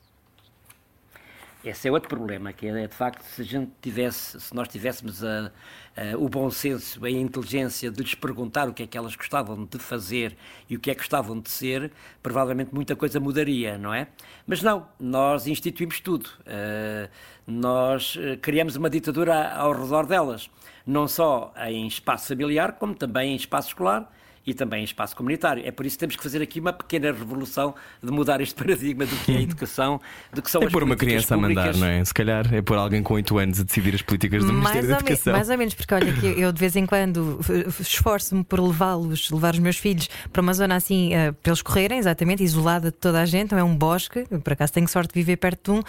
Esse 1.64 1.88
é 1.88 1.92
outro 1.92 2.10
problema, 2.10 2.52
que 2.52 2.66
é 2.66 2.88
de 2.88 2.96
facto 2.96 3.22
se 3.22 3.42
a 3.42 3.46
gente 3.46 3.72
tivesse, 3.80 4.40
se 4.42 4.56
nós 4.56 4.68
tivéssemos 4.68 5.24
a, 5.24 5.52
a, 5.96 6.18
o 6.18 6.28
bom 6.28 6.50
senso, 6.50 7.06
a 7.06 7.10
inteligência 7.10 7.92
de 7.92 8.02
lhes 8.02 8.16
perguntar 8.16 8.68
o 8.68 8.74
que 8.74 8.82
é 8.82 8.88
que 8.88 8.98
elas 8.98 9.16
gostavam 9.16 9.64
de 9.66 9.78
fazer 9.78 10.36
e 10.68 10.76
o 10.76 10.80
que 10.80 10.90
é 10.90 10.96
que 10.96 11.02
gostavam 11.02 11.40
de 11.40 11.52
ser, 11.52 11.92
provavelmente 12.24 12.74
muita 12.74 12.96
coisa 12.96 13.20
mudaria, 13.20 13.78
não 13.78 13.94
é? 13.94 14.08
Mas 14.48 14.64
não, 14.64 14.88
nós 15.00 15.46
instituímos 15.46 16.00
tudo. 16.00 16.32
Uh, 16.42 17.08
nós 17.46 18.18
eh, 18.20 18.38
criamos 18.38 18.76
uma 18.76 18.90
ditadura 18.90 19.52
ao 19.54 19.74
redor 19.74 20.06
delas, 20.06 20.50
não 20.86 21.08
só 21.08 21.54
em 21.68 21.86
espaço 21.86 22.30
familiar, 22.30 22.74
como 22.74 22.96
também 22.96 23.34
em 23.34 23.36
espaço 23.36 23.70
escolar 23.70 24.12
e 24.46 24.54
também 24.54 24.82
em 24.82 24.84
espaço 24.84 25.16
comunitário. 25.16 25.64
É 25.66 25.72
por 25.72 25.86
isso 25.86 25.96
que 25.96 26.00
temos 26.00 26.16
que 26.16 26.24
fazer 26.24 26.42
aqui 26.42 26.60
uma 26.60 26.74
pequena 26.74 27.08
revolução 27.08 27.76
de 28.02 28.12
mudar 28.12 28.42
este 28.42 28.56
paradigma 28.62 29.06
do 29.06 29.16
que 29.18 29.32
é 29.32 29.38
a 29.38 29.42
educação, 29.42 30.02
do 30.34 30.42
que 30.42 30.50
são 30.50 30.62
é 30.62 30.66
as 30.66 30.72
pôr 30.72 30.84
uma 30.84 30.96
criança 30.96 31.36
públicas. 31.36 31.64
a 31.64 31.68
mandar, 31.68 31.80
não 31.80 31.88
é? 31.88 32.04
Se 32.04 32.14
calhar 32.14 32.54
é 32.54 32.62
pôr 32.62 32.78
alguém 32.78 33.04
com 33.04 33.14
8 33.14 33.38
anos 33.38 33.60
a 33.60 33.64
decidir 33.64 33.96
as 33.96 34.02
políticas 34.02 34.44
do 34.44 34.54
mais 34.54 34.76
Ministério 34.76 34.90
da 34.90 34.96
Educação. 34.96 35.34
mais 35.34 35.50
ou 35.50 35.58
menos, 35.58 35.74
porque 35.74 35.94
olha, 35.94 36.14
que 36.14 36.26
eu 36.26 36.52
de 36.52 36.60
vez 36.60 36.76
em 36.76 36.86
quando 36.86 37.40
esforço-me 37.80 38.44
por 38.44 38.60
levá-los, 38.60 39.30
levar 39.30 39.54
os 39.54 39.60
meus 39.60 39.78
filhos 39.78 40.10
para 40.32 40.42
uma 40.42 40.54
zona 40.54 40.76
assim, 40.76 41.12
uh, 41.14 41.34
para 41.34 41.52
eles 41.52 41.62
correrem, 41.62 41.98
exatamente, 42.00 42.44
isolada 42.44 42.92
de 42.92 42.98
toda 42.98 43.22
a 43.22 43.26
gente, 43.26 43.52
não 43.52 43.60
é 43.60 43.64
um 43.64 43.76
bosque, 43.76 44.26
por 44.44 44.54
acaso 44.54 44.74
tenho 44.74 44.88
sorte 44.88 45.14
de 45.14 45.20
viver 45.20 45.38
perto 45.38 45.72
de 45.72 45.78
um, 45.78 45.80
uh, 45.80 45.84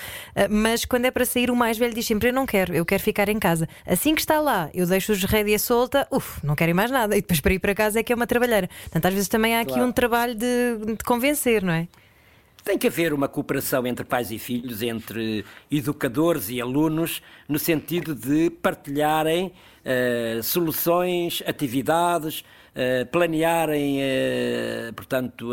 mas 0.50 0.84
quando 0.84 1.06
é 1.06 1.10
para 1.10 1.24
sair, 1.24 1.50
o 1.50 1.56
mais 1.56 1.78
velho 1.78 1.94
diz 1.94 2.06
sempre: 2.06 2.28
Eu 2.28 2.32
não 2.32 2.46
quero, 2.46 2.74
eu 2.74 2.84
quero 2.84 3.02
ficar 3.02 3.28
em 3.28 3.38
casa. 3.38 3.68
Assim 3.86 4.14
que 4.14 4.20
está 4.20 4.40
lá, 4.40 4.70
eu 4.74 4.86
deixo-os 4.86 5.24
rédea 5.24 5.58
solta, 5.58 6.06
uf, 6.10 6.44
não 6.44 6.54
querem 6.54 6.74
mais 6.74 6.90
nada, 6.90 7.16
e 7.16 7.20
depois 7.20 7.40
para 7.40 7.54
ir 7.54 7.58
para 7.58 7.74
casa 7.74 8.00
é 8.00 8.02
que 8.02 8.12
é 8.12 8.16
uma 8.16 8.26
trabalheira. 8.42 8.68
Portanto, 8.68 9.06
às 9.06 9.14
vezes 9.14 9.28
também 9.28 9.56
há 9.56 9.60
aqui 9.60 9.72
claro. 9.72 9.88
um 9.88 9.92
trabalho 9.92 10.34
de, 10.34 10.96
de 10.96 11.04
convencer, 11.04 11.62
não 11.62 11.72
é? 11.72 11.86
Tem 12.64 12.78
que 12.78 12.86
haver 12.86 13.12
uma 13.12 13.28
cooperação 13.28 13.86
entre 13.86 14.04
pais 14.04 14.30
e 14.30 14.38
filhos, 14.38 14.82
entre 14.82 15.44
educadores 15.70 16.48
e 16.48 16.60
alunos, 16.60 17.20
no 17.48 17.58
sentido 17.58 18.14
de 18.14 18.50
partilharem 18.50 19.46
uh, 19.48 20.42
soluções, 20.44 21.42
atividades, 21.44 22.40
uh, 22.40 23.04
planearem, 23.10 23.98
uh, 23.98 24.92
portanto, 24.94 25.50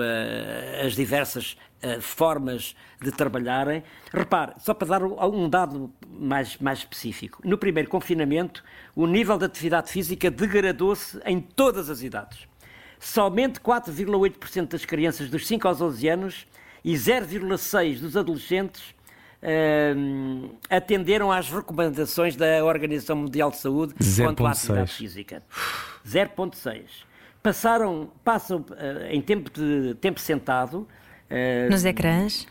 as 0.86 0.94
diversas 0.94 1.58
formas 2.02 2.76
de 3.02 3.10
trabalharem. 3.10 3.82
Repare, 4.14 4.52
só 4.60 4.74
para 4.74 5.00
dar 5.00 5.04
um 5.04 5.50
dado 5.50 5.90
mais, 6.10 6.58
mais 6.58 6.80
específico: 6.80 7.42
no 7.44 7.58
primeiro 7.58 7.90
confinamento, 7.90 8.62
o 8.94 9.08
nível 9.08 9.38
de 9.38 9.46
atividade 9.46 9.90
física 9.90 10.30
degradou-se 10.30 11.20
em 11.26 11.40
todas 11.40 11.90
as 11.90 12.02
idades 12.02 12.50
somente 13.00 13.60
4,8% 13.60 14.68
das 14.68 14.86
crianças 14.86 15.30
dos 15.30 15.48
5 15.48 15.68
aos 15.68 15.82
11 15.82 16.08
anos 16.10 16.48
e 16.84 16.94
0,6% 16.94 18.00
dos 18.00 18.18
adolescentes 18.18 18.94
uh, 19.42 20.56
atenderam 20.70 21.32
às 21.32 21.50
recomendações 21.50 22.36
da 22.36 22.64
Organização 22.64 23.16
Mundial 23.16 23.50
de 23.52 23.58
Saúde 23.58 23.96
quanto 24.18 24.46
à 24.46 24.52
atividade 24.52 24.94
física. 24.94 25.44
0,6%. 26.06 26.84
Passaram, 27.42 28.12
passam 28.24 28.60
uh, 28.60 29.06
em 29.10 29.22
tempo, 29.22 29.50
de, 29.50 29.96
tempo 29.96 30.20
sentado. 30.20 30.88
Uh, 31.30 31.72
Nos 31.72 31.86
ecrãs? 31.86 32.46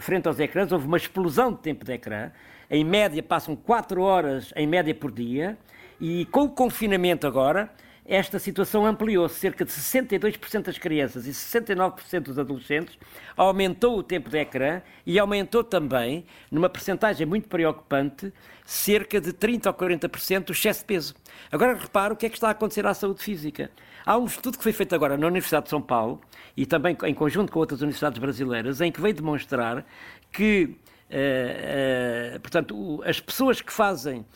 Frente 0.00 0.26
aos 0.26 0.38
ecrãs, 0.38 0.70
houve 0.72 0.86
uma 0.86 0.96
explosão 0.96 1.52
de 1.52 1.58
tempo 1.58 1.84
de 1.84 1.92
ecrã. 1.92 2.30
em 2.70 2.84
média 2.84 3.22
passam 3.22 3.56
4 3.56 4.02
horas 4.02 4.52
em 4.54 4.66
média 4.66 4.94
por 4.94 5.10
dia, 5.10 5.56
e 6.00 6.26
com 6.26 6.42
o 6.42 6.48
confinamento 6.48 7.26
agora, 7.26 7.70
esta 8.04 8.38
situação 8.38 8.84
ampliou-se. 8.84 9.40
Cerca 9.40 9.64
de 9.64 9.70
62% 9.70 10.62
das 10.62 10.78
crianças 10.78 11.26
e 11.26 11.30
69% 11.30 12.20
dos 12.20 12.38
adolescentes 12.38 12.98
aumentou 13.36 13.98
o 13.98 14.02
tempo 14.02 14.28
de 14.28 14.38
ecrã 14.38 14.82
e 15.06 15.18
aumentou 15.18 15.64
também, 15.64 16.26
numa 16.50 16.68
percentagem 16.68 17.26
muito 17.26 17.48
preocupante, 17.48 18.32
cerca 18.64 19.20
de 19.20 19.32
30% 19.32 19.66
ou 19.66 19.74
40% 19.74 20.48
o 20.50 20.52
excesso 20.52 20.80
de 20.80 20.86
peso. 20.86 21.14
Agora 21.50 21.74
repara 21.74 22.12
o 22.12 22.16
que 22.16 22.26
é 22.26 22.28
que 22.28 22.36
está 22.36 22.48
a 22.48 22.52
acontecer 22.52 22.86
à 22.86 22.94
saúde 22.94 23.22
física. 23.22 23.70
Há 24.04 24.18
um 24.18 24.26
estudo 24.26 24.58
que 24.58 24.62
foi 24.62 24.72
feito 24.72 24.94
agora 24.94 25.16
na 25.16 25.26
Universidade 25.26 25.64
de 25.64 25.70
São 25.70 25.80
Paulo 25.80 26.20
e 26.56 26.66
também 26.66 26.96
em 27.04 27.14
conjunto 27.14 27.50
com 27.50 27.58
outras 27.58 27.80
universidades 27.80 28.18
brasileiras, 28.18 28.80
em 28.80 28.92
que 28.92 29.00
veio 29.00 29.14
demonstrar 29.14 29.84
que, 30.30 30.76
uh, 31.10 32.36
uh, 32.36 32.40
portanto, 32.40 33.02
as 33.06 33.18
pessoas 33.18 33.62
que 33.62 33.72
fazem 33.72 34.26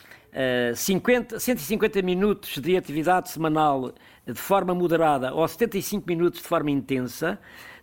50, 0.75 1.39
150 1.39 2.01
minutos 2.01 2.57
de 2.59 2.77
atividade 2.77 3.29
semanal 3.29 3.93
de 4.25 4.39
forma 4.39 4.75
moderada 4.75 5.33
ou 5.33 5.47
75 5.47 6.07
minutos 6.07 6.41
de 6.41 6.47
forma 6.47 6.69
intensa 6.69 7.39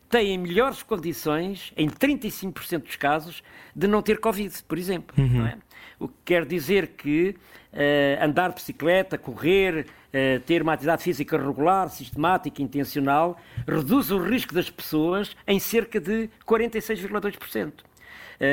têm 0.09 0.39
melhores 0.39 0.83
condições, 0.83 1.73
em 1.77 1.89
35% 1.89 2.83
dos 2.85 2.97
casos, 2.97 3.43
de 3.75 3.87
não 3.87 4.03
ter 4.03 4.19
Covid, 4.19 4.55
por 4.65 4.79
exemplo. 4.79 5.15
Uhum. 5.19 5.47
É? 5.47 5.59
O 5.99 6.09
que 6.09 6.15
quer 6.25 6.45
dizer 6.45 6.89
que 6.89 7.35
uh, 7.73 8.25
andar 8.25 8.51
de 8.51 8.57
bicicleta, 8.57 9.19
correr, 9.19 9.87
uh, 9.87 10.41
ter 10.41 10.63
uma 10.63 10.75
atividade 10.75 11.03
física 11.03 11.37
regular, 11.37 11.89
sistemática, 11.91 12.63
intencional, 12.63 13.37
reduz 13.67 14.11
o 14.11 14.19
risco 14.19 14.55
das 14.55 14.71
pessoas 14.71 15.35
em 15.47 15.59
cerca 15.59 15.99
de 15.99 16.31
46,2%. 16.47 17.81
Uh, 17.81 17.83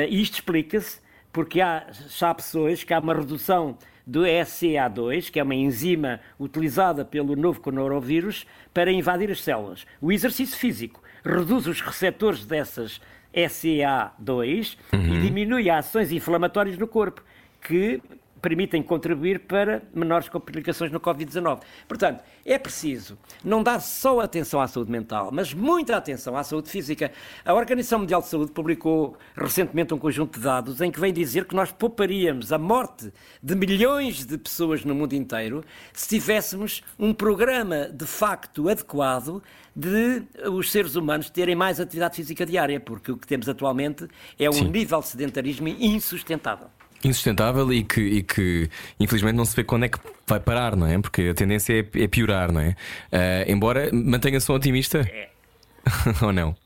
e 0.08 0.22
isto 0.22 0.34
explica-se 0.34 1.03
porque 1.34 1.60
há, 1.60 1.84
já 2.08 2.30
há 2.30 2.34
pessoas 2.34 2.84
que 2.84 2.94
há 2.94 3.00
uma 3.00 3.12
redução 3.12 3.76
do 4.06 4.20
SCA2, 4.20 5.30
que 5.30 5.40
é 5.40 5.42
uma 5.42 5.54
enzima 5.54 6.20
utilizada 6.38 7.04
pelo 7.04 7.34
novo 7.34 7.60
coronavírus 7.60 8.46
para 8.72 8.92
invadir 8.92 9.30
as 9.32 9.42
células. 9.42 9.84
O 10.00 10.12
exercício 10.12 10.56
físico 10.56 11.02
reduz 11.24 11.66
os 11.66 11.80
receptores 11.80 12.46
dessas 12.46 13.00
SCA2 13.34 14.76
uhum. 14.92 15.14
e 15.14 15.20
diminui 15.22 15.68
as 15.68 15.86
ações 15.86 16.12
inflamatórias 16.12 16.78
no 16.78 16.86
corpo, 16.86 17.20
que 17.60 18.00
permitem 18.44 18.82
contribuir 18.82 19.40
para 19.40 19.82
menores 19.94 20.28
complicações 20.28 20.92
no 20.92 21.00
Covid-19. 21.00 21.62
Portanto, 21.88 22.22
é 22.44 22.58
preciso 22.58 23.16
não 23.42 23.62
dar 23.62 23.80
só 23.80 24.20
atenção 24.20 24.60
à 24.60 24.68
saúde 24.68 24.90
mental, 24.90 25.30
mas 25.32 25.54
muita 25.54 25.96
atenção 25.96 26.36
à 26.36 26.44
saúde 26.44 26.68
física. 26.68 27.10
A 27.42 27.54
Organização 27.54 28.00
Mundial 28.00 28.20
de 28.20 28.28
Saúde 28.28 28.52
publicou 28.52 29.16
recentemente 29.34 29.94
um 29.94 29.98
conjunto 29.98 30.38
de 30.38 30.44
dados 30.44 30.82
em 30.82 30.90
que 30.90 31.00
vem 31.00 31.10
dizer 31.10 31.46
que 31.46 31.56
nós 31.56 31.72
pouparíamos 31.72 32.52
a 32.52 32.58
morte 32.58 33.10
de 33.42 33.54
milhões 33.54 34.26
de 34.26 34.36
pessoas 34.36 34.84
no 34.84 34.94
mundo 34.94 35.14
inteiro 35.14 35.64
se 35.94 36.06
tivéssemos 36.06 36.84
um 36.98 37.14
programa 37.14 37.88
de 37.88 38.04
facto 38.04 38.68
adequado 38.68 39.42
de 39.74 40.22
os 40.50 40.70
seres 40.70 40.96
humanos 40.96 41.30
terem 41.30 41.54
mais 41.56 41.80
atividade 41.80 42.16
física 42.16 42.44
diária, 42.44 42.78
porque 42.78 43.10
o 43.10 43.16
que 43.16 43.26
temos 43.26 43.48
atualmente 43.48 44.06
é 44.38 44.50
um 44.50 44.52
Sim. 44.52 44.68
nível 44.68 45.00
de 45.00 45.06
sedentarismo 45.08 45.66
insustentável 45.68 46.68
insustentável 47.08 47.72
e 47.72 47.84
que, 47.84 48.00
e 48.00 48.22
que 48.22 48.70
infelizmente 48.98 49.36
não 49.36 49.44
se 49.44 49.54
vê 49.54 49.64
quando 49.64 49.84
é 49.84 49.88
que 49.88 49.98
vai 50.26 50.40
parar, 50.40 50.76
não 50.76 50.86
é? 50.86 50.98
Porque 50.98 51.28
a 51.30 51.34
tendência 51.34 51.72
é, 51.72 52.02
é 52.02 52.08
piorar, 52.08 52.52
não 52.52 52.60
é? 52.60 52.70
Uh, 53.12 53.50
embora 53.50 53.90
mantenha-se 53.92 54.50
um 54.50 54.54
otimista 54.54 55.00
é. 55.00 55.28
ou 56.22 56.32
não? 56.32 56.56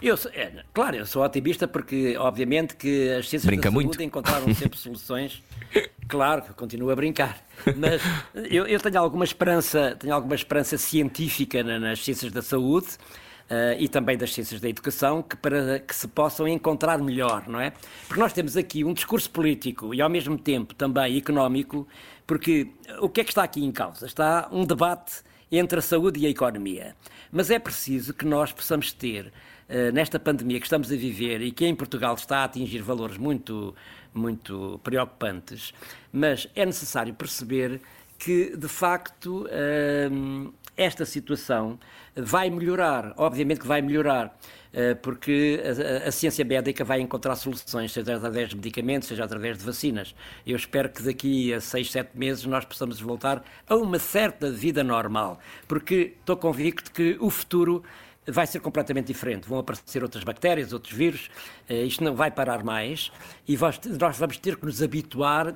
Eu 0.00 0.16
é, 0.32 0.52
claro, 0.72 0.96
eu 0.96 1.06
sou 1.06 1.24
otimista 1.24 1.66
porque, 1.66 2.16
obviamente, 2.16 2.76
que 2.76 3.10
as 3.10 3.28
ciências 3.28 3.46
Brinca 3.46 3.68
da 3.68 3.72
saúde 3.72 3.86
muito. 3.86 4.02
encontraram 4.02 4.54
sempre 4.54 4.78
soluções. 4.78 5.42
Claro, 6.06 6.42
continuo 6.56 6.90
a 6.90 6.96
brincar, 6.96 7.44
mas 7.76 8.00
eu, 8.48 8.66
eu, 8.66 8.80
tenho 8.80 8.98
alguma 8.98 9.24
esperança, 9.24 9.94
tenho 9.98 10.14
alguma 10.14 10.34
esperança 10.34 10.78
científica 10.78 11.62
nas 11.62 12.02
ciências 12.02 12.32
da 12.32 12.40
saúde 12.40 12.96
e 13.78 13.88
também 13.88 14.16
das 14.16 14.34
ciências 14.34 14.60
da 14.60 14.68
educação, 14.68 15.22
que 15.22 15.36
para 15.36 15.78
que 15.78 15.94
se 15.94 16.06
possam 16.06 16.46
encontrar 16.46 16.98
melhor, 16.98 17.48
não 17.48 17.58
é? 17.58 17.72
Porque 18.06 18.20
nós 18.20 18.32
temos 18.32 18.56
aqui 18.56 18.84
um 18.84 18.92
discurso 18.92 19.30
político 19.30 19.94
e 19.94 20.02
ao 20.02 20.10
mesmo 20.10 20.36
tempo 20.36 20.74
também 20.74 21.16
económico, 21.16 21.88
porque 22.26 22.68
o 23.00 23.08
que 23.08 23.22
é 23.22 23.24
que 23.24 23.30
está 23.30 23.42
aqui 23.42 23.64
em 23.64 23.72
causa? 23.72 24.04
Está 24.04 24.48
um 24.52 24.66
debate 24.66 25.22
entre 25.50 25.78
a 25.78 25.82
saúde 25.82 26.20
e 26.20 26.26
a 26.26 26.30
economia. 26.30 26.94
Mas 27.32 27.50
é 27.50 27.58
preciso 27.58 28.14
que 28.14 28.24
nós 28.24 28.52
possamos 28.52 28.92
ter, 28.92 29.26
uh, 29.26 29.92
nesta 29.92 30.18
pandemia 30.18 30.60
que 30.60 30.66
estamos 30.66 30.92
a 30.92 30.96
viver 30.96 31.40
e 31.40 31.50
que 31.50 31.66
em 31.66 31.74
Portugal 31.74 32.14
está 32.14 32.38
a 32.38 32.44
atingir 32.44 32.82
valores 32.82 33.16
muito, 33.16 33.74
muito 34.12 34.80
preocupantes, 34.82 35.72
mas 36.12 36.48
é 36.54 36.64
necessário 36.64 37.14
perceber 37.14 37.80
que, 38.18 38.56
de 38.56 38.68
facto, 38.68 39.46
uh, 39.46 40.54
esta 40.78 41.04
situação 41.04 41.78
vai 42.16 42.48
melhorar, 42.48 43.12
obviamente 43.16 43.60
que 43.60 43.66
vai 43.66 43.82
melhorar, 43.82 44.38
eh, 44.72 44.94
porque 44.94 45.60
a, 46.06 46.10
ciência 46.12 46.44
médica 46.44 46.84
vai 46.84 47.00
encontrar 47.00 47.34
soluções, 47.36 47.92
seja 47.92 48.16
através 48.16 48.50
de 48.50 48.56
medicamentos, 48.56 49.08
seja 49.08 49.24
através 49.24 49.58
de 49.58 49.64
vacinas. 49.64 50.14
Eu 50.46 50.56
espero 50.56 50.88
que 50.88 51.02
daqui 51.02 51.52
a 51.52 51.60
seis, 51.60 51.90
sete 51.90 52.16
meses 52.16 52.44
nós 52.44 52.64
possamos 52.64 53.00
voltar 53.00 53.42
a 53.66 53.74
uma 53.74 53.98
certa 53.98 54.50
vida 54.50 54.84
normal, 54.84 55.40
porque 55.66 56.14
estou 56.20 56.36
convicto 56.36 56.92
que 56.92 57.16
o 57.20 57.28
futuro 57.28 57.82
vai 58.30 58.46
ser 58.46 58.60
completamente 58.60 59.06
diferente. 59.06 59.48
Vão 59.48 59.58
aparecer 59.58 60.02
outras 60.02 60.24
bactérias, 60.24 60.72
outros 60.72 60.92
vírus, 60.92 61.30
uh, 61.68 61.72
isto 61.72 62.04
não 62.04 62.14
vai 62.14 62.30
parar 62.30 62.62
mais 62.62 63.10
e 63.46 63.56
nós 63.56 64.18
vamos 64.18 64.36
ter 64.38 64.56
que 64.56 64.64
nos 64.64 64.82
habituar 64.82 65.48
uh, 65.48 65.54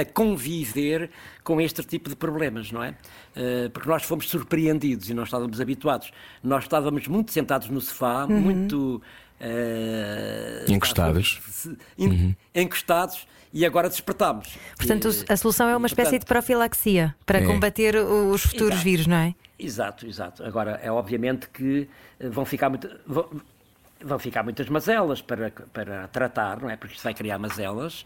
a 0.00 0.04
conviver 0.04 1.10
com 1.44 1.60
este 1.60 1.82
tipo 1.82 2.08
de 2.08 2.16
problemas, 2.16 2.72
não 2.72 2.82
é? 2.82 2.90
Uh, 2.90 3.70
porque 3.70 3.88
nós 3.88 4.02
fomos 4.02 4.28
surpreendidos 4.28 5.10
e 5.10 5.14
não 5.14 5.24
estávamos 5.24 5.60
habituados. 5.60 6.10
Nós 6.42 6.64
estávamos 6.64 7.06
muito 7.06 7.32
sentados 7.32 7.68
no 7.68 7.80
sofá, 7.80 8.24
uhum. 8.24 8.40
muito. 8.40 9.02
encostados. 10.68 11.40
uhum. 11.98 12.34
Encostados 12.54 13.26
e 13.56 13.64
agora 13.64 13.88
despertamos. 13.88 14.58
Portanto, 14.76 15.08
e, 15.08 15.32
a 15.32 15.36
solução 15.38 15.66
é 15.66 15.74
uma 15.74 15.86
espécie 15.86 16.10
portanto, 16.10 16.20
de 16.20 16.26
profilaxia 16.26 17.16
para 17.24 17.38
é. 17.38 17.46
combater 17.46 17.96
os 17.96 18.42
futuros 18.42 18.72
exato, 18.72 18.84
vírus, 18.84 19.06
não 19.06 19.16
é? 19.16 19.34
Exato, 19.58 20.06
exato. 20.06 20.44
Agora, 20.44 20.78
é 20.82 20.92
obviamente 20.92 21.48
que 21.48 21.88
eh, 22.20 22.28
vão 22.28 22.44
ficar 22.44 22.68
muito. 22.68 22.86
Vão, 23.06 23.30
vão 24.04 24.18
ficar 24.18 24.42
muitas 24.42 24.68
mazelas 24.68 25.22
para, 25.22 25.50
para 25.72 26.06
tratar, 26.08 26.60
não 26.60 26.68
é? 26.68 26.76
Porque 26.76 26.94
isto 26.96 27.02
vai 27.02 27.14
criar 27.14 27.38
mazelas. 27.38 28.04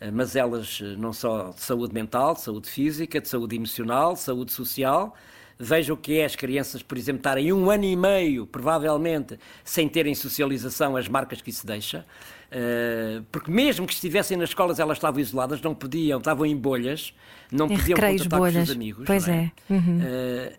Eh, 0.00 0.10
mazelas 0.10 0.80
eh, 0.82 0.96
não 0.98 1.12
só 1.12 1.50
de 1.50 1.60
saúde 1.60 1.94
mental, 1.94 2.34
de 2.34 2.40
saúde 2.40 2.68
física, 2.68 3.20
de 3.20 3.28
saúde 3.28 3.54
emocional, 3.54 4.14
de 4.14 4.20
saúde 4.20 4.50
social. 4.50 5.14
Veja 5.56 5.94
o 5.94 5.96
que 5.96 6.18
é 6.18 6.24
as 6.24 6.34
crianças, 6.34 6.82
por 6.82 6.98
exemplo, 6.98 7.20
estarem 7.20 7.52
um 7.52 7.70
ano 7.70 7.84
e 7.84 7.94
meio, 7.94 8.46
provavelmente, 8.46 9.38
sem 9.62 9.88
terem 9.88 10.14
socialização, 10.14 10.96
as 10.96 11.06
marcas 11.06 11.40
que 11.40 11.50
isso 11.50 11.64
deixa. 11.64 12.04
Uh, 12.50 13.22
porque 13.30 13.50
mesmo 13.50 13.86
que 13.86 13.92
estivessem 13.92 14.36
nas 14.36 14.50
escolas, 14.50 14.78
elas 14.78 14.96
estavam 14.96 15.20
isoladas, 15.20 15.60
não 15.60 15.74
podiam, 15.74 16.18
estavam 16.18 16.46
em 16.46 16.56
bolhas, 16.56 17.12
não 17.52 17.68
podiam 17.68 17.98
contatar 17.98 18.38
bolhas. 18.38 18.54
com 18.54 18.62
os 18.62 18.70
amigos. 18.70 19.04
Pois 19.06 19.28
é. 19.28 19.52
é. 19.68 19.72
Uhum. 19.72 19.98
Uh, 19.98 20.52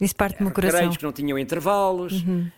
isso 0.00 0.14
parte 0.14 0.38
do 0.38 0.44
meu 0.44 0.52
coração. 0.52 0.90
que 0.90 1.02
não 1.02 1.12
tinham 1.12 1.38
intervalos. 1.38 2.22
Uhum. 2.22 2.50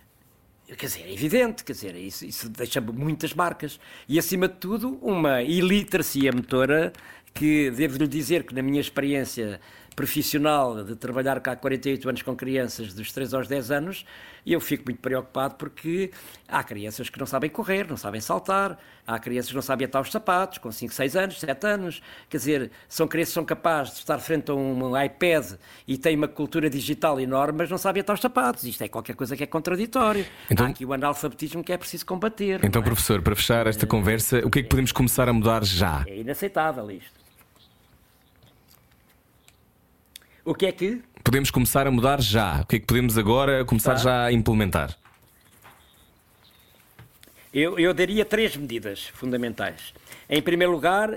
Quer 0.67 0.87
dizer, 0.87 1.03
é 1.03 1.13
evidente, 1.13 1.65
quer 1.65 1.73
dizer, 1.73 1.95
isso, 1.95 2.25
isso 2.25 2.49
deixa 2.49 2.81
muitas 2.81 3.33
marcas. 3.33 3.79
E, 4.09 4.19
acima 4.19 4.49
de 4.49 4.55
tudo, 4.55 4.99
uma 5.01 5.41
iliteracia 5.41 6.33
motora 6.33 6.93
que, 7.33 7.71
devo-lhe 7.71 8.09
dizer 8.09 8.43
que, 8.43 8.53
na 8.53 8.63
minha 8.63 8.81
experiência 8.81 9.61
profissional 9.97 10.85
de 10.85 10.95
trabalhar 10.95 11.41
cá 11.41 11.53
há 11.53 11.57
48 11.57 12.07
anos 12.07 12.23
com 12.23 12.37
crianças 12.37 12.93
dos 12.93 13.11
3 13.11 13.33
aos 13.33 13.49
10 13.49 13.71
anos, 13.71 14.05
e 14.45 14.53
eu 14.53 14.61
fico 14.61 14.85
muito 14.85 15.01
preocupado 15.01 15.55
porque 15.55 16.11
há 16.47 16.63
crianças 16.63 17.09
que 17.09 17.19
não 17.19 17.27
sabem 17.27 17.49
correr, 17.49 17.89
não 17.89 17.97
sabem 17.97 18.21
saltar, 18.21 18.79
há 19.07 19.19
crianças 19.19 19.49
que 19.49 19.55
não 19.55 19.63
sabem 19.63 19.87
atar 19.87 20.03
os 20.03 20.13
sapatos, 20.13 20.59
com 20.59 20.71
5, 20.71 20.93
6 20.93 21.17
anos, 21.17 21.41
7 21.41 21.67
anos, 21.67 22.03
quer 22.29 22.37
dizer, 22.37 22.71
são 22.87 23.09
crianças 23.09 23.31
que 23.31 23.35
são 23.35 23.45
capazes 23.45 23.95
de 23.95 24.01
estar 24.01 24.19
frente 24.19 24.51
a 24.51 24.55
um 24.55 25.03
iPad 25.03 25.55
e 25.89 25.97
têm 25.97 26.15
uma 26.15 26.29
cultura 26.29 26.69
digital 26.69 27.19
enorme, 27.19 27.59
mas 27.59 27.71
não 27.71 27.79
sabem 27.79 28.03
atar 28.03 28.15
os 28.15 28.21
sapatos. 28.21 28.65
Isto 28.65 28.85
é 28.85 28.89
qualquer 28.89 29.17
coisa 29.17 29.35
que 29.35 29.43
é 29.43 29.47
contraditório. 29.47 30.27
Então, 30.51 30.67
há 30.67 30.69
aqui 30.69 30.85
o 30.85 30.93
analfabetismo 30.93 31.65
que 31.65 31.73
é 31.73 31.79
preciso 31.79 32.05
combater. 32.05 32.63
Então, 32.63 32.83
é? 32.83 32.85
professor, 32.85 33.23
para 33.23 33.35
fechar 33.35 33.67
esta 33.67 33.87
conversa, 33.87 34.41
o 34.45 34.51
que 34.51 34.59
é 34.59 34.63
que 34.63 34.69
podemos 34.69 34.93
começar 34.93 35.27
a 35.27 35.33
mudar 35.33 35.65
já? 35.65 36.05
É 36.07 36.19
inaceitável 36.19 36.91
isto. 36.91 37.26
O 40.47 40.55
que 40.55 40.67
é 40.67 40.71
que? 40.71 41.03
Podemos 41.25 41.51
começar 41.51 41.89
a 41.89 41.91
mudar 41.91 42.21
já. 42.21 42.61
O 42.61 42.67
que 42.67 42.77
é 42.77 42.79
que 42.79 42.87
podemos 42.87 43.19
agora 43.19 43.65
começar 43.65 43.95
tá. 43.95 44.01
já 44.01 44.25
a 44.27 44.33
implementar? 44.33 44.97
Eu, 47.53 47.77
eu, 47.81 47.93
daria 47.93 48.25
três 48.25 48.57
medidas 48.57 49.09
fundamentais. 49.09 49.93
Em 50.31 50.41
primeiro 50.41 50.73
lugar, 50.73 51.11
uh, 51.11 51.17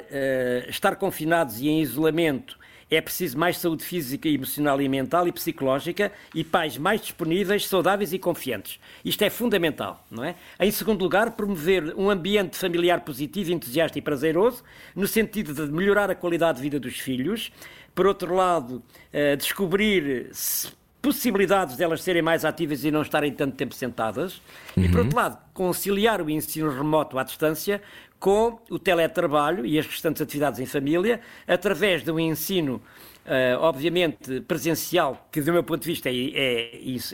estar 0.68 0.96
confinados 0.96 1.60
e 1.60 1.70
em 1.70 1.80
isolamento 1.80 2.58
É 2.92 3.00
preciso 3.00 3.38
mais 3.38 3.60
saúde 3.60 3.84
física, 3.84 4.28
emocional 4.28 4.82
e 4.82 4.90
mental 4.90 5.28
e 5.28 5.32
psicológica 5.32 6.12
e 6.34 6.44
pais 6.44 6.76
mais 6.76 7.02
disponíveis, 7.02 7.68
saudáveis 7.68 8.14
e 8.14 8.18
confiantes. 8.18 8.80
Isto 9.06 9.24
é 9.24 9.30
fundamental, 9.30 10.04
não 10.10 10.24
é? 10.24 10.34
Em 10.60 10.72
segundo 10.72 11.04
lugar, 11.04 11.32
promover 11.34 11.94
um 11.96 12.10
ambiente 12.10 12.58
familiar 12.58 13.02
positivo, 13.02 13.52
entusiasta 13.52 14.00
e 14.00 14.02
prazeroso, 14.02 14.64
no 14.96 15.06
sentido 15.06 15.54
de 15.54 15.72
melhorar 15.72 16.10
a 16.10 16.16
qualidade 16.16 16.58
de 16.58 16.64
vida 16.64 16.80
dos 16.80 16.98
filhos. 16.98 17.52
Por 18.00 18.08
outro 18.08 18.34
lado, 18.34 18.82
eh, 19.12 19.36
descobrir 19.36 20.32
possibilidades 21.02 21.76
delas 21.76 22.02
serem 22.02 22.22
mais 22.22 22.46
ativas 22.46 22.86
e 22.86 22.92
não 22.92 23.02
estarem 23.02 23.30
tanto 23.34 23.58
tempo 23.58 23.76
sentadas. 23.76 24.42
Uhum. 24.78 24.86
E, 24.86 24.90
por 24.90 25.02
outro 25.02 25.18
lado, 25.18 25.38
conciliar 25.54 26.22
o 26.22 26.30
ensino 26.30 26.72
remoto 26.72 27.20
à 27.20 27.24
distância 27.24 27.82
com 28.18 28.58
o 28.70 28.80
teletrabalho 28.80 29.66
e 29.66 29.78
as 29.78 29.86
restantes 29.86 30.22
atividades 30.22 30.62
em 30.62 30.66
família, 30.66 31.20
através 31.46 32.02
de 32.02 32.10
um 32.10 32.18
ensino, 32.18 32.76
uh, 33.26 33.60
obviamente, 33.60 34.40
presencial, 34.48 35.28
que, 35.30 35.42
do 35.42 35.52
meu 35.52 35.66
ponto 35.66 35.82
de 35.82 35.88
vista, 35.88 36.08
é, 36.10 36.14
é 36.14 37.10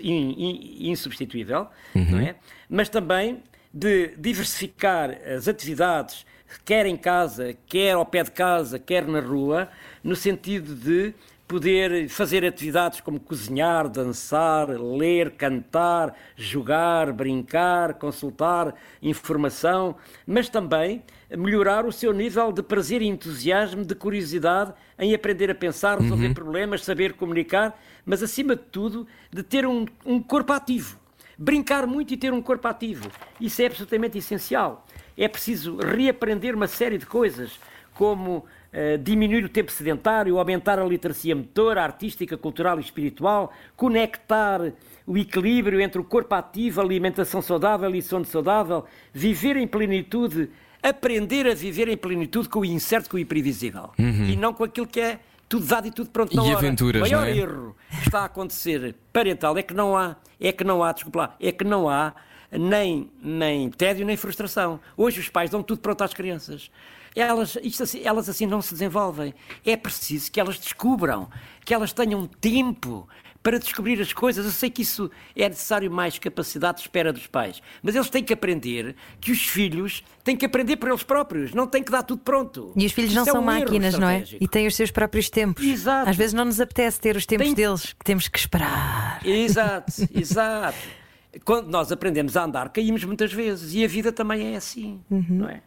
insubstituível, 0.81 1.65
uhum. 1.95 2.11
não 2.11 2.19
é? 2.19 2.35
mas 2.69 2.89
também 2.89 3.41
de 3.73 4.13
diversificar 4.19 5.17
as 5.35 5.47
atividades, 5.47 6.27
quer 6.63 6.85
em 6.85 6.95
casa, 6.95 7.55
quer 7.67 7.93
ao 7.93 8.05
pé 8.05 8.23
de 8.23 8.31
casa, 8.31 8.79
quer 8.79 9.07
na 9.07 9.19
rua, 9.19 9.69
no 10.03 10.15
sentido 10.15 10.75
de 10.75 11.13
poder 11.47 12.09
fazer 12.09 12.43
atividades 12.43 12.99
como 12.99 13.19
cozinhar, 13.19 13.87
dançar, 13.87 14.69
ler, 14.69 15.31
cantar, 15.31 16.15
jogar, 16.35 17.13
brincar, 17.13 17.95
consultar 17.95 18.73
informação, 19.01 19.95
mas 20.25 20.49
também 20.49 21.03
melhorar 21.29 21.85
o 21.85 21.91
seu 21.91 22.13
nível 22.13 22.51
de 22.51 22.63
prazer 22.63 23.01
e 23.01 23.07
entusiasmo, 23.07 23.83
de 23.83 23.93
curiosidade 23.93 24.73
em 24.97 25.13
aprender 25.13 25.51
a 25.51 25.55
pensar, 25.55 25.99
resolver 25.99 26.27
uhum. 26.27 26.33
problemas, 26.33 26.83
saber 26.83 27.13
comunicar, 27.13 27.79
mas 28.05 28.23
acima 28.23 28.55
de 28.55 28.63
tudo, 28.63 29.07
de 29.31 29.43
ter 29.43 29.65
um, 29.65 29.85
um 30.05 30.21
corpo 30.21 30.53
ativo. 30.53 30.97
Brincar 31.37 31.85
muito 31.85 32.13
e 32.13 32.17
ter 32.17 32.31
um 32.31 32.41
corpo 32.41 32.67
ativo. 32.67 33.09
Isso 33.39 33.61
é 33.61 33.65
absolutamente 33.65 34.17
essencial. 34.17 34.85
É 35.17 35.27
preciso 35.27 35.77
reaprender 35.77 36.55
uma 36.55 36.67
série 36.67 36.97
de 36.97 37.05
coisas, 37.05 37.59
como 37.93 38.45
eh, 38.77 38.97
diminuir 38.97 39.45
o 39.45 39.49
tempo 39.49 39.71
sedentário, 39.71 40.37
aumentar 40.37 40.77
a 40.77 40.83
literacia 40.83 41.33
motora, 41.33 41.81
artística, 41.81 42.37
cultural 42.37 42.77
e 42.77 42.81
espiritual, 42.81 43.53
conectar 43.77 44.73
o 45.07 45.17
equilíbrio 45.17 45.79
entre 45.79 46.01
o 46.01 46.03
corpo 46.03 46.35
ativo, 46.35 46.81
alimentação 46.81 47.41
saudável 47.41 47.95
e 47.95 48.01
sono 48.01 48.25
saudável, 48.25 48.83
viver 49.13 49.55
em 49.55 49.65
plenitude, 49.65 50.49
aprender 50.83 51.47
a 51.47 51.53
viver 51.55 51.87
em 51.87 51.95
plenitude 51.95 52.49
com 52.49 52.59
o 52.59 52.65
incerto, 52.65 53.09
com 53.09 53.15
o 53.15 53.19
imprevisível. 53.19 53.91
Uhum. 53.97 54.25
E 54.25 54.35
não 54.35 54.53
com 54.53 54.65
aquilo 54.65 54.87
que 54.87 54.99
é 54.99 55.19
tudo 55.47 55.65
dado 55.65 55.87
e 55.87 55.91
tudo 55.91 56.09
pronto 56.09 56.35
na 56.35 56.43
e 56.43 56.47
hora. 56.47 56.57
aventuras, 56.57 57.01
o 57.01 57.01
maior 57.01 57.27
é? 57.27 57.37
erro 57.37 57.75
que 57.89 58.07
está 58.07 58.21
a 58.21 58.25
acontecer 58.25 58.93
parental 59.13 59.57
é 59.57 59.63
que 59.63 59.73
não 59.73 59.95
há, 59.95 60.17
é 60.37 60.51
que 60.51 60.65
não 60.65 60.83
há, 60.83 60.91
desculpa 60.91 61.19
lá, 61.19 61.35
é 61.39 61.51
que 61.51 61.63
não 61.63 61.87
há 61.87 62.13
nem, 62.57 63.09
nem 63.21 63.69
tédio 63.69 64.05
nem 64.05 64.17
frustração. 64.17 64.79
Hoje 64.95 65.19
os 65.19 65.29
pais 65.29 65.49
dão 65.49 65.63
tudo 65.63 65.81
pronto 65.81 66.03
às 66.03 66.13
crianças 66.13 66.69
elas, 67.15 67.57
assim, 67.81 68.01
elas 68.03 68.27
assim 68.27 68.45
não 68.45 68.61
se 68.61 68.73
desenvolvem. 68.73 69.33
É 69.65 69.77
preciso 69.77 70.29
que 70.29 70.39
elas 70.39 70.59
descubram, 70.59 71.29
que 71.63 71.73
elas 71.73 71.93
tenham 71.93 72.27
tempo 72.27 73.07
para 73.41 73.59
descobrir 73.59 74.01
as 74.01 74.11
coisas. 74.11 74.43
Eu 74.43 74.51
sei 74.51 74.69
que 74.69 74.81
isso 74.81 75.09
é 75.35 75.47
necessário 75.47 75.89
mais 75.89 76.17
capacidade 76.17 76.77
de 76.77 76.81
espera 76.81 77.13
dos 77.13 77.27
pais, 77.27 77.61
mas 77.81 77.95
eles 77.95 78.09
têm 78.09 78.23
que 78.23 78.33
aprender 78.33 78.95
que 79.21 79.31
os 79.31 79.45
filhos 79.45 80.03
têm 80.23 80.35
que 80.35 80.45
aprender 80.45 80.77
por 80.77 80.89
eles 80.89 81.03
próprios, 81.03 81.53
não 81.53 81.67
têm 81.67 81.83
que 81.83 81.91
dar 81.91 82.03
tudo 82.03 82.21
pronto. 82.21 82.73
E 82.75 82.85
os 82.85 82.91
filhos 82.91 83.11
isso 83.11 83.19
não 83.19 83.27
é 83.27 83.31
são 83.31 83.41
um 83.41 83.45
máquinas, 83.45 83.97
não 83.97 84.09
é? 84.09 84.23
E 84.41 84.47
têm 84.47 84.65
os 84.67 84.75
seus 84.75 84.91
próprios 84.91 85.29
tempos. 85.29 85.63
Exato. 85.63 86.09
Às 86.09 86.17
vezes 86.17 86.33
não 86.33 86.43
nos 86.43 86.59
apetece 86.59 86.99
ter 86.99 87.15
os 87.15 87.25
tempos 87.25 87.45
Tem... 87.45 87.55
deles, 87.55 87.93
que 87.93 88.03
temos 88.03 88.27
que 88.27 88.39
esperar. 88.39 89.21
Exato, 89.23 89.93
exato. 90.13 91.04
Quando 91.43 91.67
nós 91.67 91.91
aprendemos 91.91 92.37
a 92.37 92.43
andar, 92.43 92.69
caímos 92.69 93.03
muitas 93.03 93.33
vezes 93.33 93.73
e 93.73 93.83
a 93.83 93.87
vida 93.87 94.11
também 94.11 94.53
é 94.53 94.57
assim, 94.57 95.01
uhum. 95.09 95.25
não 95.29 95.49
é? 95.49 95.61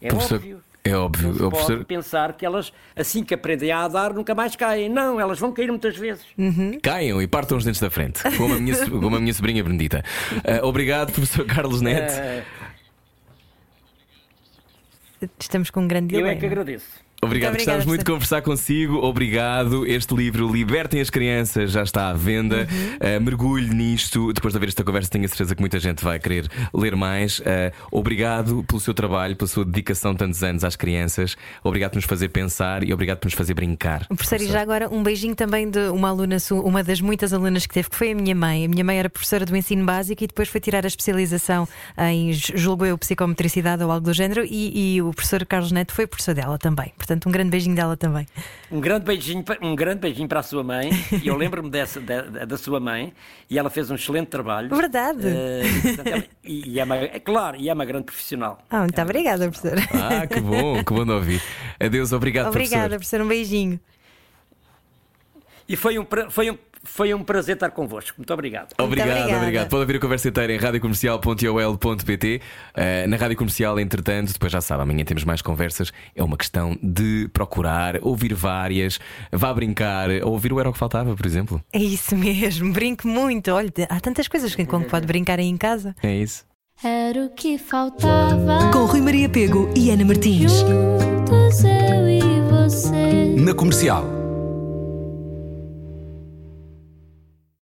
É 0.00 0.08
Professor, 0.08 0.36
óbvio. 0.36 0.60
É 0.84 0.96
óbvio. 0.96 1.28
Não 1.28 1.34
se 1.34 1.38
pode 1.38 1.50
professor... 1.50 1.84
pensar 1.84 2.32
que 2.34 2.46
elas, 2.46 2.72
assim 2.94 3.24
que 3.24 3.34
aprendem 3.34 3.72
a 3.72 3.84
andar, 3.84 4.14
nunca 4.14 4.34
mais 4.34 4.54
caem. 4.54 4.88
Não, 4.88 5.18
elas 5.18 5.38
vão 5.38 5.52
cair 5.52 5.68
muitas 5.68 5.96
vezes. 5.96 6.24
Uhum. 6.38 6.78
Caiam 6.80 7.20
e 7.20 7.26
partam 7.26 7.58
os 7.58 7.64
dentes 7.64 7.80
da 7.80 7.90
frente, 7.90 8.22
como 8.36 8.54
a 8.54 8.60
minha, 8.60 8.88
como 8.88 9.16
a 9.16 9.20
minha 9.20 9.34
sobrinha 9.34 9.64
Benedita. 9.64 10.04
Uh, 10.32 10.64
obrigado, 10.64 11.12
professor 11.12 11.44
Carlos 11.44 11.80
Neto. 11.80 12.12
Uh... 12.12 12.66
Estamos 15.40 15.70
com 15.70 15.80
um 15.80 15.88
grande 15.88 16.08
dilema. 16.08 16.28
Eu 16.28 16.32
é 16.32 16.36
que 16.36 16.46
agradeço. 16.46 17.05
Obrigado, 17.26 17.50
muito 17.50 17.58
gostávamos 17.58 17.86
muito 17.86 18.00
de 18.00 18.10
conversar 18.10 18.42
consigo. 18.42 18.96
Obrigado. 18.98 19.86
Este 19.86 20.14
livro, 20.14 20.50
Libertem 20.50 21.00
as 21.00 21.10
Crianças, 21.10 21.70
já 21.70 21.82
está 21.82 22.10
à 22.10 22.14
venda. 22.14 22.66
Uhum. 22.70 23.16
Uh, 23.16 23.20
mergulhe 23.20 23.74
nisto. 23.74 24.32
Depois 24.32 24.52
de 24.52 24.58
haver 24.58 24.68
esta 24.68 24.84
conversa, 24.84 25.10
tenho 25.10 25.24
a 25.24 25.28
certeza 25.28 25.54
que 25.54 25.60
muita 25.60 25.78
gente 25.78 26.02
vai 26.02 26.18
querer 26.18 26.48
ler 26.74 26.96
mais. 26.96 27.38
Uh, 27.40 27.44
obrigado 27.90 28.64
pelo 28.64 28.80
seu 28.80 28.94
trabalho, 28.94 29.36
pela 29.36 29.48
sua 29.48 29.64
dedicação 29.64 30.14
tantos 30.14 30.42
anos 30.42 30.64
às 30.64 30.76
crianças. 30.76 31.36
Obrigado 31.62 31.92
por 31.92 31.96
nos 31.96 32.04
fazer 32.04 32.28
pensar 32.28 32.82
e 32.84 32.92
obrigado 32.92 33.18
por 33.18 33.26
nos 33.26 33.34
fazer 33.34 33.54
brincar. 33.54 34.06
Professor, 34.06 34.40
e 34.40 34.46
já 34.46 34.60
agora 34.60 34.88
um 34.88 35.02
beijinho 35.02 35.34
também 35.34 35.68
de 35.68 35.88
uma 35.88 36.08
aluna, 36.08 36.36
uma 36.50 36.82
das 36.82 37.00
muitas 37.00 37.32
alunas 37.32 37.66
que 37.66 37.74
teve, 37.74 37.88
que 37.90 37.96
foi 37.96 38.12
a 38.12 38.14
minha 38.14 38.34
mãe. 38.34 38.64
A 38.64 38.68
minha 38.68 38.84
mãe 38.84 38.98
era 38.98 39.08
professora 39.08 39.44
do 39.44 39.56
ensino 39.56 39.84
básico 39.84 40.22
e 40.22 40.26
depois 40.26 40.48
foi 40.48 40.60
tirar 40.60 40.84
a 40.84 40.88
especialização 40.88 41.68
em, 41.98 42.32
julgo 42.32 42.84
eu, 42.84 42.98
psicometricidade 42.98 43.82
ou 43.82 43.90
algo 43.90 44.04
do 44.04 44.12
género. 44.12 44.44
E, 44.44 44.96
e 44.96 45.02
o 45.02 45.12
professor 45.12 45.44
Carlos 45.46 45.72
Neto 45.72 45.92
foi 45.92 46.06
professor 46.06 46.34
dela 46.34 46.58
também. 46.58 46.92
Portanto, 46.96 47.15
um 47.24 47.30
grande 47.30 47.50
beijinho 47.50 47.74
dela 47.74 47.96
também. 47.96 48.26
Um 48.70 48.80
grande 48.80 49.04
beijinho, 49.04 49.44
um 49.62 49.74
grande 49.74 50.00
beijinho 50.00 50.28
para 50.28 50.40
a 50.40 50.42
sua 50.42 50.62
mãe. 50.62 50.90
Eu 51.24 51.36
lembro-me 51.36 51.70
dessa 51.70 52.00
da, 52.00 52.44
da, 52.44 52.58
sua 52.58 52.80
mãe 52.80 53.12
e 53.48 53.58
ela 53.58 53.70
fez 53.70 53.90
um 53.90 53.94
excelente 53.94 54.28
trabalho. 54.28 54.74
Verdade. 54.74 55.26
Uh, 55.26 55.82
portanto, 55.82 56.06
ela, 56.06 56.24
e, 56.44 56.80
é, 56.80 56.84
uma, 56.84 56.96
é 56.96 57.20
claro, 57.20 57.56
e 57.56 57.68
é 57.68 57.72
uma 57.72 57.84
grande 57.84 58.04
profissional. 58.04 58.58
Ah, 58.70 58.80
muito 58.80 58.98
é 58.98 59.02
obrigada, 59.02 59.50
professora. 59.50 59.80
Ah, 59.92 60.26
que 60.26 60.40
bom, 60.40 60.82
que 60.84 60.92
bom 60.92 61.04
de 61.04 61.12
ouvir. 61.12 61.42
Adeus, 61.80 62.12
obrigado, 62.12 62.48
Obrigada, 62.48 62.88
professor. 62.88 63.18
professor. 63.18 63.20
Um 63.22 63.28
beijinho. 63.28 63.80
E 65.68 65.76
foi 65.76 65.98
um, 65.98 66.06
foi 66.30 66.50
um 66.50 66.58
foi 66.86 67.12
um 67.12 67.22
prazer 67.22 67.56
estar 67.56 67.70
convosco. 67.70 68.14
Muito 68.18 68.32
obrigado. 68.32 68.74
Obrigado, 68.78 69.36
obrigado. 69.36 69.68
Pode 69.68 69.80
ouvir 69.80 69.96
a 69.96 70.00
conversa 70.00 70.28
inteira 70.28 70.52
em 70.52 70.56
radiocomercial.ol.pt. 70.56 72.40
Uh, 72.74 73.08
na 73.08 73.16
Rádio 73.16 73.36
Comercial, 73.36 73.78
entretanto, 73.78 74.32
depois 74.32 74.50
já 74.50 74.60
sabe, 74.60 74.82
amanhã 74.82 75.04
temos 75.04 75.24
mais 75.24 75.42
conversas. 75.42 75.92
É 76.14 76.22
uma 76.22 76.36
questão 76.36 76.78
de 76.82 77.28
procurar, 77.32 77.98
ouvir 78.02 78.32
várias, 78.32 78.98
vá 79.30 79.52
brincar, 79.52 80.08
ouvir 80.22 80.52
o 80.52 80.60
Era 80.60 80.70
o 80.70 80.72
que 80.72 80.78
Faltava, 80.78 81.16
por 81.16 81.26
exemplo. 81.26 81.62
É 81.72 81.78
isso 81.78 82.14
mesmo, 82.16 82.72
brinque 82.72 83.06
muito. 83.06 83.50
Olha, 83.50 83.72
há 83.88 84.00
tantas 84.00 84.28
coisas 84.28 84.54
que 84.54 84.64
pode 84.64 85.06
brincar 85.06 85.38
aí 85.38 85.46
em 85.46 85.56
casa. 85.56 85.94
É 86.02 86.14
isso. 86.14 86.44
Era 86.84 87.24
o 87.24 87.30
que 87.30 87.56
faltava. 87.56 88.70
Com 88.72 88.84
Rui 88.84 89.00
Maria 89.00 89.28
Pego 89.28 89.70
e 89.74 89.90
Ana 89.90 90.04
Martins. 90.04 90.52
Juntos 90.52 91.64
eu 91.64 92.08
e 92.08 92.20
você. 92.50 93.34
Na 93.36 93.54
comercial. 93.54 94.15